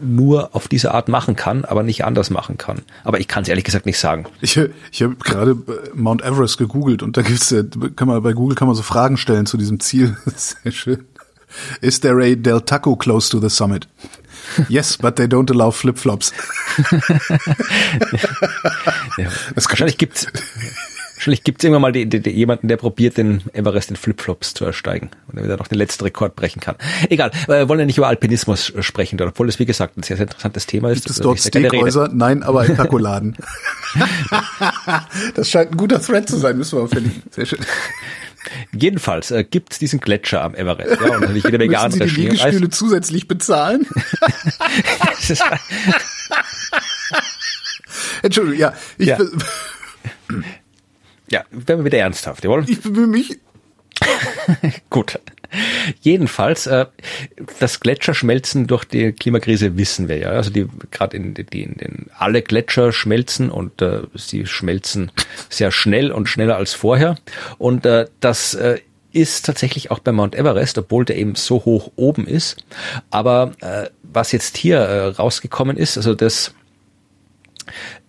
nur 0.00 0.54
auf 0.54 0.68
diese 0.68 0.92
Art 0.92 1.08
machen 1.08 1.36
kann, 1.36 1.64
aber 1.64 1.82
nicht 1.82 2.04
anders 2.04 2.30
machen 2.30 2.58
kann. 2.58 2.82
Aber 3.04 3.20
ich 3.20 3.28
kann 3.28 3.42
es 3.42 3.48
ehrlich 3.48 3.64
gesagt 3.64 3.86
nicht 3.86 3.98
sagen. 3.98 4.26
Ich, 4.40 4.58
ich 4.92 5.02
habe 5.02 5.16
gerade 5.16 5.56
Mount 5.94 6.22
Everest 6.22 6.58
gegoogelt 6.58 7.02
und 7.02 7.16
da 7.16 7.22
gibt's 7.22 7.54
kann 7.96 8.08
man 8.08 8.22
bei 8.22 8.32
Google 8.32 8.56
kann 8.56 8.68
man 8.68 8.76
so 8.76 8.82
Fragen 8.82 9.16
stellen 9.16 9.46
zu 9.46 9.56
diesem 9.56 9.80
Ziel. 9.80 10.16
Sehr 10.36 10.72
schön. 10.72 11.04
Is 11.80 12.00
there 12.00 12.22
a 12.22 12.34
Del 12.34 12.60
Taco 12.60 12.96
close 12.96 13.30
to 13.30 13.40
the 13.40 13.48
summit? 13.48 13.88
Yes, 14.68 14.96
but 14.96 15.16
they 15.16 15.26
don't 15.26 15.50
allow 15.50 15.70
flip-flops. 15.70 16.32
ja, 19.18 19.30
wahrscheinlich 19.54 19.98
gibt's 19.98 20.26
Wahrscheinlich 21.26 21.42
gibt 21.42 21.58
es 21.58 21.64
irgendwann 21.64 21.82
mal 21.82 21.90
die, 21.90 22.06
die, 22.06 22.20
die, 22.20 22.30
jemanden, 22.30 22.68
der 22.68 22.76
probiert, 22.76 23.16
den 23.16 23.42
Everest 23.52 23.90
in 23.90 23.96
Flipflops 23.96 24.54
zu 24.54 24.64
ersteigen 24.64 25.10
und 25.26 25.42
wieder 25.42 25.56
noch 25.56 25.66
den 25.66 25.78
letzten 25.78 26.04
Rekord 26.04 26.36
brechen 26.36 26.60
kann. 26.60 26.76
Egal, 27.10 27.32
wir 27.48 27.68
wollen 27.68 27.80
ja 27.80 27.86
nicht 27.86 27.98
über 27.98 28.06
Alpinismus 28.06 28.72
sprechen, 28.78 29.20
obwohl 29.20 29.48
es 29.48 29.58
wie 29.58 29.66
gesagt 29.66 29.96
ein 29.96 30.04
sehr, 30.04 30.16
sehr 30.16 30.26
interessantes 30.26 30.66
Thema 30.66 30.92
ist. 30.92 30.98
Gibt 30.98 31.10
es 31.10 31.16
dort 31.16 31.40
Steakhäuser? 31.40 32.10
Nein, 32.12 32.44
aber 32.44 32.64
in 32.64 32.76
Takoladen. 32.76 33.36
das 35.34 35.50
scheint 35.50 35.72
ein 35.72 35.76
guter 35.76 36.00
Thread 36.00 36.28
zu 36.28 36.36
sein, 36.36 36.58
müssen 36.58 36.78
wir 36.78 36.86
verlinken. 36.86 37.24
Sehr 37.32 37.46
schön. 37.46 37.58
Jedenfalls 38.72 39.32
äh, 39.32 39.42
gibt 39.42 39.72
es 39.72 39.80
diesen 39.80 39.98
Gletscher 39.98 40.44
am 40.44 40.54
Everest. 40.54 41.00
Ja, 41.00 41.14
und 41.14 41.22
natürlich 41.22 41.42
jede 41.42 41.58
Menge 41.58 41.80
andere 41.80 42.06
Sie 42.08 42.14
die 42.14 42.20
Liegestühle 42.20 42.70
zusätzlich 42.70 43.26
bezahlen? 43.26 43.84
Entschuldigung, 48.22 48.60
ja. 48.60 48.74
Ich 48.96 49.08
ja. 49.08 49.18
Ja, 51.30 51.44
werden 51.50 51.80
wir 51.80 51.84
wieder 51.86 51.98
ernsthaft, 51.98 52.44
jawohl? 52.44 52.64
Ich 52.68 52.80
bemühe 52.80 53.06
mich. 53.06 53.38
Gut. 54.90 55.18
Jedenfalls, 56.00 56.66
äh, 56.66 56.86
das 57.60 57.80
Gletscherschmelzen 57.80 58.66
durch 58.66 58.84
die 58.84 59.12
Klimakrise 59.12 59.76
wissen 59.76 60.08
wir 60.08 60.18
ja. 60.18 60.30
Also 60.30 60.50
die 60.50 60.66
gerade 60.90 61.16
in, 61.16 61.34
die, 61.34 61.62
in 61.62 61.74
den 61.76 62.06
alle 62.18 62.42
Gletscher 62.42 62.92
schmelzen 62.92 63.50
und 63.50 63.80
äh, 63.80 64.02
sie 64.14 64.46
schmelzen 64.46 65.12
sehr 65.48 65.70
schnell 65.70 66.10
und 66.10 66.28
schneller 66.28 66.56
als 66.56 66.74
vorher. 66.74 67.16
Und 67.58 67.86
äh, 67.86 68.06
das 68.20 68.54
äh, 68.54 68.80
ist 69.12 69.46
tatsächlich 69.46 69.90
auch 69.90 70.00
bei 70.00 70.12
Mount 70.12 70.34
Everest, 70.34 70.78
obwohl 70.78 71.04
der 71.04 71.16
eben 71.16 71.36
so 71.36 71.64
hoch 71.64 71.92
oben 71.96 72.26
ist. 72.26 72.56
Aber 73.10 73.52
äh, 73.60 73.88
was 74.02 74.32
jetzt 74.32 74.56
hier 74.56 74.78
äh, 74.78 75.06
rausgekommen 75.06 75.76
ist, 75.76 75.96
also 75.96 76.14
das 76.14 76.54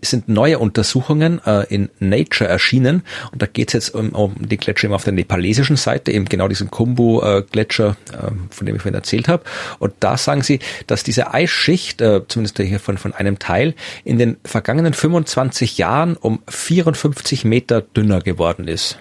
es 0.01 0.11
sind 0.11 0.27
neue 0.29 0.59
Untersuchungen 0.59 1.41
äh, 1.45 1.65
in 1.73 1.89
Nature 1.99 2.49
erschienen 2.49 3.03
und 3.31 3.41
da 3.41 3.45
geht 3.45 3.69
es 3.69 3.73
jetzt 3.73 3.95
um, 3.95 4.09
um 4.09 4.35
die 4.39 4.57
Gletscher 4.57 4.85
eben 4.85 4.93
auf 4.93 5.03
der 5.03 5.13
nepalesischen 5.13 5.75
Seite, 5.75 6.11
eben 6.11 6.25
genau 6.25 6.47
diesen 6.47 6.71
Kumbu-Gletscher, 6.71 7.97
äh, 8.11 8.31
von 8.49 8.65
dem 8.65 8.75
ich 8.75 8.81
vorhin 8.81 8.95
erzählt 8.95 9.27
habe. 9.27 9.43
Und 9.79 9.93
da 9.99 10.17
sagen 10.17 10.41
sie, 10.41 10.59
dass 10.87 11.03
diese 11.03 11.33
Eisschicht, 11.33 12.01
äh, 12.01 12.21
zumindest 12.27 12.57
hier 12.57 12.79
von, 12.79 12.97
von 12.97 13.13
einem 13.13 13.39
Teil, 13.39 13.75
in 14.03 14.17
den 14.17 14.37
vergangenen 14.43 14.93
25 14.93 15.77
Jahren 15.77 16.15
um 16.15 16.39
54 16.47 17.45
Meter 17.45 17.81
dünner 17.81 18.21
geworden 18.21 18.67
ist. 18.67 18.99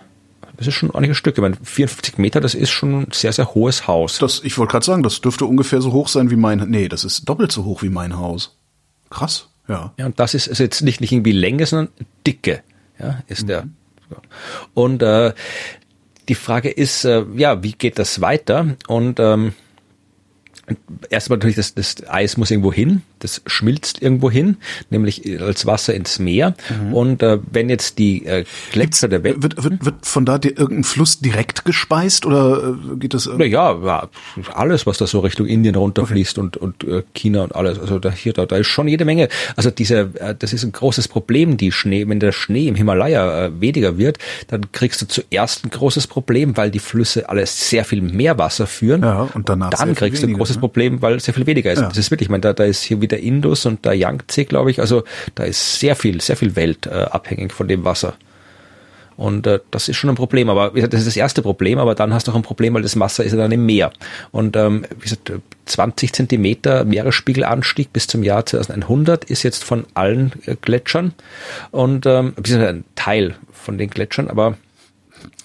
Das 0.56 0.66
ist 0.66 0.74
schon 0.74 0.94
ein 0.94 1.14
Stück. 1.14 1.36
Ich 1.36 1.42
meine, 1.42 1.56
54 1.62 2.18
Meter, 2.18 2.40
das 2.40 2.54
ist 2.54 2.70
schon 2.70 3.02
ein 3.02 3.08
sehr, 3.12 3.32
sehr 3.32 3.54
hohes 3.54 3.86
Haus. 3.86 4.18
Das, 4.18 4.40
ich 4.42 4.56
wollte 4.56 4.72
gerade 4.72 4.86
sagen, 4.86 5.02
das 5.02 5.20
dürfte 5.20 5.44
ungefähr 5.44 5.82
so 5.82 5.92
hoch 5.92 6.08
sein 6.08 6.30
wie 6.30 6.36
mein, 6.36 6.58
nee, 6.70 6.88
das 6.88 7.04
ist 7.04 7.28
doppelt 7.28 7.52
so 7.52 7.64
hoch 7.64 7.82
wie 7.82 7.90
mein 7.90 8.16
Haus. 8.16 8.56
Krass. 9.10 9.48
Ja. 9.68 9.92
Ja, 9.96 10.06
und 10.06 10.18
das 10.20 10.34
ist 10.34 10.48
also 10.48 10.62
jetzt 10.62 10.82
nicht, 10.82 11.00
nicht 11.00 11.12
irgendwie 11.12 11.32
Länge, 11.32 11.66
sondern 11.66 11.92
Dicke. 12.26 12.62
Ja, 12.98 13.22
ist 13.26 13.42
mhm. 13.42 13.46
der. 13.46 13.68
Und 14.74 15.02
äh, 15.02 15.32
die 16.28 16.34
Frage 16.34 16.70
ist, 16.70 17.04
äh, 17.04 17.24
ja, 17.34 17.62
wie 17.62 17.72
geht 17.72 17.98
das 17.98 18.20
weiter? 18.20 18.76
Und 18.86 19.20
ähm, 19.20 19.54
erstmal 21.10 21.38
natürlich, 21.38 21.56
das, 21.56 21.74
das 21.74 22.08
Eis 22.08 22.36
muss 22.36 22.50
irgendwo 22.50 22.72
hin, 22.72 23.02
das 23.18 23.42
schmilzt 23.46 24.02
irgendwo 24.02 24.30
hin, 24.30 24.56
nämlich 24.90 25.40
als 25.40 25.66
Wasser 25.66 25.94
ins 25.94 26.18
Meer. 26.18 26.54
Mhm. 26.68 26.94
Und 26.94 27.22
äh, 27.22 27.38
wenn 27.50 27.68
jetzt 27.70 27.98
die 27.98 28.26
äh, 28.26 28.44
Gletscher 28.72 29.08
der 29.08 29.22
Welt... 29.24 29.42
Wird, 29.42 29.62
wird, 29.62 29.84
wird 29.84 30.06
von 30.06 30.24
da 30.24 30.34
irgendein 30.42 30.84
Fluss 30.84 31.20
direkt 31.20 31.64
gespeist 31.64 32.26
oder 32.26 32.76
äh, 32.92 32.96
geht 32.96 33.14
das... 33.14 33.26
Äh 33.26 33.36
naja, 33.36 33.76
ja, 33.84 34.08
alles, 34.54 34.86
was 34.86 34.98
da 34.98 35.06
so 35.06 35.20
Richtung 35.20 35.46
Indien 35.46 35.74
runterfließt 35.74 36.38
okay. 36.38 36.44
und, 36.44 36.56
und 36.56 36.84
äh, 36.84 37.02
China 37.14 37.44
und 37.44 37.54
alles. 37.54 37.78
Also 37.78 37.98
da, 37.98 38.12
hier, 38.12 38.32
da, 38.32 38.46
da 38.46 38.56
ist 38.56 38.66
schon 38.66 38.88
jede 38.88 39.04
Menge. 39.04 39.28
Also 39.56 39.70
diese, 39.70 40.10
äh, 40.14 40.34
das 40.38 40.52
ist 40.52 40.64
ein 40.64 40.72
großes 40.72 41.08
Problem, 41.08 41.56
die 41.56 41.72
Schnee, 41.72 42.06
wenn 42.08 42.20
der 42.20 42.32
Schnee 42.32 42.68
im 42.68 42.74
Himalaya 42.74 43.46
äh, 43.46 43.60
weniger 43.60 43.98
wird, 43.98 44.18
dann 44.48 44.72
kriegst 44.72 45.00
du 45.02 45.06
zuerst 45.06 45.64
ein 45.64 45.70
großes 45.70 46.06
Problem, 46.06 46.56
weil 46.56 46.70
die 46.70 46.78
Flüsse 46.78 47.28
alles 47.28 47.70
sehr 47.70 47.84
viel 47.84 48.02
mehr 48.02 48.38
Wasser 48.38 48.66
führen. 48.66 49.02
Ja, 49.02 49.28
und 49.34 49.48
danach 49.48 49.70
dann 49.70 49.94
kriegst 49.94 50.22
du 50.22 50.26
ein 50.26 50.34
großes 50.34 50.56
ne? 50.56 50.60
Problem, 50.60 51.02
weil 51.02 51.18
sehr 51.20 51.34
viel 51.34 51.46
weniger 51.46 51.72
ist. 51.72 51.80
Ja. 51.80 51.88
Das 51.88 51.96
ist 51.96 52.10
wirklich, 52.10 52.26
ich 52.26 52.30
meine, 52.30 52.42
da, 52.42 52.52
da 52.52 52.64
ist 52.64 52.82
hier 52.82 53.00
wieder 53.06 53.18
Indus 53.18 53.66
und 53.66 53.84
der 53.84 53.94
Yangtze, 53.94 54.44
glaube 54.44 54.70
ich. 54.70 54.80
Also 54.80 55.04
da 55.34 55.44
ist 55.44 55.80
sehr 55.80 55.96
viel, 55.96 56.20
sehr 56.20 56.36
viel 56.36 56.56
Welt 56.56 56.86
äh, 56.86 56.90
abhängig 56.90 57.52
von 57.52 57.68
dem 57.68 57.84
Wasser. 57.84 58.14
Und 59.16 59.46
äh, 59.46 59.60
das 59.70 59.88
ist 59.88 59.96
schon 59.96 60.10
ein 60.10 60.16
Problem, 60.16 60.50
aber 60.50 60.74
wie 60.74 60.76
gesagt, 60.76 60.92
das 60.92 61.00
ist 61.00 61.06
das 61.06 61.16
erste 61.16 61.42
Problem, 61.42 61.78
aber 61.78 61.94
dann 61.94 62.12
hast 62.12 62.28
du 62.28 62.32
auch 62.32 62.36
ein 62.36 62.42
Problem, 62.42 62.74
weil 62.74 62.82
das 62.82 62.98
Wasser 63.00 63.24
ist 63.24 63.32
ja 63.32 63.38
dann 63.38 63.52
im 63.52 63.64
Meer. 63.64 63.90
Und 64.30 64.56
ähm, 64.56 64.84
wie 64.94 65.02
gesagt, 65.02 65.32
20 65.64 66.12
Zentimeter 66.12 66.84
Meeresspiegelanstieg 66.84 67.92
bis 67.92 68.06
zum 68.06 68.22
Jahr 68.22 68.44
2100 68.44 69.24
ist 69.24 69.42
jetzt 69.42 69.64
von 69.64 69.86
allen 69.94 70.32
äh, 70.44 70.56
Gletschern 70.60 71.14
und 71.70 72.04
ähm, 72.06 72.34
ein 72.36 72.84
Teil 72.94 73.36
von 73.52 73.78
den 73.78 73.88
Gletschern, 73.88 74.28
aber 74.28 74.58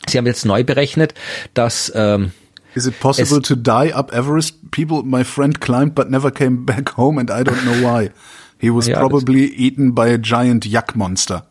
sie 0.08 0.18
haben 0.18 0.26
jetzt 0.26 0.46
neu 0.46 0.64
berechnet, 0.64 1.14
dass 1.54 1.92
ähm, 1.96 2.34
Is 2.74 2.86
it 2.86 3.00
possible 3.00 3.38
es, 3.38 3.48
to 3.48 3.56
die 3.56 3.92
up 3.92 4.14
Everest? 4.14 4.72
People, 4.72 5.04
my 5.04 5.24
friend 5.24 5.60
climbed 5.60 5.94
but 5.94 6.10
never 6.10 6.32
came 6.32 6.66
back 6.66 6.90
home 6.98 7.18
and 7.18 7.30
I 7.30 7.44
don't 7.44 7.64
know 7.66 7.82
why. 7.82 8.12
He 8.60 8.70
was 8.70 8.88
ja, 8.88 9.00
probably 9.00 9.48
eaten 9.56 9.92
by 9.92 10.08
a 10.08 10.18
giant 10.18 10.66
yak 10.66 10.96
monster. 10.96 11.44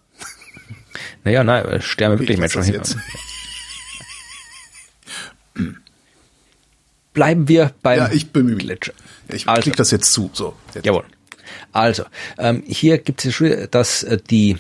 Naja, 1.24 1.44
nein, 1.44 1.82
sterben 1.82 2.18
wirklich 2.18 2.38
Menschen. 2.38 2.62
Jetzt? 2.64 2.96
Bleiben 7.12 7.48
wir 7.48 7.72
beim 7.82 7.98
ja, 7.98 8.10
ich 8.12 8.30
bemühe 8.30 8.54
mich. 8.56 8.64
Gletscher. 8.64 8.92
Ich 9.28 9.48
also, 9.48 9.62
krieg 9.62 9.76
das 9.76 9.90
jetzt 9.90 10.12
zu. 10.12 10.30
So, 10.32 10.54
jetzt. 10.74 10.86
Jawohl. 10.86 11.04
Also, 11.72 12.04
ähm, 12.38 12.62
hier 12.66 12.98
gibt 12.98 13.24
es, 13.24 13.42
dass 13.70 14.04
äh, 14.04 14.18
die 14.18 14.56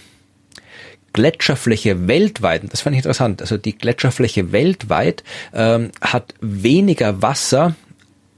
Gletscherfläche 1.12 2.06
weltweit, 2.08 2.62
das 2.70 2.82
fand 2.82 2.94
ich 2.94 2.98
interessant, 2.98 3.40
also 3.40 3.56
die 3.56 3.76
Gletscherfläche 3.76 4.52
weltweit 4.52 5.24
ähm, 5.52 5.90
hat 6.00 6.34
weniger 6.40 7.22
Wasser, 7.22 7.74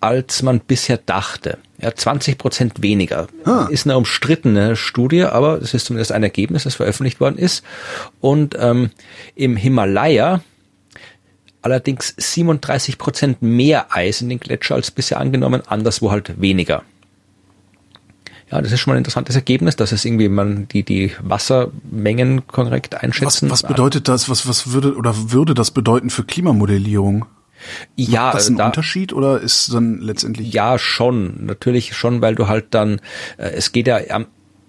als 0.01 0.43
man 0.43 0.61
bisher 0.61 0.97
dachte. 0.97 1.59
Ja, 1.81 1.95
20 1.95 2.37
Prozent 2.37 2.83
weniger. 2.83 3.29
Ah. 3.45 3.69
Ist 3.71 3.87
eine 3.87 3.97
umstrittene 3.97 4.75
Studie, 4.75 5.25
aber 5.25 5.59
das 5.59 5.75
ist 5.75 5.87
zumindest 5.87 6.13
ein 6.13 6.23
Ergebnis, 6.23 6.65
das 6.65 6.75
veröffentlicht 6.75 7.21
worden 7.21 7.39
ist. 7.39 7.65
Und 8.21 8.57
ähm, 8.59 8.91
im 9.37 9.57
Himalaya 9.57 10.41
allerdings 11.63 12.15
37 12.17 12.99
Prozent 12.99 13.43
mehr 13.43 13.95
Eis 13.95 14.21
in 14.21 14.29
den 14.29 14.41
Gletscher 14.41 14.75
als 14.75 14.91
bisher 14.91 15.21
angenommen, 15.21 15.63
anderswo 15.67 16.11
halt 16.11 16.41
weniger. 16.41 16.83
Ja, 18.53 18.61
das 18.61 18.71
ist 18.71 18.81
schon 18.81 18.91
mal 18.91 18.97
ein 18.97 18.99
interessantes 18.99 19.35
Ergebnis, 19.35 19.77
dass 19.77 19.93
es 19.93 20.05
irgendwie 20.05 20.29
man 20.29 20.69
die, 20.69 20.83
die 20.83 21.13
Wassermengen 21.23 22.47
korrekt 22.47 22.95
einschätzen. 22.95 23.49
Was, 23.49 23.63
was 23.63 23.69
bedeutet 23.69 24.09
das? 24.09 24.29
Was, 24.29 24.47
was 24.47 24.73
würde 24.73 24.95
oder 24.95 25.33
würde 25.33 25.55
das 25.55 25.71
bedeuten 25.71 26.11
für 26.11 26.23
Klimamodellierung? 26.23 27.25
Ja, 27.97 28.25
Macht 28.25 28.35
das 28.35 28.49
ein 28.49 28.57
da, 28.57 28.67
Unterschied 28.67 29.15
oder 29.15 29.41
ist 29.41 29.73
dann 29.73 30.01
letztendlich? 30.01 30.53
Ja, 30.53 30.79
schon. 30.79 31.47
Natürlich 31.47 31.95
schon, 31.97 32.21
weil 32.21 32.35
du 32.35 32.47
halt 32.47 32.67
dann, 32.71 33.01
äh, 33.39 33.53
es 33.53 33.73
geht 33.73 33.87
ja 33.87 33.99
am, 34.11 34.27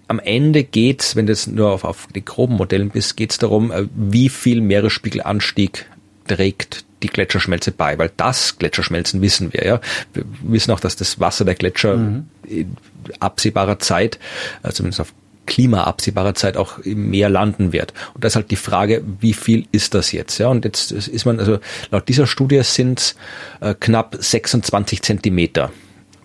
am 0.08 0.18
Ende 0.18 0.64
geht's, 0.64 1.14
wenn 1.14 1.26
du 1.26 1.32
jetzt 1.32 1.48
nur 1.48 1.70
auf, 1.70 1.84
auf 1.84 2.06
die 2.14 2.24
groben 2.24 2.54
Modellen 2.54 2.88
bist, 2.88 3.18
geht's 3.18 3.36
darum, 3.36 3.70
äh, 3.70 3.86
wie 3.94 4.30
viel 4.30 4.62
Meeresspiegelanstieg 4.62 5.90
trägt 6.26 6.84
die 7.02 7.08
Gletscherschmelze 7.08 7.70
bei, 7.70 7.98
weil 7.98 8.10
das 8.16 8.58
Gletscherschmelzen 8.58 9.20
wissen 9.20 9.52
wir, 9.52 9.64
ja. 9.64 9.80
Wir 10.12 10.24
wissen 10.42 10.70
auch, 10.72 10.80
dass 10.80 10.96
das 10.96 11.20
Wasser 11.20 11.44
der 11.44 11.54
Gletscher 11.54 11.96
mhm. 11.96 12.28
in 12.46 12.76
absehbarer 13.20 13.78
Zeit, 13.78 14.18
äh, 14.62 14.72
zumindest 14.72 15.00
auf 15.00 15.12
klimaabsehbarer 15.46 16.34
Zeit 16.34 16.56
auch 16.56 16.78
im 16.78 17.10
Meer 17.10 17.28
landen 17.28 17.72
wird. 17.72 17.92
Und 18.14 18.24
da 18.24 18.28
ist 18.28 18.36
halt 18.36 18.50
die 18.50 18.56
Frage, 18.56 19.02
wie 19.20 19.34
viel 19.34 19.66
ist 19.72 19.94
das 19.94 20.12
jetzt? 20.12 20.38
Ja, 20.38 20.48
und 20.48 20.64
jetzt 20.64 20.90
ist 20.90 21.24
man, 21.26 21.38
also 21.38 21.58
laut 21.90 22.08
dieser 22.08 22.26
Studie 22.26 22.62
sind 22.62 23.14
äh, 23.60 23.74
knapp 23.78 24.16
26 24.18 25.02
Zentimeter, 25.02 25.70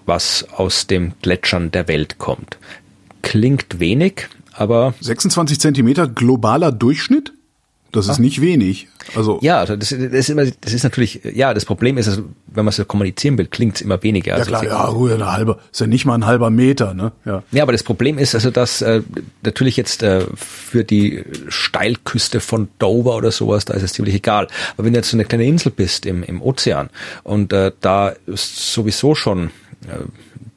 was 0.05 0.47
aus 0.55 0.87
dem 0.87 1.13
Gletschern 1.21 1.71
der 1.71 1.87
Welt 1.87 2.17
kommt. 2.17 2.57
Klingt 3.21 3.79
wenig, 3.79 4.29
aber 4.53 4.93
26 5.01 5.59
Zentimeter 5.59 6.07
globaler 6.07 6.71
Durchschnitt? 6.71 7.33
Das 7.91 8.07
ist 8.07 8.19
ah. 8.19 8.21
nicht 8.21 8.41
wenig. 8.41 8.87
Also 9.15 9.39
ja, 9.41 9.59
also 9.59 9.75
das, 9.75 9.89
das, 9.89 9.97
ist 9.97 10.29
immer, 10.29 10.45
das 10.45 10.73
ist 10.73 10.83
natürlich, 10.83 11.21
ja, 11.23 11.53
das 11.53 11.65
Problem 11.65 11.97
ist, 11.97 12.07
also, 12.07 12.23
wenn 12.47 12.65
man 12.65 12.71
so 12.71 12.85
kommunizieren 12.85 13.37
will, 13.37 13.47
klingt 13.47 13.77
es 13.77 13.81
immer 13.81 14.01
weniger. 14.03 14.31
Ja 14.31 14.35
also 14.37 14.51
klar, 14.51 14.63
ja, 14.63 14.83
ruhe, 14.85 15.13
eine 15.13 15.31
halbe, 15.31 15.57
ist 15.71 15.81
ja 15.81 15.87
nicht 15.87 16.05
mal 16.05 16.13
ein 16.13 16.25
halber 16.25 16.49
Meter, 16.49 16.93
ne? 16.93 17.11
Ja. 17.25 17.43
Ja, 17.51 17.63
aber 17.63 17.71
das 17.71 17.83
Problem 17.83 18.17
ist 18.17 18.35
also, 18.35 18.51
dass 18.51 18.81
äh, 18.81 19.01
natürlich 19.41 19.77
jetzt 19.77 20.03
äh, 20.03 20.25
für 20.35 20.83
die 20.83 21.23
Steilküste 21.47 22.39
von 22.39 22.67
Dover 22.77 23.15
oder 23.15 23.31
sowas, 23.31 23.65
da 23.65 23.73
ist 23.73 23.83
es 23.83 23.93
ziemlich 23.93 24.15
egal. 24.15 24.47
Aber 24.77 24.85
wenn 24.85 24.93
du 24.93 24.99
jetzt 24.99 25.09
so 25.09 25.17
eine 25.17 25.25
kleine 25.25 25.45
Insel 25.45 25.71
bist 25.71 26.05
im, 26.05 26.23
im 26.23 26.41
Ozean 26.41 26.89
und 27.23 27.51
äh, 27.53 27.71
da 27.81 28.13
sowieso 28.27 29.15
schon 29.15 29.47
äh, 29.87 30.05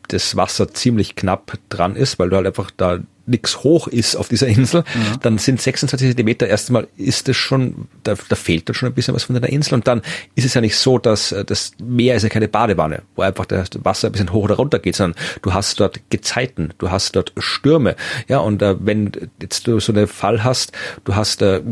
das 0.08 0.36
Wasser 0.36 0.72
ziemlich 0.74 1.16
knapp 1.16 1.58
dran 1.68 1.96
ist, 1.96 2.18
weil 2.18 2.28
du 2.28 2.36
halt 2.36 2.46
einfach 2.46 2.70
da 2.76 2.98
nichts 3.26 3.62
hoch 3.62 3.88
ist 3.88 4.16
auf 4.16 4.28
dieser 4.28 4.46
Insel, 4.46 4.84
ja. 4.94 5.16
dann 5.22 5.38
sind 5.38 5.60
26 5.60 6.08
Zentimeter 6.08 6.46
erstmal 6.46 6.88
ist 6.96 7.28
es 7.28 7.36
schon, 7.36 7.88
da, 8.02 8.14
da 8.28 8.36
fehlt 8.36 8.68
dann 8.68 8.74
schon 8.74 8.88
ein 8.88 8.94
bisschen 8.94 9.14
was 9.14 9.24
von 9.24 9.40
der 9.40 9.50
Insel 9.50 9.74
und 9.74 9.86
dann 9.86 10.02
ist 10.34 10.44
es 10.44 10.54
ja 10.54 10.60
nicht 10.60 10.76
so, 10.76 10.98
dass 10.98 11.32
äh, 11.32 11.44
das 11.44 11.72
Meer 11.82 12.16
ist 12.16 12.22
ja 12.22 12.28
keine 12.28 12.48
Badewanne, 12.48 13.02
wo 13.16 13.22
einfach 13.22 13.46
das 13.46 13.70
Wasser 13.82 14.08
ein 14.08 14.12
bisschen 14.12 14.32
hoch 14.32 14.44
oder 14.44 14.56
runter 14.56 14.78
geht, 14.78 14.96
sondern 14.96 15.20
du 15.42 15.52
hast 15.52 15.78
dort 15.80 16.00
Gezeiten, 16.10 16.74
du 16.78 16.90
hast 16.90 17.16
dort 17.16 17.32
Stürme, 17.38 17.96
ja 18.28 18.38
und 18.38 18.62
äh, 18.62 18.76
wenn 18.80 19.12
jetzt 19.40 19.66
du 19.66 19.80
so 19.80 19.92
einen 19.92 20.06
Fall 20.06 20.44
hast, 20.44 20.72
du 21.04 21.14
hast 21.14 21.42
äh, 21.42 21.62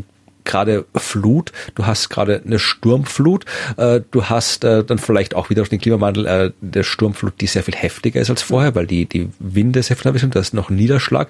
gerade 0.51 0.84
Flut, 0.94 1.53
du 1.74 1.86
hast 1.86 2.11
gerade 2.11 2.42
eine 2.44 2.59
Sturmflut, 2.59 3.44
äh, 3.76 4.01
du 4.11 4.24
hast 4.24 4.64
äh, 4.64 4.84
dann 4.84 4.98
vielleicht 4.98 5.34
auch 5.34 5.51
wieder 5.51 5.61
durch 5.61 5.68
den 5.68 5.80
Klimawandel 5.80 6.26
äh, 6.26 6.51
der 6.61 6.82
Sturmflut, 6.82 7.40
die 7.40 7.46
sehr 7.46 7.62
viel 7.62 7.74
heftiger 7.74 8.20
ist 8.20 8.30
als 8.30 8.42
vorher, 8.42 8.74
weil 8.74 8.86
die, 8.86 9.07
die 9.07 9.30
Winde 9.38 9.82
sehr 9.82 9.96
viel 9.96 10.18
sind, 10.18 10.34
da 10.34 10.40
ist 10.40 10.55
noch 10.55 10.70
Niederschlag, 10.70 11.28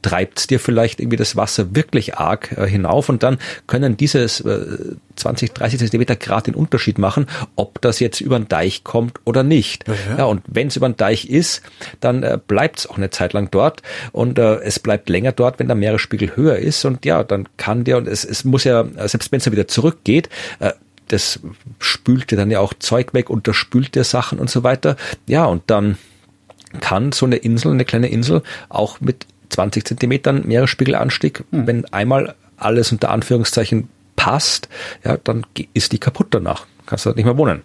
treibt 0.00 0.50
dir 0.50 0.58
vielleicht 0.58 1.00
irgendwie 1.00 1.16
das 1.16 1.36
Wasser 1.36 1.74
wirklich 1.74 2.16
arg 2.16 2.52
äh, 2.52 2.66
hinauf 2.66 3.08
und 3.08 3.22
dann 3.22 3.38
können 3.66 3.96
dieses 3.96 4.40
äh, 4.40 4.60
20, 5.16 5.52
30 5.52 5.78
Zentimeter 5.78 6.16
Grad 6.16 6.46
den 6.46 6.54
Unterschied 6.54 6.98
machen, 6.98 7.26
ob 7.56 7.80
das 7.80 8.00
jetzt 8.00 8.20
über 8.20 8.38
den 8.38 8.48
Deich 8.48 8.84
kommt 8.84 9.20
oder 9.24 9.42
nicht. 9.42 9.86
Ja, 9.88 10.18
ja. 10.18 10.24
und 10.24 10.42
wenn 10.46 10.68
es 10.68 10.76
über 10.76 10.88
den 10.88 10.96
Deich 10.96 11.28
ist, 11.28 11.62
dann 12.00 12.22
äh, 12.22 12.38
bleibt 12.44 12.80
es 12.80 12.86
auch 12.86 12.96
eine 12.96 13.10
Zeit 13.10 13.32
lang 13.32 13.50
dort 13.50 13.82
und 14.12 14.38
äh, 14.38 14.56
es 14.60 14.78
bleibt 14.78 15.08
länger 15.08 15.32
dort, 15.32 15.58
wenn 15.58 15.66
der 15.66 15.76
Meeresspiegel 15.76 16.36
höher 16.36 16.56
ist 16.56 16.84
und 16.84 17.04
ja, 17.04 17.24
dann 17.24 17.48
kann 17.56 17.84
der 17.84 17.98
und 17.98 18.08
es, 18.08 18.24
es 18.24 18.44
muss 18.44 18.64
ja, 18.64 18.84
selbst 19.08 19.32
wenn 19.32 19.38
es 19.38 19.50
wieder 19.50 19.68
zurückgeht, 19.68 20.28
äh, 20.60 20.72
das 21.08 21.40
spült 21.78 22.30
dir 22.30 22.36
dann 22.36 22.50
ja 22.50 22.60
auch 22.60 22.72
Zeug 22.78 23.12
weg, 23.12 23.28
unterspült 23.28 23.94
dir 23.94 24.04
Sachen 24.04 24.38
und 24.38 24.48
so 24.48 24.62
weiter. 24.62 24.96
Ja, 25.26 25.44
und 25.44 25.62
dann 25.66 25.98
kann 26.80 27.12
so 27.12 27.26
eine 27.26 27.36
Insel, 27.36 27.72
eine 27.72 27.84
kleine 27.84 28.08
Insel, 28.08 28.42
auch 28.70 29.00
mit 29.00 29.26
20 29.50 29.84
Zentimetern 29.84 30.46
Meeresspiegelanstieg, 30.46 31.44
hm. 31.50 31.66
wenn 31.66 31.84
einmal 31.86 32.34
alles 32.56 32.92
unter 32.92 33.10
Anführungszeichen 33.10 33.88
passt, 34.22 34.68
ja, 35.04 35.16
dann 35.16 35.44
ist 35.74 35.90
die 35.90 35.98
kaputt 35.98 36.28
danach. 36.30 36.66
Kannst 36.86 37.04
du 37.04 37.08
dort 37.08 37.16
nicht 37.16 37.26
mehr 37.26 37.36
wohnen. 37.36 37.62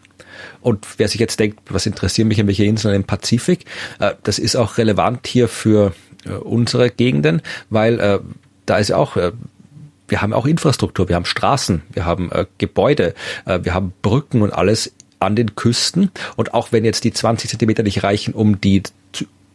Und 0.61 0.85
wer 0.97 1.07
sich 1.07 1.19
jetzt 1.19 1.39
denkt, 1.39 1.59
was 1.69 1.85
interessieren 1.85 2.27
mich 2.27 2.45
welche 2.45 2.65
Inseln 2.65 2.95
im 2.95 3.03
Pazifik, 3.03 3.65
äh, 3.99 4.13
das 4.23 4.39
ist 4.39 4.55
auch 4.55 4.77
relevant 4.77 5.27
hier 5.27 5.47
für 5.47 5.93
äh, 6.25 6.31
unsere 6.31 6.89
Gegenden, 6.89 7.41
weil 7.69 7.99
äh, 7.99 8.19
da 8.65 8.77
ist 8.77 8.89
ja 8.89 8.97
auch 8.97 9.17
wir 10.07 10.21
haben 10.21 10.33
auch 10.33 10.45
Infrastruktur, 10.45 11.09
wir 11.09 11.15
haben 11.15 11.25
Straßen, 11.25 11.83
wir 11.91 12.05
haben 12.05 12.31
äh, 12.31 12.45
Gebäude, 12.57 13.13
äh, 13.45 13.59
wir 13.63 13.73
haben 13.73 13.93
Brücken 14.01 14.41
und 14.41 14.51
alles 14.51 14.93
an 15.19 15.35
den 15.35 15.55
Küsten. 15.55 16.11
Und 16.35 16.53
auch 16.53 16.71
wenn 16.71 16.85
jetzt 16.85 17.03
die 17.03 17.13
20 17.13 17.49
Zentimeter 17.49 17.83
nicht 17.83 18.03
reichen, 18.03 18.33
um 18.33 18.61
die 18.61 18.83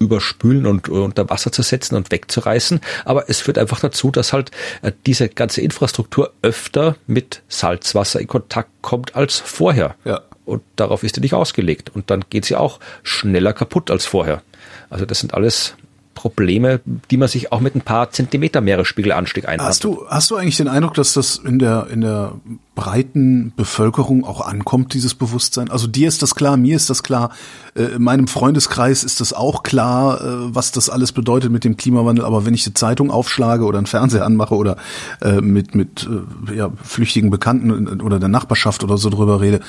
überspülen 0.03 0.67
und 0.67 0.89
unter 0.89 1.29
Wasser 1.31 1.53
zu 1.53 1.63
setzen 1.63 1.97
und 1.97 2.11
wegzureißen. 2.11 2.81
Aber 3.05 3.29
es 3.29 3.41
führt 3.41 3.59
einfach 3.59 3.81
dazu, 3.81 4.11
dass 4.11 4.33
halt 4.33 4.51
äh, 4.83 4.93
diese 5.07 5.29
ganze 5.29 5.61
Infrastruktur 5.61 6.33
öfter 6.43 6.97
mit 7.07 7.43
Salzwasser 7.49 8.21
in 8.21 8.27
Kontakt 8.27 8.71
kommt 8.83 9.17
als 9.17 9.39
vorher. 9.39 9.97
Ja. 10.05 10.23
Und 10.45 10.63
darauf 10.77 11.05
ist 11.05 11.15
sie 11.15 11.21
nicht 11.21 11.35
ausgelegt. 11.35 11.91
Und 11.95 12.11
dann 12.11 12.25
geht 12.29 12.45
sie 12.45 12.57
auch 12.57 12.81
schneller 13.03 13.53
kaputt 13.53 13.91
als 13.91 14.07
vorher. 14.07 14.43
Also 14.91 15.07
das 15.07 15.21
sind 15.21 15.35
alles 15.35 15.75
Probleme, 16.15 16.81
die 17.11 17.17
man 17.17 17.29
sich 17.29 17.53
auch 17.53 17.61
mit 17.61 17.75
ein 17.75 17.81
paar 17.81 18.11
Zentimeter 18.11 18.61
Meeresspiegelanstieg 18.61 19.49
einhat. 19.49 19.69
Hast 19.69 19.85
du, 19.85 20.07
hast 20.09 20.31
du 20.31 20.37
eigentlich 20.37 20.57
den 20.57 20.69
Eindruck, 20.69 20.95
dass 20.95 21.15
das 21.15 21.37
in 21.37 21.59
der, 21.59 21.89
in 21.91 22.01
der 22.01 22.35
breiten 22.75 23.53
Bevölkerung 23.57 24.25
auch 24.25 24.41
ankommt, 24.41 24.95
dieses 24.95 25.15
Bewusstsein? 25.15 25.71
Also 25.71 25.87
dir 25.87 26.09
ist 26.09 26.23
das 26.23 26.35
klar, 26.35 26.57
mir 26.57 26.77
ist 26.77 26.91
das 26.91 27.03
klar, 27.03 27.31
äh, 27.75 27.85
in 27.85 28.03
meinem 28.03 28.29
Freundeskreis 28.29 29.05
ist 29.05 29.21
das 29.21 29.33
auch 29.33 29.63
klar, 29.63 30.21
äh, 30.21 30.55
was 30.55 30.73
das 30.73 30.91
alles 30.91 31.13
bedeutet 31.13 31.51
mit 31.51 31.65
dem 31.65 31.77
Klimawandel, 31.77 32.25
aber 32.25 32.47
wenn 32.47 32.55
ich 32.55 32.65
die 32.65 32.75
Zeitung 32.75 33.11
aufschlage 33.11 33.65
oder 33.65 33.79
einen 33.79 33.87
Fernseher 33.87 34.25
anmache 34.25 34.55
oder 34.55 34.77
äh, 35.21 35.41
mit, 35.41 35.75
mit 35.75 36.09
ja, 36.55 36.71
flüchtigen 36.83 37.31
Bekannten 37.31 38.01
oder 38.01 38.19
der 38.19 38.29
Nachbarschaft 38.29 38.85
oder 38.85 38.99
so 38.99 39.11
drüber 39.11 39.41
rede, 39.41 39.61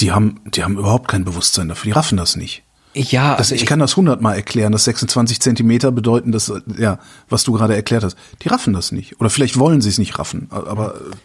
die 0.00 0.12
haben, 0.12 0.40
die 0.46 0.64
haben 0.64 0.78
überhaupt 0.78 1.08
kein 1.08 1.24
Bewusstsein 1.24 1.68
dafür, 1.68 1.90
die 1.90 1.92
raffen 1.92 2.16
das 2.16 2.36
nicht. 2.36 2.62
Ja, 2.94 3.36
das, 3.36 3.52
ich, 3.52 3.62
ich, 3.62 3.66
kann 3.66 3.78
das 3.78 3.96
hundertmal 3.96 4.36
erklären, 4.36 4.72
dass 4.72 4.84
26 4.84 5.40
Zentimeter 5.40 5.92
bedeuten, 5.92 6.32
dass, 6.32 6.52
ja, 6.78 6.98
was 7.28 7.44
du 7.44 7.52
gerade 7.52 7.74
erklärt 7.74 8.02
hast. 8.02 8.16
Die 8.42 8.48
raffen 8.48 8.72
das 8.72 8.92
nicht. 8.92 9.20
Oder 9.20 9.30
vielleicht 9.30 9.58
wollen 9.58 9.80
sie 9.80 9.88
es 9.88 9.98
nicht 9.98 10.18
raffen, 10.18 10.48
aber. 10.50 10.94
Äh, 10.94 11.16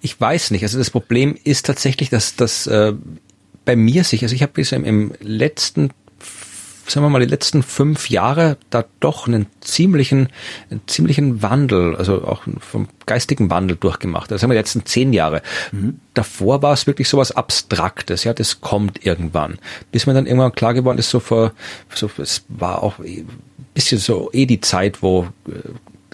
ich 0.00 0.20
weiß 0.20 0.50
nicht. 0.50 0.62
Also 0.62 0.78
das 0.78 0.90
Problem 0.90 1.36
ist 1.44 1.66
tatsächlich, 1.66 2.10
dass 2.10 2.34
das 2.34 2.66
äh, 2.66 2.94
bei 3.64 3.76
mir 3.76 4.04
sich, 4.04 4.22
also 4.22 4.34
ich 4.34 4.42
habe 4.42 4.60
im, 4.60 4.84
im 4.84 5.12
letzten 5.20 5.90
sagen 6.90 7.04
wir 7.04 7.10
mal, 7.10 7.20
die 7.20 7.26
letzten 7.26 7.62
fünf 7.62 8.10
Jahre 8.10 8.56
da 8.70 8.84
doch 9.00 9.26
einen 9.26 9.46
ziemlichen, 9.60 10.28
einen 10.70 10.80
ziemlichen 10.86 11.42
Wandel, 11.42 11.96
also 11.96 12.24
auch 12.24 12.42
vom 12.60 12.88
geistigen 13.06 13.50
Wandel 13.50 13.76
durchgemacht. 13.76 14.30
Das 14.30 14.42
haben 14.42 14.50
wir 14.50 14.54
die 14.54 14.60
letzten 14.60 14.86
zehn 14.86 15.12
Jahre. 15.12 15.42
Mhm. 15.72 16.00
Davor 16.14 16.62
war 16.62 16.72
es 16.72 16.86
wirklich 16.86 17.08
so 17.08 17.18
was 17.18 17.32
Abstraktes, 17.32 18.24
ja, 18.24 18.32
das 18.32 18.60
kommt 18.60 19.04
irgendwann. 19.04 19.58
Bis 19.92 20.06
mir 20.06 20.14
dann 20.14 20.26
irgendwann 20.26 20.52
klar 20.52 20.74
geworden 20.74 20.98
ist, 20.98 21.10
so 21.10 21.20
vor, 21.20 21.52
so, 21.94 22.10
es 22.18 22.44
war 22.48 22.82
auch 22.82 22.98
ein 22.98 23.28
bisschen 23.74 23.98
so 23.98 24.30
eh 24.32 24.46
die 24.46 24.60
Zeit, 24.60 25.02
wo 25.02 25.28
äh, 25.48 25.52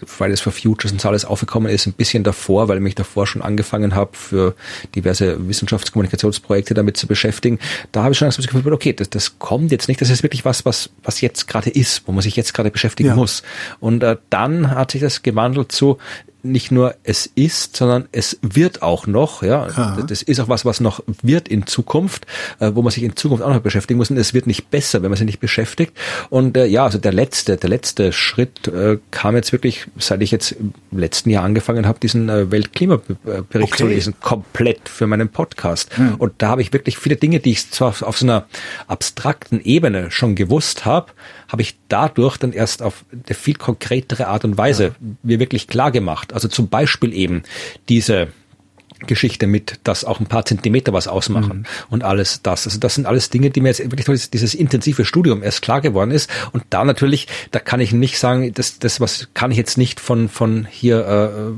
Fridays 0.07 0.41
for 0.41 0.53
Futures 0.53 0.93
und 0.93 1.01
so 1.01 1.09
alles 1.09 1.25
aufgekommen 1.25 1.71
ist, 1.71 1.87
ein 1.87 1.93
bisschen 1.93 2.25
davor, 2.25 2.69
weil 2.69 2.79
ich 2.79 2.83
mich 2.83 2.95
davor 2.95 3.27
schon 3.27 3.43
angefangen 3.43 3.95
habe, 3.95 4.17
für 4.17 4.55
diverse 4.95 5.49
Wissenschaftskommunikationsprojekte 5.49 6.75
damit 6.75 6.97
zu 6.97 7.07
beschäftigen. 7.07 7.59
Da 7.93 8.03
habe 8.03 8.13
ich 8.13 8.19
schon 8.19 8.29
das 8.29 8.37
Gefühl, 8.39 8.73
okay, 8.73 8.93
das, 8.93 9.11
das 9.11 9.39
kommt 9.39 9.73
jetzt 9.73 9.89
nicht, 9.89 10.01
das 10.01 10.11
ist 10.11 10.23
wirklich 10.23 10.45
was, 10.45 10.65
was, 10.65 10.91
was 11.03 11.21
jetzt 11.21 11.49
gerade 11.49 11.71
ist, 11.71 12.07
wo 12.07 12.13
man 12.13 12.23
sich 12.23 12.37
jetzt 12.37 12.55
gerade 12.55 12.71
beschäftigen 12.71 13.11
ja. 13.11 13.17
muss. 13.17 13.43
Und 13.81 14.03
äh, 14.03 14.17
dann 14.31 14.71
hat 14.71 14.91
sich 14.91 15.01
das 15.01 15.23
gewandelt 15.23 15.73
zu, 15.73 15.99
nicht 16.45 16.71
nur 16.71 16.95
es 17.03 17.27
ist, 17.35 17.77
sondern 17.77 18.07
es 18.13 18.39
wird 18.43 18.83
auch 18.83 19.07
noch, 19.07 19.43
ja. 19.43 19.69
ja. 19.69 19.99
Das 20.07 20.23
ist 20.23 20.41
auch 20.41 20.49
was, 20.49 20.65
was 20.65 20.81
noch 20.81 21.03
wird 21.23 21.49
in 21.49 21.67
Zukunft, 21.67 22.27
äh, 22.61 22.71
wo 22.75 22.83
man 22.83 22.93
sich 22.93 23.03
in 23.03 23.17
Zukunft 23.17 23.43
auch 23.43 23.53
noch 23.53 23.61
beschäftigen 23.61 23.99
muss. 23.99 24.11
Und 24.11 24.17
es 24.19 24.35
wird 24.35 24.47
nicht 24.47 24.71
besser, 24.71 25.03
wenn 25.03 25.11
man 25.11 25.17
sich 25.17 25.27
nicht 25.27 25.41
beschäftigt. 25.41 25.93
Und 26.31 26.57
äh, 26.57 26.67
ja, 26.67 26.85
also 26.85 26.99
der 26.99 27.13
letzte, 27.13 27.57
der 27.57 27.71
letzte 27.71 28.13
Schritt 28.13 28.69
äh, 28.69 28.99
kam 29.11 29.35
jetzt 29.37 29.53
wirklich, 29.53 29.87
seit 29.99 30.23
ich 30.23 30.31
jetzt 30.31 30.53
im 30.53 30.73
letzten 30.93 31.31
Jahr 31.31 31.45
angefangen 31.45 31.87
habe, 31.87 31.99
diesen 31.99 32.29
äh, 32.29 32.51
Weltklimabericht 32.51 33.73
okay. 33.73 33.77
zu 33.77 33.87
lesen, 33.87 34.15
komplett 34.21 34.89
für 34.89 35.07
meinen 35.07 35.31
Podcast. 35.31 35.97
Hm. 35.97 36.17
Und 36.17 36.35
da 36.39 36.49
habe 36.49 36.63
ich 36.63 36.73
wirklich 36.73 36.99
viele 36.99 37.17
Dinge, 37.17 37.41
die 37.41 37.53
ich 37.53 37.71
zwar 37.71 37.95
auf 38.03 38.19
so 38.19 38.27
einer 38.27 38.47
abstrakten 38.87 39.61
Ebene 39.61 40.11
schon 40.11 40.35
gewusst 40.35 40.85
habe, 40.85 41.13
habe 41.55 41.63
ich 41.63 41.77
dadurch 41.87 42.37
dann 42.37 42.53
erst 42.53 42.83
auf 42.83 43.05
eine 43.13 43.37
viel 43.37 43.55
konkretere 43.55 44.27
Art 44.27 44.45
und 44.45 44.59
Weise 44.59 44.87
ja. 44.87 44.93
mir 45.23 45.39
wirklich 45.39 45.69
klar 45.69 45.93
gemacht. 45.93 46.33
Also 46.33 46.49
zum 46.49 46.69
Beispiel 46.69 47.13
eben 47.13 47.45
diese 47.89 48.27
Geschichte 49.07 49.47
mit, 49.47 49.81
dass 49.85 50.05
auch 50.05 50.21
ein 50.21 50.27
paar 50.27 50.45
Zentimeter 50.45 50.93
was 50.93 51.09
ausmachen 51.09 51.59
mhm. 51.59 51.65
und 51.91 52.05
alles 52.05 52.41
das. 52.43 52.67
Also 52.67 52.79
das 52.79 52.95
sind 52.95 53.07
alles 53.07 53.31
Dinge, 53.31 53.51
die 53.51 53.61
mir 53.61 53.69
jetzt 53.69 53.81
wirklich 53.81 54.07
durch 54.07 54.31
dieses 54.31 54.55
intensive 54.55 55.05
Studium 55.05 55.43
erst 55.43 55.63
klar 55.63 55.81
geworden 55.81 56.11
ist. 56.11 56.31
Und 56.53 56.65
da 56.71 56.85
natürlich, 56.85 57.29
da 57.51 57.61
kann 57.61 57.81
ich 57.81 57.93
nicht 57.93 58.19
sagen, 58.19 58.53
das, 58.55 58.79
das 58.79 59.01
was 59.01 59.29
kann 59.35 59.51
ich 59.51 59.57
jetzt 59.57 59.77
nicht 59.77 60.01
von, 60.01 60.29
von 60.29 60.67
hier 60.71 61.53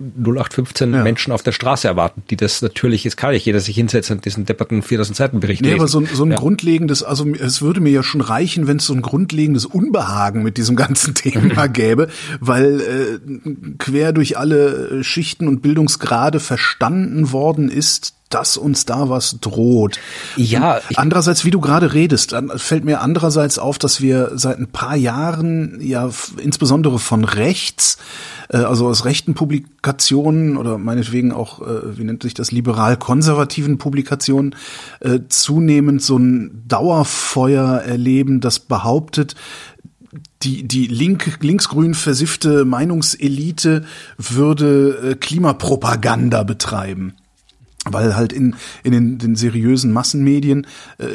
äh, 0.00 0.22
0815 0.22 0.94
ja. 0.94 1.02
Menschen 1.02 1.32
auf 1.32 1.42
der 1.42 1.52
Straße 1.52 1.88
erwarten, 1.88 2.22
die 2.30 2.36
das 2.36 2.62
natürlich, 2.62 3.04
jetzt 3.04 3.16
kann 3.16 3.34
ich 3.34 3.44
jeder 3.44 3.60
sich 3.60 3.76
hinsetzen 3.76 4.16
und 4.16 4.24
diesen 4.24 4.46
depperten 4.46 4.82
4000 4.82 5.16
Seiten 5.16 5.40
Bericht 5.40 5.62
nee, 5.62 5.68
lesen. 5.68 5.80
aber 5.80 5.88
so, 5.88 6.04
so 6.04 6.24
ein 6.24 6.30
ja. 6.30 6.36
grundlegendes, 6.36 7.02
also 7.02 7.26
es 7.34 7.60
würde 7.62 7.80
mir 7.80 7.90
ja 7.90 8.02
schon 8.02 8.20
reichen, 8.20 8.66
wenn 8.66 8.78
es 8.78 8.86
so 8.86 8.94
ein 8.94 9.02
grundlegendes 9.02 9.66
Unbehagen 9.66 10.42
mit 10.42 10.56
diesem 10.56 10.76
ganzen 10.76 11.14
Thema 11.14 11.66
gäbe, 11.68 12.08
weil 12.40 12.80
äh, 12.80 13.38
quer 13.78 14.12
durch 14.12 14.38
alle 14.38 15.02
Schichten 15.04 15.48
und 15.48 15.60
Bildungsgrade 15.60 16.40
verstehen 16.40 16.77
verstanden 16.78 17.32
worden 17.32 17.70
ist, 17.70 18.14
dass 18.28 18.56
uns 18.56 18.84
da 18.84 19.08
was 19.08 19.38
droht. 19.40 19.98
Ja. 20.36 20.80
Andererseits, 20.96 21.44
wie 21.44 21.50
du 21.50 21.60
gerade 21.60 21.94
redest, 21.94 22.36
fällt 22.56 22.84
mir 22.84 23.00
andererseits 23.00 23.58
auf, 23.58 23.78
dass 23.78 24.00
wir 24.02 24.32
seit 24.34 24.58
ein 24.58 24.68
paar 24.68 24.96
Jahren 24.96 25.78
ja 25.80 26.10
insbesondere 26.36 26.98
von 26.98 27.24
rechts, 27.24 27.96
äh, 28.50 28.58
also 28.58 28.86
aus 28.86 29.06
rechten 29.06 29.32
Publikationen 29.34 30.58
oder 30.58 30.76
meinetwegen 30.76 31.32
auch, 31.32 31.62
äh, 31.62 31.98
wie 31.98 32.04
nennt 32.04 32.22
sich 32.22 32.34
das, 32.34 32.52
liberal-konservativen 32.52 33.78
Publikationen, 33.78 34.54
äh, 35.00 35.20
zunehmend 35.28 36.02
so 36.02 36.18
ein 36.18 36.64
Dauerfeuer 36.68 37.80
erleben, 37.80 38.40
das 38.40 38.58
behauptet, 38.58 39.36
die, 40.42 40.66
die 40.66 40.86
link, 40.86 41.38
linksgrün 41.42 41.94
versiffte 41.94 42.64
Meinungselite 42.64 43.84
würde 44.16 45.10
äh, 45.10 45.14
Klimapropaganda 45.14 46.42
betreiben 46.42 47.14
weil 47.90 48.16
halt 48.16 48.34
in, 48.34 48.56
in 48.82 48.92
den, 48.92 49.18
den 49.18 49.34
seriösen 49.34 49.92
Massenmedien 49.92 50.66
äh, 50.98 51.06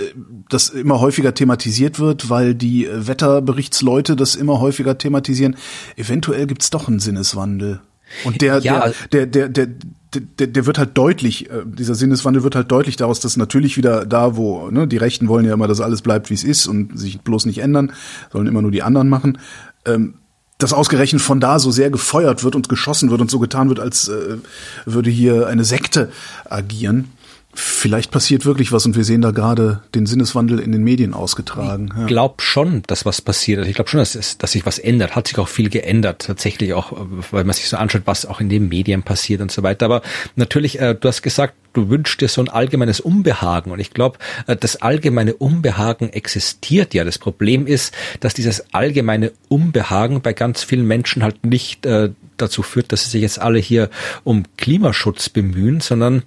das 0.49 0.69
immer 0.69 0.99
häufiger 1.01 1.35
thematisiert 1.35 1.99
wird, 1.99 2.31
weil 2.31 2.55
die 2.55 2.89
Wetterberichtsleute 2.91 4.15
das 4.15 4.35
immer 4.35 4.59
häufiger 4.59 4.97
thematisieren. 4.97 5.55
Eventuell 5.97 6.47
gibt's 6.47 6.71
doch 6.71 6.87
einen 6.87 6.99
Sinneswandel. 6.99 7.81
Und 8.23 8.41
der, 8.41 8.59
ja. 8.59 8.91
der, 9.11 9.27
der, 9.27 9.47
der, 9.49 9.67
der, 9.67 9.75
der, 10.22 10.47
der 10.47 10.66
wird 10.66 10.78
halt 10.78 10.97
deutlich, 10.97 11.49
äh, 11.49 11.64
dieser 11.66 11.95
Sinneswandel 11.95 12.43
wird 12.43 12.55
halt 12.55 12.72
deutlich 12.72 12.95
daraus, 12.95 13.20
dass 13.20 13.38
natürlich 13.38 13.78
wieder 13.78 14.05
da, 14.05 14.36
wo, 14.36 14.70
ne, 14.70 14.88
die 14.88 14.97
Rechten 14.97 15.28
wollen 15.28 15.45
ja 15.45 15.53
immer, 15.53 15.68
dass 15.68 15.82
alles 15.82 16.01
bleibt, 16.01 16.30
wie 16.30 16.34
es 16.36 16.43
ist 16.43 16.68
und 16.68 16.97
sich 16.97 17.22
bloß 17.22 17.45
nicht 17.45 17.59
ändern, 17.59 17.93
sollen 18.32 18.47
immer 18.47 18.61
nur 18.61 18.72
die 18.72 18.84
anderen 18.84 19.09
machen. 19.09 19.38
Ähm, 19.86 20.16
dass 20.59 20.72
ausgerechnet 20.72 21.22
von 21.22 21.39
da 21.39 21.59
so 21.59 21.72
sehr 21.72 21.89
gefeuert 21.89 22.43
wird 22.43 22.55
und 22.55 22.70
geschossen 22.70 23.09
wird 23.09 23.20
und 23.20 23.30
so 23.30 23.39
getan 23.39 23.70
wird, 23.70 23.80
als 23.80 24.07
äh, 24.07 24.38
würde 24.86 25.09
hier 25.09 25.47
eine 25.47 25.66
Sekte 25.66 26.09
agieren. 26.45 27.09
Vielleicht 27.55 28.09
passiert 28.09 28.45
wirklich 28.45 28.71
was 28.71 28.85
und 28.85 28.95
wir 28.95 29.03
sehen 29.03 29.21
da 29.21 29.31
gerade 29.31 29.83
den 29.93 30.07
Sinneswandel 30.07 30.59
in 30.59 30.71
den 30.71 30.83
Medien 30.83 31.13
ausgetragen. 31.13 31.89
Ich 31.93 31.99
ja. 31.99 32.05
glaube 32.07 32.35
schon, 32.39 32.81
dass 32.87 33.05
was 33.05 33.21
passiert. 33.21 33.59
Also 33.59 33.69
ich 33.69 33.75
glaube 33.75 33.89
schon, 33.89 33.99
dass, 33.99 34.37
dass 34.37 34.51
sich 34.51 34.65
was 34.65 34.79
ändert. 34.79 35.15
Hat 35.15 35.27
sich 35.27 35.37
auch 35.37 35.47
viel 35.47 35.69
geändert, 35.69 36.23
tatsächlich 36.25 36.73
auch, 36.73 36.93
weil 37.31 37.43
man 37.43 37.53
sich 37.53 37.69
so 37.69 37.77
anschaut, 37.77 38.03
was 38.05 38.25
auch 38.25 38.41
in 38.41 38.49
den 38.49 38.69
Medien 38.69 39.03
passiert 39.03 39.41
und 39.41 39.51
so 39.51 39.61
weiter. 39.61 39.85
Aber 39.85 40.01
natürlich, 40.35 40.79
äh, 40.79 40.95
du 40.95 41.07
hast 41.07 41.21
gesagt, 41.21 41.53
du 41.73 41.89
wünschst 41.89 42.21
dir 42.21 42.27
so 42.27 42.41
ein 42.41 42.49
allgemeines 42.49 42.99
Unbehagen. 42.99 43.71
Und 43.71 43.79
ich 43.79 43.91
glaube, 43.91 44.17
äh, 44.47 44.55
das 44.55 44.81
allgemeine 44.81 45.35
Unbehagen 45.35 46.09
existiert 46.09 46.93
ja. 46.93 47.03
Das 47.03 47.19
Problem 47.19 47.67
ist, 47.67 47.93
dass 48.19 48.33
dieses 48.33 48.73
allgemeine 48.73 49.31
Unbehagen 49.49 50.21
bei 50.21 50.33
ganz 50.33 50.63
vielen 50.63 50.87
Menschen 50.87 51.21
halt 51.21 51.45
nicht 51.45 51.85
äh, 51.85 52.09
dazu 52.37 52.63
führt, 52.63 52.91
dass 52.91 53.03
sie 53.03 53.11
sich 53.11 53.21
jetzt 53.21 53.39
alle 53.39 53.59
hier 53.59 53.89
um 54.23 54.43
Klimaschutz 54.57 55.29
bemühen, 55.29 55.81
sondern 55.81 56.23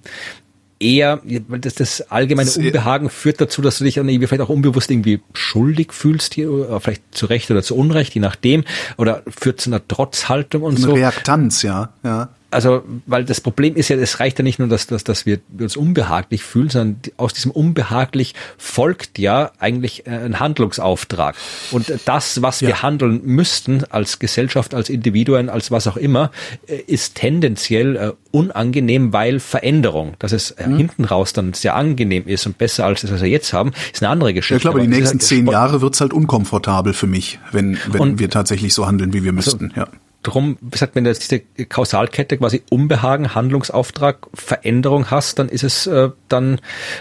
eher, 0.79 1.21
weil 1.47 1.59
das, 1.59 1.75
das 1.75 2.01
allgemeine 2.11 2.51
Unbehagen 2.51 3.09
führt 3.09 3.41
dazu, 3.41 3.61
dass 3.61 3.77
du 3.77 3.83
dich 3.83 3.95
dann 3.95 4.07
irgendwie 4.07 4.27
vielleicht 4.27 4.43
auch 4.43 4.49
unbewusst 4.49 4.91
irgendwie 4.91 5.21
schuldig 5.33 5.93
fühlst, 5.93 6.33
hier, 6.33 6.79
vielleicht 6.81 7.03
zu 7.11 7.25
Recht 7.25 7.49
oder 7.51 7.63
zu 7.63 7.75
Unrecht, 7.75 8.13
je 8.13 8.21
nachdem, 8.21 8.63
oder 8.97 9.23
führt 9.27 9.61
zu 9.61 9.69
einer 9.69 9.87
Trotzhaltung 9.87 10.63
und 10.63 10.75
Eine 10.75 10.85
so. 10.85 10.93
Reaktanz, 10.93 11.61
ja, 11.61 11.93
ja 12.03 12.29
also, 12.49 12.83
weil 13.05 13.25
das 13.25 13.41
Problem 13.41 13.75
ist 13.75 13.89
ja, 13.89 13.97
es 13.97 14.19
reicht 14.19 14.39
ja 14.39 14.43
nicht 14.43 14.59
nur, 14.59 14.67
dass, 14.67 14.87
dass, 14.87 15.03
dass 15.03 15.25
wir 15.25 15.39
uns 15.59 15.75
unbehaglich 15.75 16.43
fühlen, 16.43 16.69
sondern 16.69 17.01
aus 17.17 17.33
diesem 17.33 17.51
unbehaglich 17.51 18.35
folgt 18.57 19.19
ja 19.19 19.51
eigentlich 19.59 20.07
äh, 20.07 20.11
ein 20.11 20.39
Handlungsauftrag. 20.39 21.35
Und 21.71 21.93
das, 22.05 22.41
was 22.41 22.61
ja. 22.61 22.69
wir 22.69 22.81
handeln 22.83 23.21
müssten 23.25 23.83
als 23.89 24.19
Gesellschaft, 24.19 24.73
als 24.73 24.89
Individuen, 24.89 25.49
als 25.49 25.71
was 25.71 25.87
auch 25.87 25.97
immer, 25.97 26.31
äh, 26.67 26.75
ist 26.75 27.15
tendenziell 27.15 27.95
äh, 27.95 28.11
unangenehm, 28.31 29.11
weil 29.11 29.39
Veränderung, 29.39 30.13
dass 30.19 30.31
es 30.31 30.55
mhm. 30.57 30.77
hinten 30.77 31.05
raus 31.05 31.33
dann 31.33 31.53
sehr 31.53 31.75
angenehm 31.75 32.27
ist 32.27 32.45
und 32.45 32.57
besser 32.57 32.85
als 32.85 33.01
das, 33.01 33.11
was 33.11 33.21
wir 33.21 33.29
jetzt 33.29 33.51
haben, 33.51 33.73
ist 33.91 34.01
eine 34.01 34.09
andere 34.09 34.33
Geschichte. 34.33 34.55
Ich 34.55 34.61
glaube, 34.61 34.81
die 34.81 34.87
nächsten 34.87 35.19
zehn 35.19 35.47
Jahre 35.47 35.81
wird's 35.81 35.99
halt 35.99 36.13
unkomfortabel 36.13 36.93
für 36.93 37.07
mich, 37.07 37.39
wenn, 37.51 37.77
wenn 37.91 38.19
wir 38.19 38.29
tatsächlich 38.29 38.73
so 38.73 38.87
handeln, 38.87 39.11
wie 39.11 39.23
wir 39.23 39.33
also 39.35 39.51
müssten. 39.51 39.71
Also, 39.75 39.81
ja 39.81 39.87
drum, 40.27 40.57
wie 40.61 40.71
gesagt, 40.71 40.95
wenn 40.95 41.05
du 41.05 41.09
jetzt 41.09 41.31
diese 41.31 41.65
Kausalkette 41.65 42.37
quasi 42.37 42.61
Unbehagen, 42.69 43.33
Handlungsauftrag, 43.33 44.27
Veränderung 44.33 45.09
hast, 45.09 45.39
dann 45.39 45.49
ist 45.49 45.63
es 45.63 45.87
äh, 45.87 46.09
dann 46.27 46.59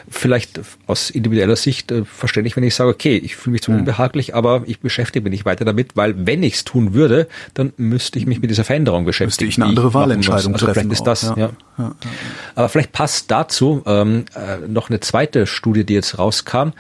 vielleicht 0.08 0.60
aus 0.86 1.10
individueller 1.10 1.56
Sicht 1.56 1.90
äh, 1.90 2.04
verständlich, 2.04 2.56
wenn 2.56 2.62
ich 2.62 2.74
sage, 2.74 2.90
okay, 2.90 3.16
ich 3.16 3.36
fühle 3.36 3.52
mich 3.52 3.62
zu 3.62 3.72
hm. 3.72 3.80
unbehaglich, 3.80 4.34
aber 4.34 4.62
ich 4.66 4.80
beschäftige 4.80 5.24
mich 5.24 5.32
nicht 5.32 5.44
weiter 5.44 5.64
damit, 5.64 5.96
weil 5.96 6.26
wenn 6.26 6.42
ich 6.42 6.54
es 6.54 6.64
tun 6.64 6.94
würde, 6.94 7.28
dann 7.54 7.72
müsste 7.76 8.18
ich 8.18 8.26
mich 8.26 8.40
mit 8.40 8.50
dieser 8.50 8.64
Veränderung 8.64 9.04
beschäftigen. 9.04 9.26
Müsste 9.26 9.44
ich 9.44 9.56
eine 9.56 9.66
andere 9.70 9.92
Wahlentscheidung 9.92 10.54
also 10.54 10.66
treffen. 10.66 10.80
Vielleicht 10.80 10.92
ist 10.92 11.06
das, 11.06 11.22
ja. 11.22 11.36
Ja. 11.36 11.50
ja. 11.78 11.94
Aber 12.54 12.68
vielleicht 12.68 12.92
passt 12.92 13.30
dazu 13.30 13.82
ähm, 13.86 14.24
äh, 14.34 14.66
noch 14.68 14.88
eine 14.88 15.00
zweite 15.00 15.46
Studie, 15.46 15.84
die 15.84 15.94
jetzt 15.94 16.18
rauskam, 16.18 16.70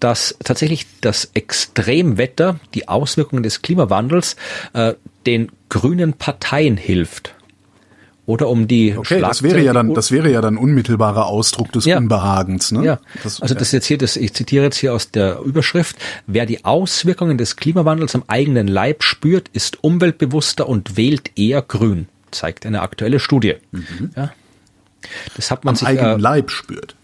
dass 0.00 0.36
tatsächlich 0.44 0.86
das 1.00 1.30
Extremwetter, 1.34 2.60
die 2.74 2.88
Auswirkungen 2.88 3.42
des 3.42 3.62
Klimawandels 3.62 4.36
äh, 4.72 4.94
den 5.26 5.50
grünen 5.68 6.14
Parteien 6.14 6.76
hilft. 6.76 7.34
Oder 8.26 8.48
um 8.48 8.66
die 8.66 8.96
Okay, 8.96 9.20
das 9.20 9.44
wäre 9.44 9.60
ja 9.62 9.72
dann, 9.72 9.94
das 9.94 10.10
wäre 10.10 10.30
ja 10.30 10.40
dann 10.40 10.56
unmittelbarer 10.56 11.26
Ausdruck 11.26 11.70
des 11.70 11.84
ja. 11.84 11.96
Unbehagens, 11.96 12.72
ne? 12.72 12.84
Ja. 12.84 12.98
Das, 13.22 13.40
also 13.40 13.54
das 13.54 13.70
jetzt 13.70 13.86
hier, 13.86 13.98
das, 13.98 14.16
ich 14.16 14.34
zitiere 14.34 14.64
jetzt 14.64 14.78
hier 14.78 14.92
aus 14.92 15.12
der 15.12 15.38
Überschrift. 15.40 15.96
Wer 16.26 16.44
die 16.44 16.64
Auswirkungen 16.64 17.38
des 17.38 17.54
Klimawandels 17.54 18.16
am 18.16 18.24
eigenen 18.26 18.66
Leib 18.66 19.04
spürt, 19.04 19.48
ist 19.52 19.84
umweltbewusster 19.84 20.68
und 20.68 20.96
wählt 20.96 21.38
eher 21.38 21.62
grün, 21.62 22.08
zeigt 22.32 22.66
eine 22.66 22.82
aktuelle 22.82 23.20
Studie. 23.20 23.54
Mhm. 23.70 24.10
Ja. 24.16 24.32
Das 25.36 25.52
hat 25.52 25.64
man 25.64 25.72
am 25.72 25.76
sich, 25.76 25.86
eigenen 25.86 26.18
äh, 26.18 26.22
Leib 26.22 26.50
spürt. 26.50 26.96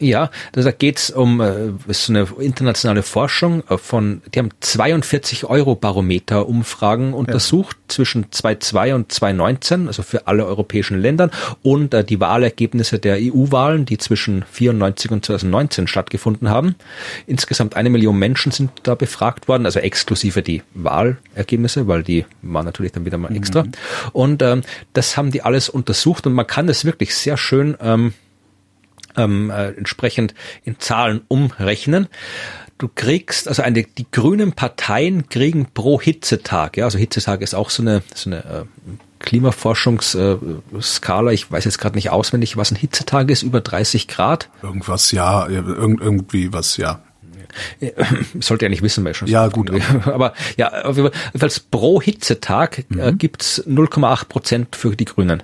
Ja, 0.00 0.30
da 0.52 0.70
geht's 0.70 1.10
um 1.10 1.42
äh, 1.42 1.72
ist 1.86 2.06
so 2.06 2.12
eine 2.14 2.26
internationale 2.38 3.02
Forschung 3.02 3.62
äh, 3.68 3.76
von, 3.76 4.22
die 4.34 4.38
haben 4.38 4.48
42 4.60 5.44
Euro 5.44 5.74
Barometer 5.74 6.48
Umfragen 6.48 7.12
untersucht 7.12 7.76
ja. 7.76 7.88
zwischen 7.88 8.32
2002 8.32 8.94
und 8.94 9.12
2019, 9.12 9.88
also 9.88 10.02
für 10.02 10.26
alle 10.26 10.46
europäischen 10.46 10.98
Ländern 10.98 11.30
und 11.62 11.92
äh, 11.92 12.02
die 12.02 12.18
Wahlergebnisse 12.18 12.98
der 12.98 13.18
EU-Wahlen, 13.20 13.84
die 13.84 13.98
zwischen 13.98 14.42
94 14.50 15.10
und 15.10 15.26
2019 15.26 15.86
stattgefunden 15.86 16.48
haben. 16.48 16.76
Insgesamt 17.26 17.76
eine 17.76 17.90
Million 17.90 18.18
Menschen 18.18 18.52
sind 18.52 18.70
da 18.84 18.94
befragt 18.94 19.48
worden, 19.48 19.66
also 19.66 19.80
exklusive 19.80 20.40
die 20.42 20.62
Wahlergebnisse, 20.72 21.88
weil 21.88 22.02
die 22.02 22.24
waren 22.40 22.64
natürlich 22.64 22.92
dann 22.92 23.04
wieder 23.04 23.18
mal 23.18 23.36
extra. 23.36 23.64
Mhm. 23.64 23.72
Und 24.12 24.40
ähm, 24.40 24.62
das 24.94 25.18
haben 25.18 25.30
die 25.30 25.42
alles 25.42 25.68
untersucht 25.68 26.26
und 26.26 26.32
man 26.32 26.46
kann 26.46 26.66
das 26.66 26.86
wirklich 26.86 27.14
sehr 27.14 27.36
schön 27.36 27.76
ähm, 27.82 28.14
ähm, 29.16 29.50
äh, 29.50 29.70
entsprechend 29.70 30.34
in 30.64 30.78
Zahlen 30.78 31.22
umrechnen. 31.28 32.08
Du 32.78 32.88
kriegst, 32.88 33.46
also 33.46 33.62
eine, 33.62 33.82
die 33.82 34.06
grünen 34.10 34.52
Parteien 34.52 35.28
kriegen 35.28 35.66
pro 35.72 36.00
Hitzetag, 36.00 36.78
ja, 36.78 36.86
also 36.86 36.98
Hitzetag 36.98 37.42
ist 37.42 37.54
auch 37.54 37.70
so 37.70 37.82
eine, 37.82 38.02
so 38.14 38.30
eine 38.30 38.38
äh, 38.38 38.64
Klimaforschungsskala, 39.18 41.32
ich 41.32 41.52
weiß 41.52 41.66
jetzt 41.66 41.78
gerade 41.78 41.94
nicht 41.94 42.08
auswendig, 42.10 42.56
was 42.56 42.72
ein 42.72 42.76
Hitzetag 42.76 43.30
ist, 43.30 43.42
über 43.42 43.60
30 43.60 44.08
Grad. 44.08 44.48
Irgendwas, 44.62 45.12
ja, 45.12 45.46
irg 45.46 45.68
irgendwie 45.68 46.54
was, 46.54 46.78
ja. 46.78 47.02
Sollte 48.40 48.64
ja 48.64 48.68
nicht 48.68 48.82
wissen, 48.82 49.04
weil 49.04 49.14
schon. 49.14 49.28
Ja, 49.28 49.48
gut. 49.48 49.70
Aber 50.04 50.34
ja, 50.56 50.84
auf 50.84 50.96
jeden 50.96 51.12
Fall 51.12 51.50
pro 51.70 52.00
Hitzetag 52.00 52.78
äh, 52.78 52.84
mhm. 52.88 53.00
äh, 53.00 53.12
gibt's 53.12 53.62
0,8 53.66 54.24
Prozent 54.26 54.76
für 54.76 54.96
die 54.96 55.04
Grünen. 55.04 55.42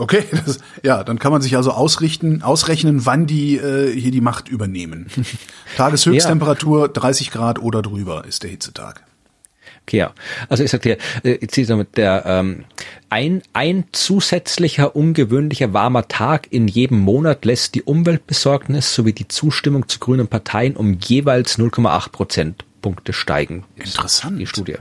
Okay, 0.00 0.24
das, 0.46 0.60
ja, 0.82 1.04
dann 1.04 1.18
kann 1.18 1.30
man 1.30 1.42
sich 1.42 1.56
also 1.56 1.72
ausrichten, 1.72 2.42
ausrechnen, 2.42 3.04
wann 3.04 3.26
die 3.26 3.56
äh, 3.58 3.94
hier 3.94 4.10
die 4.10 4.22
Macht 4.22 4.48
übernehmen. 4.48 5.06
Tageshöchsttemperatur 5.76 6.86
ja. 6.86 6.88
30 6.88 7.30
Grad 7.30 7.58
oder 7.58 7.82
drüber 7.82 8.24
ist 8.24 8.42
der 8.42 8.50
Hitzetag. 8.50 9.04
Okay, 9.82 9.98
ja. 9.98 10.12
Also 10.48 10.64
ich 10.64 10.70
sagte 10.70 10.96
dir, 11.22 11.34
jetzt 11.40 11.58
ist 11.58 11.68
mit 11.68 11.98
der 11.98 12.24
ähm, 12.24 12.64
ein, 13.10 13.42
ein 13.52 13.84
zusätzlicher 13.92 14.96
ungewöhnlicher 14.96 15.74
warmer 15.74 16.08
Tag 16.08 16.48
in 16.50 16.66
jedem 16.66 17.00
Monat 17.00 17.44
lässt 17.44 17.74
die 17.74 17.82
Umweltbesorgnis 17.82 18.94
sowie 18.94 19.12
die 19.12 19.28
Zustimmung 19.28 19.88
zu 19.88 19.98
grünen 19.98 20.28
Parteien 20.28 20.76
um 20.76 20.94
jeweils 20.94 21.58
0,8 21.58 22.10
Prozentpunkte 22.10 23.12
steigen. 23.12 23.64
Interessant. 23.76 24.40
Die 24.40 24.46
Studie. 24.46 24.76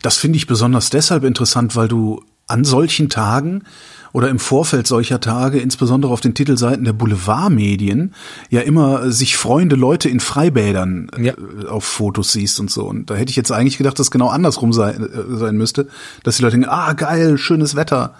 Das 0.00 0.16
finde 0.16 0.38
ich 0.38 0.46
besonders 0.46 0.88
deshalb 0.88 1.24
interessant, 1.24 1.76
weil 1.76 1.88
du 1.88 2.22
an 2.46 2.64
solchen 2.64 3.10
Tagen 3.10 3.64
oder 4.12 4.28
im 4.28 4.38
Vorfeld 4.38 4.86
solcher 4.86 5.20
Tage, 5.20 5.58
insbesondere 5.58 6.12
auf 6.12 6.20
den 6.20 6.34
Titelseiten 6.34 6.84
der 6.84 6.92
Boulevardmedien, 6.92 8.14
ja 8.50 8.60
immer 8.60 9.10
sich 9.10 9.36
freunde 9.36 9.76
Leute 9.76 10.08
in 10.08 10.20
Freibädern 10.20 11.10
äh, 11.16 11.26
ja. 11.26 11.34
auf 11.68 11.84
Fotos 11.84 12.32
siehst 12.32 12.60
und 12.60 12.70
so. 12.70 12.86
Und 12.86 13.10
da 13.10 13.14
hätte 13.14 13.30
ich 13.30 13.36
jetzt 13.36 13.52
eigentlich 13.52 13.78
gedacht, 13.78 13.98
dass 13.98 14.10
genau 14.10 14.28
andersrum 14.28 14.72
sein, 14.72 15.02
äh, 15.02 15.36
sein 15.36 15.56
müsste, 15.56 15.88
dass 16.22 16.36
die 16.36 16.42
Leute 16.42 16.56
denken, 16.56 16.70
ah 16.70 16.92
geil, 16.92 17.38
schönes 17.38 17.76
Wetter, 17.76 18.14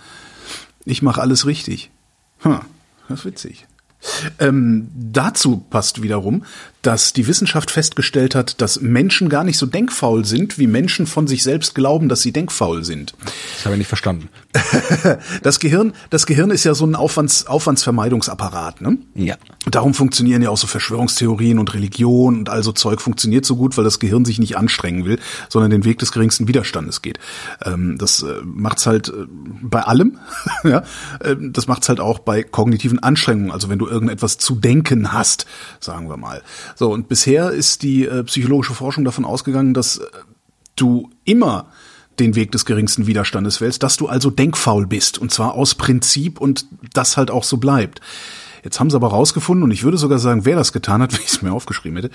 ich 0.84 1.02
mache 1.02 1.20
alles 1.20 1.46
richtig. 1.46 1.90
Hm, 2.40 2.60
das 3.08 3.20
ist 3.20 3.24
witzig. 3.24 3.66
Ähm, 4.38 4.88
dazu 4.94 5.58
passt 5.70 6.02
wiederum, 6.02 6.44
dass 6.82 7.12
die 7.12 7.26
Wissenschaft 7.26 7.70
festgestellt 7.70 8.34
hat, 8.34 8.60
dass 8.60 8.80
Menschen 8.80 9.28
gar 9.28 9.42
nicht 9.42 9.58
so 9.58 9.66
denkfaul 9.66 10.24
sind, 10.24 10.58
wie 10.58 10.66
Menschen 10.66 11.06
von 11.06 11.26
sich 11.26 11.42
selbst 11.42 11.74
glauben, 11.74 12.08
dass 12.08 12.22
sie 12.22 12.32
denkfaul 12.32 12.84
sind. 12.84 13.14
Das 13.56 13.64
habe 13.64 13.74
ich 13.74 13.78
nicht 13.78 13.88
verstanden. 13.88 14.28
das 15.42 15.58
Gehirn, 15.58 15.92
das 16.10 16.26
Gehirn 16.26 16.50
ist 16.50 16.64
ja 16.64 16.74
so 16.74 16.86
ein 16.86 16.94
Aufwands, 16.94 17.46
Aufwandsvermeidungsapparat, 17.46 18.80
ne? 18.80 18.98
Ja. 19.14 19.36
darum 19.66 19.92
funktionieren 19.92 20.40
ja 20.40 20.50
auch 20.50 20.56
so 20.56 20.66
Verschwörungstheorien 20.66 21.58
und 21.58 21.74
Religion 21.74 22.38
und 22.38 22.48
all 22.48 22.62
so 22.62 22.72
Zeug 22.72 23.00
funktioniert 23.00 23.44
so 23.44 23.56
gut, 23.56 23.76
weil 23.76 23.84
das 23.84 23.98
Gehirn 23.98 24.24
sich 24.24 24.38
nicht 24.38 24.56
anstrengen 24.56 25.04
will, 25.04 25.18
sondern 25.48 25.70
den 25.70 25.84
Weg 25.84 25.98
des 25.98 26.12
geringsten 26.12 26.46
Widerstandes 26.46 27.02
geht. 27.02 27.18
Ähm, 27.64 27.98
das 27.98 28.22
äh, 28.22 28.40
macht's 28.44 28.86
halt 28.86 29.08
äh, 29.08 29.26
bei 29.62 29.82
allem, 29.82 30.18
ja. 30.64 30.84
Äh, 31.20 31.36
das 31.40 31.66
macht's 31.66 31.88
halt 31.88 31.98
auch 31.98 32.20
bei 32.20 32.44
kognitiven 32.44 33.00
Anstrengungen, 33.00 33.50
also 33.50 33.68
wenn 33.68 33.78
du 33.78 33.88
irgendetwas 33.88 34.38
zu 34.38 34.54
denken 34.54 35.12
hast, 35.12 35.46
sagen 35.80 36.08
wir 36.08 36.16
mal. 36.16 36.42
So, 36.76 36.92
und 36.92 37.08
bisher 37.08 37.50
ist 37.50 37.82
die 37.82 38.06
äh, 38.06 38.24
psychologische 38.24 38.74
Forschung 38.74 39.04
davon 39.04 39.24
ausgegangen, 39.24 39.74
dass 39.74 39.98
äh, 39.98 40.06
du 40.76 41.10
immer 41.24 41.66
den 42.18 42.34
Weg 42.34 42.52
des 42.52 42.64
geringsten 42.64 43.06
Widerstandes 43.06 43.60
wählst, 43.60 43.82
dass 43.82 43.96
du 43.96 44.08
also 44.08 44.30
denkfaul 44.30 44.86
bist 44.86 45.18
und 45.18 45.32
zwar 45.32 45.54
aus 45.54 45.74
Prinzip 45.74 46.40
und 46.40 46.66
das 46.92 47.16
halt 47.16 47.30
auch 47.30 47.44
so 47.44 47.58
bleibt. 47.58 48.00
Jetzt 48.64 48.80
haben 48.80 48.90
sie 48.90 48.96
aber 48.96 49.08
rausgefunden, 49.08 49.62
und 49.62 49.70
ich 49.70 49.84
würde 49.84 49.98
sogar 49.98 50.18
sagen, 50.18 50.44
wer 50.44 50.56
das 50.56 50.72
getan 50.72 51.00
hat, 51.00 51.12
wenn 51.14 51.20
ich 51.20 51.28
es 51.28 51.42
mir 51.42 51.52
aufgeschrieben 51.52 51.96
hätte. 51.96 52.10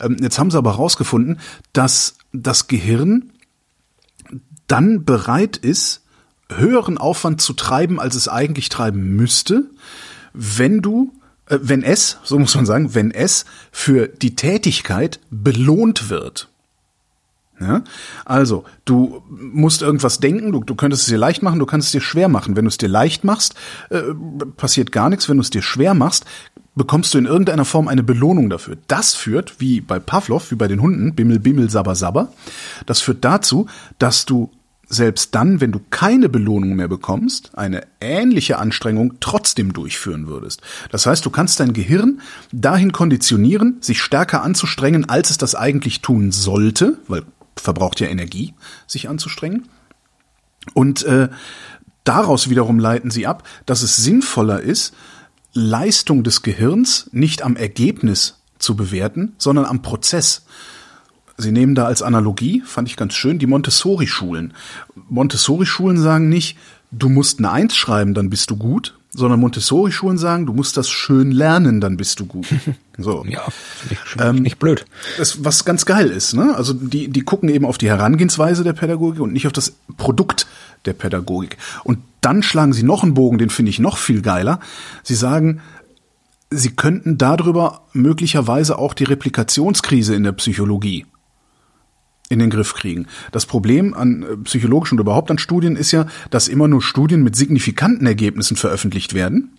Ähm, 0.00 0.16
jetzt 0.20 0.38
haben 0.38 0.50
sie 0.50 0.58
aber 0.58 0.72
rausgefunden, 0.72 1.40
dass 1.72 2.16
das 2.32 2.68
Gehirn 2.68 3.32
dann 4.66 5.04
bereit 5.04 5.56
ist, 5.56 6.02
höheren 6.50 6.98
Aufwand 6.98 7.40
zu 7.40 7.52
treiben, 7.52 8.00
als 8.00 8.14
es 8.14 8.28
eigentlich 8.28 8.68
treiben 8.68 9.16
müsste, 9.16 9.70
wenn 10.32 10.82
du, 10.82 11.12
wenn 11.50 11.82
es, 11.82 12.18
so 12.22 12.38
muss 12.38 12.54
man 12.54 12.66
sagen, 12.66 12.94
wenn 12.94 13.10
es 13.10 13.44
für 13.70 14.08
die 14.08 14.36
Tätigkeit 14.36 15.20
belohnt 15.30 16.10
wird. 16.10 16.48
Ja? 17.60 17.82
Also, 18.24 18.64
du 18.84 19.22
musst 19.28 19.82
irgendwas 19.82 20.20
denken, 20.20 20.52
du, 20.52 20.62
du 20.62 20.74
könntest 20.74 21.02
es 21.02 21.08
dir 21.08 21.18
leicht 21.18 21.42
machen, 21.42 21.58
du 21.58 21.66
kannst 21.66 21.88
es 21.88 21.92
dir 21.92 22.00
schwer 22.00 22.28
machen. 22.28 22.56
Wenn 22.56 22.64
du 22.64 22.68
es 22.68 22.78
dir 22.78 22.88
leicht 22.88 23.24
machst, 23.24 23.54
äh, 23.90 24.02
passiert 24.56 24.92
gar 24.92 25.08
nichts. 25.08 25.28
Wenn 25.28 25.38
du 25.38 25.42
es 25.42 25.50
dir 25.50 25.62
schwer 25.62 25.94
machst, 25.94 26.24
bekommst 26.74 27.12
du 27.12 27.18
in 27.18 27.26
irgendeiner 27.26 27.64
Form 27.64 27.88
eine 27.88 28.02
Belohnung 28.02 28.48
dafür. 28.48 28.76
Das 28.86 29.14
führt, 29.14 29.60
wie 29.60 29.80
bei 29.80 29.98
Pavlov, 29.98 30.50
wie 30.50 30.56
bei 30.56 30.68
den 30.68 30.80
Hunden, 30.80 31.14
Bimmel, 31.14 31.40
Bimmel, 31.40 31.68
Sabber, 31.68 31.94
Sabber, 31.94 32.32
das 32.86 33.00
führt 33.00 33.24
dazu, 33.24 33.66
dass 33.98 34.24
du 34.24 34.50
selbst 34.88 35.34
dann, 35.34 35.60
wenn 35.60 35.72
du 35.72 35.80
keine 35.90 36.28
Belohnung 36.28 36.74
mehr 36.76 36.88
bekommst, 36.88 37.50
eine 37.56 37.86
ähnliche 38.00 38.58
Anstrengung 38.58 39.14
trotzdem 39.20 39.72
durchführen 39.72 40.26
würdest. 40.26 40.62
Das 40.90 41.06
heißt, 41.06 41.24
du 41.26 41.30
kannst 41.30 41.60
dein 41.60 41.74
Gehirn 41.74 42.20
dahin 42.52 42.92
konditionieren, 42.92 43.76
sich 43.80 44.00
stärker 44.00 44.42
anzustrengen, 44.42 45.08
als 45.08 45.30
es 45.30 45.38
das 45.38 45.54
eigentlich 45.54 46.00
tun 46.00 46.32
sollte, 46.32 46.98
weil 47.06 47.24
verbraucht 47.56 48.00
ja 48.00 48.08
Energie, 48.08 48.54
sich 48.86 49.08
anzustrengen. 49.08 49.68
Und 50.74 51.02
äh, 51.04 51.28
daraus 52.04 52.48
wiederum 52.48 52.78
leiten 52.78 53.10
sie 53.10 53.26
ab, 53.26 53.42
dass 53.66 53.82
es 53.82 53.96
sinnvoller 53.96 54.60
ist, 54.60 54.94
Leistung 55.52 56.24
des 56.24 56.42
Gehirns 56.42 57.08
nicht 57.12 57.42
am 57.42 57.56
Ergebnis 57.56 58.40
zu 58.58 58.76
bewerten, 58.76 59.34
sondern 59.38 59.66
am 59.66 59.82
Prozess. 59.82 60.44
Sie 61.40 61.52
nehmen 61.52 61.76
da 61.76 61.84
als 61.84 62.02
Analogie, 62.02 62.62
fand 62.66 62.88
ich 62.88 62.96
ganz 62.96 63.14
schön, 63.14 63.38
die 63.38 63.46
Montessori-Schulen. 63.46 64.54
Montessori-Schulen 65.08 65.96
sagen 65.96 66.28
nicht, 66.28 66.58
du 66.90 67.08
musst 67.08 67.38
eine 67.38 67.52
Eins 67.52 67.76
schreiben, 67.76 68.12
dann 68.12 68.28
bist 68.28 68.50
du 68.50 68.56
gut, 68.56 68.98
sondern 69.10 69.38
Montessori-Schulen 69.38 70.18
sagen, 70.18 70.46
du 70.46 70.52
musst 70.52 70.76
das 70.76 70.88
schön 70.88 71.30
lernen, 71.30 71.80
dann 71.80 71.96
bist 71.96 72.20
du 72.20 72.26
gut. 72.26 72.46
So. 73.00 73.24
ja, 73.28 73.46
nicht, 73.88 74.00
ähm, 74.18 74.42
nicht 74.42 74.58
blöd. 74.58 74.84
Das, 75.18 75.44
was 75.44 75.64
ganz 75.64 75.86
geil 75.86 76.08
ist, 76.08 76.34
ne? 76.34 76.56
Also 76.56 76.72
die, 76.72 77.06
die 77.06 77.20
gucken 77.20 77.48
eben 77.48 77.64
auf 77.64 77.78
die 77.78 77.88
Herangehensweise 77.88 78.64
der 78.64 78.72
Pädagogik 78.72 79.20
und 79.20 79.32
nicht 79.32 79.46
auf 79.46 79.52
das 79.52 79.76
Produkt 79.96 80.48
der 80.84 80.94
Pädagogik. 80.94 81.58
Und 81.84 82.00
dann 82.22 82.42
schlagen 82.42 82.72
sie 82.72 82.82
noch 82.82 83.04
einen 83.04 83.14
Bogen, 83.14 83.38
den 83.38 83.50
finde 83.50 83.70
ich 83.70 83.78
noch 83.78 83.98
viel 83.98 84.20
geiler. 84.20 84.58
Sie 85.04 85.14
sagen, 85.14 85.60
sie 86.50 86.70
könnten 86.70 87.18
darüber 87.18 87.82
möglicherweise 87.92 88.80
auch 88.80 88.94
die 88.94 89.04
Replikationskrise 89.04 90.16
in 90.16 90.24
der 90.24 90.32
Psychologie 90.32 91.06
in 92.28 92.38
den 92.38 92.50
Griff 92.50 92.74
kriegen. 92.74 93.06
Das 93.32 93.46
Problem 93.46 93.94
an 93.94 94.22
äh, 94.22 94.36
psychologischen 94.38 94.98
und 94.98 95.02
überhaupt 95.02 95.30
an 95.30 95.38
Studien 95.38 95.76
ist 95.76 95.92
ja, 95.92 96.06
dass 96.30 96.48
immer 96.48 96.68
nur 96.68 96.82
Studien 96.82 97.22
mit 97.22 97.36
signifikanten 97.36 98.06
Ergebnissen 98.06 98.56
veröffentlicht 98.56 99.14
werden, 99.14 99.58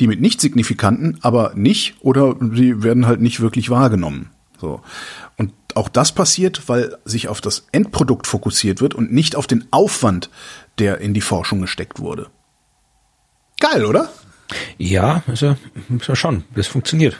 die 0.00 0.06
mit 0.06 0.20
nicht 0.20 0.40
signifikanten 0.40 1.18
aber 1.22 1.52
nicht 1.54 1.96
oder 2.00 2.36
sie 2.52 2.82
werden 2.82 3.06
halt 3.06 3.20
nicht 3.20 3.40
wirklich 3.40 3.70
wahrgenommen. 3.70 4.30
So. 4.60 4.80
Und 5.36 5.52
auch 5.74 5.88
das 5.88 6.12
passiert, 6.12 6.68
weil 6.68 6.96
sich 7.04 7.28
auf 7.28 7.40
das 7.40 7.66
Endprodukt 7.72 8.26
fokussiert 8.26 8.80
wird 8.80 8.94
und 8.94 9.12
nicht 9.12 9.36
auf 9.36 9.46
den 9.46 9.66
Aufwand, 9.70 10.30
der 10.78 10.98
in 11.00 11.12
die 11.12 11.20
Forschung 11.20 11.60
gesteckt 11.60 12.00
wurde. 12.00 12.28
Geil, 13.60 13.84
oder? 13.84 14.10
Ja, 14.78 15.22
also, 15.26 15.56
schon. 16.14 16.44
Das 16.54 16.66
funktioniert. 16.66 17.18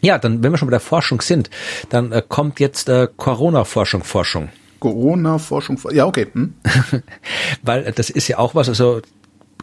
Ja, 0.00 0.18
dann, 0.18 0.42
wenn 0.42 0.52
wir 0.52 0.58
schon 0.58 0.68
bei 0.68 0.72
der 0.72 0.80
Forschung 0.80 1.20
sind, 1.20 1.50
dann 1.88 2.12
äh, 2.12 2.22
kommt 2.26 2.60
jetzt 2.60 2.88
äh, 2.88 3.08
Corona-Forschung, 3.16 4.04
Forschung. 4.04 4.50
Corona-Forschung, 4.78 5.78
ja, 5.90 6.06
okay. 6.06 6.28
Hm. 6.32 6.54
Weil 7.62 7.86
äh, 7.86 7.92
das 7.92 8.10
ist 8.10 8.28
ja 8.28 8.38
auch 8.38 8.54
was, 8.54 8.68
also 8.68 9.00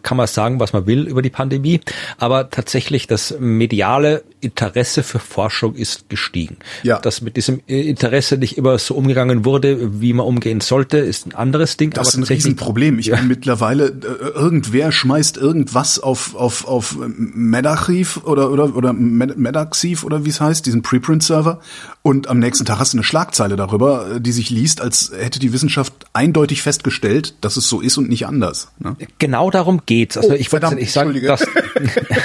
kann 0.05 0.17
man 0.17 0.27
sagen, 0.27 0.59
was 0.59 0.71
man 0.71 0.85
will 0.85 1.07
über 1.07 1.21
die 1.21 1.31
Pandemie, 1.31 1.81
aber 2.17 2.49
tatsächlich 2.49 3.07
das 3.07 3.35
mediale 3.39 4.23
Interesse 4.39 5.01
für 5.01 5.19
Forschung 5.19 5.73
ist 5.73 6.07
gestiegen. 6.09 6.57
Ja. 6.83 6.99
Dass 6.99 7.21
mit 7.21 7.35
diesem 7.35 7.59
Interesse 7.65 8.37
nicht 8.37 8.57
immer 8.57 8.77
so 8.77 8.93
umgegangen 8.93 9.43
wurde, 9.43 9.99
wie 9.99 10.13
man 10.13 10.25
umgehen 10.25 10.61
sollte, 10.61 10.99
ist 10.99 11.25
ein 11.25 11.33
anderes 11.33 11.75
Ding. 11.77 11.89
Das 11.89 12.09
ist 12.09 12.17
ein 12.17 12.23
Riesenproblem. 12.23 12.99
Ich 12.99 13.07
ja. 13.07 13.17
bin 13.17 13.27
mittlerweile, 13.27 13.87
äh, 13.87 14.29
irgendwer 14.35 14.91
schmeißt 14.91 15.37
irgendwas 15.37 15.99
auf, 15.99 16.35
auf, 16.35 16.67
auf 16.67 16.97
Medachiv 17.17 18.21
oder, 18.23 18.51
oder, 18.51 18.75
oder 18.75 18.93
Medaxiv 18.93 20.03
oder 20.03 20.23
wie 20.23 20.29
es 20.29 20.39
heißt, 20.39 20.65
diesen 20.65 20.83
Preprint-Server 20.83 21.59
und 22.05 22.27
am 22.27 22.37
nächsten 22.37 22.65
Tag 22.65 22.77
hast 22.77 22.93
du 22.93 22.97
eine 22.97 23.03
Schlagzeile 23.03 23.55
darüber, 23.55 24.19
die 24.19 24.31
sich 24.31 24.51
liest, 24.51 24.79
als 24.79 25.11
hätte 25.17 25.39
die 25.39 25.51
Wissenschaft 25.53 25.91
eindeutig 26.13 26.61
festgestellt, 26.61 27.33
dass 27.41 27.57
es 27.57 27.67
so 27.67 27.81
ist 27.81 27.97
und 27.97 28.09
nicht 28.09 28.27
anders. 28.27 28.67
Ne? 28.77 28.95
Genau 29.17 29.49
darum 29.49 29.87
geht's. 29.95 30.17
Also 30.17 30.31
oh, 30.31 30.33
ich 30.33 30.51
wollte 30.51 30.75
nicht 30.75 30.91
sagen, 30.91 31.19
dass 31.25 31.45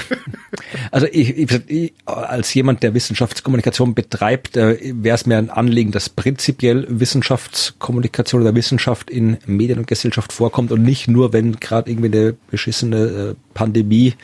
also 0.90 1.06
ich, 1.10 1.38
ich, 1.68 1.92
als 2.04 2.52
jemand, 2.54 2.82
der 2.82 2.94
Wissenschaftskommunikation 2.94 3.94
betreibt, 3.94 4.56
äh, 4.56 4.78
wäre 4.94 5.14
es 5.14 5.26
mir 5.26 5.38
ein 5.38 5.50
Anliegen, 5.50 5.92
dass 5.92 6.08
prinzipiell 6.08 6.86
Wissenschaftskommunikation 6.88 8.42
oder 8.42 8.54
Wissenschaft 8.54 9.10
in 9.10 9.38
Medien 9.46 9.78
und 9.78 9.86
Gesellschaft 9.86 10.32
vorkommt 10.32 10.72
und 10.72 10.82
nicht 10.82 11.08
nur, 11.08 11.32
wenn 11.32 11.60
gerade 11.60 11.90
irgendwie 11.90 12.18
eine 12.18 12.36
beschissene 12.50 12.96
äh, 12.96 13.34
Pandemie 13.54 14.14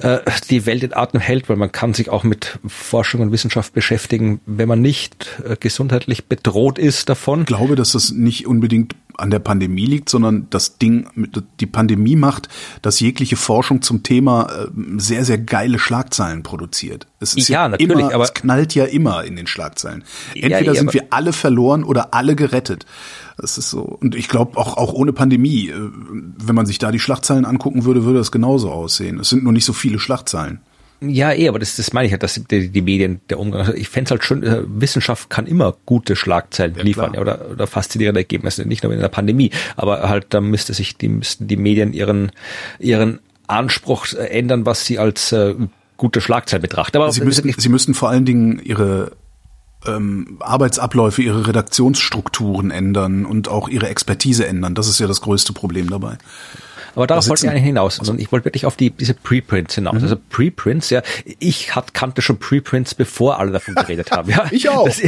äh, 0.00 0.18
die 0.50 0.66
Welt 0.66 0.82
in 0.82 0.92
Atem 0.92 1.20
hält, 1.20 1.48
weil 1.48 1.56
man 1.56 1.72
kann 1.72 1.94
sich 1.94 2.08
auch 2.08 2.22
mit 2.22 2.58
Forschung 2.66 3.20
und 3.20 3.32
Wissenschaft 3.32 3.72
beschäftigen, 3.72 4.40
wenn 4.46 4.68
man 4.68 4.80
nicht 4.80 5.40
äh, 5.44 5.56
gesundheitlich 5.58 6.26
bedroht 6.26 6.78
ist 6.78 7.08
davon. 7.08 7.40
Ich 7.40 7.46
glaube, 7.46 7.76
dass 7.76 7.92
das 7.92 8.12
nicht 8.12 8.46
unbedingt 8.46 8.94
an 9.16 9.30
der 9.30 9.38
Pandemie 9.38 9.86
liegt, 9.86 10.08
sondern 10.08 10.46
das 10.50 10.78
Ding, 10.78 11.08
die 11.60 11.66
Pandemie 11.66 12.16
macht, 12.16 12.48
dass 12.82 13.00
jegliche 13.00 13.36
Forschung 13.36 13.82
zum 13.82 14.02
Thema 14.02 14.46
äh, 14.50 14.68
sehr, 14.98 15.24
sehr 15.24 15.38
geile 15.38 15.78
Schlagzeilen 15.78 16.42
produziert. 16.42 17.06
Es 17.20 17.34
ist 17.34 17.48
ja, 17.48 17.62
ja 17.62 17.68
natürlich, 17.68 17.98
immer, 17.98 18.14
aber 18.14 18.24
es 18.24 18.34
knallt 18.34 18.74
ja 18.74 18.84
immer 18.84 19.24
in 19.24 19.36
den 19.36 19.46
Schlagzeilen. 19.46 20.04
Entweder 20.34 20.60
ja, 20.60 20.72
ja, 20.72 20.74
sind 20.74 20.94
wir 20.94 21.06
alle 21.10 21.32
verloren 21.32 21.84
oder 21.84 22.14
alle 22.14 22.36
gerettet. 22.36 22.86
Das 23.36 23.58
ist 23.58 23.70
so. 23.70 23.80
Und 23.82 24.14
ich 24.14 24.28
glaube 24.28 24.58
auch, 24.58 24.76
auch 24.76 24.92
ohne 24.92 25.12
Pandemie, 25.12 25.68
äh, 25.68 25.74
wenn 25.74 26.54
man 26.54 26.66
sich 26.66 26.78
da 26.78 26.90
die 26.90 27.00
Schlagzeilen 27.00 27.44
angucken 27.44 27.84
würde, 27.84 28.04
würde 28.04 28.18
das 28.18 28.32
genauso 28.32 28.70
aussehen. 28.70 29.18
Es 29.18 29.28
sind 29.28 29.44
nur 29.44 29.52
nicht 29.52 29.64
so 29.64 29.72
viele 29.72 29.98
Schlagzeilen. 29.98 30.60
Ja, 31.00 31.32
eh, 31.32 31.48
aber 31.48 31.58
das, 31.58 31.76
das 31.76 31.92
meine 31.92 32.06
ich 32.06 32.12
halt, 32.12 32.22
dass 32.22 32.34
die, 32.34 32.68
die 32.68 32.82
Medien, 32.82 33.20
der 33.28 33.38
Umgang. 33.38 33.60
Also 33.60 33.74
ich 33.74 33.88
fände 33.88 34.08
es 34.08 34.10
halt 34.12 34.24
schon, 34.24 34.42
äh, 34.42 34.62
Wissenschaft 34.66 35.28
kann 35.28 35.46
immer 35.46 35.76
gute 35.86 36.16
Schlagzeilen 36.16 36.74
ja, 36.76 36.82
liefern 36.82 37.14
ja, 37.14 37.20
oder, 37.20 37.50
oder 37.50 37.66
faszinierende 37.66 38.20
Ergebnisse, 38.20 38.66
nicht 38.66 38.82
nur 38.82 38.92
in 38.92 39.00
der 39.00 39.08
Pandemie, 39.08 39.50
aber 39.76 40.08
halt 40.08 40.26
da 40.30 40.40
müsste 40.40 40.72
sich 40.74 40.96
die, 40.96 41.08
müssten 41.08 41.46
die 41.46 41.56
Medien 41.56 41.92
ihren, 41.92 42.32
ihren 42.78 43.20
Anspruch 43.46 44.12
äh, 44.12 44.26
ändern, 44.26 44.66
was 44.66 44.86
sie 44.86 44.98
als 44.98 45.32
äh, 45.32 45.54
gute 45.96 46.20
Schlagzeilen 46.20 46.62
betrachten. 46.62 46.96
Aber 46.96 47.12
sie 47.12 47.22
müssten, 47.22 47.52
sie 47.56 47.68
müssten 47.68 47.94
vor 47.94 48.08
allen 48.08 48.24
Dingen 48.24 48.60
ihre 48.62 49.12
ähm, 49.86 50.38
Arbeitsabläufe, 50.40 51.22
ihre 51.22 51.46
Redaktionsstrukturen 51.46 52.70
ändern 52.70 53.26
und 53.26 53.48
auch 53.48 53.68
ihre 53.68 53.88
Expertise 53.88 54.46
ändern. 54.46 54.74
Das 54.74 54.88
ist 54.88 54.98
ja 54.98 55.06
das 55.06 55.20
größte 55.20 55.52
Problem 55.52 55.90
dabei. 55.90 56.16
Aber 56.94 57.06
darauf 57.06 57.28
wollte 57.28 57.46
ich 57.46 57.50
eigentlich 57.50 57.64
hinaus. 57.64 57.98
Also, 57.98 58.14
ich 58.16 58.30
wollte 58.32 58.46
wirklich 58.46 58.66
auf 58.66 58.76
die, 58.76 58.90
diese 58.90 59.14
Preprints 59.14 59.74
hinaus. 59.74 59.94
Mhm. 59.94 60.02
Also 60.02 60.16
Preprints, 60.30 60.90
ja, 60.90 61.02
ich 61.38 61.74
hat, 61.74 61.94
kannte 61.94 62.22
schon 62.22 62.38
Preprints, 62.38 62.94
bevor 62.94 63.38
alle 63.38 63.52
davon 63.52 63.74
geredet 63.74 64.10
haben. 64.10 64.30
Ja, 64.30 64.46
ich 64.50 64.68
auch. 64.68 64.86
Das, 64.86 65.02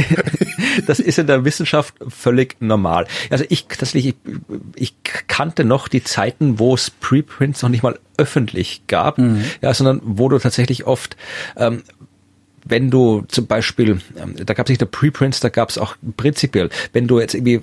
das, 0.85 0.99
ist 0.99 1.19
in 1.19 1.27
der 1.27 1.45
Wissenschaft 1.45 1.95
völlig 2.07 2.57
normal. 2.59 3.07
Also 3.29 3.45
ich, 3.49 3.67
tatsächlich, 3.67 4.07
ich, 4.07 4.35
ich 4.75 4.95
kannte 5.27 5.63
noch 5.63 5.87
die 5.87 6.03
Zeiten, 6.03 6.59
wo 6.59 6.73
es 6.73 6.89
Preprints 6.89 7.61
noch 7.61 7.69
nicht 7.69 7.83
mal 7.83 7.97
öffentlich 8.17 8.81
gab, 8.87 9.17
mhm. 9.17 9.43
ja, 9.61 9.73
sondern 9.73 10.01
wo 10.03 10.29
du 10.29 10.39
tatsächlich 10.39 10.85
oft 10.85 11.15
ähm, 11.55 11.83
wenn 12.69 12.89
du 12.89 13.23
zum 13.27 13.47
Beispiel, 13.47 14.01
ähm, 14.17 14.35
da 14.35 14.53
gab 14.53 14.65
es 14.65 14.69
nicht 14.69 14.81
nur 14.81 14.91
Preprints, 14.91 15.39
da 15.39 15.49
gab 15.49 15.69
es 15.69 15.77
auch 15.77 15.95
prinzipiell, 16.17 16.69
wenn 16.93 17.07
du 17.07 17.19
jetzt 17.19 17.33
irgendwie 17.33 17.61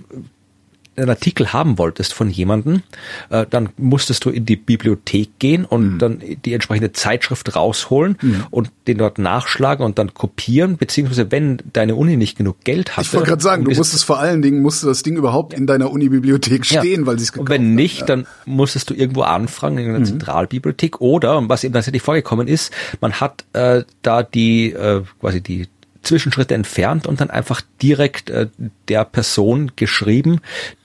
einen 0.96 1.10
Artikel 1.10 1.52
haben 1.52 1.78
wolltest 1.78 2.12
von 2.12 2.30
jemandem, 2.30 2.82
äh, 3.30 3.46
dann 3.48 3.70
musstest 3.76 4.24
du 4.24 4.30
in 4.30 4.46
die 4.46 4.56
Bibliothek 4.56 5.38
gehen 5.38 5.64
und 5.64 5.94
mhm. 5.94 5.98
dann 5.98 6.22
die 6.44 6.52
entsprechende 6.52 6.92
Zeitschrift 6.92 7.54
rausholen 7.56 8.16
mhm. 8.20 8.46
und 8.50 8.70
den 8.86 8.98
dort 8.98 9.18
nachschlagen 9.18 9.84
und 9.84 9.98
dann 9.98 10.14
kopieren, 10.14 10.76
beziehungsweise 10.76 11.30
wenn 11.30 11.58
deine 11.72 11.96
Uni 11.96 12.16
nicht 12.16 12.36
genug 12.36 12.62
Geld 12.64 12.96
hatte. 12.96 13.06
Ich 13.06 13.14
wollte 13.14 13.28
gerade 13.28 13.42
sagen, 13.42 13.64
du 13.64 13.72
musstest 13.72 14.04
vor 14.04 14.18
allen 14.18 14.42
Dingen, 14.42 14.62
musste 14.62 14.86
das 14.86 15.02
Ding 15.02 15.16
überhaupt 15.16 15.54
in 15.54 15.66
deiner 15.66 15.90
Uni-Bibliothek 15.90 16.64
stehen, 16.64 17.00
ja. 17.00 17.06
weil 17.06 17.18
sie 17.18 17.24
es 17.24 17.32
gekauft 17.32 17.50
Und 17.50 17.54
wenn 17.54 17.74
nicht, 17.74 18.00
ja. 18.00 18.06
dann 18.06 18.26
musstest 18.46 18.90
du 18.90 18.94
irgendwo 18.94 19.22
anfragen 19.22 19.78
in 19.78 19.88
einer 19.88 20.00
mhm. 20.00 20.04
Zentralbibliothek 20.04 21.00
oder, 21.00 21.48
was 21.48 21.64
eben 21.64 21.74
tatsächlich 21.74 22.02
vorgekommen 22.02 22.48
ist, 22.48 22.72
man 23.00 23.14
hat 23.14 23.44
äh, 23.52 23.84
da 24.02 24.22
die 24.22 24.72
äh, 24.72 25.02
quasi 25.20 25.40
die 25.40 25.68
Zwischenschritte 26.04 26.54
entfernt 26.54 27.06
und 27.06 27.20
dann 27.20 27.30
einfach 27.30 27.60
direkt 27.82 28.30
äh, 28.30 28.48
der 28.88 29.04
Person 29.04 29.72
geschrieben, 29.76 30.40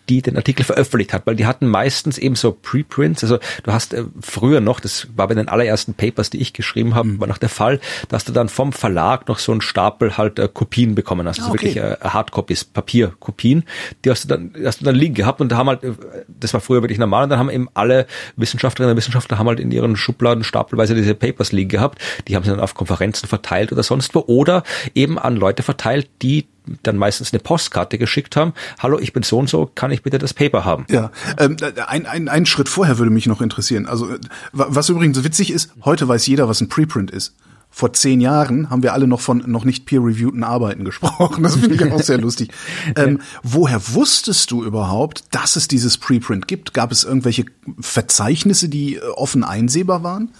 die 0.09 0.21
den 0.21 0.35
Artikel 0.35 0.63
veröffentlicht 0.65 1.13
hat, 1.13 1.27
weil 1.27 1.35
die 1.35 1.45
hatten 1.45 1.67
meistens 1.67 2.17
eben 2.17 2.35
so 2.35 2.51
Preprints. 2.51 3.23
Also 3.23 3.37
du 3.63 3.71
hast 3.71 3.93
äh, 3.93 4.03
früher 4.19 4.59
noch, 4.59 4.79
das 4.79 5.07
war 5.15 5.27
bei 5.27 5.35
den 5.35 5.47
allerersten 5.47 5.93
Papers, 5.93 6.29
die 6.29 6.41
ich 6.41 6.53
geschrieben 6.53 6.95
habe, 6.95 7.09
mhm. 7.09 7.19
war 7.19 7.27
noch 7.27 7.37
der 7.37 7.49
Fall, 7.49 7.79
dass 8.09 8.25
du 8.25 8.31
dann 8.31 8.49
vom 8.49 8.73
Verlag 8.73 9.27
noch 9.27 9.39
so 9.39 9.51
einen 9.51 9.61
Stapel 9.61 10.17
halt 10.17 10.39
äh, 10.39 10.49
Kopien 10.51 10.95
bekommen 10.95 11.27
hast. 11.27 11.39
Also 11.39 11.51
okay. 11.51 11.75
wirklich 11.75 11.77
äh, 11.77 11.97
Hardcopies, 12.01 12.65
Papierkopien. 12.65 13.63
Die 14.03 14.09
hast 14.09 14.23
du 14.23 14.27
dann, 14.29 14.53
hast 14.63 14.81
du 14.81 14.85
dann 14.85 14.95
liegen 14.95 15.13
gehabt 15.13 15.41
und 15.41 15.51
da 15.51 15.57
haben 15.57 15.69
halt, 15.69 15.83
äh, 15.83 15.93
das 16.27 16.53
war 16.53 16.61
früher 16.61 16.81
wirklich 16.81 16.99
normal 16.99 17.25
und 17.25 17.29
dann 17.29 17.39
haben 17.39 17.49
eben 17.51 17.69
alle 17.75 18.07
Wissenschaftlerinnen 18.35 18.93
und 18.93 18.97
Wissenschaftler 18.97 19.37
haben 19.37 19.47
halt 19.47 19.59
in 19.59 19.71
ihren 19.71 19.95
Schubladen 19.95 20.43
stapelweise 20.43 20.95
diese 20.95 21.13
Papers 21.13 21.51
liegen 21.51 21.69
gehabt. 21.69 22.01
Die 22.27 22.35
haben 22.35 22.43
sie 22.43 22.49
dann 22.49 22.59
auf 22.59 22.73
Konferenzen 22.73 23.27
verteilt 23.27 23.71
oder 23.71 23.83
sonst 23.83 24.15
wo 24.15 24.21
oder 24.21 24.63
eben 24.95 25.19
an 25.19 25.35
Leute 25.35 25.61
verteilt, 25.61 26.09
die 26.21 26.47
dann 26.83 26.97
meistens 26.97 27.33
eine 27.33 27.39
Postkarte 27.39 27.97
geschickt 27.97 28.35
haben. 28.35 28.53
Hallo, 28.79 28.99
ich 28.99 29.13
bin 29.13 29.23
so 29.23 29.37
und 29.37 29.49
so, 29.49 29.69
kann 29.73 29.91
ich 29.91 30.03
bitte 30.03 30.17
das 30.17 30.33
Paper 30.33 30.65
haben? 30.65 30.85
Ja, 30.89 31.11
ähm, 31.37 31.57
ein, 31.87 32.05
ein, 32.05 32.27
ein 32.27 32.45
Schritt 32.45 32.69
vorher 32.69 32.97
würde 32.97 33.11
mich 33.11 33.25
noch 33.25 33.41
interessieren. 33.41 33.85
Also 33.85 34.09
äh, 34.09 34.19
was 34.51 34.89
übrigens 34.89 35.23
witzig 35.23 35.51
ist, 35.51 35.71
heute 35.83 36.07
weiß 36.07 36.27
jeder, 36.27 36.47
was 36.47 36.61
ein 36.61 36.69
Preprint 36.69 37.11
ist. 37.11 37.35
Vor 37.71 37.93
zehn 37.93 38.19
Jahren 38.19 38.71
haben 38.71 38.81
wir 38.81 38.93
alle 38.93 39.05
noch 39.05 39.21
von 39.21 39.43
noch 39.45 39.63
nicht 39.63 39.85
peer-reviewten 39.85 40.43
Arbeiten 40.43 40.85
gesprochen. 40.85 41.43
Das 41.43 41.55
finde 41.55 41.75
ich 41.75 41.91
auch 41.91 42.01
sehr 42.01 42.17
lustig. 42.17 42.51
Ähm, 42.95 43.21
woher 43.43 43.93
wusstest 43.93 44.49
du 44.51 44.63
überhaupt, 44.63 45.23
dass 45.31 45.55
es 45.55 45.67
dieses 45.67 45.97
Preprint 45.97 46.47
gibt? 46.47 46.73
Gab 46.73 46.91
es 46.91 47.03
irgendwelche 47.03 47.45
Verzeichnisse, 47.79 48.67
die 48.67 48.95
äh, 48.95 49.01
offen 49.15 49.43
einsehbar 49.43 50.01
waren? 50.03 50.31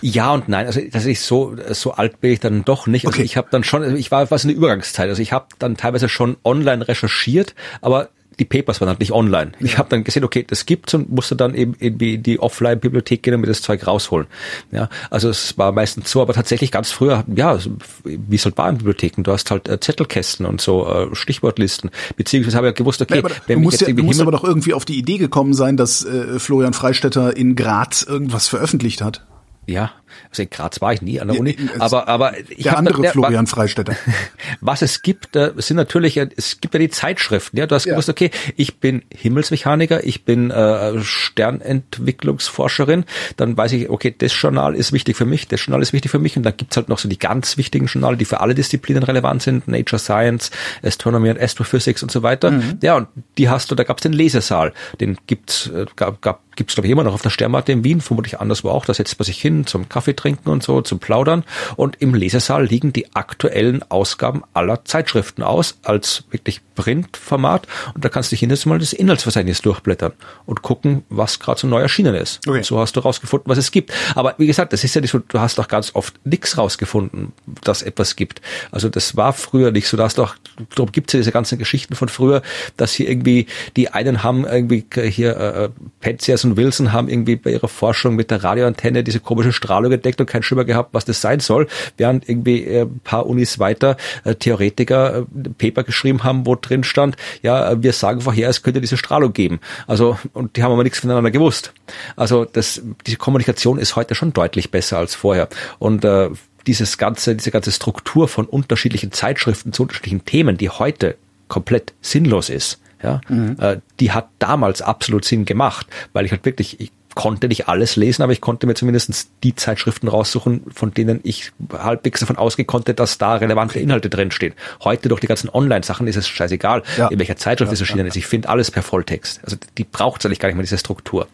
Ja 0.00 0.32
und 0.32 0.48
nein, 0.48 0.66
also 0.66 0.80
dass 0.92 1.06
ich 1.06 1.20
so 1.20 1.56
so 1.70 1.92
alt 1.92 2.20
bin 2.20 2.32
ich 2.32 2.40
dann 2.40 2.64
doch 2.64 2.86
nicht. 2.86 3.06
Also 3.06 3.16
okay. 3.16 3.24
ich 3.24 3.36
habe 3.36 3.48
dann 3.50 3.64
schon, 3.64 3.82
also 3.82 3.96
ich 3.96 4.10
war 4.10 4.30
was 4.30 4.44
in 4.44 4.48
der 4.48 4.56
Übergangszeit. 4.56 5.08
Also 5.08 5.22
ich 5.22 5.32
habe 5.32 5.46
dann 5.58 5.76
teilweise 5.76 6.08
schon 6.08 6.36
online 6.44 6.86
recherchiert, 6.86 7.54
aber 7.80 8.10
die 8.38 8.44
Papers 8.44 8.80
waren 8.80 8.88
halt 8.88 9.00
nicht 9.00 9.12
online. 9.12 9.52
Ja. 9.58 9.66
Ich 9.66 9.78
habe 9.78 9.88
dann 9.88 10.04
gesehen, 10.04 10.24
okay, 10.24 10.44
das 10.46 10.66
gibt's 10.66 10.94
und 10.94 11.10
musste 11.10 11.34
dann 11.34 11.54
eben 11.54 11.74
in 11.74 11.98
die, 11.98 12.18
die 12.18 12.38
Offline-Bibliothek 12.38 13.22
gehen 13.22 13.34
und 13.34 13.40
mir 13.40 13.46
das 13.46 13.62
Zeug 13.62 13.86
rausholen. 13.86 14.26
Ja, 14.70 14.88
also 15.10 15.28
es 15.28 15.58
war 15.58 15.72
meistens 15.72 16.10
so, 16.10 16.22
aber 16.22 16.34
tatsächlich 16.34 16.70
ganz 16.70 16.90
früher, 16.90 17.24
ja, 17.34 17.58
wie 18.04 18.36
es 18.36 18.44
halt 18.44 18.56
war 18.56 18.68
in 18.68 18.78
Bibliotheken, 18.78 19.22
du 19.22 19.32
hast 19.32 19.50
halt 19.50 19.68
äh, 19.68 19.80
Zettelkästen 19.80 20.46
und 20.46 20.60
so 20.60 20.86
äh, 20.86 21.14
Stichwortlisten, 21.14 21.90
beziehungsweise 22.16 22.56
habe 22.56 22.68
ich 22.68 22.74
gewusst, 22.74 23.02
okay, 23.02 23.22
ja, 23.22 23.30
wenn 23.46 23.58
du 23.58 23.64
musst, 23.64 23.80
ja, 23.80 23.92
du 23.92 24.02
musst 24.04 24.20
aber 24.20 24.32
doch 24.32 24.44
irgendwie 24.44 24.74
auf 24.74 24.84
die 24.84 24.98
Idee 24.98 25.18
gekommen 25.18 25.54
sein, 25.54 25.76
dass 25.76 26.04
äh, 26.04 26.38
Florian 26.38 26.74
Freistetter 26.74 27.36
in 27.36 27.56
Graz 27.56 28.02
irgendwas 28.02 28.48
veröffentlicht 28.48 29.02
hat. 29.02 29.26
Ja, 29.68 29.92
also 30.30 30.42
in 30.42 30.50
Graz 30.50 30.80
war 30.80 30.92
ich 30.92 31.02
nie 31.02 31.20
an 31.20 31.28
der 31.28 31.38
Uni, 31.38 31.56
ja, 31.58 31.80
aber 31.80 32.08
aber 32.08 32.32
ich 32.48 32.64
der 32.64 32.76
andere 32.76 33.00
der, 33.00 33.12
Florian 33.12 33.46
Freistetter. 33.46 33.96
Was 34.60 34.82
es 34.82 35.02
gibt, 35.02 35.36
äh, 35.36 35.52
sind 35.56 35.76
natürlich 35.76 36.16
es 36.16 36.60
gibt 36.60 36.74
ja 36.74 36.80
die 36.80 36.88
Zeitschriften. 36.88 37.56
Ja, 37.56 37.66
du 37.66 37.74
hast 37.74 37.86
ja. 37.86 37.92
gewusst, 37.92 38.08
okay, 38.08 38.30
ich 38.56 38.78
bin 38.78 39.02
Himmelsmechaniker, 39.14 40.04
ich 40.04 40.24
bin 40.24 40.50
äh, 40.50 41.00
Sternentwicklungsforscherin, 41.00 43.04
dann 43.36 43.56
weiß 43.56 43.72
ich, 43.72 43.90
okay, 43.90 44.14
das 44.16 44.32
Journal 44.40 44.74
ist 44.74 44.92
wichtig 44.92 45.16
für 45.16 45.26
mich, 45.26 45.48
das 45.48 45.64
Journal 45.64 45.82
ist 45.82 45.92
wichtig 45.92 46.10
für 46.10 46.18
mich 46.18 46.36
und 46.36 46.42
dann 46.42 46.56
gibt's 46.56 46.76
halt 46.76 46.88
noch 46.88 46.98
so 46.98 47.08
die 47.08 47.18
ganz 47.18 47.56
wichtigen 47.56 47.86
Journale, 47.86 48.16
die 48.16 48.24
für 48.24 48.40
alle 48.40 48.54
Disziplinen 48.54 49.02
relevant 49.02 49.42
sind, 49.42 49.68
Nature 49.68 49.98
Science, 49.98 50.50
Astronomy 50.82 51.30
und 51.30 51.40
Astrophysics 51.40 52.02
und 52.02 52.10
so 52.10 52.22
weiter. 52.22 52.50
Mhm. 52.50 52.78
Ja, 52.82 52.96
und 52.96 53.08
die 53.36 53.48
hast 53.48 53.70
du, 53.70 53.74
da 53.74 53.84
gab's 53.84 54.02
den 54.02 54.12
Lesesaal, 54.12 54.72
den 55.00 55.18
gibt's 55.26 55.68
äh, 55.68 55.86
gab, 55.96 56.20
gab 56.22 56.40
gibt's 56.58 56.74
glaube 56.74 56.88
ich 56.88 56.92
immer 56.92 57.04
noch 57.04 57.14
auf 57.14 57.22
der 57.22 57.30
Sternwarte 57.30 57.72
in 57.72 57.84
Wien, 57.84 58.00
vermutlich 58.00 58.40
anderswo 58.40 58.70
auch. 58.70 58.84
Da 58.84 58.92
setzt 58.92 59.18
man 59.18 59.24
sich 59.24 59.40
hin 59.40 59.64
zum 59.64 59.88
Kaffee 59.88 60.07
trinken 60.14 60.50
und 60.50 60.62
so, 60.62 60.80
zum 60.82 60.98
Plaudern. 60.98 61.44
Und 61.76 61.96
im 62.00 62.14
Lesesaal 62.14 62.64
liegen 62.64 62.92
die 62.92 63.14
aktuellen 63.14 63.82
Ausgaben 63.90 64.42
aller 64.54 64.84
Zeitschriften 64.84 65.42
aus, 65.42 65.78
als 65.82 66.24
wirklich 66.30 66.60
Printformat. 66.74 67.66
Und 67.94 68.04
da 68.04 68.08
kannst 68.08 68.30
du 68.30 68.36
dich 68.36 68.40
hin 68.40 68.56
mal 68.66 68.78
das 68.78 68.92
Inhaltsverzeichnis 68.92 69.62
durchblättern 69.62 70.12
und 70.46 70.62
gucken, 70.62 71.04
was 71.08 71.40
gerade 71.40 71.60
so 71.60 71.66
neu 71.66 71.80
erschienen 71.80 72.14
ist. 72.14 72.46
Okay. 72.46 72.58
Und 72.58 72.64
so 72.64 72.78
hast 72.78 72.94
du 72.96 73.00
rausgefunden, 73.00 73.50
was 73.50 73.58
es 73.58 73.72
gibt. 73.72 73.92
Aber 74.14 74.34
wie 74.38 74.46
gesagt, 74.46 74.72
das 74.72 74.84
ist 74.84 74.94
ja 74.94 75.00
nicht 75.00 75.10
so, 75.10 75.18
du 75.18 75.40
hast 75.40 75.58
auch 75.58 75.68
ganz 75.68 75.94
oft 75.94 76.14
nichts 76.24 76.56
rausgefunden, 76.56 77.32
dass 77.62 77.82
etwas 77.82 78.14
gibt. 78.14 78.40
Also 78.70 78.88
das 78.88 79.16
war 79.16 79.32
früher 79.32 79.72
nicht 79.72 79.88
so. 79.88 79.96
Da 79.96 80.04
hast 80.04 80.18
du 80.18 80.22
auch, 80.22 80.36
darum 80.74 80.92
gibt's 80.92 81.12
ja 81.12 81.18
diese 81.18 81.32
ganzen 81.32 81.58
Geschichten 81.58 81.96
von 81.96 82.08
früher, 82.08 82.42
dass 82.76 82.92
hier 82.92 83.08
irgendwie, 83.08 83.46
die 83.76 83.90
einen 83.90 84.22
haben 84.22 84.46
irgendwie 84.46 84.86
hier 85.10 85.36
äh, 85.36 85.68
Penzias 86.00 86.44
und 86.44 86.56
Wilson 86.56 86.92
haben 86.92 87.08
irgendwie 87.08 87.36
bei 87.36 87.50
ihrer 87.50 87.68
Forschung 87.68 88.14
mit 88.14 88.30
der 88.30 88.44
Radioantenne 88.44 89.02
diese 89.02 89.20
komische 89.20 89.52
Strahlung 89.52 89.90
entdeckt 89.98 90.20
und 90.20 90.26
kein 90.26 90.42
Schimmer 90.42 90.64
gehabt, 90.64 90.90
was 90.92 91.04
das 91.04 91.20
sein 91.20 91.40
soll, 91.40 91.66
während 91.96 92.28
irgendwie 92.28 92.64
äh, 92.64 92.82
ein 92.82 93.00
paar 93.04 93.26
Unis 93.26 93.58
weiter 93.58 93.96
äh, 94.24 94.34
Theoretiker 94.34 95.18
äh, 95.18 95.48
Paper 95.58 95.84
geschrieben 95.84 96.24
haben, 96.24 96.46
wo 96.46 96.54
drin 96.54 96.84
stand, 96.84 97.16
ja, 97.42 97.72
äh, 97.72 97.82
wir 97.82 97.92
sagen 97.92 98.20
vorher, 98.20 98.48
es 98.48 98.62
könnte 98.62 98.80
diese 98.80 98.96
Strahlung 98.96 99.32
geben. 99.32 99.60
Also, 99.86 100.18
und 100.32 100.56
die 100.56 100.62
haben 100.62 100.72
aber 100.72 100.84
nichts 100.84 101.00
voneinander 101.00 101.30
gewusst. 101.30 101.72
Also, 102.16 102.44
das, 102.44 102.82
diese 103.06 103.16
Kommunikation 103.16 103.78
ist 103.78 103.96
heute 103.96 104.14
schon 104.14 104.32
deutlich 104.32 104.70
besser 104.70 104.98
als 104.98 105.14
vorher. 105.14 105.48
Und 105.78 106.04
äh, 106.04 106.30
dieses 106.66 106.98
ganze, 106.98 107.34
diese 107.34 107.50
ganze 107.50 107.72
Struktur 107.72 108.28
von 108.28 108.46
unterschiedlichen 108.46 109.12
Zeitschriften 109.12 109.72
zu 109.72 109.82
unterschiedlichen 109.82 110.24
Themen, 110.24 110.56
die 110.56 110.68
heute 110.68 111.16
komplett 111.48 111.94
sinnlos 112.02 112.50
ist, 112.50 112.80
ja, 113.02 113.20
mhm. 113.28 113.56
äh, 113.60 113.78
die 114.00 114.12
hat 114.12 114.28
damals 114.38 114.82
absolut 114.82 115.24
Sinn 115.24 115.44
gemacht, 115.44 115.86
weil 116.12 116.24
ich 116.24 116.32
halt 116.32 116.44
wirklich, 116.44 116.80
ich 116.80 116.92
konnte 117.18 117.48
nicht 117.48 117.66
alles 117.66 117.96
lesen, 117.96 118.22
aber 118.22 118.30
ich 118.30 118.40
konnte 118.40 118.68
mir 118.68 118.74
zumindest 118.74 119.30
die 119.42 119.56
Zeitschriften 119.56 120.06
raussuchen, 120.06 120.62
von 120.72 120.94
denen 120.94 121.18
ich 121.24 121.50
halbwegs 121.72 122.20
davon 122.20 122.36
ausgehen 122.36 122.68
konnte, 122.68 122.94
dass 122.94 123.18
da 123.18 123.34
relevante 123.34 123.80
Inhalte 123.80 124.08
drinstehen. 124.08 124.54
Heute 124.84 125.08
durch 125.08 125.20
die 125.20 125.26
ganzen 125.26 125.50
Online-Sachen 125.50 126.06
ist 126.06 126.14
es 126.14 126.28
scheißegal, 126.28 126.84
ja. 126.96 127.08
in 127.08 127.18
welcher 127.18 127.34
Zeitschrift 127.34 127.72
ja, 127.72 127.74
es 127.74 127.80
erschienen 127.80 128.06
ja. 128.06 128.06
ist. 128.06 128.16
Ich 128.16 128.28
finde 128.28 128.48
alles 128.48 128.70
per 128.70 128.84
Volltext. 128.84 129.40
Also 129.42 129.56
die 129.76 129.82
braucht 129.82 130.20
es 130.20 130.26
eigentlich 130.26 130.38
gar 130.38 130.48
nicht 130.48 130.54
mehr, 130.54 130.62
diese 130.62 130.78
Struktur. 130.78 131.26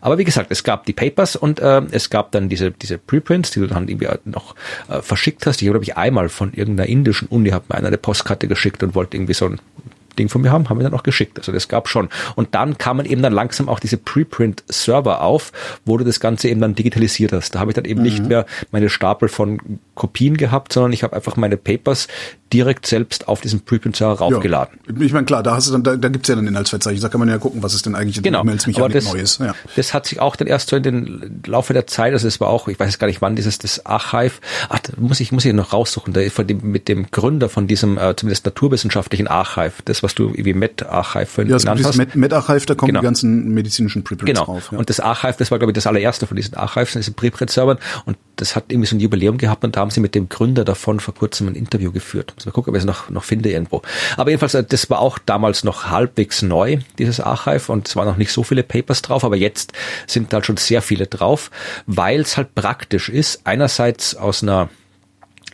Aber 0.00 0.18
wie 0.18 0.24
gesagt, 0.24 0.50
es 0.50 0.64
gab 0.64 0.86
die 0.86 0.92
Papers 0.92 1.36
und 1.36 1.60
äh, 1.60 1.82
es 1.92 2.10
gab 2.10 2.32
dann 2.32 2.48
diese, 2.48 2.72
diese 2.72 2.98
Preprints, 2.98 3.52
die 3.52 3.60
du 3.60 3.68
dann 3.68 3.86
irgendwie 3.86 4.08
noch 4.24 4.56
äh, 4.88 5.02
verschickt 5.02 5.46
hast. 5.46 5.62
Ich 5.62 5.68
habe, 5.68 5.78
glaube 5.78 5.84
ich, 5.84 5.96
einmal 5.96 6.30
von 6.30 6.52
irgendeiner 6.52 6.88
indischen 6.88 7.28
Uni 7.28 7.50
hat 7.50 7.68
mir 7.68 7.76
einer 7.76 7.86
eine 7.86 7.98
Postkarte 7.98 8.48
geschickt 8.48 8.82
und 8.82 8.96
wollte 8.96 9.16
irgendwie 9.16 9.34
so 9.34 9.46
ein 9.46 9.60
Ding 10.18 10.28
von 10.28 10.42
mir 10.42 10.52
haben, 10.52 10.68
haben 10.68 10.78
wir 10.78 10.84
dann 10.84 10.94
auch 10.94 11.02
geschickt. 11.02 11.38
Also 11.38 11.52
das 11.52 11.68
gab 11.68 11.88
schon. 11.88 12.08
Und 12.36 12.54
dann 12.54 12.78
kamen 12.78 13.06
eben 13.06 13.22
dann 13.22 13.32
langsam 13.32 13.68
auch 13.68 13.80
diese 13.80 13.96
Preprint-Server 13.96 15.22
auf, 15.22 15.52
wo 15.84 15.96
du 15.96 16.04
das 16.04 16.20
Ganze 16.20 16.48
eben 16.48 16.60
dann 16.60 16.74
digitalisiert 16.74 17.32
hast. 17.32 17.54
Da 17.54 17.60
habe 17.60 17.70
ich 17.70 17.74
dann 17.74 17.84
eben 17.84 18.00
mhm. 18.00 18.06
nicht 18.06 18.26
mehr 18.26 18.46
meine 18.70 18.88
Stapel 18.88 19.28
von 19.28 19.80
Kopien 19.94 20.36
gehabt, 20.36 20.72
sondern 20.72 20.92
ich 20.92 21.02
habe 21.02 21.14
einfach 21.14 21.36
meine 21.36 21.56
Papers 21.56 22.08
direkt 22.52 22.86
selbst 22.86 23.28
auf 23.28 23.40
diesen 23.40 23.60
Preprint-Server 23.60 24.18
raufgeladen. 24.18 24.78
Ja. 24.86 25.00
Ich 25.00 25.12
meine, 25.12 25.24
klar, 25.24 25.42
da 25.42 25.54
hast 25.54 25.68
du 25.68 25.72
dann, 25.72 25.82
da, 25.82 25.96
da 25.96 26.08
gibt's 26.08 26.28
ja 26.28 26.34
dann 26.34 26.46
Inhaltsverzeichnis, 26.46 27.02
da 27.02 27.08
kann 27.08 27.18
man 27.18 27.28
ja 27.28 27.38
gucken, 27.38 27.62
was 27.62 27.74
es 27.74 27.82
denn 27.82 27.94
eigentlich 27.94 28.18
in 28.18 28.22
genau. 28.22 28.42
E-Mails 28.42 28.66
Mechanik 28.66 29.04
Neues. 29.04 29.38
Ja. 29.38 29.54
Das 29.76 29.94
hat 29.94 30.06
sich 30.06 30.20
auch 30.20 30.36
dann 30.36 30.48
erst 30.48 30.68
so 30.68 30.76
in 30.76 30.82
den 30.82 31.42
Laufe 31.46 31.72
der 31.72 31.86
Zeit, 31.86 32.12
also 32.12 32.28
es 32.28 32.40
war 32.40 32.48
auch, 32.48 32.68
ich 32.68 32.78
weiß 32.78 32.98
gar 32.98 33.06
nicht 33.06 33.22
wann 33.22 33.36
dieses 33.36 33.58
das 33.58 33.86
Archive, 33.86 34.32
ach, 34.68 34.80
da 34.80 34.92
muss 34.96 35.20
ich 35.20 35.32
muss 35.32 35.44
ich 35.44 35.52
noch 35.52 35.72
raussuchen, 35.72 36.12
da 36.12 36.20
von 36.30 36.46
dem, 36.46 36.60
mit 36.62 36.88
dem 36.88 37.10
Gründer 37.10 37.48
von 37.48 37.66
diesem 37.66 37.98
äh, 37.98 38.14
zumindest 38.16 38.44
naturwissenschaftlichen 38.44 39.28
Archive, 39.28 39.72
das 39.84 40.02
was 40.02 40.14
du 40.14 40.32
wie 40.34 40.54
Met 40.54 40.82
Archive 40.82 41.26
vorhin 41.26 41.50
ja, 41.50 41.58
genannt 41.58 41.84
hast. 41.84 41.96
Met, 41.96 42.14
Met 42.14 42.32
Archive, 42.32 42.66
da 42.66 42.74
kommen 42.74 42.88
genau. 42.88 43.00
die 43.00 43.06
ganzen 43.06 43.54
medizinischen 43.54 44.04
Preprints 44.04 44.32
genau. 44.32 44.44
drauf. 44.44 44.70
Ja. 44.72 44.78
Und 44.78 44.90
das 44.90 45.00
Archive, 45.00 45.34
das 45.38 45.50
war 45.50 45.58
glaube 45.58 45.72
ich 45.72 45.74
das 45.74 45.86
allererste 45.86 46.26
von 46.26 46.36
diesen 46.36 46.54
Archives, 46.54 46.92
diesen 46.92 47.14
Preprint-Servern 47.14 47.78
und 48.04 48.16
das 48.36 48.56
hat 48.56 48.64
irgendwie 48.68 48.86
so 48.86 48.96
ein 48.96 49.00
Jubiläum 49.00 49.38
gehabt 49.38 49.64
und 49.64 49.76
da 49.76 49.80
haben 49.80 49.90
sie 49.90 50.00
mit 50.00 50.14
dem 50.14 50.28
Gründer 50.28 50.64
davon 50.64 51.00
vor 51.00 51.14
kurzem 51.14 51.48
ein 51.48 51.54
Interview 51.54 51.92
geführt. 51.92 52.32
Also 52.36 52.48
mal 52.48 52.52
gucken, 52.52 52.70
ob 52.70 52.76
ich 52.76 52.82
es 52.82 52.86
noch, 52.86 53.10
noch 53.10 53.24
finde 53.24 53.50
irgendwo. 53.50 53.82
Aber 54.16 54.30
jedenfalls, 54.30 54.54
äh, 54.54 54.64
das 54.64 54.88
war 54.90 55.00
auch 55.00 55.18
damals 55.18 55.64
noch 55.64 55.90
halbwegs 55.90 56.42
neu, 56.42 56.78
dieses 56.98 57.20
Archive, 57.20 57.70
und 57.70 57.88
es 57.88 57.96
waren 57.96 58.06
noch 58.06 58.16
nicht 58.16 58.32
so 58.32 58.42
viele 58.42 58.62
Papers 58.62 59.02
drauf, 59.02 59.24
aber 59.24 59.36
jetzt 59.36 59.72
sind 60.06 60.32
da 60.32 60.42
schon 60.42 60.56
sehr 60.56 60.82
viele 60.82 61.06
drauf, 61.06 61.50
weil 61.86 62.20
es 62.20 62.36
halt 62.36 62.54
praktisch 62.54 63.08
ist, 63.08 63.42
einerseits 63.44 64.14
aus 64.14 64.42
einer 64.42 64.68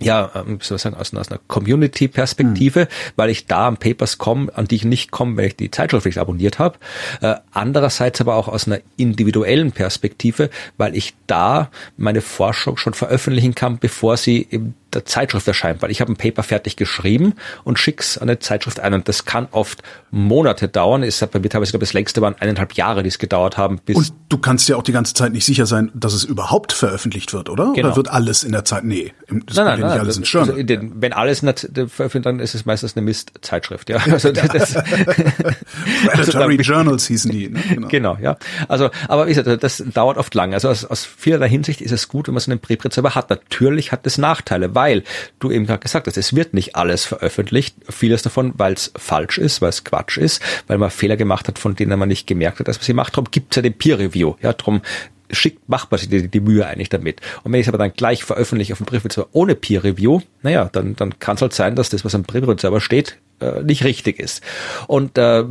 ja, 0.01 0.31
ähm, 0.35 0.59
sozusagen 0.61 0.97
aus, 0.97 1.15
aus 1.15 1.31
einer 1.31 1.41
Community-Perspektive, 1.49 2.81
mhm. 2.81 3.13
weil 3.17 3.31
ich 3.31 3.47
da 3.47 3.69
an 3.69 3.77
Papers 3.77 4.19
komme, 4.19 4.51
an 4.57 4.67
die 4.67 4.77
ich 4.77 4.85
nicht 4.85 5.11
komme, 5.11 5.37
wenn 5.37 5.47
ich 5.47 5.57
die 5.57 5.71
Zeitschrift 5.71 6.07
nicht 6.07 6.19
abonniert 6.19 6.59
habe. 6.59 6.79
Äh, 7.21 7.37
andererseits 7.53 8.21
aber 8.21 8.37
auch 8.37 8.49
aus 8.49 8.67
einer 8.67 8.81
individuellen 8.97 9.73
Perspektive, 9.73 10.51
weil 10.77 10.97
ich 10.97 11.15
da 11.27 11.71
meine 11.97 12.21
Forschung 12.21 12.77
schon 12.77 12.95
veröffentlichen 12.95 13.55
kann, 13.55 13.79
bevor 13.79 14.17
sie 14.17 14.43
im 14.43 14.75
der 14.95 15.05
Zeitschrift 15.05 15.47
erscheint, 15.47 15.83
weil 15.83 15.91
ich 15.91 16.01
habe 16.01 16.13
ein 16.13 16.17
Paper 16.17 16.43
fertig 16.43 16.77
geschrieben 16.77 17.35
und 17.65 17.79
schick's 17.79 18.19
an 18.19 18.29
eine 18.29 18.39
Zeitschrift 18.39 18.81
ein 18.81 18.95
und 18.95 19.09
das 19.09 19.25
kann 19.25 19.49
oft 19.51 19.83
Monate 20.11 20.69
dauern. 20.69 21.03
Hat 21.03 21.31
bei 21.31 21.41
mir 21.41 21.49
teilweise, 21.49 21.69
ich 21.69 21.73
glaube, 21.73 21.85
das 21.85 21.93
längste 21.93 22.23
waren 22.23 22.37
eineinhalb 22.39 22.75
Jahre, 22.75 23.03
die 23.03 23.09
es 23.09 23.19
gedauert 23.19 23.57
haben. 23.57 23.81
Bis 23.85 23.97
und 23.97 24.13
du 24.29 24.39
kannst 24.39 24.69
ja 24.69 24.77
auch 24.77 24.83
die 24.83 24.93
ganze 24.93 25.15
Zeit 25.15 25.33
nicht 25.33 25.45
sicher 25.45 25.67
sein, 25.67 25.91
dass 25.95 26.15
es 26.15 26.25
überhaupt 26.25 26.73
veröffentlicht 26.73 27.33
wird, 27.33 27.49
oder? 27.49 27.73
Genau. 27.75 27.89
Oder 27.89 27.97
wird 27.97 28.09
alles 28.09 28.45
in 28.45 28.53
der 28.53 28.65
Zeit? 28.65 28.85
Nee, 28.85 29.13
das 29.29 29.57
nein, 29.57 29.67
nein, 29.67 29.81
ja 29.81 29.87
nicht 29.89 30.01
alles 30.01 30.17
in 30.17 30.23
Journal. 30.25 30.55
Also 30.55 30.63
den, 30.63 30.93
wenn 31.03 31.13
alles 31.13 31.43
in 31.43 31.53
der 31.69 31.89
veröffentlicht, 31.89 32.27
dann 32.27 32.41
ist 32.41 32.55
es 32.55 32.65
meistens 32.65 32.97
eine 32.97 33.05
Mistzeitschrift. 33.05 33.91
Ja, 33.91 33.99
also 34.11 34.33
das, 34.33 34.75
Predatory 36.07 36.59
also, 36.59 36.73
Journals 36.73 37.07
hießen 37.07 37.31
die. 37.31 37.49
Ne? 37.49 37.61
Genau. 37.69 37.89
genau, 37.89 38.19
ja. 38.21 38.37
Also, 38.69 38.91
aber 39.09 39.27
wie 39.27 39.35
gesagt, 39.35 39.63
das 39.63 39.83
dauert 39.93 40.17
oft 40.17 40.35
lang. 40.35 40.55
Also 40.55 40.69
aus, 40.69 40.85
aus 40.85 41.05
vielerlei 41.05 41.49
Hinsicht 41.49 41.81
ist 41.81 41.93
es 41.93 42.09
gut, 42.09 42.29
wenn 42.29 42.35
man 42.35 42.41
so 42.41 42.51
einen 42.51 42.61
Preprint 42.61 42.95
selber 42.95 43.15
hat. 43.15 43.31
Natürlich 43.31 43.93
hat 43.93 44.07
es 44.07 44.19
Nachteile, 44.19 44.75
weil 44.79 45.03
du 45.41 45.51
eben 45.51 45.67
gerade 45.67 45.81
gesagt 45.81 46.07
hast, 46.07 46.17
es 46.17 46.37
wird 46.37 46.55
nicht 46.55 46.77
alles 46.77 47.05
veröffentlicht, 47.05 47.75
vieles 47.91 48.23
davon, 48.23 48.53
weil 48.57 48.75
es 48.75 48.93
falsch 48.97 49.39
ist, 49.39 49.61
weil 49.61 49.71
es 49.71 49.83
Quatsch 49.83 50.19
ist, 50.19 50.41
weil 50.69 50.79
man 50.79 50.91
Fehler 50.91 51.17
gemacht 51.17 51.49
hat, 51.49 51.59
von 51.59 51.75
denen 51.75 51.99
man 51.99 52.09
nicht 52.09 52.29
gemerkt 52.29 52.61
hat, 52.61 52.69
dass 52.69 52.79
man 52.79 52.85
sie 52.85 52.93
macht. 52.93 53.15
Darum 53.15 53.29
gibt 53.31 53.53
es 53.53 53.57
ja 53.57 53.63
den 53.63 53.75
Peer 53.75 53.99
Review. 53.99 54.35
Ja, 54.41 54.53
darum 54.53 54.83
schickt, 55.31 55.69
macht 55.69 55.91
man 55.91 55.99
sich 55.99 56.09
die, 56.09 56.29
die 56.29 56.41
Mühe 56.41 56.65
eigentlich 56.65 56.91
damit. 56.91 57.21
Und 57.43 57.53
wenn 57.53 57.61
ich 57.61 57.67
es 57.67 57.69
aber 57.69 57.79
dann 57.79 57.93
gleich 57.93 58.23
veröffentliche 58.23 58.73
auf 58.73 58.79
dem 58.79 58.87
Briefwitzer 58.87 59.27
ohne 59.33 59.57
Peer 59.57 59.83
Review, 59.83 60.21
naja, 60.43 60.69
dann, 60.71 60.95
dann 60.95 61.19
kann 61.19 61.35
es 61.37 61.43
halt 61.43 61.53
sein, 61.53 61.75
dass 61.75 61.91
das, 61.91 62.05
was 62.05 62.15
am 62.15 62.23
Briefwitzer 62.23 62.81
steht, 62.81 63.19
äh, 63.41 63.63
nicht 63.63 63.85
richtig 63.85 64.21
ist. 64.21 64.43
Und 64.87 65.19
äh, 65.19 65.45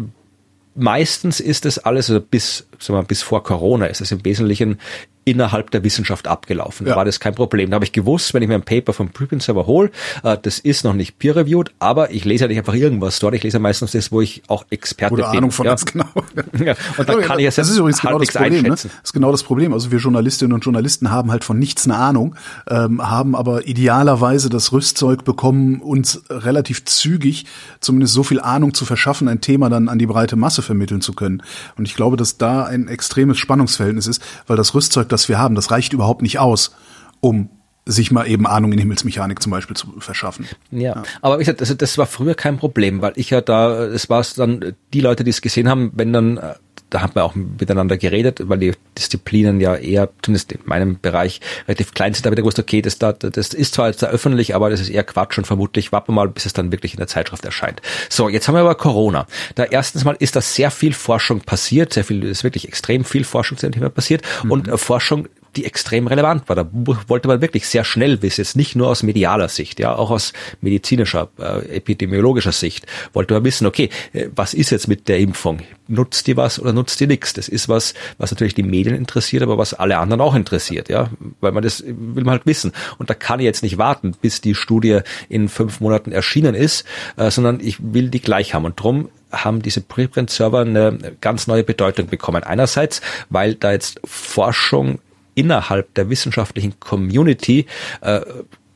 meistens 0.75 1.39
ist 1.39 1.65
es 1.65 1.79
alles, 1.79 2.09
also 2.09 2.21
bis, 2.21 2.67
sagen 2.79 2.95
wir 2.97 3.01
mal, 3.01 3.03
bis 3.03 3.21
vor 3.21 3.43
Corona 3.43 3.87
ist 3.87 4.01
es 4.01 4.11
im 4.11 4.23
Wesentlichen 4.23 4.79
innerhalb 5.27 5.71
der 5.71 5.83
Wissenschaft 5.83 6.25
abgelaufen. 6.25 6.85
Da 6.85 6.91
ja. 6.91 6.95
war 6.95 7.03
das 7.03 7.19
kein 7.19 7.35
Problem. 7.35 7.69
Da 7.69 7.75
habe 7.75 7.85
ich 7.85 7.91
gewusst, 7.91 8.33
wenn 8.33 8.41
ich 8.41 8.47
mir 8.47 8.55
ein 8.55 8.63
Paper 8.63 8.93
vom 8.93 9.09
Preprint 9.09 9.43
Server 9.43 9.67
hole, 9.67 9.91
äh, 10.23 10.37
das 10.41 10.57
ist 10.57 10.85
noch 10.85 10.93
nicht 10.93 11.19
peer-reviewed, 11.19 11.71
aber 11.79 12.11
ich 12.11 12.23
lese 12.23 12.45
ja 12.45 12.47
nicht 12.47 12.57
einfach 12.57 12.73
irgendwas 12.73 13.19
dort. 13.19 13.35
Ich 13.35 13.43
lese 13.43 13.59
meistens 13.59 13.91
das, 13.91 14.09
wo 14.13 14.21
ich 14.21 14.41
auch 14.47 14.65
Experte 14.69 15.13
Oder 15.13 15.31
bin. 15.31 15.39
Ahnung 15.39 15.51
von 15.51 15.65
ja. 15.65 15.71
ganz 15.71 15.83
genau. 15.83 16.05
ja. 16.63 16.75
Und 16.97 17.09
dann 17.09 17.21
kann 17.21 17.39
ich 17.39 17.45
das, 17.45 17.55
das 17.55 17.69
ist 17.69 17.77
übrigens 17.77 18.01
genau 18.01 18.19
das 18.19 18.31
Problem. 18.31 18.63
Ne? 18.63 18.69
Das 18.69 18.85
ist 18.85 19.13
genau 19.13 19.31
das 19.31 19.43
Problem. 19.43 19.73
Also 19.73 19.91
wir 19.91 19.99
Journalistinnen 19.99 20.53
und 20.53 20.63
Journalisten 20.63 21.11
haben 21.11 21.29
halt 21.29 21.43
von 21.43 21.59
nichts 21.59 21.83
eine 21.83 21.97
Ahnung, 21.97 22.35
ähm, 22.69 23.05
haben 23.05 23.35
aber 23.35 23.67
idealerweise 23.67 24.47
das 24.47 24.71
Rüstzeug 24.71 25.25
bekommen, 25.25 25.81
uns 25.81 26.21
relativ 26.29 26.85
zügig 26.85 27.45
zumindest 27.81 28.13
so 28.13 28.23
viel 28.23 28.39
Ahnung 28.39 28.73
zu 28.73 28.85
verschaffen, 28.85 29.27
ein 29.27 29.41
Thema 29.41 29.69
dann 29.69 29.89
an 29.89 29.99
die 29.99 30.05
breite 30.05 30.35
Masse 30.35 30.61
vermitteln 30.61 31.01
zu 31.01 31.13
können. 31.13 31.43
Und 31.77 31.85
ich 31.85 31.95
glaube, 31.95 32.17
dass 32.17 32.37
da 32.37 32.63
ein 32.63 32.87
extremes 32.87 33.37
Spannungsverhältnis 33.37 34.07
ist, 34.07 34.21
weil 34.47 34.57
das 34.57 34.73
Rüstzeug, 34.73 35.09
das 35.09 35.16
wir 35.29 35.37
haben, 35.37 35.55
das 35.55 35.71
reicht 35.71 35.93
überhaupt 35.93 36.21
nicht 36.21 36.39
aus, 36.39 36.75
um 37.19 37.49
sich 37.87 38.11
mal 38.11 38.27
eben 38.27 38.45
Ahnung 38.45 38.73
in 38.73 38.79
Himmelsmechanik 38.79 39.41
zum 39.41 39.51
Beispiel 39.51 39.75
zu 39.75 39.87
verschaffen. 39.99 40.45
Ja, 40.71 40.81
ja. 40.81 41.03
aber 41.21 41.37
gesagt, 41.37 41.61
also 41.61 41.73
das 41.73 41.97
war 41.97 42.05
früher 42.05 42.35
kein 42.35 42.57
Problem, 42.57 43.01
weil 43.01 43.13
ich 43.15 43.29
ja 43.29 43.41
da, 43.41 43.85
es 43.85 44.09
war 44.09 44.25
dann 44.35 44.75
die 44.93 44.99
Leute, 44.99 45.23
die 45.23 45.29
es 45.29 45.41
gesehen 45.41 45.69
haben, 45.69 45.91
wenn 45.95 46.11
dann 46.11 46.37
äh, 46.37 46.55
da 46.89 47.01
haben 47.01 47.15
wir 47.15 47.25
auch 47.25 47.35
miteinander 47.35 47.97
geredet, 47.97 48.41
weil 48.43 48.59
die 48.59 48.73
Disziplinen 48.97 49.59
ja 49.59 49.75
eher, 49.75 50.09
zumindest 50.21 50.53
in 50.53 50.59
meinem 50.65 50.99
Bereich, 50.99 51.41
relativ 51.67 51.93
klein 51.93 52.13
sind. 52.13 52.25
Da 52.25 52.27
habe 52.27 52.35
ich 52.35 52.41
gewusst, 52.41 52.59
okay, 52.59 52.81
das, 52.81 52.97
das 52.97 53.53
ist 53.53 53.73
zwar 53.73 53.87
jetzt 53.87 54.03
öffentlich, 54.03 54.55
aber 54.55 54.69
das 54.69 54.79
ist 54.79 54.89
eher 54.89 55.03
Quatsch 55.03 55.37
und 55.37 55.45
vermutlich 55.45 55.91
warten 55.91 56.09
wir 56.09 56.15
mal, 56.15 56.29
bis 56.29 56.45
es 56.45 56.53
dann 56.53 56.71
wirklich 56.71 56.93
in 56.93 56.97
der 56.97 57.07
Zeitschrift 57.07 57.43
erscheint. 57.43 57.81
So, 58.09 58.29
jetzt 58.29 58.47
haben 58.47 58.55
wir 58.55 58.61
aber 58.61 58.75
Corona. 58.75 59.27
Da 59.55 59.65
erstens 59.65 60.05
mal 60.05 60.15
ist 60.19 60.35
da 60.35 60.41
sehr 60.41 60.71
viel 60.71 60.93
Forschung 60.93 61.41
passiert, 61.41 61.93
sehr 61.93 62.05
viel, 62.05 62.23
ist 62.23 62.43
wirklich 62.43 62.67
extrem 62.67 63.03
viel 63.03 63.23
Forschung 63.23 63.57
zu 63.57 63.67
dem 63.67 63.73
Thema 63.73 63.89
passiert 63.89 64.23
mhm. 64.43 64.51
und 64.51 64.67
äh, 64.67 64.77
Forschung 64.77 65.27
die 65.57 65.65
extrem 65.65 66.07
relevant 66.07 66.47
war. 66.47 66.55
Da 66.55 66.69
wollte 66.71 67.27
man 67.27 67.41
wirklich 67.41 67.67
sehr 67.67 67.83
schnell 67.83 68.21
wissen, 68.21 68.41
jetzt 68.41 68.55
nicht 68.55 68.75
nur 68.75 68.87
aus 68.87 69.03
medialer 69.03 69.49
Sicht, 69.49 69.79
ja, 69.79 69.95
auch 69.95 70.11
aus 70.11 70.33
medizinischer, 70.61 71.29
äh, 71.39 71.77
epidemiologischer 71.77 72.51
Sicht, 72.51 72.85
wollte 73.13 73.33
man 73.33 73.43
wissen, 73.43 73.65
okay, 73.65 73.89
äh, 74.13 74.27
was 74.35 74.53
ist 74.53 74.69
jetzt 74.69 74.87
mit 74.87 75.07
der 75.07 75.19
Impfung? 75.19 75.61
Nutzt 75.87 76.27
die 76.27 76.37
was 76.37 76.59
oder 76.59 76.73
nutzt 76.73 76.99
die 76.99 77.07
nichts? 77.07 77.33
Das 77.33 77.47
ist 77.47 77.67
was, 77.69 77.93
was 78.17 78.31
natürlich 78.31 78.55
die 78.55 78.63
Medien 78.63 78.95
interessiert, 78.95 79.43
aber 79.43 79.57
was 79.57 79.73
alle 79.73 79.97
anderen 79.97 80.21
auch 80.21 80.35
interessiert, 80.35 80.89
ja, 80.89 81.09
weil 81.41 81.51
man 81.51 81.63
das 81.63 81.83
will 81.85 82.23
man 82.23 82.31
halt 82.31 82.45
wissen. 82.45 82.71
Und 82.97 83.09
da 83.09 83.13
kann 83.13 83.39
ich 83.39 83.45
jetzt 83.45 83.63
nicht 83.63 83.77
warten, 83.77 84.13
bis 84.21 84.41
die 84.41 84.55
Studie 84.55 84.99
in 85.29 85.49
fünf 85.49 85.79
Monaten 85.79 86.11
erschienen 86.11 86.55
ist, 86.55 86.85
äh, 87.17 87.31
sondern 87.31 87.59
ich 87.59 87.77
will 87.81 88.09
die 88.09 88.21
gleich 88.21 88.53
haben. 88.53 88.65
Und 88.65 88.79
drum 88.79 89.09
haben 89.31 89.61
diese 89.61 89.81
Preprint-Server 89.81 90.61
eine 90.61 90.97
ganz 91.21 91.47
neue 91.47 91.63
Bedeutung 91.63 92.07
bekommen. 92.07 92.43
Einerseits, 92.43 93.01
weil 93.29 93.55
da 93.55 93.71
jetzt 93.71 93.99
Forschung 94.05 94.99
innerhalb 95.37 95.93
der 95.93 96.09
wissenschaftlichen 96.09 96.79
Community 96.79 97.67
äh, 98.01 98.21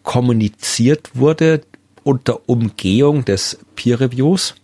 kommuniziert 0.03 1.09
wurde 1.15 1.61
unter 2.03 2.47
Umgehung 2.47 3.25
des 3.25 3.59
Peer 3.75 3.99
Reviews 3.99 4.55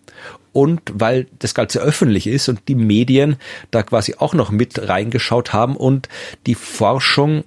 und 0.54 0.82
weil 0.94 1.28
das 1.40 1.54
Ganze 1.54 1.80
öffentlich 1.80 2.28
ist 2.28 2.50
und 2.50 2.68
die 2.68 2.76
Medien 2.76 3.38
da 3.72 3.82
quasi 3.84 4.16
auch 4.18 4.34
noch 4.34 4.52
mit 4.52 4.88
reingeschaut 4.88 5.54
haben 5.54 5.76
und 5.76 6.08
die 6.46 6.56
Forschung, 6.56 7.44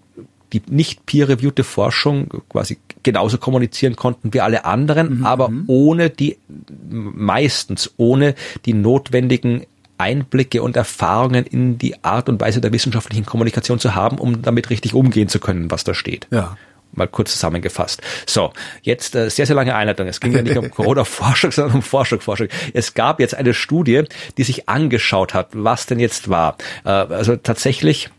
die 0.52 0.62
nicht 0.68 1.06
peer-reviewte 1.06 1.62
Forschung 1.62 2.28
quasi 2.48 2.78
genauso 3.02 3.38
kommunizieren 3.38 3.94
konnten 3.94 4.34
wie 4.34 4.40
alle 4.40 4.64
anderen, 4.64 5.18
mhm. 5.18 5.26
aber 5.26 5.48
mhm. 5.48 5.64
ohne 5.68 6.10
die, 6.10 6.38
meistens 6.88 7.92
ohne 7.96 8.34
die 8.64 8.74
notwendigen 8.74 9.64
Einblicke 10.00 10.62
und 10.62 10.76
Erfahrungen 10.76 11.44
in 11.46 11.78
die 11.78 12.02
Art 12.02 12.28
und 12.28 12.40
Weise 12.40 12.60
der 12.60 12.72
wissenschaftlichen 12.72 13.26
Kommunikation 13.26 13.78
zu 13.78 13.94
haben, 13.94 14.18
um 14.18 14.42
damit 14.42 14.70
richtig 14.70 14.94
umgehen 14.94 15.28
zu 15.28 15.38
können, 15.38 15.70
was 15.70 15.84
da 15.84 15.94
steht. 15.94 16.26
Ja. 16.30 16.56
Mal 16.92 17.06
kurz 17.06 17.32
zusammengefasst. 17.32 18.02
So, 18.26 18.52
jetzt 18.82 19.14
äh, 19.14 19.30
sehr, 19.30 19.46
sehr 19.46 19.54
lange 19.54 19.76
Einleitung. 19.76 20.08
Es 20.08 20.18
ging 20.18 20.32
ja 20.32 20.42
nicht 20.42 20.56
um 20.56 20.70
Corona-Forschung, 20.72 21.52
sondern 21.52 21.76
um 21.76 21.82
Forschung, 21.82 22.20
Forschung. 22.20 22.48
Es 22.74 22.94
gab 22.94 23.20
jetzt 23.20 23.36
eine 23.36 23.54
Studie, 23.54 24.02
die 24.38 24.42
sich 24.42 24.68
angeschaut 24.68 25.32
hat, 25.32 25.50
was 25.52 25.86
denn 25.86 26.00
jetzt 26.00 26.30
war. 26.30 26.56
Äh, 26.84 26.88
also 26.88 27.36
tatsächlich 27.36 28.10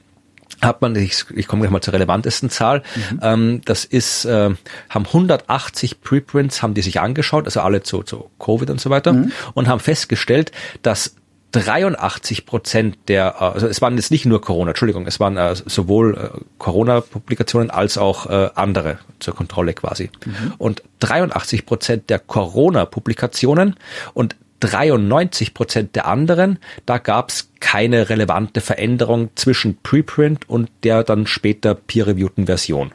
hat 0.62 0.82
man, 0.82 0.96
ich, 0.96 1.26
ich 1.36 1.48
komme 1.48 1.62
gleich 1.62 1.72
mal 1.72 1.82
zur 1.82 1.94
relevantesten 1.94 2.50
Zahl, 2.50 2.84
mhm. 2.96 3.20
ähm, 3.22 3.62
das 3.66 3.84
ist, 3.84 4.26
äh, 4.26 4.52
haben 4.90 5.06
180 5.06 6.02
Preprints, 6.02 6.62
haben 6.62 6.74
die 6.74 6.82
sich 6.82 7.00
angeschaut, 7.00 7.46
also 7.46 7.62
alle 7.62 7.82
zu, 7.84 8.04
zu 8.04 8.30
Covid 8.40 8.70
und 8.70 8.80
so 8.80 8.90
weiter, 8.90 9.14
mhm. 9.14 9.32
und 9.54 9.68
haben 9.68 9.80
festgestellt, 9.80 10.52
dass 10.82 11.16
83 11.52 12.46
Prozent 12.46 12.98
der, 13.08 13.36
äh, 13.40 13.44
also 13.44 13.68
es 13.68 13.82
waren 13.82 13.96
jetzt 13.96 14.12
nicht 14.12 14.26
nur 14.26 14.42
Corona, 14.42 14.72
Entschuldigung, 14.72 15.06
es 15.08 15.20
waren 15.20 15.38
äh, 15.38 15.56
sowohl 15.56 16.18
äh, 16.18 16.40
Corona-Publikationen 16.58 17.70
als 17.70 17.98
auch 17.98 18.28
äh, 18.28 18.50
andere 18.56 19.00
zur 19.20 19.36
Kontrolle 19.36 19.74
quasi. 19.74 20.10
Mhm. 20.26 20.54
Und 20.58 20.84
83 21.00 21.66
Prozent 21.66 22.10
der 22.10 22.20
Corona-Publikationen 22.20 23.76
und 24.14 24.36
93 24.62 25.54
Prozent 25.54 25.96
der 25.96 26.08
anderen, 26.08 26.60
da 26.86 27.00
gab 27.00 27.30
es 27.30 27.50
keine 27.60 28.10
relevante 28.10 28.62
Veränderung 28.62 29.30
zwischen 29.36 29.78
Preprint 29.82 30.48
und 30.48 30.70
der 30.84 31.04
dann 31.04 31.26
später 31.26 31.74
peer-reviewten 31.74 32.46
Version. 32.46 32.92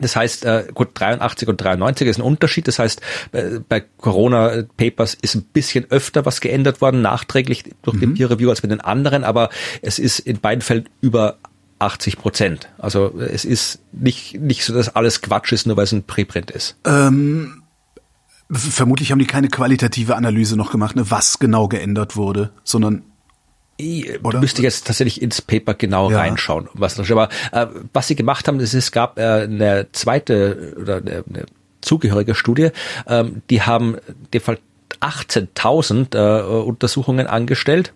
Das 0.00 0.16
heißt, 0.16 0.44
äh, 0.44 0.66
gut, 0.74 0.88
83 0.94 1.48
und 1.48 1.60
93 1.60 2.08
ist 2.08 2.18
ein 2.18 2.22
Unterschied. 2.22 2.68
Das 2.68 2.78
heißt, 2.78 3.00
bei 3.68 3.80
Corona 3.98 4.64
Papers 4.76 5.14
ist 5.14 5.34
ein 5.34 5.42
bisschen 5.42 5.90
öfter 5.90 6.26
was 6.26 6.40
geändert 6.40 6.80
worden, 6.80 7.02
nachträglich 7.02 7.64
durch 7.82 7.96
mhm. 7.96 8.00
den 8.00 8.14
Peer 8.14 8.30
Review 8.30 8.50
als 8.50 8.60
bei 8.60 8.68
den 8.68 8.80
anderen, 8.80 9.24
aber 9.24 9.50
es 9.82 9.98
ist 9.98 10.18
in 10.18 10.40
beiden 10.40 10.62
Fällen 10.62 10.88
über 11.00 11.38
80 11.78 12.16
Prozent. 12.16 12.68
Also 12.78 13.18
es 13.18 13.44
ist 13.44 13.80
nicht, 13.92 14.40
nicht 14.40 14.64
so, 14.64 14.74
dass 14.74 14.94
alles 14.94 15.20
Quatsch 15.20 15.52
ist, 15.52 15.66
nur 15.66 15.76
weil 15.76 15.84
es 15.84 15.92
ein 15.92 16.04
Preprint 16.04 16.50
ist. 16.50 16.76
Ähm, 16.84 17.62
vermutlich 18.50 19.12
haben 19.12 19.18
die 19.18 19.26
keine 19.26 19.48
qualitative 19.48 20.16
Analyse 20.16 20.56
noch 20.56 20.70
gemacht, 20.70 20.96
ne, 20.96 21.10
was 21.10 21.38
genau 21.38 21.68
geändert 21.68 22.16
wurde, 22.16 22.52
sondern 22.64 23.02
oder? 24.22 24.40
Müsste 24.40 24.62
jetzt 24.62 24.86
tatsächlich 24.86 25.20
ins 25.22 25.42
Paper 25.42 25.74
genau 25.74 26.10
ja. 26.10 26.18
reinschauen, 26.18 26.68
was 26.72 26.94
da 26.94 27.02
Aber 27.10 27.28
äh, 27.52 27.66
was 27.92 28.08
sie 28.08 28.16
gemacht 28.16 28.48
haben, 28.48 28.60
ist, 28.60 28.74
es 28.74 28.92
gab 28.92 29.18
äh, 29.18 29.42
eine 29.42 29.88
zweite 29.92 30.74
oder 30.80 30.96
eine, 30.96 31.24
eine 31.28 31.46
zugehörige 31.80 32.34
Studie, 32.34 32.70
ähm, 33.06 33.42
die 33.50 33.62
haben 33.62 33.96
den 34.32 34.40
Fall 34.40 34.58
18.000 35.00 36.16
äh, 36.16 36.42
Untersuchungen 36.62 37.26
angestellt 37.26 37.92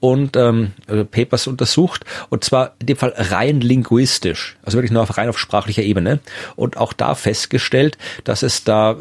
und 0.00 0.36
ähm, 0.36 0.72
also 0.86 1.04
Papers 1.04 1.46
untersucht 1.46 2.04
und 2.30 2.44
zwar 2.44 2.74
in 2.78 2.86
dem 2.86 2.96
Fall 2.96 3.12
rein 3.16 3.60
linguistisch, 3.60 4.56
also 4.62 4.78
wirklich 4.78 4.92
nur 4.92 5.02
auf 5.02 5.16
rein 5.16 5.28
auf 5.28 5.38
sprachlicher 5.38 5.82
Ebene 5.82 6.20
und 6.54 6.76
auch 6.76 6.92
da 6.92 7.14
festgestellt, 7.14 7.98
dass 8.24 8.42
es 8.42 8.64
da 8.64 8.96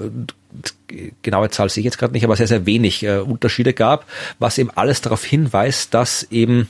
genaue 1.22 1.50
Zahl 1.50 1.70
sehe 1.70 1.82
ich 1.82 1.86
jetzt 1.86 1.98
gerade 1.98 2.14
nicht, 2.14 2.24
aber 2.24 2.36
sehr, 2.36 2.48
sehr 2.48 2.66
wenig 2.66 3.04
äh, 3.04 3.18
Unterschiede 3.18 3.74
gab, 3.74 4.06
was 4.40 4.58
eben 4.58 4.70
alles 4.72 5.02
darauf 5.02 5.24
hinweist, 5.24 5.94
dass 5.94 6.24
eben 6.32 6.70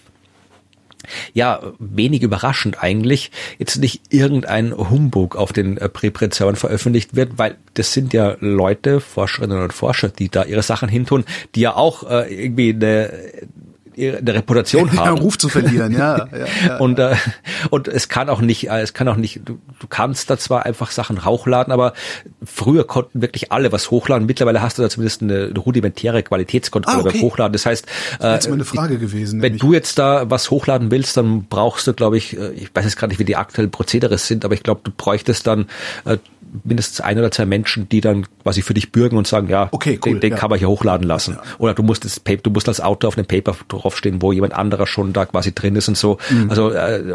ja, 1.33 1.61
wenig 1.79 2.21
überraschend 2.21 2.81
eigentlich, 2.81 3.31
jetzt 3.59 3.77
nicht 3.77 4.01
irgendein 4.09 4.75
Humbug 4.75 5.35
auf 5.35 5.51
den 5.51 5.77
äh, 5.77 5.89
Präprint-Servern 5.89 6.55
veröffentlicht 6.55 7.15
wird, 7.15 7.37
weil 7.37 7.57
das 7.73 7.93
sind 7.93 8.13
ja 8.13 8.37
Leute, 8.39 9.01
Forscherinnen 9.01 9.61
und 9.61 9.73
Forscher, 9.73 10.09
die 10.09 10.29
da 10.29 10.45
ihre 10.45 10.63
Sachen 10.63 10.89
hintun, 10.89 11.25
die 11.55 11.61
ja 11.61 11.75
auch 11.75 12.09
äh, 12.09 12.33
irgendwie 12.33 12.69
eine 12.69 13.11
eine 13.97 14.33
Reputation 14.33 14.89
haben. 14.97 15.15
Ja, 15.17 15.21
Ruf 15.23 15.37
zu 15.37 15.49
verlieren, 15.49 15.91
ja. 15.91 16.27
ja, 16.31 16.45
ja 16.67 16.77
und 16.77 16.99
äh, 16.99 17.15
und 17.69 17.87
es 17.87 18.09
kann 18.09 18.29
auch 18.29 18.41
nicht, 18.41 18.69
äh, 18.69 18.81
es 18.81 18.93
kann 18.93 19.07
auch 19.07 19.15
nicht. 19.15 19.41
Du, 19.45 19.59
du 19.79 19.87
kannst 19.87 20.29
da 20.29 20.37
zwar 20.37 20.65
einfach 20.65 20.91
Sachen 20.91 21.25
hochladen, 21.25 21.71
aber 21.73 21.93
früher 22.43 22.85
konnten 22.85 23.21
wirklich 23.21 23.51
alle 23.51 23.71
was 23.71 23.91
hochladen. 23.91 24.25
Mittlerweile 24.25 24.61
hast 24.61 24.77
du 24.77 24.81
da 24.81 24.89
zumindest 24.89 25.21
eine, 25.21 25.51
rudimentäre 25.57 26.23
Qualitätskontrolle 26.23 26.97
Ah, 26.97 27.01
okay. 27.01 27.11
beim 27.13 27.21
Hochladen. 27.21 27.53
Das 27.53 27.65
heißt, 27.65 27.85
Das 28.19 28.45
äh, 28.45 28.47
wäre 28.47 28.53
eine 28.55 28.65
Frage 28.65 28.97
gewesen. 28.97 29.41
wenn 29.41 29.53
nämlich. 29.53 29.61
du 29.61 29.73
jetzt 29.73 29.97
da 29.99 30.29
was 30.29 30.51
hochladen 30.51 30.91
willst, 30.91 31.17
dann 31.17 31.45
brauchst 31.45 31.87
du, 31.87 31.93
glaube 31.93 32.17
ich, 32.17 32.37
äh, 32.37 32.51
ich 32.53 32.69
weiß 32.73 32.85
jetzt 32.85 32.97
gar 32.97 33.07
nicht, 33.07 33.19
wie 33.19 33.25
die 33.25 33.35
aktuellen 33.35 33.71
Prozedere 33.71 34.17
sind, 34.17 34.45
aber 34.45 34.53
ich 34.53 34.63
glaube, 34.63 34.81
du 34.83 34.91
bräuchtest 34.95 35.47
dann 35.47 35.67
äh, 36.05 36.17
mindestens 36.63 37.01
ein 37.01 37.17
oder 37.17 37.31
zwei 37.31 37.45
Menschen, 37.45 37.89
die 37.89 38.01
dann 38.01 38.25
quasi 38.43 38.61
für 38.61 38.73
dich 38.73 38.91
bürgen 38.91 39.17
und 39.17 39.27
sagen, 39.27 39.47
ja, 39.49 39.69
Okay, 39.71 39.99
cool, 40.05 40.13
den, 40.13 40.19
den 40.21 40.31
ja. 40.31 40.37
kann 40.37 40.49
man 40.49 40.59
hier 40.59 40.69
hochladen 40.69 41.07
lassen. 41.07 41.37
Oder 41.57 41.73
du 41.73 41.83
musst 41.83 42.05
das 42.05 42.19
Paper, 42.19 42.41
du 42.43 42.49
musst 42.51 42.67
als 42.67 42.81
Autor 42.81 43.09
auf 43.09 43.17
einem 43.17 43.27
Paper 43.27 43.55
draufstehen, 43.67 44.21
wo 44.21 44.31
jemand 44.31 44.53
anderer 44.53 44.87
schon 44.87 45.13
da 45.13 45.25
quasi 45.25 45.53
drin 45.53 45.75
ist 45.75 45.87
und 45.87 45.97
so. 45.97 46.17
Mhm. 46.29 46.49
Also 46.49 46.71
äh, 46.71 47.13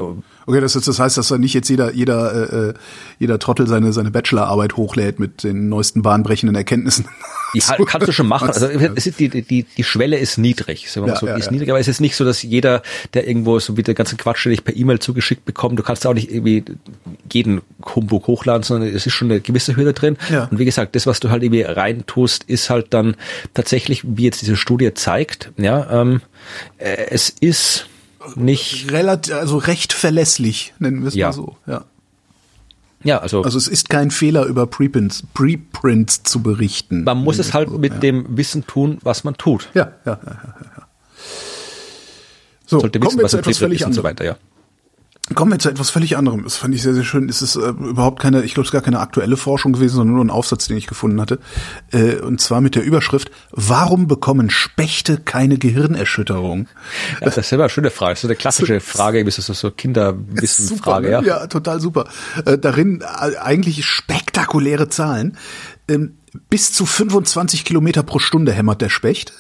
Okay, 0.49 0.63
das, 0.63 0.75
ist, 0.77 0.89
das 0.89 0.99
heißt, 0.99 1.19
dass 1.19 1.29
da 1.29 1.37
nicht 1.37 1.53
jetzt 1.53 1.69
jeder, 1.69 1.93
jeder, 1.93 2.71
äh, 2.71 2.75
jeder 3.19 3.39
Trottel 3.39 3.67
seine, 3.67 3.93
seine 3.93 4.11
Bachelorarbeit 4.11 4.79
hochlädt 4.79 5.21
mit 5.21 5.45
den 5.45 5.69
neuesten 5.69 6.01
bahnbrechenden 6.01 6.57
Erkenntnissen. 6.57 7.05
Ja, 7.55 7.77
kannst 7.87 8.07
du 8.09 8.13
schon 8.13 8.27
machen. 8.27 8.49
Also 8.49 8.67
es 8.67 9.07
ist 9.07 9.19
die, 9.19 9.29
die, 9.29 9.63
die 9.65 9.85
Schwelle 9.85 10.19
ist 10.19 10.39
niedrig, 10.39 10.91
sagen 10.91 11.07
wir 11.07 11.13
mal 11.13 11.15
Ja, 11.15 11.21
so, 11.21 11.27
ja, 11.27 11.37
ist 11.37 11.47
ja. 11.47 11.53
niedrig, 11.53 11.71
aber 11.71 11.81
es 11.81 11.89
ist 11.89 12.01
nicht 12.01 12.15
so, 12.17 12.25
dass 12.25 12.43
jeder, 12.43 12.83
der 13.15 13.27
irgendwo 13.27 13.59
so 13.59 13.77
wie 13.77 13.83
der 13.83 13.95
ganze 13.95 14.17
Quatsch, 14.17 14.45
den 14.45 14.53
ich 14.53 14.65
per 14.65 14.77
E-Mail 14.77 14.99
zugeschickt 14.99 15.45
bekomme, 15.45 15.77
du 15.77 15.83
kannst 15.83 16.07
auch 16.07 16.15
nicht 16.15 16.31
irgendwie 16.31 16.65
jeden 17.33 17.63
Humbug 17.95 18.27
hochladen, 18.27 18.63
sondern 18.63 18.95
es 18.95 19.07
ist 19.07 19.15
schon 19.15 19.31
eine 19.31 19.41
gewisse 19.41 19.77
Hürde 19.77 19.93
drin. 19.95 20.17
Ja. 20.31 20.45
Und 20.51 20.59
wie 20.59 20.65
gesagt, 20.65 20.95
das, 20.95 21.07
was 21.07 21.21
du 21.21 21.31
halt 21.31 21.43
irgendwie 21.43 21.63
reintust, 21.63 22.45
ist 22.45 22.71
halt 22.71 22.93
dann 22.93 23.17
tatsächlich, 23.55 24.03
wie 24.05 24.25
jetzt 24.25 24.43
diese 24.43 24.57
Studie 24.57 24.93
zeigt, 24.95 25.51
ja, 25.57 26.03
ähm, 26.03 26.21
äh, 26.79 27.07
es 27.11 27.31
ist 27.31 27.87
nicht, 28.37 28.91
Relativ, 28.93 29.35
also 29.35 29.57
recht 29.59 29.93
verlässlich, 29.93 30.75
nennen 30.79 31.01
wir 31.03 31.09
es 31.09 31.15
Ja. 31.15 31.29
mal 31.29 31.33
so. 31.33 31.57
Ja. 31.67 31.85
Ja, 33.05 33.19
also, 33.19 33.43
Also 33.43 33.59
es 33.59 33.69
ist 33.69 33.89
kein 33.91 34.11
Fehler, 34.11 34.45
über 34.45 34.67
Preprints, 34.67 35.23
Preprints 35.35 36.23
zu 36.25 36.43
berichten. 36.43 37.05
man 37.05 37.19
muss 37.19 37.39
es 37.39 37.55
halt 37.55 37.71
mit 37.71 37.95
ja. 37.95 37.99
dem 38.01 38.37
Wissen 38.37 38.67
tun, 38.67 38.99
was 39.03 39.25
man 39.25 39.35
tut. 39.35 39.69
Ja, 39.75 39.93
ja, 40.05 40.19
ja, 40.25 40.33
ja. 40.33 40.55
ja. 40.77 40.89
So, 42.67 42.81
Sollte 42.81 42.99
kommen 42.99 43.13
wissen, 43.13 43.19
wir 43.19 43.25
was 43.25 43.31
zu 43.31 43.39
etwas 43.39 43.57
Preprint 43.57 43.59
völlig 43.59 43.81
ist 43.81 43.87
und 43.87 43.93
so 43.95 44.01
anderem. 44.01 44.19
weiter, 44.19 44.25
ja. 44.25 44.37
Kommen 45.35 45.53
wir 45.53 45.59
zu 45.59 45.69
etwas 45.69 45.91
völlig 45.91 46.17
anderem. 46.17 46.45
Das 46.45 46.57
fand 46.57 46.75
ich 46.75 46.83
sehr, 46.83 46.95
sehr 46.95 47.05
schön. 47.05 47.29
Es 47.29 47.43
ist 47.43 47.57
äh, 47.57 47.69
überhaupt 47.69 48.21
keine, 48.21 48.43
ich 48.43 48.55
glaube, 48.55 48.65
es 48.65 48.69
ist 48.69 48.73
gar 48.73 48.83
keine 48.83 49.01
aktuelle 49.01 49.37
Forschung 49.37 49.73
gewesen, 49.73 49.97
sondern 49.97 50.17
nur 50.17 50.25
ein 50.25 50.31
Aufsatz, 50.31 50.69
den 50.69 50.77
ich 50.77 50.87
gefunden 50.87 51.21
hatte. 51.21 51.39
Äh, 51.93 52.17
und 52.17 52.41
zwar 52.41 52.61
mit 52.61 52.75
der 52.75 52.85
Überschrift, 52.85 53.31
warum 53.51 54.07
bekommen 54.07 54.51
Spechte 54.51 55.19
keine 55.19 55.59
Gehirnerschütterung? 55.59 56.69
Ja, 57.21 57.27
das 57.27 57.37
ist 57.37 57.53
immer 57.53 57.65
eine 57.65 57.71
schöne 57.71 57.91
Frage. 57.91 58.13
Das 58.13 58.19
ist 58.19 58.23
so 58.23 58.29
eine 58.29 58.37
klassische 58.37 58.81
Frage, 58.81 59.25
wie 59.25 59.29
ist 59.29 59.39
das 59.39 59.47
so 59.47 59.71
Kinderwissen-Frage, 59.71 61.07
ne? 61.07 61.13
ja. 61.13 61.23
ja, 61.23 61.47
total 61.47 61.81
super. 61.81 62.09
Äh, 62.45 62.59
darin 62.59 63.03
äh, 63.03 63.37
eigentlich 63.37 63.85
spektakuläre 63.85 64.89
Zahlen. 64.89 65.37
Ähm, 65.89 66.18
bis 66.49 66.73
zu 66.73 66.87
25 66.87 67.65
Kilometer 67.65 68.03
pro 68.03 68.19
Stunde 68.19 68.53
hämmert 68.53 68.81
der 68.81 68.89
Specht. 68.89 69.33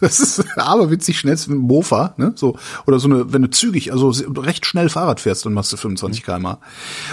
Das 0.00 0.20
ist 0.20 0.44
aber 0.58 0.90
witzig 0.90 1.18
schnell, 1.18 1.34
ist 1.34 1.48
ein 1.48 1.56
Mofa, 1.56 2.14
ne? 2.16 2.32
So, 2.34 2.58
oder 2.86 2.98
so 2.98 3.08
eine, 3.08 3.32
wenn 3.32 3.42
du 3.42 3.50
zügig, 3.50 3.92
also 3.92 4.10
recht 4.10 4.66
schnell 4.66 4.88
Fahrrad 4.88 5.20
fährst, 5.20 5.46
dann 5.46 5.52
machst 5.52 5.72
du 5.72 5.76
25 5.76 6.24
km/h. 6.24 6.58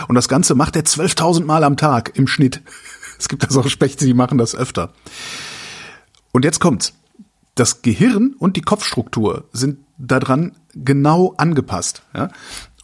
Und 0.08 0.16
das 0.16 0.28
Ganze 0.28 0.56
macht 0.56 0.76
er 0.76 0.84
12.000 0.84 1.46
Mal 1.46 1.64
am 1.64 1.78
Tag 1.78 2.14
im 2.16 2.28
Schnitt. 2.28 2.62
Es 3.20 3.28
gibt 3.28 3.44
also 3.46 3.62
auch 3.62 3.68
Spechte, 3.68 4.06
die 4.06 4.14
machen 4.14 4.38
das 4.38 4.56
öfter. 4.56 4.94
Und 6.32 6.46
jetzt 6.46 6.60
kommt's. 6.60 6.94
Das 7.56 7.82
Gehirn 7.82 8.36
und 8.40 8.56
die 8.56 8.62
Kopfstruktur 8.62 9.50
sind 9.52 9.80
daran 9.98 10.56
genau 10.74 11.34
angepasst. 11.38 12.04
Ja? 12.16 12.30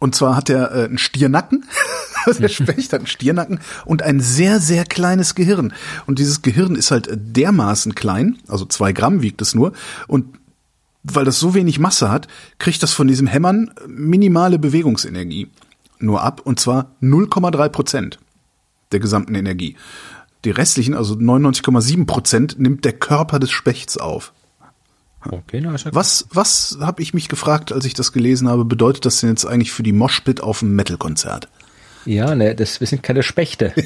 Und 0.05 0.13
zwar 0.13 0.35
hat 0.35 0.51
er 0.51 0.71
äh, 0.71 0.85
einen 0.85 0.99
Stiernacken, 0.99 1.65
der 2.39 2.47
Specht 2.47 2.93
hat 2.93 2.99
einen 2.99 3.07
Stiernacken 3.07 3.59
und 3.85 4.03
ein 4.03 4.19
sehr, 4.19 4.59
sehr 4.59 4.85
kleines 4.85 5.33
Gehirn. 5.33 5.73
Und 6.05 6.19
dieses 6.19 6.43
Gehirn 6.43 6.75
ist 6.75 6.91
halt 6.91 7.09
dermaßen 7.11 7.95
klein, 7.95 8.37
also 8.47 8.65
zwei 8.65 8.93
Gramm 8.93 9.23
wiegt 9.23 9.41
es 9.41 9.55
nur, 9.55 9.73
und 10.07 10.37
weil 11.01 11.25
das 11.25 11.39
so 11.39 11.55
wenig 11.55 11.79
Masse 11.79 12.11
hat, 12.11 12.27
kriegt 12.59 12.83
das 12.83 12.93
von 12.93 13.07
diesem 13.07 13.25
Hämmern 13.25 13.71
minimale 13.87 14.59
Bewegungsenergie 14.59 15.49
nur 15.97 16.21
ab, 16.21 16.39
und 16.43 16.59
zwar 16.59 16.91
0,3 17.01 17.69
Prozent 17.69 18.19
der 18.91 18.99
gesamten 18.99 19.33
Energie. 19.33 19.75
Die 20.43 20.51
restlichen, 20.51 20.93
also 20.93 21.15
99,7 21.15 22.05
Prozent, 22.05 22.59
nimmt 22.59 22.85
der 22.85 22.93
Körper 22.93 23.39
des 23.39 23.49
Spechts 23.49 23.97
auf. 23.97 24.33
Okay, 25.29 25.59
na, 25.61 25.73
ist 25.75 25.85
ja 25.85 25.93
Was, 25.95 26.27
was 26.31 26.77
habe 26.81 27.01
ich 27.01 27.13
mich 27.13 27.29
gefragt, 27.29 27.71
als 27.71 27.85
ich 27.85 27.93
das 27.93 28.11
gelesen 28.11 28.47
habe, 28.47 28.65
bedeutet 28.65 29.05
das 29.05 29.19
denn 29.21 29.29
jetzt 29.29 29.45
eigentlich 29.45 29.71
für 29.71 29.83
die 29.83 29.91
Moshpit 29.93 30.41
auf 30.41 30.59
dem 30.59 30.75
Metal-Konzert? 30.75 31.47
Ja, 32.05 32.35
ne, 32.35 32.53
das, 32.55 32.79
wir 32.79 32.87
sind 32.87 33.01
keine 33.03 33.23
Spechte. 33.23 33.73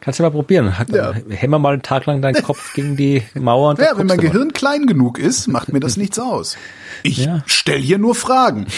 Kannst 0.00 0.20
du 0.20 0.22
mal 0.22 0.30
probieren. 0.30 0.78
Hat, 0.78 0.90
Ja. 0.90 1.12
Hämmer 1.30 1.58
mal 1.58 1.72
einen 1.72 1.82
Tag 1.82 2.06
lang 2.06 2.22
deinen 2.22 2.42
Kopf 2.42 2.74
gegen 2.74 2.96
die 2.96 3.22
Mauer 3.34 3.70
und 3.70 3.78
Ja, 3.80 3.96
wenn 3.96 4.06
mein 4.06 4.18
du 4.18 4.24
mal. 4.24 4.30
Gehirn 4.30 4.52
klein 4.52 4.86
genug 4.86 5.18
ist, 5.18 5.48
macht 5.48 5.72
mir 5.72 5.80
das 5.80 5.96
nichts 5.96 6.18
aus. 6.18 6.56
Ich 7.02 7.18
Ja. 7.24 7.42
stell 7.46 7.80
hier 7.80 7.98
nur 7.98 8.14
Fragen. 8.14 8.66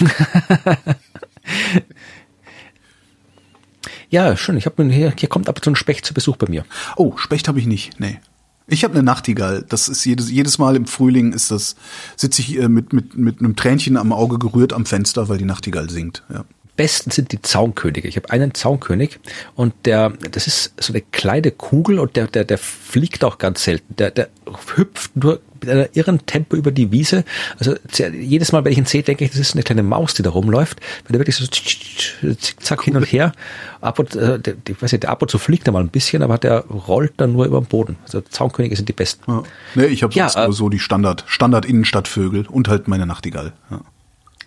Ja, 4.11 4.37
schön. 4.39 4.57
Ich 4.57 4.65
habe 4.65 4.83
hier, 4.91 5.13
hier 5.19 5.29
kommt 5.29 5.51
ab 5.51 5.57
und 5.57 5.65
zu 5.65 5.71
ein 5.71 5.77
Specht 5.77 6.07
zu 6.07 6.15
Besuch 6.15 6.37
bei 6.37 6.49
mir. 6.49 6.65
Oh, 6.97 7.17
Specht 7.19 7.47
habe 7.47 7.59
ich 7.59 7.67
nicht. 7.67 8.01
Nee. 8.01 8.21
Ich 8.71 8.85
habe 8.85 8.95
eine 8.95 9.03
Nachtigall. 9.03 9.65
Das 9.67 9.89
ist 9.89 10.05
jedes 10.05 10.31
jedes 10.31 10.59
Mal 10.59 10.77
im 10.77 10.87
Frühling 10.87 11.33
ist 11.33 11.51
das 11.51 11.75
sitze 12.17 12.43
ich 12.43 12.59
äh, 12.59 12.69
mit 12.69 12.93
mit 12.93 13.17
mit 13.17 13.41
einem 13.41 13.57
Tränchen 13.57 13.97
am 13.97 14.13
Auge 14.13 14.39
gerührt 14.39 14.75
am 14.75 14.85
Fenster, 14.85 15.29
weil 15.29 15.39
die 15.39 15.47
Nachtigall 15.47 15.89
singt. 15.89 16.23
Ja. 16.33 16.45
Besten 16.79 17.11
sind 17.11 17.33
die 17.33 17.43
Zaunkönige. 17.43 18.07
Ich 18.07 18.17
habe 18.17 18.31
einen 18.31 18.55
Zaunkönig 18.55 19.19
und 19.57 19.75
der, 19.85 20.11
das 20.31 20.47
ist 20.47 20.73
so 20.81 20.93
eine 20.93 21.03
kleine 21.03 21.51
Kugel 21.51 21.99
und 21.99 22.15
der, 22.15 22.29
der, 22.29 22.45
der 22.45 22.57
fliegt 22.57 23.25
auch 23.25 23.39
ganz 23.39 23.65
selten. 23.65 23.97
Der, 23.97 24.13
der 24.13 24.29
hüpft 24.77 25.17
nur 25.17 25.41
mit 25.61 25.69
einer 25.69 25.89
irren 25.97 26.25
Tempo 26.25 26.55
über 26.55 26.71
die 26.71 26.93
Wiese. 26.93 27.25
Also 27.59 27.75
jedes 28.13 28.53
Mal, 28.53 28.65
wenn 28.65 28.71
ich 28.71 28.79
ihn 28.79 28.87
sehe, 28.87 29.03
denke 29.03 29.25
ich, 29.25 29.33
das 29.33 29.41
ist 29.41 29.55
eine 29.55 29.65
kleine 29.65 29.83
Maus, 29.83 30.15
die 30.15 30.23
da 30.23 30.31
rumläuft. 30.31 30.79
Weil 31.03 31.13
der 31.15 31.19
wirklich 31.19 31.35
so 31.35 31.47
zickzack 31.47 32.85
hin 32.85 32.97
und 32.97 33.03
her. 33.03 33.33
Ab 33.81 33.99
und, 33.99 34.15
äh, 34.15 34.39
der, 34.39 34.55
ich 34.69 34.81
weiß 34.81 34.93
nicht, 34.93 35.03
der 35.03 35.11
ab 35.11 35.21
und 35.21 35.33
zu 35.33 35.39
fliegt 35.39 35.67
er 35.67 35.73
mal 35.73 35.83
ein 35.83 35.89
bisschen, 35.89 36.23
aber 36.23 36.39
der 36.39 36.61
rollt 36.67 37.15
dann 37.17 37.33
nur 37.33 37.45
über 37.45 37.61
den 37.61 37.67
Boden. 37.67 37.97
Also 38.05 38.21
Zaunkönige 38.21 38.77
sind 38.77 38.89
die 38.89 38.93
besten. 38.93 39.25
Ja. 39.27 39.43
Nee, 39.75 39.87
ich 39.87 40.05
habe 40.05 40.15
Ja, 40.15 40.29
äh, 40.33 40.53
so 40.53 40.69
die 40.69 40.79
Standard 40.79 41.25
Standard 41.27 41.65
Innenstadtvögel 41.65 42.47
und 42.47 42.69
halt 42.69 42.87
meine 42.87 43.05
Nachtigall. 43.05 43.53
Ja. 43.69 43.81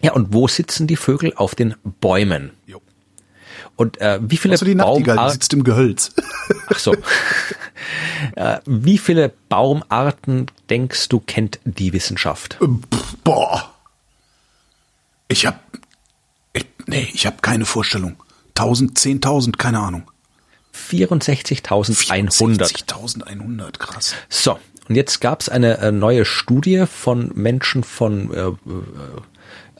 Ja, 0.02 0.14
und 0.14 0.34
wo 0.34 0.48
sitzen 0.48 0.88
die 0.88 0.96
Vögel? 0.96 1.34
Auf 1.36 1.56
den 1.56 1.76
Bäumen. 1.84 2.52
Jo. 2.66 2.82
Und 3.76 4.02
äh, 4.02 4.20
wie 4.22 4.38
viele 4.38 4.54
Also 4.54 4.66
die 4.66 4.76
Nachtigall, 4.76 5.02
die 5.02 5.10
Baumarten 5.10 5.34
sitzt 5.34 5.54
im 5.54 5.64
Gehölz. 5.64 6.12
Ach 6.68 6.80
so. 6.80 6.96
äh, 8.36 8.60
wie 8.66 8.98
viele 8.98 9.34
Baumarten 9.50 10.48
denkst 10.70 11.10
du 11.10 11.20
kennt 11.20 11.60
die 11.64 11.94
Wissenschaft? 11.94 12.58
Pff, 12.60 13.16
Boah. 13.24 13.74
Ich 15.28 15.46
hab 15.46 15.60
ich, 16.54 16.66
nee, 16.88 17.08
ich 17.14 17.26
habe 17.26 17.38
keine 17.42 17.66
Vorstellung. 17.66 18.18
1000, 18.56 19.00
10.000, 19.00 19.58
keine 19.58 19.80
Ahnung. 19.80 20.04
64.100. 20.76 21.64
64.100, 21.64 23.78
krass. 23.78 24.16
So, 24.30 24.60
und 24.88 24.96
jetzt 24.96 25.22
gab 25.22 25.42
es 25.42 25.50
eine 25.50 25.78
äh, 25.78 25.92
neue 25.92 26.26
Studie 26.26 26.86
von 26.86 27.32
Menschen 27.34 27.84
von 27.84 28.34
äh, 28.34 28.40
äh, 28.40 28.54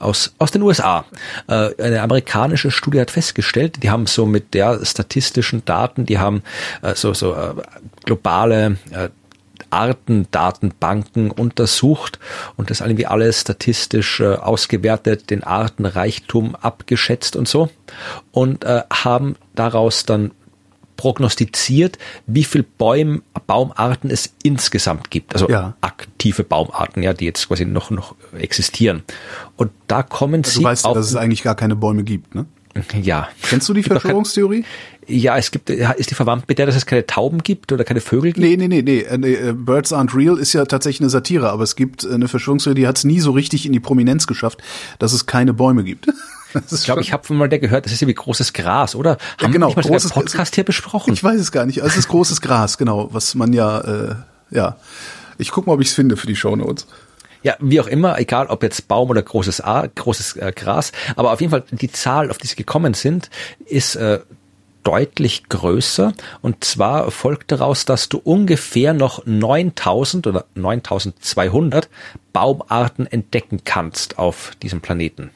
aus, 0.02 0.34
aus 0.38 0.52
den 0.52 0.62
USA. 0.62 1.06
Äh, 1.48 1.70
eine 1.82 2.02
amerikanische 2.02 2.72
Studie 2.72 3.00
hat 3.00 3.12
festgestellt, 3.12 3.84
die 3.84 3.90
haben 3.90 4.08
so 4.08 4.26
mit 4.26 4.54
der 4.54 4.84
statistischen 4.86 5.64
Daten, 5.66 6.06
die 6.06 6.20
haben 6.20 6.44
äh, 6.82 6.96
so, 6.96 7.14
so 7.14 7.34
äh, 7.34 7.54
globale 8.06 8.78
äh, 8.92 9.10
Artendatenbanken 9.70 11.32
untersucht 11.32 12.20
und 12.58 12.70
das 12.70 12.82
irgendwie 12.82 13.06
alles 13.06 13.42
statistisch 13.42 14.20
äh, 14.20 14.36
ausgewertet, 14.36 15.30
den 15.30 15.44
Artenreichtum 15.44 16.56
abgeschätzt 16.56 17.36
und 17.36 17.48
so 17.48 17.70
und 18.32 18.64
äh, 18.66 18.84
haben 18.92 19.36
daraus 19.56 20.06
dann 20.06 20.32
prognostiziert, 21.02 21.98
wie 22.28 22.44
viel 22.44 22.62
Bäum, 22.62 23.24
Baumarten 23.48 24.12
es 24.12 24.36
insgesamt 24.44 25.10
gibt. 25.10 25.34
Also 25.34 25.50
Ja. 25.50 25.74
aktive 25.82 26.44
Baumarten, 26.44 27.02
ja, 27.02 27.14
die 27.14 27.26
jetzt 27.26 27.48
quasi 27.48 27.66
noch, 27.66 27.90
noch 27.90 28.14
existieren. 28.38 29.02
Und 29.58 29.72
da 29.88 30.04
kommen 30.04 30.44
Du 30.44 30.50
sie 30.52 30.64
weißt 30.64 30.86
ja, 30.86 30.92
auf, 30.92 30.96
dass 30.96 31.08
es 31.10 31.16
eigentlich 31.16 31.42
gar 31.42 31.56
keine 31.56 31.76
Bäume 31.76 32.04
gibt, 32.04 32.36
ne? 32.36 32.46
ja. 33.02 33.30
Kennst 33.42 33.68
du 33.68 33.74
die 33.74 33.82
Verschwörungstheorie? 33.82 34.64
Ja, 35.08 35.38
es 35.38 35.50
gibt, 35.50 35.72
ja, 35.72 35.90
ist 35.90 36.12
die 36.12 36.16
verwandt 36.16 36.48
mit 36.48 36.60
der, 36.60 36.68
dass 36.68 36.76
es 36.76 36.86
keine 36.86 37.08
Tauben 37.08 37.42
gibt 37.42 37.72
oder 37.72 37.84
keine 37.84 38.00
Vögel 38.00 38.34
gibt? 38.34 38.46
Nee, 38.46 38.56
nee, 38.56 38.68
nee, 38.68 38.84
nee. 38.84 39.00
äh, 39.00 39.18
nee. 39.18 39.34
äh, 39.34 39.54
Birds 39.54 39.92
Aren't 39.92 40.16
Real 40.16 40.38
ist 40.38 40.54
ja 40.54 40.66
tatsächlich 40.66 41.02
eine 41.02 41.10
Satire, 41.10 41.50
aber 41.50 41.64
es 41.64 41.76
gibt 41.76 42.04
äh, 42.04 42.14
eine 42.14 42.28
Verschwörungstheorie, 42.28 42.82
die 42.82 42.88
hat 42.88 43.00
es 43.00 43.06
nie 43.06 43.20
so 43.20 43.32
richtig 43.32 43.66
in 43.66 43.74
die 43.74 43.80
Prominenz 43.80 44.28
geschafft, 44.28 44.62
dass 45.00 45.14
es 45.14 45.26
keine 45.26 45.54
Bäume 45.56 45.84
gibt. 45.84 46.08
Ich 46.72 46.84
glaube, 46.84 47.02
ich 47.02 47.14
habe 47.14 47.24
von 47.24 47.38
mal 47.38 47.50
der 47.50 47.60
gehört, 47.60 47.86
das 47.86 47.94
ist 47.94 48.02
irgendwie 48.02 48.16
großes 48.16 48.54
Gras, 48.54 48.96
oder? 48.96 49.18
Haben 49.42 49.52
genau, 49.52 49.70
wir 49.70 49.76
nicht 49.78 49.90
mal 49.90 49.98
großes- 49.98 50.06
im 50.06 50.12
Podcast 50.12 50.56
hier 50.56 50.64
besprochen? 50.64 51.14
Ich 51.14 51.24
weiß 51.24 51.40
es 51.40 51.52
gar 51.52 51.66
nicht. 51.66 51.82
Also 51.82 51.94
es 51.94 51.98
ist 52.00 52.08
großes 52.08 52.42
Gras, 52.42 52.78
genau, 52.78 53.10
was 53.12 53.36
man 53.36 53.54
ja, 53.54 53.80
äh, 53.80 54.16
ja, 54.52 54.78
Ich 55.38 55.52
guck 55.52 55.68
mal, 55.68 55.74
ob 55.74 55.82
ich 55.82 55.88
es 55.90 55.94
finde 55.94 56.18
für 56.18 56.28
die 56.28 56.36
Shownotes. 56.36 56.88
Ja, 57.44 57.56
wie 57.60 57.82
auch 57.82 57.88
immer, 57.88 58.20
egal 58.20 58.48
ob 58.48 58.62
jetzt 58.62 58.88
Baum 58.88 59.10
oder 59.10 59.24
großes 59.24 59.62
A, 59.62 59.88
großes 59.88 60.36
äh, 60.38 60.52
Gras, 60.56 60.92
aber 61.16 61.32
auf 61.32 61.42
jeden 61.42 61.52
Fall 61.52 61.64
die 61.72 61.92
Zahl, 61.92 62.30
auf 62.30 62.38
die 62.38 62.48
sie 62.48 62.56
gekommen 62.56 62.94
sind, 62.94 63.32
ist 63.66 63.96
äh, 63.96 64.20
deutlich 64.84 65.50
größer. 65.50 66.14
Und 66.42 66.64
zwar 66.64 67.10
folgt 67.12 67.52
daraus, 67.52 67.86
dass 67.86 68.10
du 68.10 68.20
ungefähr 68.20 68.94
noch 68.94 69.26
9000 69.26 70.28
oder 70.28 70.46
9200 70.56 71.90
Baumarten 72.34 73.08
entdecken 73.08 73.62
kannst 73.64 74.18
auf 74.20 74.52
diesem 74.62 74.82
Planeten. 74.82 75.32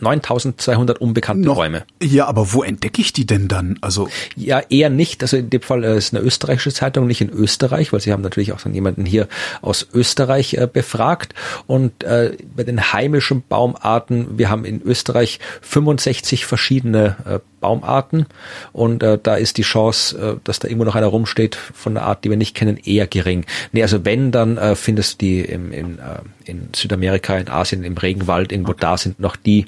9200 0.00 1.00
unbekannte 1.00 1.46
Noch, 1.46 1.56
Bäume. 1.56 1.84
Ja, 2.02 2.26
aber 2.26 2.52
wo 2.52 2.62
entdecke 2.62 3.00
ich 3.00 3.12
die 3.12 3.26
denn 3.26 3.48
dann? 3.48 3.78
Also 3.80 4.08
Ja, 4.36 4.60
eher 4.68 4.90
nicht. 4.90 5.22
Also 5.22 5.36
in 5.36 5.50
dem 5.50 5.62
Fall 5.62 5.84
äh, 5.84 5.96
ist 5.96 6.14
eine 6.14 6.24
österreichische 6.24 6.72
Zeitung, 6.72 7.06
nicht 7.06 7.20
in 7.20 7.30
Österreich, 7.30 7.92
weil 7.92 8.00
sie 8.00 8.12
haben 8.12 8.22
natürlich 8.22 8.52
auch 8.52 8.60
dann 8.60 8.74
jemanden 8.74 9.04
hier 9.04 9.28
aus 9.62 9.86
Österreich 9.92 10.54
äh, 10.54 10.68
befragt. 10.70 11.34
Und 11.66 12.04
äh, 12.04 12.36
bei 12.56 12.64
den 12.64 12.92
heimischen 12.92 13.42
Baumarten, 13.48 14.38
wir 14.38 14.50
haben 14.50 14.64
in 14.64 14.82
Österreich 14.82 15.40
65 15.62 16.46
verschiedene 16.46 17.16
äh, 17.26 17.57
Baumarten 17.60 18.26
und 18.72 19.02
äh, 19.02 19.18
da 19.22 19.36
ist 19.36 19.58
die 19.58 19.62
Chance, 19.62 20.18
äh, 20.18 20.40
dass 20.44 20.58
da 20.58 20.68
irgendwo 20.68 20.84
noch 20.84 20.94
einer 20.94 21.06
rumsteht 21.06 21.56
von 21.56 21.96
einer 21.96 22.06
Art, 22.06 22.24
die 22.24 22.30
wir 22.30 22.36
nicht 22.36 22.54
kennen, 22.54 22.76
eher 22.76 23.06
gering. 23.06 23.44
Nee, 23.72 23.82
also 23.82 24.04
wenn, 24.04 24.32
dann 24.32 24.56
äh, 24.56 24.74
findest 24.74 25.20
du 25.20 25.26
die 25.26 25.40
im, 25.40 25.72
in, 25.72 25.98
äh, 25.98 26.20
in 26.44 26.68
Südamerika, 26.74 27.36
in 27.36 27.48
Asien, 27.48 27.84
im 27.84 27.96
Regenwald, 27.96 28.52
irgendwo 28.52 28.72
da 28.72 28.96
sind 28.96 29.20
noch 29.20 29.36
die, 29.36 29.66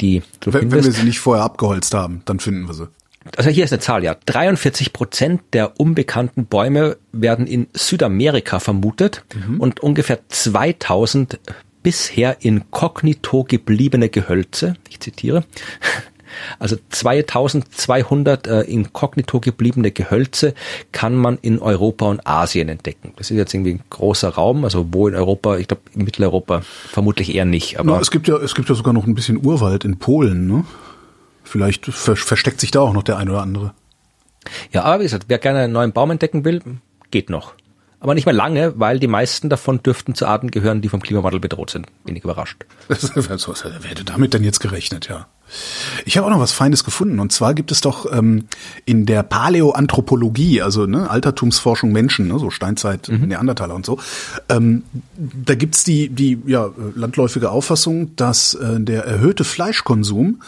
die 0.00 0.22
du 0.40 0.52
wenn, 0.52 0.62
wenn 0.62 0.70
wir 0.70 0.82
findest. 0.82 1.00
sie 1.00 1.06
nicht 1.06 1.20
vorher 1.20 1.44
abgeholzt 1.44 1.94
haben, 1.94 2.22
dann 2.24 2.40
finden 2.40 2.66
wir 2.66 2.74
sie. 2.74 2.88
Also 3.36 3.50
hier 3.50 3.64
ist 3.64 3.72
eine 3.72 3.80
Zahl, 3.80 4.04
ja. 4.04 4.16
43 4.26 4.92
Prozent 4.92 5.42
der 5.52 5.78
unbekannten 5.78 6.46
Bäume 6.46 6.96
werden 7.12 7.46
in 7.46 7.66
Südamerika 7.74 8.58
vermutet 8.58 9.24
und 9.58 9.80
ungefähr 9.80 10.20
2000 10.28 11.38
bisher 11.82 12.38
inkognito 12.40 13.44
gebliebene 13.44 14.08
Gehölze, 14.08 14.74
ich 14.88 15.00
zitiere, 15.00 15.44
also 16.58 16.76
2200 16.90 18.46
äh, 18.46 18.60
inkognito 18.62 19.40
gebliebene 19.40 19.90
Gehölze 19.90 20.54
kann 20.92 21.14
man 21.14 21.38
in 21.40 21.58
Europa 21.58 22.06
und 22.06 22.26
Asien 22.26 22.68
entdecken. 22.68 23.12
Das 23.16 23.30
ist 23.30 23.36
jetzt 23.36 23.54
irgendwie 23.54 23.74
ein 23.74 23.80
großer 23.90 24.28
Raum, 24.28 24.64
also 24.64 24.86
wo 24.92 25.08
in 25.08 25.14
Europa, 25.14 25.56
ich 25.56 25.68
glaube 25.68 25.82
in 25.94 26.04
Mitteleuropa 26.04 26.62
vermutlich 26.62 27.34
eher 27.34 27.44
nicht, 27.44 27.78
aber 27.78 27.92
Na, 27.92 28.00
es 28.00 28.10
gibt 28.10 28.28
ja, 28.28 28.36
es 28.36 28.54
gibt 28.54 28.68
ja 28.68 28.74
sogar 28.74 28.92
noch 28.92 29.06
ein 29.06 29.14
bisschen 29.14 29.44
Urwald 29.44 29.84
in 29.84 29.98
Polen, 29.98 30.46
ne? 30.46 30.64
Vielleicht 31.44 31.86
ver 31.86 32.16
versteckt 32.16 32.60
sich 32.60 32.70
da 32.70 32.80
auch 32.80 32.92
noch 32.92 33.02
der 33.02 33.16
ein 33.16 33.30
oder 33.30 33.40
andere. 33.40 33.72
Ja, 34.72 34.82
aber 34.84 35.00
wie 35.00 35.04
gesagt, 35.04 35.24
wer 35.28 35.38
gerne 35.38 35.60
einen 35.60 35.72
neuen 35.72 35.92
Baum 35.92 36.10
entdecken 36.10 36.44
will, 36.44 36.60
geht 37.10 37.30
noch. 37.30 37.54
Aber 38.00 38.14
nicht 38.14 38.26
mehr 38.26 38.34
lange, 38.34 38.78
weil 38.78 39.00
die 39.00 39.08
meisten 39.08 39.48
davon 39.48 39.82
dürften 39.82 40.14
zu 40.14 40.26
Arten 40.26 40.50
gehören, 40.50 40.82
die 40.82 40.88
vom 40.88 41.02
Klimawandel 41.02 41.40
bedroht 41.40 41.70
sind. 41.70 41.86
Wenig 42.04 42.22
überrascht. 42.22 42.64
Was 42.88 43.14
wer 43.16 43.90
hätte 43.90 44.04
damit 44.04 44.34
denn 44.34 44.44
jetzt 44.44 44.60
gerechnet, 44.60 45.08
ja? 45.08 45.26
Ich 46.04 46.16
habe 46.16 46.26
auch 46.26 46.30
noch 46.30 46.40
was 46.40 46.52
Feines 46.52 46.84
gefunden. 46.84 47.20
Und 47.20 47.32
zwar 47.32 47.54
gibt 47.54 47.72
es 47.72 47.80
doch 47.80 48.10
ähm, 48.12 48.44
in 48.84 49.06
der 49.06 49.22
Paläoanthropologie, 49.22 50.62
also 50.62 50.86
ne, 50.86 51.10
Altertumsforschung 51.10 51.92
Menschen, 51.92 52.28
ne, 52.28 52.38
so 52.38 52.50
Steinzeit, 52.50 53.08
Neandertaler 53.08 53.74
und 53.74 53.86
so, 53.86 53.98
ähm, 54.48 54.84
da 55.16 55.54
gibt's 55.54 55.84
die, 55.84 56.08
die 56.08 56.40
ja, 56.46 56.70
landläufige 56.94 57.50
Auffassung, 57.50 58.14
dass 58.16 58.54
äh, 58.54 58.80
der 58.80 59.04
erhöhte 59.04 59.44
Fleischkonsum 59.44 60.40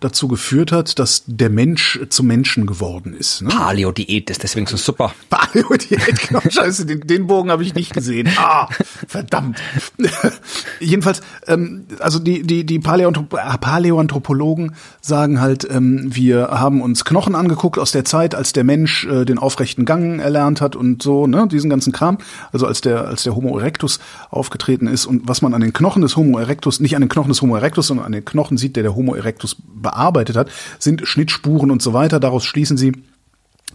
dazu 0.00 0.28
geführt 0.28 0.70
hat, 0.70 0.98
dass 0.98 1.24
der 1.26 1.50
Mensch 1.50 1.98
zum 2.08 2.26
Menschen 2.26 2.66
geworden 2.66 3.14
ist. 3.14 3.42
Ne? 3.42 3.48
Paleo-Diät 3.48 4.30
ist 4.30 4.42
deswegen 4.42 4.66
so 4.66 4.76
super. 4.76 5.12
Paleo-Diät, 5.30 6.28
genau, 6.28 6.40
scheiße, 6.48 6.86
den, 6.86 7.00
den 7.00 7.26
Bogen 7.26 7.50
habe 7.50 7.64
ich 7.64 7.74
nicht 7.74 7.92
gesehen. 7.92 8.28
Ah, 8.36 8.68
verdammt. 9.08 9.60
Jedenfalls, 10.80 11.20
ähm, 11.48 11.86
also 11.98 12.20
die, 12.20 12.42
die, 12.44 12.64
die 12.64 12.78
Paläoanthrop 12.78 14.28
Paläoanthropologen 14.48 14.74
sagen 15.00 15.40
halt, 15.40 15.66
ähm, 15.70 16.14
wir 16.14 16.48
haben 16.50 16.80
uns 16.80 17.04
Knochen 17.04 17.34
angeguckt 17.34 17.78
aus 17.78 17.92
der 17.92 18.04
Zeit, 18.04 18.34
als 18.34 18.52
der 18.52 18.64
Mensch 18.64 19.06
äh, 19.06 19.24
den 19.24 19.38
aufrechten 19.38 19.84
Gang 19.84 20.20
erlernt 20.20 20.60
hat 20.60 20.76
und 20.76 21.02
so, 21.02 21.26
ne, 21.26 21.46
diesen 21.48 21.70
ganzen 21.70 21.92
Kram. 21.92 22.18
Also 22.52 22.66
als 22.66 22.80
der, 22.80 23.06
als 23.06 23.22
der 23.22 23.34
Homo 23.34 23.58
erectus 23.58 24.00
aufgetreten 24.30 24.86
ist 24.86 25.06
und 25.06 25.28
was 25.28 25.42
man 25.42 25.54
an 25.54 25.60
den 25.60 25.72
Knochen 25.72 26.02
des 26.02 26.16
Homo 26.16 26.38
erectus, 26.38 26.80
nicht 26.80 26.96
an 26.96 27.02
den 27.02 27.08
Knochen 27.08 27.30
des 27.30 27.42
Homo 27.42 27.56
erectus, 27.56 27.88
sondern 27.88 28.06
an 28.06 28.12
den 28.12 28.24
Knochen 28.24 28.56
sieht, 28.56 28.76
der 28.76 28.82
der 28.82 28.94
Homo 28.94 29.14
erectus 29.14 29.56
bearbeitet 29.74 30.36
hat, 30.36 30.48
sind 30.78 31.06
Schnittspuren 31.06 31.70
und 31.70 31.82
so 31.82 31.92
weiter. 31.92 32.20
Daraus 32.20 32.44
schließen 32.44 32.76
sie, 32.76 32.92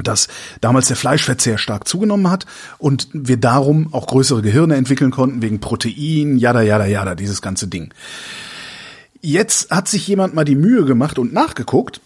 dass 0.01 0.27
damals 0.59 0.87
der 0.87 0.97
Fleischverzehr 0.97 1.59
stark 1.59 1.87
zugenommen 1.87 2.31
hat 2.31 2.47
und 2.79 3.09
wir 3.13 3.37
darum 3.37 3.93
auch 3.93 4.07
größere 4.07 4.41
Gehirne 4.41 4.75
entwickeln 4.75 5.11
konnten 5.11 5.43
wegen 5.43 5.59
Protein, 5.59 6.37
jada, 6.39 6.63
jada, 6.63 6.87
jada, 6.87 7.13
dieses 7.13 7.43
ganze 7.43 7.67
Ding. 7.67 7.93
Jetzt 9.25 9.71
hat 9.71 9.87
sich 9.87 10.05
jemand 10.05 10.33
mal 10.33 10.43
die 10.43 10.57
Mühe 10.57 10.83
gemacht 10.83 11.17
und 11.17 11.31
nachgeguckt 11.31 12.01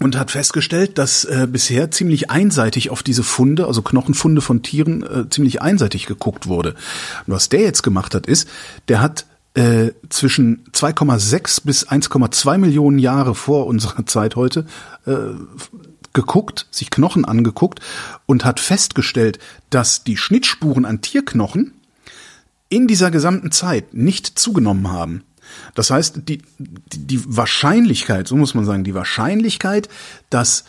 und 0.00 0.18
hat 0.18 0.30
festgestellt, 0.30 0.96
dass 0.96 1.26
äh, 1.26 1.46
bisher 1.46 1.90
ziemlich 1.90 2.30
einseitig 2.30 2.88
auf 2.88 3.02
diese 3.02 3.22
Funde, 3.22 3.66
also 3.66 3.82
Knochenfunde 3.82 4.40
von 4.40 4.62
Tieren, 4.62 5.02
äh, 5.02 5.28
ziemlich 5.28 5.60
einseitig 5.60 6.06
geguckt 6.06 6.46
wurde. 6.46 6.76
Und 7.26 7.34
was 7.34 7.50
der 7.50 7.60
jetzt 7.60 7.82
gemacht 7.82 8.14
hat, 8.14 8.26
ist, 8.26 8.48
der 8.88 9.02
hat 9.02 9.26
äh, 9.52 9.90
zwischen 10.08 10.64
2,6 10.72 11.60
bis 11.62 11.86
1,2 11.86 12.56
Millionen 12.56 12.98
Jahre 12.98 13.34
vor 13.34 13.66
unserer 13.66 14.06
Zeit 14.06 14.34
heute 14.34 14.64
äh, 15.04 15.12
geguckt, 16.14 16.68
sich 16.70 16.88
Knochen 16.88 17.26
angeguckt 17.26 17.80
und 18.24 18.46
hat 18.46 18.60
festgestellt, 18.60 19.38
dass 19.68 20.04
die 20.04 20.16
Schnittspuren 20.16 20.86
an 20.86 21.02
Tierknochen 21.02 21.74
in 22.70 22.86
dieser 22.86 23.10
gesamten 23.10 23.52
Zeit 23.52 23.92
nicht 23.92 24.38
zugenommen 24.38 24.90
haben. 24.90 25.22
Das 25.74 25.90
heißt, 25.90 26.22
die, 26.28 26.42
die, 26.58 27.20
Wahrscheinlichkeit, 27.26 28.28
so 28.28 28.36
muss 28.36 28.54
man 28.54 28.64
sagen, 28.64 28.84
die 28.84 28.94
Wahrscheinlichkeit, 28.94 29.88
dass 30.30 30.64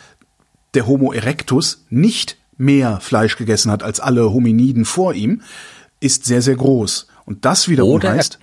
der 0.74 0.86
Homo 0.86 1.12
erectus 1.12 1.84
nicht 1.90 2.36
mehr 2.58 3.00
Fleisch 3.00 3.36
gegessen 3.36 3.70
hat 3.70 3.82
als 3.82 4.00
alle 4.00 4.32
Hominiden 4.32 4.84
vor 4.84 5.14
ihm, 5.14 5.42
ist 6.00 6.24
sehr, 6.24 6.42
sehr 6.42 6.56
groß. 6.56 7.06
Und 7.24 7.44
das 7.44 7.68
wiederum 7.68 7.94
Oder 7.94 8.10
er- 8.10 8.14
heißt, 8.16 8.38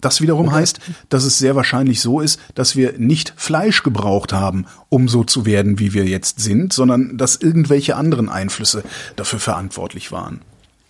das 0.00 0.20
wiederum 0.20 0.52
heißt, 0.52 0.78
dass 1.08 1.24
es 1.24 1.38
sehr 1.38 1.56
wahrscheinlich 1.56 2.00
so 2.00 2.20
ist, 2.20 2.38
dass 2.54 2.76
wir 2.76 2.94
nicht 2.98 3.32
Fleisch 3.36 3.82
gebraucht 3.82 4.32
haben, 4.32 4.66
um 4.88 5.08
so 5.08 5.24
zu 5.24 5.46
werden, 5.46 5.78
wie 5.78 5.94
wir 5.94 6.04
jetzt 6.04 6.40
sind, 6.40 6.72
sondern 6.72 7.16
dass 7.16 7.36
irgendwelche 7.36 7.96
anderen 7.96 8.28
Einflüsse 8.28 8.84
dafür 9.16 9.38
verantwortlich 9.40 10.12
waren. 10.12 10.42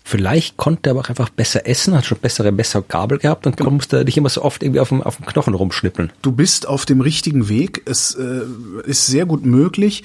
Vielleicht 0.09 0.57
konnte 0.57 0.89
er 0.89 0.91
aber 0.93 1.01
auch 1.01 1.09
einfach 1.09 1.31
besser 1.31 1.67
essen, 1.67 1.93
hat 1.97 2.07
schon 2.07 2.19
bessere 2.19 2.53
Messer 2.53 2.79
und 2.79 2.89
Gabel 2.89 3.19
gehabt 3.19 3.45
und 3.45 3.59
musste 3.73 4.05
nicht 4.05 4.17
immer 4.17 4.29
so 4.29 4.43
oft 4.43 4.63
irgendwie 4.63 4.79
auf 4.79 4.91
dem, 4.91 5.03
auf 5.03 5.17
dem 5.17 5.27
Knochen 5.27 5.53
rumschnippeln. 5.53 6.13
Du 6.23 6.31
bist 6.31 6.69
auf 6.69 6.87
dem 6.87 7.01
richtigen 7.01 7.49
Weg. 7.49 7.83
Es 7.87 8.15
äh, 8.15 8.43
ist 8.85 9.07
sehr 9.07 9.27
gut 9.27 9.45
möglich, 9.45 10.05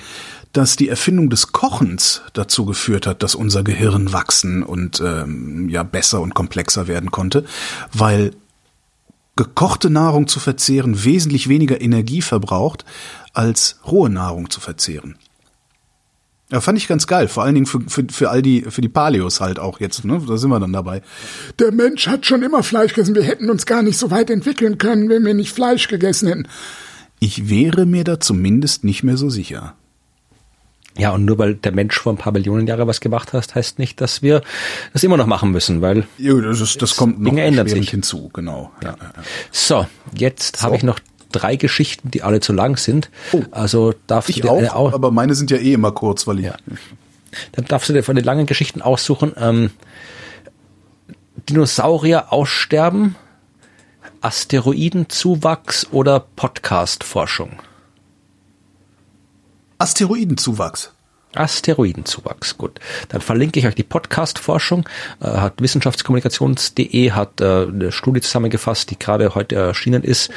dass 0.53 0.75
die 0.75 0.89
Erfindung 0.89 1.29
des 1.29 1.51
Kochens 1.51 2.23
dazu 2.33 2.65
geführt 2.65 3.05
hat, 3.05 3.21
dass 3.21 3.35
unser 3.35 3.63
Gehirn 3.63 4.11
wachsen 4.11 4.63
und 4.63 5.03
ähm, 5.05 5.69
ja 5.69 5.83
besser 5.83 6.19
und 6.21 6.33
komplexer 6.33 6.87
werden 6.87 7.11
konnte, 7.11 7.45
weil 7.93 8.31
gekochte 9.35 9.91
Nahrung 9.91 10.27
zu 10.27 10.39
verzehren 10.39 11.03
wesentlich 11.03 11.47
weniger 11.47 11.79
Energie 11.79 12.23
verbraucht, 12.23 12.85
als 13.33 13.79
rohe 13.85 14.09
Nahrung 14.09 14.49
zu 14.49 14.61
verzehren. 14.61 15.19
Ja, 16.51 16.59
fand 16.59 16.77
ich 16.77 16.87
ganz 16.87 17.07
geil. 17.07 17.27
Vor 17.29 17.43
allen 17.43 17.55
Dingen 17.55 17.65
für, 17.65 17.79
für, 17.87 18.05
für 18.11 18.29
all 18.29 18.41
die, 18.41 18.63
für 18.63 18.81
die 18.81 18.89
Paleos 18.89 19.39
halt 19.39 19.57
auch 19.57 19.79
jetzt, 19.79 20.03
ne? 20.03 20.21
Da 20.27 20.37
sind 20.37 20.49
wir 20.49 20.59
dann 20.59 20.73
dabei. 20.73 21.01
Der 21.59 21.71
Mensch 21.71 22.07
hat 22.07 22.25
schon 22.25 22.43
immer 22.43 22.61
Fleisch 22.61 22.93
gegessen. 22.93 23.15
Wir 23.15 23.23
hätten 23.23 23.49
uns 23.49 23.65
gar 23.65 23.81
nicht 23.83 23.97
so 23.97 24.11
weit 24.11 24.29
entwickeln 24.29 24.77
können, 24.77 25.09
wenn 25.09 25.25
wir 25.25 25.33
nicht 25.33 25.53
Fleisch 25.53 25.87
gegessen 25.87 26.27
hätten. 26.27 26.47
Ich 27.19 27.49
wäre 27.49 27.85
mir 27.85 28.03
da 28.03 28.19
zumindest 28.19 28.83
nicht 28.83 29.03
mehr 29.03 29.15
so 29.15 29.29
sicher. 29.29 29.75
Ja, 30.97 31.11
und 31.11 31.23
nur 31.23 31.37
weil 31.37 31.55
der 31.55 31.71
Mensch 31.71 31.97
vor 31.97 32.11
ein 32.11 32.17
paar 32.17 32.33
Millionen 32.33 32.67
Jahre 32.67 32.85
was 32.85 32.99
gemacht 32.99 33.31
hat, 33.31 33.55
heißt 33.55 33.79
nicht, 33.79 34.01
dass 34.01 34.21
wir 34.21 34.41
das 34.91 35.03
immer 35.03 35.15
noch 35.15 35.27
machen 35.27 35.51
müssen, 35.51 35.81
weil 35.81 36.05
Jo, 36.17 36.41
das, 36.41 36.59
ist, 36.59 36.81
das 36.81 36.97
kommt 36.97 37.19
noch 37.21 37.29
Dinge 37.29 37.43
ändern 37.43 37.67
sich. 37.67 37.89
hinzu, 37.89 38.29
genau. 38.33 38.71
Ja. 38.83 38.89
Ja, 38.89 38.97
ja. 38.99 39.23
so, 39.51 39.87
jetzt 40.13 40.61
habe 40.63 40.75
ich 40.75 40.83
noch 40.83 40.99
drei 41.31 41.55
Geschichten, 41.55 42.11
die 42.11 42.21
alle 42.23 42.39
zu 42.39 42.53
lang 42.53 42.77
sind. 42.77 43.09
Oh. 43.31 43.41
Also 43.51 43.93
darfst 44.07 44.29
Ich 44.29 44.37
du 44.37 44.41
dir 44.43 44.51
eine 44.53 44.75
auch, 44.75 44.91
au- 44.91 44.95
aber 44.95 45.11
meine 45.11 45.33
sind 45.35 45.51
ja 45.51 45.57
eh 45.57 45.73
immer 45.73 45.91
kurz, 45.91 46.27
weil 46.27 46.39
ich. 46.39 46.45
Ja. 46.45 46.55
Dann 47.53 47.65
darfst 47.65 47.89
du 47.89 47.93
dir 47.93 48.03
von 48.03 48.15
den 48.15 48.25
langen 48.25 48.45
Geschichten 48.45 48.81
aussuchen. 48.81 49.33
Ähm, 49.37 49.71
Dinosaurier 51.49 52.31
aussterben, 52.31 53.15
Asteroidenzuwachs 54.21 55.87
oder 55.91 56.19
Podcast-Forschung? 56.35 57.51
Asteroidenzuwachs. 59.77 60.91
Asteroidenzuwachs, 61.35 62.57
gut. 62.57 62.79
Dann 63.09 63.21
verlinke 63.21 63.59
ich 63.59 63.67
euch 63.67 63.75
die 63.75 63.83
Podcast-Forschung. 63.83 64.87
Äh, 65.21 65.25
hat 65.25 65.61
wissenschaftskommunikations.de 65.61 67.11
hat 67.11 67.41
äh, 67.41 67.67
eine 67.67 67.91
Studie 67.91 68.21
zusammengefasst, 68.21 68.91
die 68.91 68.99
gerade 68.99 69.35
heute 69.35 69.55
erschienen 69.55 70.03
ist, 70.03 70.31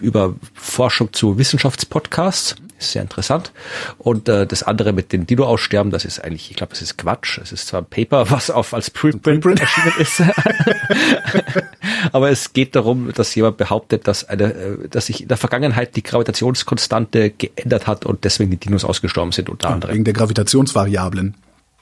über 0.00 0.34
Forschung 0.54 1.12
zu 1.12 1.38
Wissenschaftspodcasts. 1.38 2.56
Ist 2.78 2.92
sehr 2.92 3.02
interessant. 3.02 3.52
Und 3.98 4.28
äh, 4.28 4.46
das 4.46 4.62
andere 4.62 4.92
mit 4.92 5.12
den 5.12 5.26
Dino-Aussterben, 5.26 5.90
das 5.90 6.04
ist 6.04 6.20
eigentlich, 6.22 6.50
ich 6.50 6.56
glaube, 6.56 6.74
es 6.74 6.82
ist 6.82 6.96
Quatsch. 6.96 7.38
Es 7.38 7.50
ist 7.50 7.66
zwar 7.66 7.82
ein 7.82 7.86
Paper, 7.86 8.30
was 8.30 8.50
auf 8.50 8.72
als 8.72 8.90
Preprint, 8.90 9.42
Preprint. 9.42 9.60
erschienen 9.60 9.92
ist. 9.98 10.22
Aber 12.12 12.30
es 12.30 12.52
geht 12.52 12.76
darum, 12.76 13.12
dass 13.12 13.34
jemand 13.34 13.56
behauptet, 13.56 14.06
dass 14.06 14.28
eine, 14.28 14.54
äh, 14.54 14.88
dass 14.88 15.06
sich 15.06 15.22
in 15.22 15.28
der 15.28 15.36
Vergangenheit 15.36 15.96
die 15.96 16.02
Gravitationskonstante 16.02 17.30
geändert 17.30 17.86
hat 17.88 18.06
und 18.06 18.22
deswegen 18.24 18.50
die 18.50 18.58
Dinos 18.58 18.84
ausgestorben 18.84 19.32
sind, 19.32 19.48
unter 19.50 19.70
anderem. 19.70 19.94
Wegen 19.94 20.04
der 20.04 20.14
Gravitationsvariablen. 20.14 21.34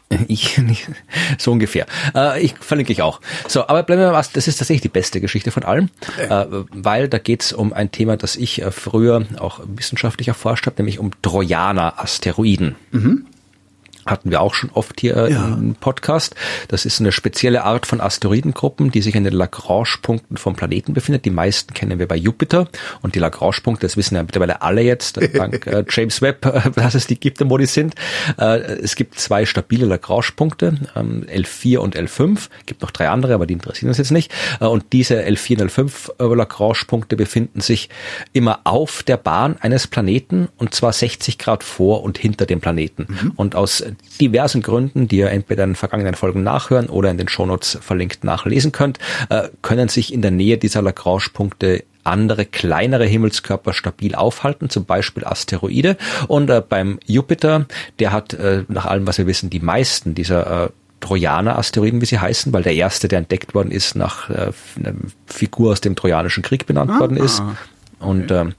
Ich, 0.29 0.61
so 1.39 1.53
ungefähr. 1.53 1.87
Äh, 2.15 2.43
ich 2.43 2.55
verlinke 2.59 2.93
ich 2.93 3.03
auch. 3.03 3.21
So, 3.49 3.67
aber 3.69 3.83
bleiben 3.83 4.03
wir 4.03 4.13
mal 4.13 4.25
das 4.33 4.49
ist 4.49 4.57
tatsächlich 4.57 4.83
die 4.83 4.89
beste 4.89 5.21
Geschichte 5.21 5.51
von 5.51 5.65
allen, 5.65 5.91
äh, 6.19 6.47
weil 6.73 7.09
da 7.09 7.19
geht 7.19 7.43
es 7.43 7.53
um 7.53 7.73
ein 7.73 7.91
Thema, 7.91 8.17
das 8.17 8.37
ich 8.37 8.63
äh, 8.63 8.71
früher 8.71 9.27
auch 9.39 9.61
wissenschaftlich 9.67 10.29
erforscht 10.29 10.67
habe, 10.67 10.77
nämlich 10.79 10.99
um 10.99 11.11
Trojaner-Asteroiden. 11.23 12.77
Mhm 12.93 13.27
hatten 14.07 14.31
wir 14.31 14.41
auch 14.41 14.55
schon 14.55 14.71
oft 14.73 15.01
hier 15.01 15.17
äh, 15.17 15.33
ja. 15.33 15.45
im 15.47 15.75
Podcast. 15.75 16.35
Das 16.69 16.85
ist 16.85 17.01
eine 17.01 17.13
spezielle 17.13 17.65
Art 17.65 17.87
von 17.87 18.01
Asteroidengruppen, 18.01 18.91
die 18.91 19.03
sich 19.03 19.15
in 19.15 19.25
den 19.25 19.33
Lagrange-Punkten 19.33 20.37
vom 20.37 20.57
Planeten 20.57 20.95
befindet. 20.95 21.25
Die 21.25 21.31
meisten 21.31 21.75
kennen 21.75 21.99
wir 21.99 22.09
bei 22.09 22.17
Jupiter 22.17 22.69
und 23.03 23.15
die 23.15 23.19
Lagrange-Punkte, 23.19 23.87
das 23.87 23.97
wissen 23.97 24.17
ja 24.17 24.23
mittlerweile 24.23 24.63
alle 24.63 24.83
jetzt, 24.83 25.19
dank 25.35 25.67
äh, 25.67 25.85
James 25.89 26.23
Webb, 26.23 26.47
äh, 26.47 26.71
dass 26.71 26.95
es 26.95 27.07
die 27.07 27.19
gibt, 27.19 27.37
wo 27.49 27.59
die 27.59 27.67
sind. 27.67 27.95
Äh, 28.39 28.59
es 28.83 28.97
gibt 28.97 29.19
zwei 29.19 29.45
stabile 29.47 29.87
Lagrange-Punkte, 29.87 30.79
ähm, 30.95 31.27
L4 31.29 31.79
und 31.79 31.97
L5. 31.97 32.49
Gibt 32.67 32.83
noch 32.83 32.91
drei 32.91 33.09
andere, 33.09 33.35
aber 33.35 33.47
die 33.47 33.55
interessieren 33.55 33.89
uns 33.89 33.99
jetzt 33.99 34.11
nicht. 34.11 34.33
Äh, 34.61 34.67
und 34.67 34.93
diese 34.93 35.23
L4 35.23 35.63
und 35.63 35.71
L5 35.71 36.11
äh, 36.19 36.35
Lagrange-Punkte 36.35 37.17
befinden 37.17 37.61
sich 37.61 37.89
immer 38.33 38.61
auf 38.65 39.03
der 39.03 39.17
Bahn 39.17 39.57
eines 39.61 39.87
Planeten 39.87 40.49
und 40.57 40.75
zwar 40.75 40.93
60 40.93 41.39
Grad 41.39 41.63
vor 41.63 42.03
und 42.03 42.19
hinter 42.19 42.47
dem 42.47 42.61
Planeten. 42.61 43.07
Mhm. 43.09 43.33
Und 43.37 43.55
aus 43.55 43.85
diversen 44.21 44.63
Gründen, 44.63 45.09
die 45.09 45.19
ihr 45.19 45.31
entweder 45.31 45.65
in 45.65 45.71
den 45.71 45.77
vergangenen 45.77 46.15
Folgen 46.15 46.43
nachhören 46.43 46.89
oder 46.89 47.11
in 47.11 47.19
den 47.19 47.29
Shownotes 47.29 47.79
verlinkt 47.81 48.25
nachlesen 48.25 48.73
könnt, 48.73 48.99
äh, 49.29 49.49
können 49.63 49.89
sich 49.89 50.13
in 50.13 50.23
der 50.23 50.31
Nähe 50.31 50.59
dieser 50.59 50.83
Lagrange-Punkte 50.83 51.85
andere 52.05 52.47
kleinere 52.47 53.05
Himmelskörper 53.05 53.73
stabil 53.73 54.15
aufhalten, 54.15 54.71
zum 54.71 54.85
Beispiel 54.85 55.25
Asteroide. 55.25 55.97
Und 56.29 56.49
äh, 56.51 56.63
beim 56.67 57.01
Jupiter, 57.05 57.67
der 57.99 58.13
hat 58.13 58.33
äh, 58.35 58.65
nach 58.69 58.87
allem, 58.87 59.07
was 59.07 59.19
wir 59.19 59.27
wissen, 59.27 59.51
die 59.51 59.61
meisten 59.61 60.15
dieser 60.15 60.67
äh, 60.67 60.69
Trojaner-Asteroiden, 61.01 62.01
wie 62.01 62.07
sie 62.07 62.19
heißen, 62.19 62.53
weil 62.53 62.63
der 62.63 62.75
erste, 62.75 63.09
der 63.09 63.19
entdeckt 63.19 63.55
worden 63.55 63.71
ist, 63.71 63.97
nach 63.97 64.31
äh, 64.31 64.53
einer 64.79 64.95
Figur 65.27 65.73
aus 65.73 65.81
dem 65.81 65.97
Trojanischen 65.97 66.43
Krieg 66.43 66.67
benannt 66.67 66.93
ah, 66.95 67.01
worden 67.01 67.17
ist. 67.17 67.43
Und 67.99 68.31
ähm, 68.31 68.55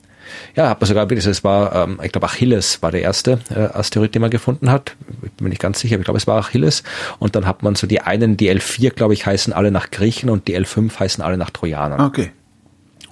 ja, 0.55 0.69
hat 0.69 0.81
man 0.81 0.87
sogar 0.87 1.09
wirklich, 1.09 1.25
es 1.25 1.43
war, 1.43 1.75
ähm, 1.75 1.99
ich 2.03 2.11
glaube 2.11 2.27
Achilles 2.27 2.81
war 2.81 2.91
der 2.91 3.01
erste 3.01 3.39
äh, 3.49 3.77
Asteroid, 3.77 4.15
den 4.15 4.21
man 4.21 4.31
gefunden 4.31 4.71
hat. 4.71 4.95
Ich 5.23 5.31
bin 5.31 5.45
mir 5.45 5.49
nicht 5.49 5.61
ganz 5.61 5.79
sicher, 5.79 5.95
aber 5.95 6.01
ich 6.01 6.05
glaube, 6.05 6.17
es 6.17 6.27
war 6.27 6.39
Achilles. 6.39 6.83
Und 7.19 7.35
dann 7.35 7.45
hat 7.45 7.63
man 7.63 7.75
so 7.75 7.87
die 7.87 8.01
einen, 8.01 8.37
die 8.37 8.51
L4, 8.51 8.91
glaube 8.91 9.13
ich, 9.13 9.25
heißen 9.25 9.53
alle 9.53 9.71
nach 9.71 9.91
Griechen 9.91 10.29
und 10.29 10.47
die 10.47 10.57
L5 10.57 10.99
heißen 10.99 11.23
alle 11.23 11.37
nach 11.37 11.49
Trojanern. 11.49 12.01
Okay. 12.01 12.31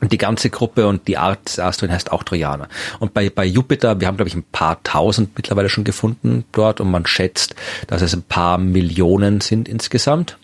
Und 0.01 0.11
die 0.11 0.17
ganze 0.17 0.49
Gruppe 0.49 0.87
und 0.87 1.07
die 1.07 1.17
Art 1.17 1.47
des 1.47 1.59
Asteroiden 1.59 1.95
heißt 1.95 2.11
auch 2.11 2.23
Trojaner. 2.23 2.67
Und 2.99 3.13
bei, 3.13 3.29
bei 3.29 3.45
Jupiter, 3.45 3.99
wir 3.99 4.07
haben, 4.07 4.17
glaube 4.17 4.29
ich, 4.29 4.35
ein 4.35 4.43
paar 4.51 4.83
tausend 4.83 5.31
mittlerweile 5.35 5.69
schon 5.69 5.83
gefunden 5.83 6.45
dort 6.51 6.81
und 6.81 6.91
man 6.91 7.05
schätzt, 7.05 7.55
dass 7.87 8.01
es 8.01 8.13
ein 8.13 8.23
paar 8.23 8.57
Millionen 8.57 9.41
sind 9.41 9.69
insgesamt. 9.69 10.37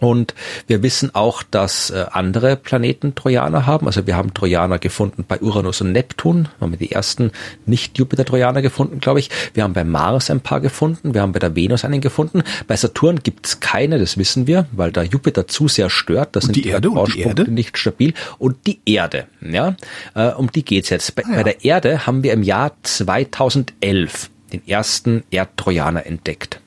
Und 0.00 0.34
wir 0.66 0.82
wissen 0.82 1.14
auch, 1.14 1.42
dass 1.42 1.90
äh, 1.90 2.06
andere 2.10 2.56
Planeten 2.56 3.14
Trojaner 3.14 3.66
haben. 3.66 3.86
Also 3.86 4.06
wir 4.06 4.16
haben 4.16 4.32
Trojaner 4.34 4.78
gefunden 4.78 5.24
bei 5.26 5.40
Uranus 5.40 5.80
und 5.80 5.92
Neptun. 5.92 6.48
Wir 6.58 6.66
haben 6.66 6.78
die 6.78 6.92
ersten 6.92 7.32
Nicht-Jupiter-Trojaner 7.66 8.62
gefunden, 8.62 9.00
glaube 9.00 9.20
ich. 9.20 9.30
Wir 9.54 9.64
haben 9.64 9.72
bei 9.72 9.84
Mars 9.84 10.30
ein 10.30 10.40
paar 10.40 10.60
gefunden. 10.60 11.14
Wir 11.14 11.22
haben 11.22 11.32
bei 11.32 11.40
der 11.40 11.56
Venus 11.56 11.84
einen 11.84 12.00
gefunden. 12.00 12.42
Bei 12.66 12.76
Saturn 12.76 13.20
gibt's 13.22 13.60
keine, 13.60 13.98
das 13.98 14.16
wissen 14.18 14.46
wir, 14.46 14.66
weil 14.72 14.92
der 14.92 15.04
Jupiter 15.04 15.46
zu 15.48 15.68
sehr 15.68 15.90
stört. 15.90 16.36
Das 16.36 16.44
und 16.44 16.54
sind 16.54 16.64
die, 16.64 16.68
Erde 16.68 16.90
und 16.90 17.14
die 17.14 17.20
Erde 17.20 17.50
nicht 17.50 17.76
stabil. 17.78 18.14
Und 18.38 18.66
die 18.66 18.80
Erde, 18.86 19.26
ja, 19.40 19.76
äh, 20.14 20.28
um 20.28 20.52
die 20.52 20.64
geht's 20.64 20.90
jetzt. 20.90 21.14
Bei, 21.16 21.24
ah, 21.24 21.30
ja. 21.30 21.36
bei 21.36 21.42
der 21.42 21.64
Erde 21.64 22.06
haben 22.06 22.22
wir 22.22 22.32
im 22.32 22.42
Jahr 22.42 22.72
2011 22.82 24.30
den 24.52 24.66
ersten 24.66 25.24
Erdtrojaner 25.30 26.06
entdeckt. 26.06 26.60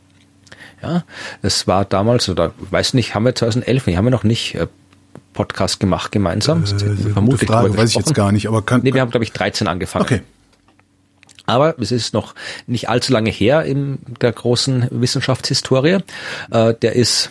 Ja, 0.82 1.04
das 1.42 1.68
war 1.68 1.86
damals, 1.86 2.28
oder 2.30 2.54
weiß 2.58 2.94
nicht, 2.94 3.14
haben 3.14 3.26
wir 3.26 3.36
2011, 3.36 3.88
nee, 3.88 3.98
haben 3.98 4.06
wir 4.06 4.12
noch 4.12 4.24
nicht 4.24 4.56
äh, 4.56 4.68
Podcast 5.34 5.80
gemacht 5.80 6.12
gemeinsam. 6.12 6.64
Äh, 6.64 7.12
Vermutlich. 7.14 7.50
Frage, 7.50 7.76
weiß 7.78 7.92
ich 7.92 7.96
jetzt 7.96 8.16
gar 8.16 8.32
nicht, 8.32 8.48
aber 8.48 8.62
kann. 8.62 8.82
Nee, 8.84 8.94
wir 8.94 9.02
haben, 9.02 9.12
glaube 9.12 9.24
ich, 9.24 9.32
13 9.32 9.68
angefangen. 9.68 10.06
Okay. 10.06 10.22
Aber 11.46 11.78
es 11.80 11.92
ist 11.92 12.14
noch 12.14 12.36
nicht 12.68 12.90
allzu 12.90 13.12
lange 13.12 13.30
her 13.30 13.64
in 13.64 14.00
der 14.22 14.32
großen 14.32 14.88
Wissenschaftshistorie. 14.92 16.00
Äh, 16.52 16.74
der 16.76 16.96
ist 16.96 17.30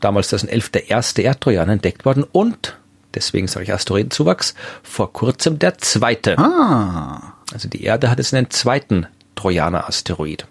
damals 0.00 0.28
2011 0.28 0.68
der 0.70 0.90
erste 0.90 1.22
Erdtrojaner 1.22 1.72
entdeckt 1.72 2.04
worden 2.04 2.24
und 2.24 2.76
deswegen 3.14 3.48
sage 3.48 3.64
ich 3.64 3.72
Asteroidenzuwachs, 3.72 4.54
vor 4.82 5.12
kurzem 5.12 5.58
der 5.58 5.78
zweite. 5.78 6.38
Ah. 6.38 7.34
Also 7.52 7.68
die 7.68 7.84
Erde 7.84 8.10
hat 8.10 8.18
jetzt 8.18 8.34
einen 8.34 8.50
zweiten 8.50 9.06
Trojaner-Asteroid. 9.36 10.46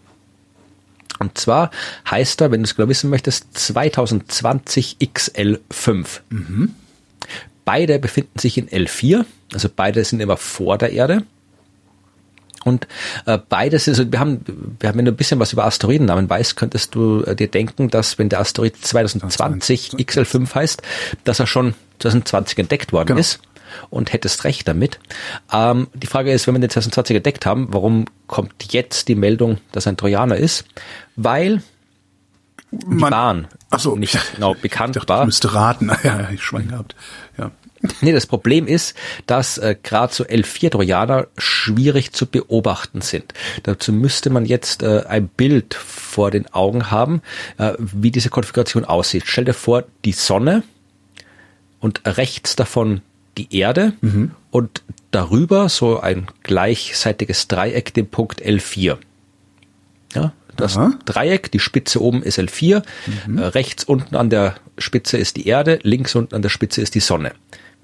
Und 1.20 1.38
zwar 1.38 1.70
heißt 2.10 2.42
er, 2.42 2.52
wenn 2.52 2.62
du 2.62 2.66
es 2.66 2.76
genau 2.76 2.90
wissen 2.90 3.10
möchtest, 3.10 3.58
2020 3.58 4.98
XL5. 5.02 6.22
Mhm. 6.30 6.76
Beide 7.66 8.00
befinden 8.00 8.40
sich 8.40 8.58
in 8.58 8.68
L4, 8.68 9.26
also 9.54 9.70
beide 9.74 10.04
sind 10.04 10.22
immer 10.22 10.38
vor 10.38 10.78
der 10.78 10.92
Erde. 10.92 11.24
Und 12.66 12.88
äh, 13.26 13.38
beides 13.38 13.88
ist, 13.88 14.00
also 14.00 14.12
wir 14.12 14.20
haben, 14.20 14.44
wir 14.80 14.90
haben, 14.90 14.98
wenn 14.98 15.06
du 15.06 15.12
ein 15.12 15.18
bisschen 15.18 15.40
was 15.40 15.54
über 15.54 15.66
Asteroidennamen 15.66 16.30
weißt, 16.30 16.56
könntest 16.56 16.94
du 16.96 17.24
äh, 17.24 17.36
dir 17.36 17.48
denken, 17.48 17.90
dass 17.90 18.20
wenn 18.20 18.30
der 18.30 18.40
Asteroid 18.40 18.76
2020 18.76 19.92
XL5 19.94 20.56
heißt, 20.56 20.82
dass 21.24 21.40
er 21.40 21.48
schon 21.48 21.74
2020 22.00 22.60
entdeckt 22.60 22.92
worden 22.92 23.08
genau. 23.08 23.20
ist 23.20 23.40
und 23.90 24.14
hättest 24.14 24.44
recht 24.44 24.68
damit. 24.68 25.00
Ähm, 25.54 25.88
die 25.94 26.08
Frage 26.08 26.32
ist, 26.32 26.48
wenn 26.48 26.56
wir 26.56 26.60
den 26.60 26.70
2020 26.70 27.18
entdeckt 27.18 27.46
haben, 27.46 27.68
warum 27.72 28.06
kommt 28.28 28.74
jetzt 28.74 29.08
die 29.08 29.16
Meldung, 29.16 29.60
dass 29.72 29.88
ein 29.88 29.98
Trojaner 29.98 30.38
ist? 30.38 30.66
Weil 31.22 31.62
die 32.72 32.96
Man, 32.96 33.12
Bahn 33.12 33.48
so, 33.78 33.96
nicht 33.96 34.18
genau 34.36 34.54
bekannt 34.54 34.96
ich 34.96 35.02
dachte, 35.02 35.10
war. 35.10 35.22
Ich 35.22 35.26
müsste 35.28 35.54
raten. 35.54 35.92
Ja, 36.04 36.30
ich 36.32 36.42
Schwein 36.42 36.70
gehabt. 36.70 36.96
Ja. 37.38 37.52
Nee, 38.02 38.12
das 38.12 38.26
Problem 38.26 38.68
ist, 38.68 38.96
dass 39.26 39.58
äh, 39.58 39.76
gerade 39.82 40.14
so 40.14 40.26
L4-Trojaner 40.26 41.28
schwierig 41.38 42.12
zu 42.12 42.26
beobachten 42.26 43.02
sind. 43.02 43.34
Dazu 43.64 43.94
müsste 43.94 44.30
man 44.30 44.46
jetzt 44.46 44.84
äh, 44.84 45.04
ein 45.08 45.28
Bild 45.28 45.76
vor 45.76 46.30
den 46.32 46.54
Augen 46.54 46.92
haben, 46.92 47.22
äh, 47.58 47.74
wie 47.78 48.12
diese 48.12 48.30
Konfiguration 48.30 48.84
aussieht. 48.84 49.24
Stell 49.26 49.46
dir 49.46 49.54
vor, 49.54 49.84
die 50.04 50.12
Sonne 50.12 50.64
und 51.80 52.02
rechts 52.06 52.56
davon 52.56 53.02
die 53.38 53.56
Erde 53.56 53.94
mhm. 54.02 54.32
und 54.52 54.84
darüber 55.12 55.70
so 55.70 56.00
ein 56.00 56.28
gleichseitiges 56.44 57.48
Dreieck, 57.48 57.94
den 57.94 58.10
Punkt 58.10 58.42
L4. 58.42 58.98
Ja, 60.14 60.34
das 60.60 60.78
Aha. 60.78 60.94
Dreieck, 61.06 61.52
die 61.52 61.60
Spitze 61.60 62.02
oben 62.02 62.24
ist 62.24 62.40
L4, 62.40 62.84
mhm. 63.28 63.38
äh, 63.38 63.46
rechts 63.46 63.84
unten 63.84 64.16
an 64.16 64.30
der 64.30 64.56
Spitze 64.78 65.18
ist 65.18 65.38
die 65.38 65.48
Erde, 65.48 65.80
links 65.84 66.16
unten 66.16 66.36
an 66.36 66.42
der 66.42 66.50
Spitze 66.50 66.82
ist 66.82 66.96
die 66.96 67.00
Sonne. 67.00 67.34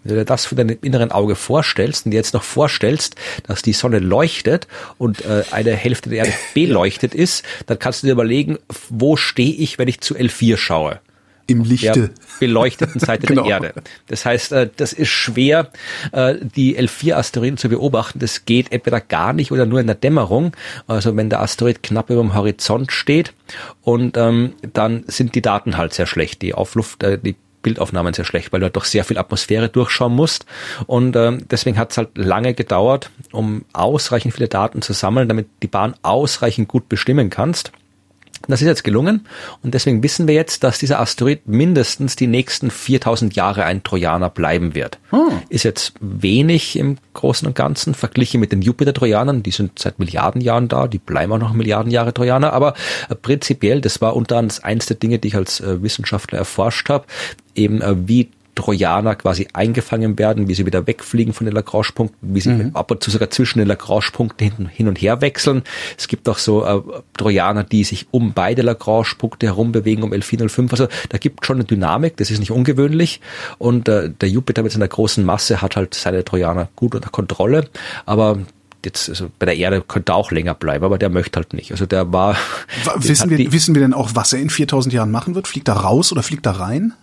Wenn 0.03 0.13
du 0.13 0.21
dir 0.21 0.25
das 0.25 0.45
für 0.45 0.53
deinem 0.53 0.77
inneren 0.83 1.11
Auge 1.11 1.35
vorstellst 1.35 2.05
und 2.05 2.11
dir 2.11 2.17
jetzt 2.17 2.35
noch 2.35 2.43
vorstellst, 2.43 3.15
dass 3.47 3.63
die 3.63 3.73
Sonne 3.73 3.97
leuchtet 3.97 4.67
und 4.99 5.25
äh, 5.25 5.43
eine 5.49 5.75
Hälfte 5.75 6.09
der 6.09 6.19
Erde 6.19 6.33
beleuchtet 6.53 7.15
ist, 7.15 7.43
dann 7.65 7.79
kannst 7.79 8.03
du 8.03 8.07
dir 8.07 8.13
überlegen, 8.13 8.59
wo 8.89 9.17
stehe 9.17 9.55
ich, 9.55 9.79
wenn 9.79 9.87
ich 9.87 10.01
zu 10.01 10.15
L4 10.15 10.57
schaue 10.57 10.99
im 11.47 11.63
Lichte. 11.63 11.91
Der 11.91 12.09
beleuchteten 12.39 12.99
Seite 12.99 13.27
genau. 13.27 13.43
der 13.43 13.51
Erde. 13.51 13.73
Das 14.07 14.25
heißt, 14.25 14.51
äh, 14.51 14.69
das 14.75 14.93
ist 14.93 15.09
schwer, 15.09 15.71
äh, 16.11 16.35
die 16.41 16.77
L4-Asteroiden 16.77 17.57
zu 17.57 17.69
beobachten. 17.69 18.19
Das 18.19 18.45
geht 18.45 18.71
entweder 18.71 19.01
gar 19.01 19.33
nicht 19.33 19.51
oder 19.51 19.65
nur 19.65 19.79
in 19.79 19.87
der 19.87 19.95
Dämmerung. 19.95 20.55
Also 20.87 21.15
wenn 21.15 21.29
der 21.29 21.41
Asteroid 21.41 21.83
knapp 21.83 22.09
über 22.09 22.21
dem 22.21 22.33
Horizont 22.33 22.91
steht 22.91 23.33
und 23.81 24.17
ähm, 24.17 24.53
dann 24.73 25.03
sind 25.07 25.35
die 25.35 25.41
Daten 25.41 25.77
halt 25.77 25.93
sehr 25.93 26.07
schlecht. 26.07 26.41
Die 26.41 26.53
Aufluft, 26.53 27.03
äh, 27.03 27.17
die 27.17 27.35
Bildaufnahmen 27.65 28.13
sehr 28.13 28.25
schlecht, 28.25 28.53
weil 28.53 28.59
du 28.59 28.65
halt 28.65 28.75
doch 28.75 28.85
sehr 28.85 29.03
viel 29.03 29.17
Atmosphäre 29.17 29.69
durchschauen 29.69 30.13
musst. 30.13 30.45
Und 30.85 31.15
ähm, 31.15 31.45
deswegen 31.49 31.79
hat 31.79 31.91
es 31.91 31.97
halt 31.97 32.15
lange 32.15 32.53
gedauert, 32.53 33.09
um 33.31 33.65
ausreichend 33.73 34.35
viele 34.35 34.47
Daten 34.47 34.83
zu 34.83 34.93
sammeln, 34.93 35.27
damit 35.27 35.47
die 35.63 35.67
Bahn 35.67 35.95
ausreichend 36.03 36.67
gut 36.67 36.87
bestimmen 36.89 37.31
kannst. 37.31 37.71
Das 38.47 38.61
ist 38.61 38.67
jetzt 38.67 38.83
gelungen 38.83 39.27
und 39.63 39.73
deswegen 39.73 40.03
wissen 40.03 40.27
wir 40.27 40.35
jetzt, 40.35 40.63
dass 40.63 40.79
dieser 40.79 40.99
Asteroid 40.99 41.47
mindestens 41.47 42.15
die 42.15 42.27
nächsten 42.27 42.71
4000 42.71 43.35
Jahre 43.35 43.65
ein 43.65 43.83
Trojaner 43.83 44.29
bleiben 44.29 44.75
wird. 44.75 44.99
Oh. 45.11 45.31
Ist 45.49 45.63
jetzt 45.63 45.93
wenig 45.99 46.77
im 46.77 46.97
Großen 47.13 47.47
und 47.47 47.55
Ganzen 47.55 47.93
verglichen 47.93 48.39
mit 48.39 48.51
den 48.51 48.61
Jupiter-Trojanern, 48.61 49.43
die 49.43 49.51
sind 49.51 49.79
seit 49.79 49.99
Milliarden 49.99 50.41
Jahren 50.41 50.67
da, 50.67 50.87
die 50.87 50.99
bleiben 50.99 51.31
auch 51.33 51.39
noch 51.39 51.53
Milliarden 51.53 51.91
Jahre 51.91 52.13
Trojaner, 52.13 52.53
aber 52.53 52.73
äh, 53.09 53.15
prinzipiell, 53.15 53.81
das 53.81 54.01
war 54.01 54.15
unter 54.15 54.37
anderem 54.37 54.63
eins 54.63 54.85
der 54.85 54.97
Dinge, 54.97 55.19
die 55.19 55.29
ich 55.29 55.35
als 55.35 55.59
äh, 55.59 55.81
Wissenschaftler 55.81 56.37
erforscht 56.37 56.89
habe, 56.89 57.05
eben 57.55 57.81
äh, 57.81 57.95
wie 58.07 58.29
Trojaner 58.55 59.15
quasi 59.15 59.47
eingefangen 59.53 60.17
werden, 60.17 60.47
wie 60.47 60.53
sie 60.53 60.65
wieder 60.65 60.87
wegfliegen 60.87 61.33
von 61.33 61.45
den 61.45 61.53
Lagrange-Punkten, 61.53 62.33
wie 62.33 62.39
sie 62.39 62.49
mhm. 62.49 62.71
ab 62.73 62.89
und 62.89 63.03
zu 63.03 63.11
sogar 63.11 63.29
zwischen 63.29 63.59
den 63.59 63.67
Lagrange-Punkten 63.67 64.69
hin, 64.69 64.87
und 64.87 64.97
her 64.97 65.21
wechseln. 65.21 65.63
Es 65.97 66.07
gibt 66.07 66.27
auch 66.29 66.37
so 66.37 66.65
äh, 66.65 66.81
Trojaner, 67.17 67.63
die 67.63 67.83
sich 67.83 68.07
um 68.11 68.33
beide 68.33 68.61
Lagrange-Punkte 68.61 69.47
herum 69.47 69.71
bewegen, 69.71 70.03
um 70.03 70.13
L405. 70.13 70.71
Also 70.71 70.87
da 71.09 71.17
gibt 71.17 71.45
schon 71.45 71.57
eine 71.57 71.65
Dynamik, 71.65 72.17
das 72.17 72.31
ist 72.31 72.39
nicht 72.39 72.51
ungewöhnlich. 72.51 73.21
Und 73.57 73.87
äh, 73.89 74.09
der 74.09 74.29
Jupiter 74.29 74.63
mit 74.63 74.71
seiner 74.71 74.87
großen 74.87 75.23
Masse 75.23 75.61
hat 75.61 75.75
halt 75.75 75.93
seine 75.93 76.23
Trojaner 76.23 76.69
gut 76.75 76.95
unter 76.95 77.09
Kontrolle. 77.09 77.69
Aber 78.05 78.39
jetzt 78.85 79.09
also 79.09 79.29
bei 79.37 79.45
der 79.45 79.57
Erde 79.57 79.81
könnte 79.81 80.13
er 80.13 80.15
auch 80.15 80.31
länger 80.31 80.53
bleiben, 80.53 80.85
aber 80.85 80.97
der 80.97 81.09
möchte 81.09 81.37
halt 81.37 81.53
nicht. 81.53 81.71
Also 81.71 81.85
der 81.85 82.13
war. 82.13 82.37
Wissen 82.95 83.29
wir, 83.29 83.51
wissen 83.51 83.75
wir 83.75 83.81
denn 83.81 83.93
auch, 83.93 84.11
was 84.13 84.31
er 84.31 84.39
in 84.39 84.49
4000 84.49 84.93
Jahren 84.93 85.11
machen 85.11 85.35
wird? 85.35 85.47
Fliegt 85.47 85.67
er 85.67 85.75
raus 85.75 86.11
oder 86.11 86.23
fliegt 86.23 86.45
er 86.45 86.59
rein? 86.59 86.93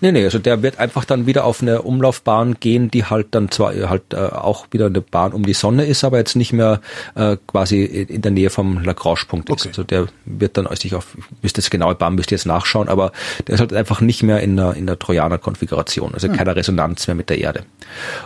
Nee, 0.00 0.10
nee, 0.10 0.24
also 0.24 0.38
der 0.38 0.62
wird 0.62 0.78
einfach 0.78 1.04
dann 1.04 1.26
wieder 1.26 1.44
auf 1.44 1.60
eine 1.60 1.82
Umlaufbahn 1.82 2.58
gehen, 2.58 2.90
die 2.90 3.04
halt 3.04 3.28
dann 3.32 3.50
zwar 3.50 3.74
halt 3.88 4.14
äh, 4.14 4.16
auch 4.16 4.66
wieder 4.70 4.86
eine 4.86 5.02
Bahn 5.02 5.32
um 5.32 5.44
die 5.44 5.52
Sonne 5.52 5.84
ist, 5.84 6.02
aber 6.02 6.16
jetzt 6.16 6.34
nicht 6.34 6.52
mehr 6.52 6.80
äh, 7.14 7.36
quasi 7.46 7.84
in 7.84 8.22
der 8.22 8.32
Nähe 8.32 8.48
vom 8.48 8.82
Lagrange-Punkt 8.82 9.50
okay. 9.50 9.60
ist. 9.60 9.66
Also 9.66 9.84
der 9.84 10.06
wird 10.24 10.56
dann 10.56 10.66
sich 10.76 10.94
auf, 10.94 11.16
müsste 11.42 11.60
jetzt 11.60 11.70
genaue 11.70 11.94
Bahn 11.94 12.14
müsste 12.14 12.34
jetzt 12.34 12.46
nachschauen, 12.46 12.88
aber 12.88 13.12
der 13.46 13.56
ist 13.56 13.60
halt 13.60 13.74
einfach 13.74 14.00
nicht 14.00 14.22
mehr 14.22 14.40
in 14.40 14.56
der, 14.56 14.74
in 14.74 14.86
der 14.86 14.98
Trojaner-Konfiguration, 14.98 16.14
also 16.14 16.28
hm. 16.28 16.36
keine 16.36 16.56
Resonanz 16.56 17.06
mehr 17.06 17.14
mit 17.16 17.28
der 17.28 17.38
Erde. 17.38 17.64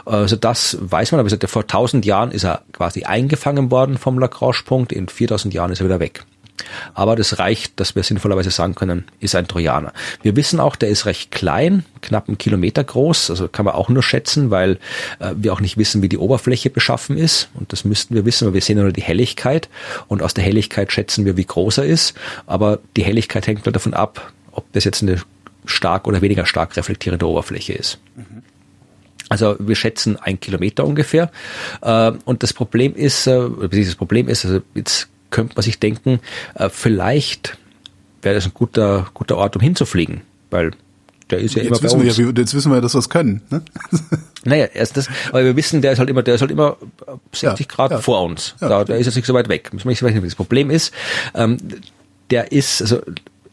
Also 0.05 0.36
das 0.36 0.78
weiß 0.81 1.12
man, 1.12 1.20
aber 1.20 1.48
vor 1.48 1.62
1000 1.62 2.06
Jahren 2.06 2.31
ist 2.31 2.44
er 2.44 2.62
quasi 2.72 3.02
eingefangen 3.02 3.70
worden 3.72 3.98
vom 3.98 4.18
Lagrange-Punkt, 4.18 4.93
in 4.93 5.09
4000 5.09 5.52
Jahren 5.52 5.72
ist 5.72 5.81
er 5.81 5.86
wieder 5.86 6.01
weg. 6.01 6.24
Aber 6.94 7.16
das 7.16 7.38
reicht, 7.38 7.78
dass 7.80 7.94
wir 7.94 8.02
sinnvollerweise 8.02 8.50
sagen 8.50 8.74
können, 8.74 9.04
ist 9.20 9.34
ein 9.34 9.48
Trojaner. 9.48 9.92
Wir 10.22 10.36
wissen 10.36 10.60
auch, 10.60 10.76
der 10.76 10.88
ist 10.88 11.06
recht 11.06 11.30
klein, 11.30 11.84
knapp 12.02 12.28
einen 12.28 12.38
Kilometer 12.38 12.84
groß. 12.84 13.30
Also 13.30 13.48
kann 13.48 13.64
man 13.64 13.74
auch 13.74 13.88
nur 13.88 14.02
schätzen, 14.02 14.50
weil 14.50 14.78
äh, 15.18 15.32
wir 15.36 15.52
auch 15.52 15.60
nicht 15.60 15.76
wissen, 15.76 16.02
wie 16.02 16.08
die 16.08 16.18
Oberfläche 16.18 16.70
beschaffen 16.70 17.16
ist. 17.16 17.48
Und 17.54 17.72
das 17.72 17.84
müssten 17.84 18.14
wir 18.14 18.24
wissen, 18.24 18.46
weil 18.46 18.54
wir 18.54 18.62
sehen 18.62 18.78
nur 18.78 18.92
die 18.92 19.02
Helligkeit. 19.02 19.68
Und 20.08 20.22
aus 20.22 20.34
der 20.34 20.44
Helligkeit 20.44 20.92
schätzen 20.92 21.24
wir, 21.24 21.36
wie 21.36 21.44
groß 21.44 21.78
er 21.78 21.84
ist. 21.84 22.14
Aber 22.46 22.78
die 22.96 23.04
Helligkeit 23.04 23.46
hängt 23.46 23.64
halt 23.64 23.76
davon 23.76 23.94
ab, 23.94 24.32
ob 24.52 24.72
das 24.72 24.84
jetzt 24.84 25.02
eine 25.02 25.20
stark 25.64 26.06
oder 26.06 26.22
weniger 26.22 26.46
stark 26.46 26.76
reflektierende 26.76 27.26
Oberfläche 27.26 27.72
ist. 27.72 27.98
Mhm. 28.16 28.42
Also 29.30 29.54
wir 29.60 29.76
schätzen 29.76 30.16
ein 30.16 30.40
Kilometer 30.40 30.84
ungefähr. 30.84 31.30
Äh, 31.80 32.12
und 32.24 32.42
das 32.42 32.52
Problem 32.52 32.94
ist, 32.94 33.26
äh, 33.26 33.48
das 33.70 33.94
Problem 33.94 34.28
ist, 34.28 34.44
also 34.44 34.60
jetzt 34.74 35.08
könnte 35.31 35.55
man 35.57 35.62
sich 35.62 35.78
denken, 35.78 36.20
äh, 36.55 36.69
vielleicht 36.69 37.59
wäre 38.23 38.35
das 38.35 38.47
ein 38.47 38.52
guter, 38.55 39.07
guter 39.15 39.36
Ort, 39.36 39.57
um 39.57 39.62
hinzufliegen, 39.62 40.23
weil 40.51 40.73
der 41.31 41.39
ist 41.39 41.55
ja 41.55 41.62
jetzt 41.62 41.81
immer 41.81 41.90
bei 41.90 41.97
uns. 41.97 42.16
Ja, 42.16 42.27
jetzt 42.36 42.55
wissen 42.55 42.70
wir 42.70 42.77
ja, 42.77 42.81
dass 42.81 42.94
wir 42.94 42.98
es 42.98 43.09
können. 43.09 43.43
Ne? 43.51 43.62
Naja, 44.43 44.65
erst 44.73 44.97
das, 44.97 45.07
aber 45.28 45.44
wir 45.44 45.55
wissen, 45.55 45.82
der 45.82 45.93
ist 45.93 45.98
halt 45.98 46.09
immer, 46.09 46.23
der 46.23 46.36
ist 46.36 46.40
halt 46.40 46.51
immer 46.51 46.78
60 47.31 47.43
ja, 47.43 47.55
Grad 47.69 47.90
ja. 47.90 47.98
vor 47.98 48.23
uns. 48.23 48.55
Da, 48.59 48.85
der 48.85 48.97
ist 48.97 49.05
jetzt 49.05 49.16
nicht 49.16 49.27
so 49.27 49.35
weit 49.35 49.51
weg. 49.51 49.70
Das 49.70 50.35
Problem 50.35 50.70
ist, 50.70 50.94
ähm, 51.35 51.59
der 52.31 52.51
ist, 52.51 52.81
also 52.81 53.02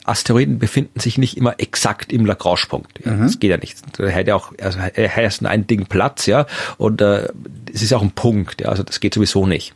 Asteroiden 0.05 0.59
befinden 0.59 1.01
sich 1.01 1.17
nicht 1.17 1.35
immer 1.35 1.55
exakt 1.59 2.13
im 2.13 2.25
Lagrange-Punkt. 2.25 3.05
Ja, 3.05 3.11
mhm. 3.11 3.23
Das 3.23 3.39
geht 3.39 3.51
ja 3.51 3.57
nicht. 3.57 3.77
Er 3.99 4.15
hat 4.15 4.27
ja 4.27 4.35
auch, 4.35 4.53
also 4.61 4.79
er 4.79 5.25
ist 5.25 5.45
ein 5.45 5.67
Ding 5.67 5.87
Platz, 5.87 6.25
ja, 6.25 6.45
und 6.77 7.01
äh, 7.01 7.27
es 7.73 7.81
ist 7.81 7.93
auch 7.93 8.01
ein 8.01 8.11
Punkt, 8.11 8.61
ja, 8.61 8.69
also 8.69 8.83
das 8.83 9.01
geht 9.01 9.13
sowieso 9.13 9.45
nicht. 9.45 9.73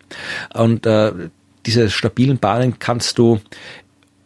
Und 0.54 0.86
äh, 0.86 1.12
diese 1.66 1.90
stabilen 1.90 2.40
Bahnen 2.40 2.80
kannst 2.80 3.18
du 3.18 3.40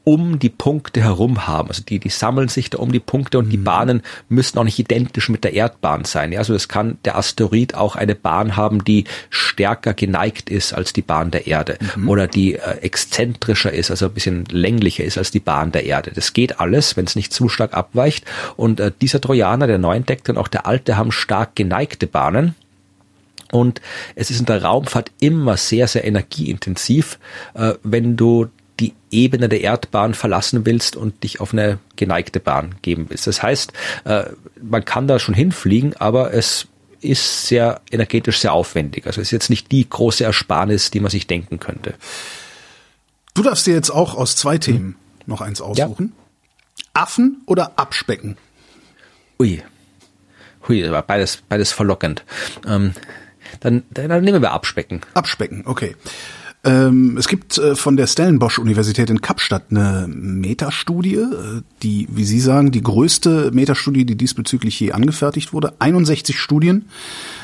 um 0.05 0.37
die 0.37 0.49
Punkte 0.49 1.01
herum 1.01 1.47
haben. 1.47 1.67
Also 1.69 1.83
die, 1.83 1.99
die 1.99 2.09
sammeln 2.09 2.47
sich 2.47 2.69
da 2.69 2.77
um 2.77 2.91
die 2.91 2.99
Punkte 2.99 3.39
und 3.39 3.49
die 3.49 3.57
mhm. 3.57 3.63
Bahnen 3.63 4.01
müssen 4.29 4.57
auch 4.59 4.63
nicht 4.63 4.79
identisch 4.79 5.29
mit 5.29 5.43
der 5.43 5.53
Erdbahn 5.53 6.05
sein. 6.05 6.31
Ja, 6.31 6.39
also 6.39 6.53
das 6.53 6.67
kann 6.69 6.97
der 7.05 7.17
Asteroid 7.17 7.73
auch 7.73 7.95
eine 7.95 8.13
Bahn 8.13 8.55
haben, 8.55 8.85
die 8.85 9.05
stärker 9.31 9.95
geneigt 9.95 10.49
ist 10.49 10.73
als 10.73 10.93
die 10.93 11.01
Bahn 11.01 11.31
der 11.31 11.47
Erde 11.47 11.79
mhm. 11.95 12.07
oder 12.07 12.27
die 12.27 12.53
äh, 12.53 12.77
exzentrischer 12.81 13.73
ist, 13.73 13.89
also 13.89 14.05
ein 14.05 14.13
bisschen 14.13 14.45
länglicher 14.45 15.03
ist 15.03 15.17
als 15.17 15.31
die 15.31 15.39
Bahn 15.39 15.71
der 15.71 15.85
Erde. 15.85 16.11
Das 16.13 16.33
geht 16.33 16.59
alles, 16.59 16.95
wenn 16.95 17.05
es 17.05 17.15
nicht 17.15 17.33
zu 17.33 17.49
stark 17.49 17.73
abweicht. 17.73 18.25
Und 18.55 18.79
äh, 18.79 18.91
dieser 19.01 19.19
Trojaner, 19.19 19.65
der 19.65 19.79
neu 19.79 19.95
entdeckte 19.95 20.31
und 20.31 20.37
auch 20.37 20.47
der 20.47 20.67
alte 20.67 20.97
haben 20.97 21.11
stark 21.11 21.55
geneigte 21.55 22.05
Bahnen. 22.05 22.53
Und 23.51 23.81
es 24.15 24.31
ist 24.31 24.39
in 24.39 24.45
der 24.45 24.63
Raumfahrt 24.63 25.11
immer 25.19 25.57
sehr, 25.57 25.87
sehr 25.87 26.05
energieintensiv, 26.05 27.19
äh, 27.53 27.73
wenn 27.83 28.17
du 28.17 28.47
die 28.79 28.93
Ebene 29.09 29.47
der 29.47 29.61
Erdbahn 29.61 30.13
verlassen 30.13 30.65
willst 30.65 30.95
und 30.95 31.23
dich 31.23 31.39
auf 31.39 31.53
eine 31.53 31.79
geneigte 31.95 32.39
Bahn 32.39 32.75
geben 32.81 33.05
willst. 33.09 33.27
Das 33.27 33.41
heißt, 33.41 33.71
äh, 34.03 34.25
man 34.61 34.83
kann 34.83 35.07
da 35.07 35.19
schon 35.19 35.35
hinfliegen, 35.35 35.95
aber 35.95 36.33
es 36.33 36.67
ist 36.99 37.47
sehr 37.47 37.81
energetisch 37.91 38.39
sehr 38.39 38.53
aufwendig. 38.53 39.05
Also 39.05 39.21
es 39.21 39.27
ist 39.27 39.31
jetzt 39.31 39.49
nicht 39.49 39.71
die 39.71 39.87
große 39.87 40.23
Ersparnis, 40.23 40.91
die 40.91 40.99
man 40.99 41.11
sich 41.11 41.27
denken 41.27 41.59
könnte. 41.59 41.93
Du 43.33 43.43
darfst 43.43 43.67
dir 43.67 43.73
jetzt 43.73 43.91
auch 43.91 44.15
aus 44.15 44.35
zwei 44.35 44.57
Themen 44.57 44.79
hm. 44.79 44.95
noch 45.25 45.41
eins 45.41 45.61
aussuchen. 45.61 46.13
Ja. 46.15 46.83
Affen 46.93 47.43
oder 47.45 47.77
Abspecken? 47.77 48.37
Ui. 49.39 49.61
Hui, 50.67 50.81
das 50.81 50.91
war 50.91 51.03
beides, 51.03 51.43
beides 51.47 51.71
verlockend. 51.71 52.23
Ähm, 52.65 52.93
dann, 53.59 53.83
dann 53.91 54.23
nehmen 54.23 54.41
wir 54.41 54.51
Abspecken. 54.51 55.01
Abspecken, 55.13 55.63
okay. 55.65 55.95
Ähm, 56.65 57.15
es 57.17 57.27
gibt 57.27 57.59
äh, 57.59 57.75
von 57.75 57.95
der 57.95 58.07
Stellenbosch-Universität 58.07 59.11
in 59.11 59.21
Kapstadt 59.21 59.65
eine 59.69 60.07
Metastudie, 60.09 61.17
äh, 61.17 61.61
die, 61.83 62.07
wie 62.09 62.23
Sie 62.23 62.39
sagen, 62.39 62.71
die 62.71 62.81
größte 62.81 63.51
Metastudie, 63.53 64.03
die 64.03 64.15
diesbezüglich 64.15 64.79
je 64.79 64.91
angefertigt 64.91 65.53
wurde. 65.53 65.73
61 65.77 66.39
Studien 66.39 66.85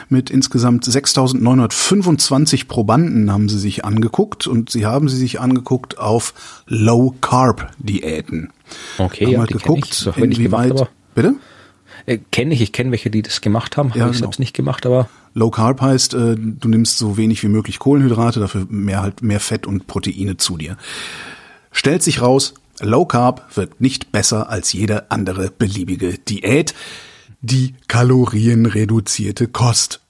mit 0.10 0.32
insgesamt 0.32 0.86
6.925 0.86 2.68
Probanden 2.68 3.32
haben 3.32 3.48
sie 3.48 3.60
sich 3.60 3.86
angeguckt 3.86 4.48
und 4.48 4.72
sie 4.72 4.88
haben 4.88 5.08
sie 5.08 5.18
sich 5.18 5.40
angeguckt 5.40 6.00
auf 6.00 6.64
Low-Carb-Diäten. 6.66 8.50
Okay, 8.98 9.26
haben 9.26 9.34
ja, 9.34 9.40
halt 9.40 9.52
geguckt, 9.52 10.10
ich, 10.16 10.18
inwieweit, 10.18 10.72
gemacht, 10.72 10.92
bitte? 11.14 11.36
Äh, 12.06 12.20
kenne 12.32 12.54
ich, 12.54 12.62
ich 12.62 12.72
kenne 12.72 12.92
welche, 12.92 13.10
die 13.10 13.22
das 13.22 13.42
gemacht 13.42 13.78
haben, 13.78 13.90
ja, 13.90 14.02
habe 14.02 14.12
ich 14.12 14.18
genau. 14.18 14.28
selbst 14.28 14.40
nicht 14.40 14.56
gemacht, 14.56 14.86
aber 14.86 15.10
Low 15.34 15.50
Carb 15.50 15.82
heißt, 15.82 16.14
äh, 16.14 16.36
du 16.36 16.68
nimmst 16.68 16.98
so 16.98 17.18
wenig 17.18 17.42
wie 17.44 17.48
möglich 17.48 17.80
Kohlenhydrate, 17.80 18.40
dafür 18.40 18.66
mehr 18.70 19.02
halt 19.02 19.22
mehr 19.22 19.40
Fett 19.40 19.66
und 19.66 19.88
Proteine 19.88 20.38
zu 20.38 20.58
dir. 20.58 20.78
Stellt 21.72 22.04
sich 22.04 22.22
raus, 22.22 22.54
Low 22.82 23.06
Carb 23.06 23.56
wird 23.56 23.80
nicht 23.80 24.12
besser 24.12 24.50
als 24.50 24.74
jede 24.74 25.10
andere 25.12 25.52
beliebige 25.52 26.18
Diät, 26.18 26.74
die 27.42 27.76
kalorienreduzierte 27.88 29.48
Kost 29.48 30.02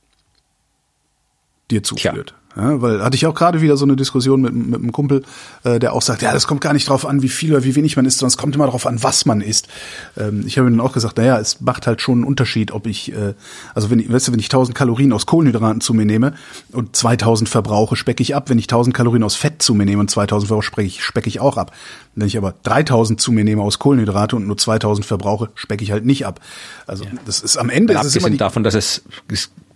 dir 1.70 1.84
zuführt. 1.84 2.34
Ja, 2.56 2.82
weil 2.82 3.02
hatte 3.02 3.16
ich 3.16 3.26
auch 3.26 3.34
gerade 3.34 3.62
wieder 3.62 3.78
so 3.78 3.86
eine 3.86 3.96
Diskussion 3.96 4.42
mit, 4.42 4.54
mit 4.54 4.80
einem 4.80 4.92
Kumpel, 4.92 5.24
äh, 5.64 5.80
der 5.80 5.94
auch 5.94 6.02
sagt, 6.02 6.22
ja, 6.22 6.34
das 6.34 6.48
kommt 6.48 6.62
gar 6.62 6.74
nicht 6.74 6.90
drauf 6.90 7.06
an, 7.06 7.22
wie 7.22 7.30
viel 7.30 7.54
oder 7.54 7.64
wie 7.64 7.76
wenig 7.76 7.96
man 7.96 8.06
isst, 8.06 8.20
sondern 8.20 8.34
es 8.34 8.38
kommt 8.38 8.56
immer 8.56 8.66
darauf 8.66 8.86
an, 8.86 9.02
was 9.04 9.26
man 9.26 9.42
isst. 9.42 9.68
Ähm, 10.18 10.44
ich 10.46 10.58
habe 10.58 10.70
ihm 10.70 10.78
dann 10.78 10.86
auch 10.86 10.94
gesagt, 10.94 11.18
naja, 11.18 11.40
es 11.40 11.62
macht 11.62 11.88
halt 11.88 12.02
schon 12.02 12.20
einen 12.20 12.24
Unterschied, 12.26 12.72
ob 12.72 12.88
ich, 12.88 13.14
äh, 13.14 13.34
also 13.74 13.90
wenn 13.90 14.12
weißt 14.12 14.28
du, 14.28 14.32
wenn 14.34 14.40
ich 14.40 14.48
1000 14.48 14.76
Kalorien 14.76 15.14
aus 15.14 15.26
Kohlenhydraten 15.26 15.82
zu 15.82 15.94
mir 15.94 16.06
nehme 16.06 16.34
und 16.74 16.96
2000 16.96 17.48
verbrauche, 17.48 17.96
specke 17.96 18.22
ich 18.22 18.36
ab. 18.36 18.50
Wenn 18.50 18.60
ich 18.60 18.66
1000 18.66 18.96
Kalorien 18.96 19.24
aus 19.24 19.36
Fett 19.36 19.62
zu 19.62 19.74
mir 19.74 19.86
nehme 19.86 20.02
und 20.02 20.12
2000 20.12 20.48
verbrauche, 20.48 20.66
specke 20.66 20.88
ich, 20.88 21.04
specke 21.04 21.30
ich 21.30 21.40
auch 21.40 21.58
ab. 21.58 21.72
Wenn 22.16 22.28
ich 22.28 22.38
aber 22.38 22.54
3000 22.64 23.22
zu 23.22 23.32
mir 23.32 23.46
nehme 23.46 23.62
aus 23.62 23.80
Kohlenhydrate 23.80 24.36
und 24.36 24.48
nur 24.48 24.58
2000 24.58 25.06
verbrauche, 25.06 25.50
specke 25.56 25.84
ich 25.84 25.92
halt 25.92 26.06
nicht 26.06 26.26
ab. 26.26 26.42
Also 26.86 27.06
ja. 27.06 27.12
das 27.26 27.40
ist 27.40 27.56
am 27.56 27.70
Ende. 27.70 27.94
Ist 27.94 28.04
es 28.04 28.16
immer 28.18 28.30
die, 28.30 28.38
davon, 28.38 28.64
dass 28.64 28.74
es 28.74 29.04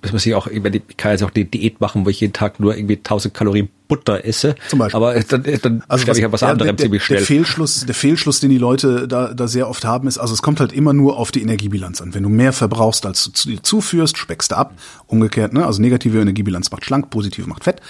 dass 0.05 0.11
man 0.11 0.19
sich 0.19 0.35
auch, 0.35 0.45
ich 0.45 0.61
kann 0.97 1.11
jetzt 1.11 1.23
auch 1.23 1.31
die 1.31 1.45
Diät 1.45 1.81
machen, 1.81 2.05
wo 2.05 2.09
ich 2.09 2.21
jeden 2.21 2.33
Tag 2.33 2.59
nur 2.59 2.77
irgendwie 2.77 2.97
1000 2.97 3.33
Kalorien 3.33 3.69
Butter 3.87 4.25
esse. 4.25 4.55
Zum 4.67 4.79
Beispiel. 4.79 4.97
Aber 4.97 5.19
dann, 5.19 5.43
dann 5.61 5.83
also 5.87 6.01
sterbe 6.03 6.19
ich 6.19 6.25
an 6.25 6.31
was 6.31 6.41
ja, 6.41 6.49
anderem 6.49 6.75
der, 6.75 6.83
ziemlich 6.83 7.03
schnell. 7.03 7.19
Der 7.19 7.25
Fehlschluss, 7.25 7.85
der 7.85 7.95
Fehlschluss, 7.95 8.39
den 8.39 8.49
die 8.49 8.57
Leute 8.57 9.07
da, 9.07 9.33
da 9.33 9.47
sehr 9.47 9.69
oft 9.69 9.85
haben, 9.85 10.07
ist, 10.07 10.17
also 10.17 10.33
es 10.33 10.41
kommt 10.41 10.59
halt 10.59 10.73
immer 10.73 10.93
nur 10.93 11.17
auf 11.17 11.31
die 11.31 11.41
Energiebilanz 11.41 12.01
an. 12.01 12.13
Wenn 12.13 12.23
du 12.23 12.29
mehr 12.29 12.53
verbrauchst, 12.53 13.05
als 13.05 13.23
du 13.23 13.31
zu 13.31 13.49
dir 13.49 13.63
zuführst, 13.63 14.17
speckst 14.17 14.51
du 14.51 14.57
ab. 14.57 14.73
Umgekehrt, 15.07 15.53
ne? 15.53 15.65
Also 15.65 15.81
negative 15.81 16.19
Energiebilanz 16.19 16.71
macht 16.71 16.85
schlank, 16.85 17.09
positive 17.09 17.47
macht 17.47 17.63
fett. 17.63 17.81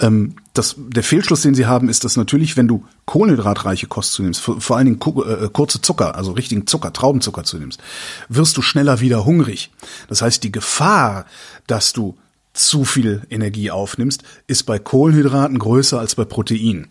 Ähm, 0.00 0.36
das, 0.54 0.76
der 0.78 1.02
Fehlschluss, 1.02 1.42
den 1.42 1.54
sie 1.54 1.66
haben, 1.66 1.88
ist, 1.88 2.04
dass 2.04 2.16
natürlich, 2.16 2.56
wenn 2.56 2.68
du 2.68 2.84
kohlenhydratreiche 3.06 3.86
Kost 3.86 4.12
zunimmst, 4.12 4.40
vor, 4.40 4.60
vor 4.60 4.76
allen 4.76 4.86
Dingen 4.86 5.00
äh, 5.26 5.48
kurze 5.48 5.80
Zucker, 5.80 6.14
also 6.14 6.32
richtigen 6.32 6.66
Zucker, 6.66 6.92
Traubenzucker 6.92 7.44
zunimmst, 7.44 7.80
wirst 8.28 8.56
du 8.56 8.62
schneller 8.62 9.00
wieder 9.00 9.24
hungrig. 9.24 9.70
Das 10.08 10.22
heißt, 10.22 10.42
die 10.44 10.52
Gefahr, 10.52 11.26
dass 11.66 11.92
du 11.92 12.16
zu 12.52 12.84
viel 12.84 13.22
Energie 13.30 13.70
aufnimmst, 13.70 14.22
ist 14.46 14.64
bei 14.64 14.78
Kohlenhydraten 14.78 15.58
größer 15.58 15.98
als 15.98 16.14
bei 16.14 16.24
Protein. 16.24 16.88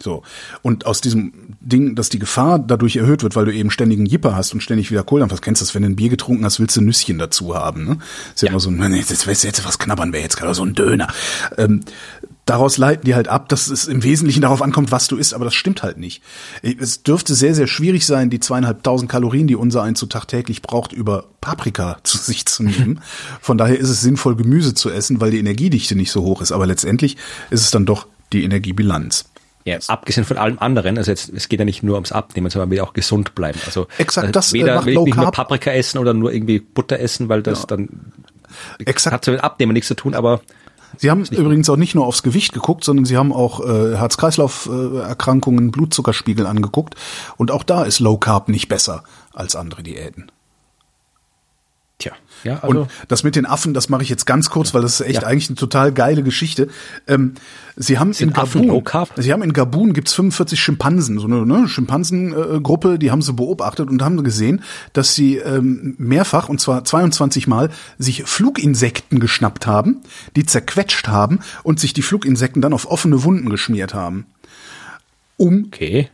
So. 0.00 0.22
Und 0.62 0.86
aus 0.86 1.00
diesem 1.00 1.32
Ding, 1.60 1.94
dass 1.94 2.08
die 2.08 2.18
Gefahr 2.18 2.58
dadurch 2.58 2.96
erhöht 2.96 3.22
wird, 3.22 3.36
weil 3.36 3.44
du 3.44 3.52
eben 3.52 3.70
ständigen 3.70 4.06
Jipper 4.06 4.34
hast 4.34 4.52
und 4.52 4.62
ständig 4.62 4.90
wieder 4.90 5.02
Kohlendampf. 5.02 5.40
Kennst 5.40 5.60
du 5.60 5.64
das, 5.64 5.74
wenn 5.74 5.82
du 5.82 5.88
ein 5.88 5.96
Bier 5.96 6.08
getrunken 6.08 6.44
hast, 6.44 6.60
willst 6.60 6.76
du 6.76 6.80
Nüsschen 6.80 7.18
dazu 7.18 7.54
haben, 7.54 7.84
ne? 7.84 7.98
Ist 8.34 8.42
ja, 8.42 8.46
ja. 8.46 8.52
immer 8.52 8.60
so 8.60 8.70
ein, 8.70 8.94
jetzt, 8.94 9.10
jetzt, 9.10 9.44
jetzt 9.44 9.64
was 9.64 9.78
knabbern 9.78 10.12
wir 10.12 10.20
jetzt 10.20 10.36
gerade, 10.36 10.54
so 10.54 10.64
ein 10.64 10.74
Döner. 10.74 11.08
Ähm, 11.56 11.80
daraus 12.48 12.78
leiten 12.78 13.04
die 13.04 13.14
halt 13.14 13.28
ab, 13.28 13.48
dass 13.48 13.68
es 13.68 13.86
im 13.86 14.02
Wesentlichen 14.02 14.40
darauf 14.40 14.62
ankommt, 14.62 14.90
was 14.90 15.06
du 15.06 15.16
isst, 15.16 15.34
aber 15.34 15.44
das 15.44 15.54
stimmt 15.54 15.82
halt 15.82 15.98
nicht. 15.98 16.22
Es 16.62 17.02
dürfte 17.02 17.34
sehr, 17.34 17.54
sehr 17.54 17.66
schwierig 17.66 18.06
sein, 18.06 18.30
die 18.30 18.40
zweieinhalbtausend 18.40 19.10
Kalorien, 19.10 19.46
die 19.46 19.56
unser 19.56 19.82
ein 19.82 19.94
zu 19.94 20.06
Tag 20.06 20.26
täglich 20.26 20.62
braucht, 20.62 20.92
über 20.92 21.26
Paprika 21.40 21.98
zu 22.04 22.16
sich 22.16 22.46
zu 22.46 22.62
nehmen. 22.62 23.00
Von 23.40 23.58
daher 23.58 23.78
ist 23.78 23.90
es 23.90 24.00
sinnvoll, 24.00 24.36
Gemüse 24.36 24.74
zu 24.74 24.90
essen, 24.90 25.20
weil 25.20 25.30
die 25.30 25.38
Energiedichte 25.38 25.94
nicht 25.94 26.10
so 26.10 26.22
hoch 26.22 26.40
ist. 26.40 26.52
Aber 26.52 26.66
letztendlich 26.66 27.16
ist 27.50 27.60
es 27.60 27.70
dann 27.70 27.84
doch 27.84 28.06
die 28.32 28.44
Energiebilanz. 28.44 29.26
Ja, 29.64 29.76
abgesehen 29.88 30.24
von 30.24 30.38
allem 30.38 30.58
anderen, 30.60 30.96
also 30.96 31.10
jetzt, 31.10 31.28
es 31.28 31.50
geht 31.50 31.58
ja 31.58 31.66
nicht 31.66 31.82
nur 31.82 31.96
ums 31.96 32.12
Abnehmen, 32.12 32.48
sondern 32.48 32.70
will 32.70 32.80
auch 32.80 32.94
gesund 32.94 33.34
bleiben. 33.34 33.58
Also 33.66 33.86
Exakt, 33.98 34.28
also 34.28 34.32
das, 34.32 34.50
äh, 34.50 34.54
weder 34.54 34.76
macht 34.76 34.86
will 34.86 34.94
ich 34.94 35.04
nicht 35.04 35.16
nur. 35.16 35.30
Paprika 35.30 35.70
essen 35.70 35.98
oder 35.98 36.14
nur 36.14 36.32
irgendwie 36.32 36.60
Butter 36.60 36.98
essen, 36.98 37.28
weil 37.28 37.42
das 37.42 37.66
dann 37.66 38.12
Exakt. 38.78 39.12
hat 39.12 39.26
mit 39.26 39.44
Abnehmen 39.44 39.74
nichts 39.74 39.88
zu 39.88 39.94
tun, 39.94 40.14
aber 40.14 40.40
Sie 40.98 41.10
haben 41.10 41.24
übrigens 41.24 41.70
auch 41.70 41.76
nicht 41.76 41.94
nur 41.94 42.06
aufs 42.06 42.22
Gewicht 42.22 42.52
geguckt, 42.52 42.84
sondern 42.84 43.04
Sie 43.04 43.16
haben 43.16 43.32
auch 43.32 43.60
äh, 43.60 43.96
Herz-Kreislauf-Erkrankungen, 43.96 45.70
Blutzuckerspiegel 45.70 46.44
angeguckt. 46.44 46.96
Und 47.36 47.50
auch 47.52 47.62
da 47.62 47.84
ist 47.84 48.00
Low 48.00 48.18
Carb 48.18 48.48
nicht 48.48 48.68
besser 48.68 49.04
als 49.32 49.54
andere 49.54 49.84
Diäten. 49.84 50.30
Ja, 52.44 52.60
also 52.60 52.80
Und 52.82 52.90
das 53.08 53.24
mit 53.24 53.36
den 53.36 53.46
Affen, 53.46 53.74
das 53.74 53.88
mache 53.88 54.02
ich 54.02 54.08
jetzt 54.08 54.26
ganz 54.26 54.50
kurz, 54.50 54.74
weil 54.74 54.82
das 54.82 55.00
ist 55.00 55.06
echt 55.06 55.22
Ja. 55.22 55.28
eigentlich 55.28 55.48
eine 55.48 55.56
total 55.56 55.92
geile 55.92 56.22
Geschichte. 56.22 56.68
Ähm, 57.06 57.34
sie 57.76 57.98
haben 57.98 58.12
Sind 58.12 58.28
in 58.28 58.34
Gabun, 58.34 58.82
sie 59.16 59.32
haben 59.32 59.42
in 59.42 59.52
Gabun 59.52 59.92
gibt's 59.92 60.14
45 60.14 60.60
Schimpansen, 60.60 61.18
so 61.18 61.26
eine 61.26 61.44
ne, 61.46 61.68
Schimpansengruppe, 61.68 62.98
die 62.98 63.10
haben 63.10 63.22
sie 63.22 63.32
beobachtet 63.32 63.88
und 63.90 64.02
haben 64.02 64.22
gesehen, 64.24 64.62
dass 64.92 65.14
sie 65.14 65.36
ähm, 65.36 65.94
mehrfach 65.98 66.48
und 66.48 66.60
zwar 66.60 66.84
22 66.84 67.46
Mal 67.46 67.70
sich 67.98 68.24
Fluginsekten 68.24 69.20
geschnappt 69.20 69.66
haben, 69.66 70.02
die 70.36 70.44
zerquetscht 70.44 71.08
haben 71.08 71.40
und 71.62 71.80
sich 71.80 71.92
die 71.92 72.02
Fluginsekten 72.02 72.62
dann 72.62 72.72
auf 72.72 72.90
offene 72.90 73.24
Wunden 73.24 73.50
geschmiert 73.50 73.94
haben. 73.94 74.26
Um 75.36 75.64
okay. 75.66 76.08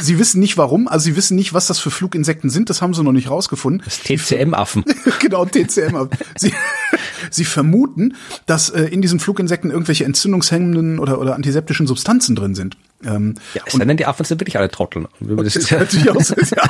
Sie 0.00 0.18
wissen 0.18 0.38
nicht 0.38 0.56
warum, 0.56 0.86
also 0.86 1.04
sie 1.04 1.16
wissen 1.16 1.34
nicht, 1.34 1.52
was 1.52 1.66
das 1.66 1.80
für 1.80 1.90
Fluginsekten 1.90 2.50
sind, 2.50 2.70
das 2.70 2.82
haben 2.82 2.94
sie 2.94 3.02
noch 3.02 3.12
nicht 3.12 3.30
rausgefunden. 3.30 3.82
Das 3.84 4.00
TCM-Affen. 4.00 4.84
genau, 5.18 5.44
TCM. 5.44 6.08
Sie, 6.36 6.52
sie 7.30 7.44
vermuten, 7.44 8.14
dass 8.46 8.70
äh, 8.70 8.84
in 8.84 9.02
diesen 9.02 9.18
Fluginsekten 9.18 9.70
irgendwelche 9.70 10.04
entzündungshemmenden 10.04 10.98
oder, 11.00 11.18
oder 11.20 11.34
antiseptischen 11.34 11.86
Substanzen 11.86 12.36
drin 12.36 12.54
sind. 12.54 12.76
Ähm, 13.04 13.34
Ja, 13.54 13.62
es 13.66 13.72
sei 13.72 13.84
denn, 13.84 13.96
die 13.96 14.06
Affen 14.06 14.24
sind 14.24 14.40
wirklich 14.40 14.56
alle 14.56 14.70
Trotteln. 14.70 15.08
Das 15.20 15.56
ist 15.56 15.72
natürlich 15.72 16.10
auch 16.10 16.20
so, 16.20 16.34
ja. 16.36 16.62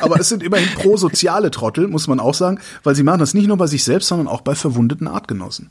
Aber 0.00 0.20
es 0.20 0.28
sind 0.28 0.42
immerhin 0.42 0.68
prosoziale 0.74 1.50
Trottel, 1.50 1.88
muss 1.88 2.06
man 2.06 2.20
auch 2.20 2.34
sagen, 2.34 2.60
weil 2.84 2.94
sie 2.94 3.02
machen 3.02 3.20
das 3.20 3.34
nicht 3.34 3.48
nur 3.48 3.56
bei 3.56 3.66
sich 3.66 3.84
selbst, 3.84 4.08
sondern 4.08 4.28
auch 4.28 4.40
bei 4.40 4.54
verwundeten 4.54 5.08
Artgenossen. 5.08 5.70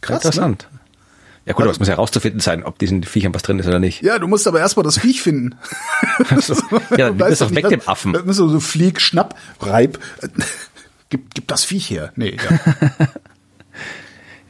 Krass, 0.00 0.22
Ne? 0.62 0.83
Ja 1.46 1.52
gut, 1.52 1.62
aber 1.62 1.72
es 1.72 1.78
muss 1.78 1.88
ja 1.88 1.94
herauszufinden 1.94 2.40
sein, 2.40 2.64
ob 2.64 2.78
diesen 2.78 3.02
Viechern 3.02 3.34
was 3.34 3.42
drin 3.42 3.58
ist 3.58 3.66
oder 3.66 3.78
nicht. 3.78 4.02
Ja, 4.02 4.18
du 4.18 4.26
musst 4.26 4.46
aber 4.46 4.60
erstmal 4.60 4.84
das 4.84 4.98
Viech 4.98 5.22
finden. 5.22 5.56
Also, 6.30 6.54
ja, 6.96 7.10
du 7.10 7.16
doch 7.16 7.54
weg, 7.54 7.68
dem 7.68 7.82
Affen. 7.86 8.12
Das 8.12 8.24
ist 8.24 8.36
so, 8.36 8.48
so 8.48 8.60
Flieg, 8.60 9.00
Schnapp, 9.00 9.34
Reib. 9.60 9.98
Gib, 11.10 11.34
gib 11.34 11.48
das 11.48 11.64
Viech 11.64 11.90
her. 11.90 12.12
Nee, 12.16 12.36
ja. 12.36 13.08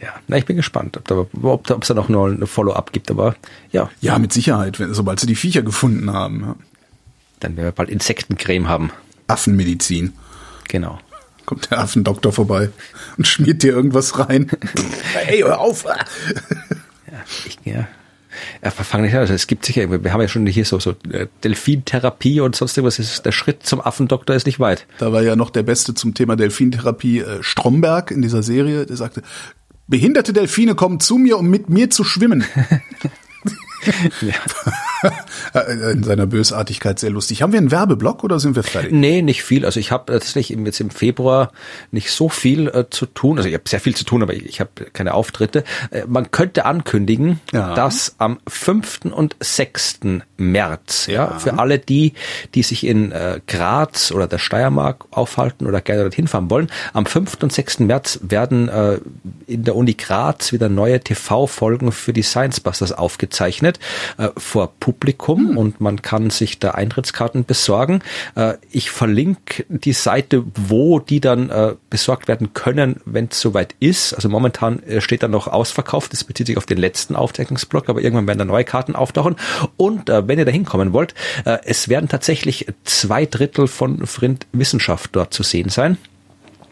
Ja, 0.01 0.11
na, 0.29 0.37
ich 0.37 0.45
bin 0.45 0.57
gespannt, 0.57 0.99
ob 0.99 1.09
da, 1.09 1.17
ob 1.17 1.71
ob 1.71 1.83
es 1.83 1.89
da 1.89 1.95
noch 1.95 2.11
eine 2.11 2.47
Follow-up 2.47 2.93
gibt, 2.93 3.11
aber 3.11 3.37
ja, 3.73 3.89
ja, 4.03 4.19
mit 4.19 4.35
Sicherheit, 4.35 4.79
wenn, 4.79 4.93
sobald 4.93 5.19
sie 5.19 5.27
die 5.27 5.35
Viecher 5.35 5.63
gefunden 5.63 6.13
haben. 6.13 6.41
Ja. 6.43 6.57
dann 7.41 7.57
werden 7.57 7.67
wir 7.67 7.73
bald 7.73 7.89
Insektencreme 7.89 8.69
haben. 8.69 8.91
Affenmedizin. 9.29 10.13
Genau. 10.69 10.99
Kommt 11.47 11.71
der 11.71 11.79
Affendoktor 11.79 12.33
vorbei 12.33 12.69
und 13.17 13.27
schmiert 13.27 13.63
dir 13.63 13.73
irgendwas 13.73 14.19
rein. 14.19 14.51
hey, 15.15 15.41
hör 15.41 15.61
auf! 15.61 15.87
Ja, 17.25 17.47
ich, 17.47 17.59
ja. 17.65 17.89
Ja, 18.63 18.71
fang 18.71 19.03
nicht 19.03 19.15
an. 19.15 19.21
Also 19.21 19.35
es 19.35 19.47
gibt 19.47 19.65
sicher, 19.65 20.03
wir 20.03 20.13
haben 20.13 20.21
ja 20.21 20.29
schon 20.29 20.47
hier 20.47 20.65
so, 20.65 20.79
so 20.81 20.91
äh, 21.11 21.29
Delfintherapie 21.45 22.41
und 22.41 22.57
sonst 22.57 22.77
irgendwas. 22.77 22.99
Ist, 22.99 23.25
der 23.25 23.33
Schritt 23.33 23.65
zum 23.65 23.81
Affendoktor 23.81 24.35
ist 24.35 24.47
nicht 24.47 24.61
weit. 24.61 24.87
Da 24.99 25.13
war 25.13 25.23
ja 25.23 25.37
noch 25.37 25.51
der 25.51 25.63
Beste 25.63 25.95
zum 25.95 26.15
Thema 26.15 26.37
Delfintherapie 26.37 27.21
äh, 27.21 27.43
Stromberg 27.43 28.11
in 28.11 28.23
dieser 28.23 28.43
Serie, 28.43 28.87
der 28.87 28.97
sagte, 28.97 29.23
behinderte 29.87 30.33
Delfine 30.33 30.75
kommen 30.75 31.01
zu 31.01 31.19
mir, 31.19 31.39
um 31.39 31.49
mit 31.49 31.69
mir 31.69 31.91
zu 31.91 32.05
schwimmen. 32.05 32.45
Äh, 35.53 35.93
in 35.93 36.03
seiner 36.03 36.27
Bösartigkeit 36.27 36.99
sehr 36.99 37.11
lustig. 37.11 37.43
Haben 37.43 37.53
wir 37.53 37.59
einen 37.59 37.71
Werbeblock 37.71 38.25
oder 38.25 38.41
sind 38.41 38.57
wir 38.57 38.63
fertig? 38.63 38.93
Nee, 38.93 39.23
nicht 39.23 39.43
viel. 39.43 39.65
Also 39.65 39.81
ich 39.81 39.91
habe 39.91 40.13
tatsächlich 40.13 40.49
jetzt 40.51 40.81
im 40.81 40.91
Februar 40.91 41.53
nicht 41.91 42.11
so 42.11 42.29
viel 42.29 42.69
äh, 42.69 42.85
zu 42.89 43.07
tun. 43.07 43.37
Also 43.39 43.49
ich 43.49 43.55
habe 43.55 43.65
sehr 43.69 43.81
viel 43.81 43.95
zu 43.95 44.05
tun, 44.05 44.23
aber 44.23 44.35
ich, 44.35 44.47
ich 44.47 44.61
habe 44.61 44.71
keine 44.93 45.15
Auftritte. 45.15 45.65
Äh, 45.91 46.05
man 46.07 46.31
könnte 46.31 46.65
ankündigen, 46.65 47.41
Ja. 47.53 47.75
dass 47.75 48.15
am 48.19 48.39
5. 48.49 49.01
und 49.13 49.37
6. 49.41 50.01
März, 50.37 51.07
ja, 51.07 51.39
für 51.39 51.59
alle 51.59 51.79
die, 51.79 52.15
die 52.55 52.63
sich 52.63 52.87
in 52.87 53.13
äh, 53.13 53.41
Graz 53.47 54.11
oder 54.13 54.27
der 54.27 54.39
Steiermark 54.39 55.05
aufhalten 55.11 55.67
oder 55.67 55.81
gerne 55.81 56.03
dorthin 56.03 56.29
fahren 56.29 56.51
wollen, 56.51 56.71
am 56.93 57.07
5. 57.07 57.39
und 57.43 57.53
6. 57.53 57.81
März 57.81 58.21
werden 58.23 58.69
äh, 58.69 58.99
in 59.47 59.65
der 59.65 59.77
Uni 59.77 59.95
Graz 59.95 60.53
wieder 60.53 60.69
neue 60.69 61.01
TV-Folgen 61.01 61.93
für 61.93 62.13
die 62.13 62.23
Science 62.23 62.61
Busters 62.61 62.93
aufgezeichnet 62.93 63.74
äh, 64.19 64.29
vor 64.37 64.73
Publikum 64.81 65.57
und 65.57 65.81
man 65.81 66.03
kann 66.03 66.31
sich 66.31 66.59
da 66.59 66.73
Eintrittskarten 66.73 67.45
besorgen. 67.45 68.03
Äh, 68.35 68.55
ich 68.71 68.91
verlinke 68.91 69.65
die 69.69 69.93
Seite, 69.93 70.45
wo 70.55 70.99
die 71.01 71.21
dann 71.21 71.51
äh, 71.51 71.75
besorgt 71.91 72.29
werden 72.29 72.55
können, 72.55 73.01
wenn 73.05 73.29
es 73.31 73.41
soweit 73.41 73.75
ist. 73.81 74.13
Also 74.15 74.29
momentan 74.29 74.83
äh, 74.83 75.01
steht 75.01 75.23
da 75.23 75.29
noch 75.29 75.49
ausverkauft. 75.49 76.13
Das 76.13 76.25
bezieht 76.25 76.47
sich 76.47 76.57
auf 76.57 76.67
den 76.67 76.79
letzten 76.79 77.17
Aufzeichnungsblock, 77.17 77.89
aber 77.89 78.01
irgendwann 78.01 78.27
werden 78.27 78.39
da 78.41 78.45
neue 78.45 78.65
Karten 78.65 78.97
auftauchen. 78.97 79.37
Und 79.77 80.09
äh, 80.09 80.27
wenn 80.29 80.39
ihr 80.39 80.45
da 80.45 80.53
hinkommen 80.53 80.93
wollt, 80.93 81.15
äh, 81.45 81.59
es 81.65 81.89
werden 81.89 82.09
tatsächlich 82.09 82.67
zwei 82.85 83.27
Drittel 83.27 83.67
von 83.67 84.07
Frind 84.07 84.47
Wissenschaft 84.53 85.11
dort 85.13 85.35
zu 85.35 85.43
sehen 85.43 85.69
sein. 85.69 85.99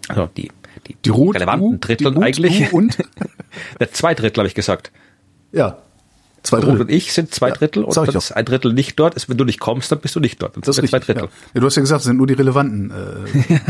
Also 0.08 0.28
die, 0.36 0.50
die, 0.86 0.96
Die 1.04 1.10
Ruth, 1.10 1.36
relevanten 1.36 1.80
Drittel 1.80 2.22
eigentlich. 2.22 2.70
Du 2.70 2.76
und? 2.76 2.98
Der 3.80 3.92
zwei 3.92 4.14
Drittel 4.14 4.40
habe 4.40 4.48
ich 4.48 4.54
gesagt. 4.54 4.90
Ja. 5.52 5.78
Zwei 6.42 6.58
Ruth 6.58 6.80
und 6.80 6.90
ich 6.90 7.12
sind 7.12 7.32
zwei 7.32 7.48
Ja, 7.48 7.54
Drittel 7.54 7.84
und 7.84 7.92
sag 7.94 8.02
ich 8.04 8.12
dann 8.12 8.18
ist 8.18 8.32
ein 8.32 8.44
Drittel 8.44 8.72
nicht 8.72 8.98
dort. 8.98 9.14
Ist, 9.14 9.28
wenn 9.28 9.36
du 9.36 9.44
nicht 9.44 9.60
kommst, 9.60 9.92
dann 9.92 10.00
bist 10.00 10.16
du 10.16 10.20
nicht 10.20 10.42
dort. 10.42 10.56
Dann 10.56 10.62
Das 10.62 10.76
sind 10.76 10.88
zwei 10.88 10.98
Drittel. 10.98 11.24
Ja. 11.24 11.28
ja, 11.54 11.60
du 11.60 11.66
hast 11.66 11.76
ja 11.76 11.82
gesagt, 11.82 12.00
es 12.00 12.06
sind 12.06 12.16
nur 12.16 12.26
die 12.26 12.34
relevanten. 12.34 12.90
Äh, 12.90 13.54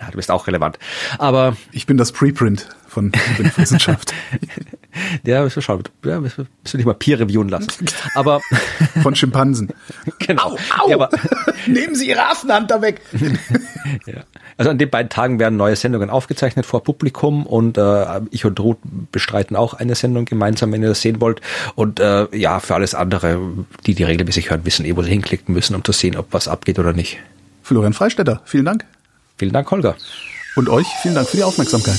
Ja, 0.00 0.10
du 0.10 0.16
bist 0.16 0.30
auch 0.30 0.46
relevant. 0.46 0.78
Aber 1.18 1.56
ich 1.72 1.86
bin 1.86 1.96
das 1.96 2.12
Preprint 2.12 2.68
von 2.88 3.12
Wissenschaft. 3.56 4.12
ja, 5.24 5.42
müssen 5.42 5.56
wir 5.56 5.62
schauen. 5.62 5.82
Ja, 6.04 6.20
müssen 6.20 6.48
wir 6.64 6.76
nicht 6.76 6.86
mal 6.86 6.94
Peer 6.94 7.20
reviewen 7.20 7.48
lassen. 7.48 7.70
Aber 8.14 8.40
Von 9.02 9.14
Schimpansen. 9.14 9.70
genau. 10.18 10.56
Au! 10.78 10.88
Ja, 10.88 10.96
aber, 10.96 11.10
Nehmen 11.66 11.94
Sie 11.94 12.08
Ihre 12.08 12.26
Affenhand 12.26 12.70
da 12.70 12.82
weg. 12.82 13.00
ja. 14.06 14.24
Also 14.56 14.70
an 14.70 14.78
den 14.78 14.90
beiden 14.90 15.08
Tagen 15.08 15.38
werden 15.38 15.56
neue 15.56 15.76
Sendungen 15.76 16.10
aufgezeichnet 16.10 16.66
vor 16.66 16.84
Publikum 16.84 17.46
und 17.46 17.78
äh, 17.78 18.20
ich 18.30 18.44
und 18.44 18.60
Ruth 18.60 18.78
bestreiten 19.10 19.56
auch 19.56 19.74
eine 19.74 19.94
Sendung 19.94 20.26
gemeinsam, 20.26 20.72
wenn 20.72 20.82
ihr 20.82 20.88
das 20.88 21.00
sehen 21.00 21.20
wollt. 21.20 21.40
Und 21.76 22.00
äh, 22.00 22.26
ja, 22.36 22.60
für 22.60 22.74
alles 22.74 22.94
andere, 22.94 23.40
die 23.86 23.94
die 23.94 24.04
regelmäßig 24.04 24.50
hören, 24.50 24.64
wissen 24.64 24.84
eh, 24.84 24.96
wo 24.96 25.02
sie 25.02 25.10
hinklicken 25.10 25.54
müssen, 25.54 25.74
um 25.74 25.84
zu 25.84 25.92
sehen, 25.92 26.16
ob 26.16 26.32
was 26.32 26.48
abgeht 26.48 26.78
oder 26.78 26.92
nicht. 26.92 27.18
Florian 27.62 27.92
Freistetter, 27.92 28.42
vielen 28.44 28.64
Dank. 28.64 28.84
Vielen 29.38 29.52
Dank, 29.52 29.70
Holger. 29.70 29.96
Und 30.56 30.68
euch 30.68 30.86
vielen 31.00 31.14
Dank 31.14 31.28
für 31.28 31.36
die 31.36 31.44
Aufmerksamkeit. 31.44 31.98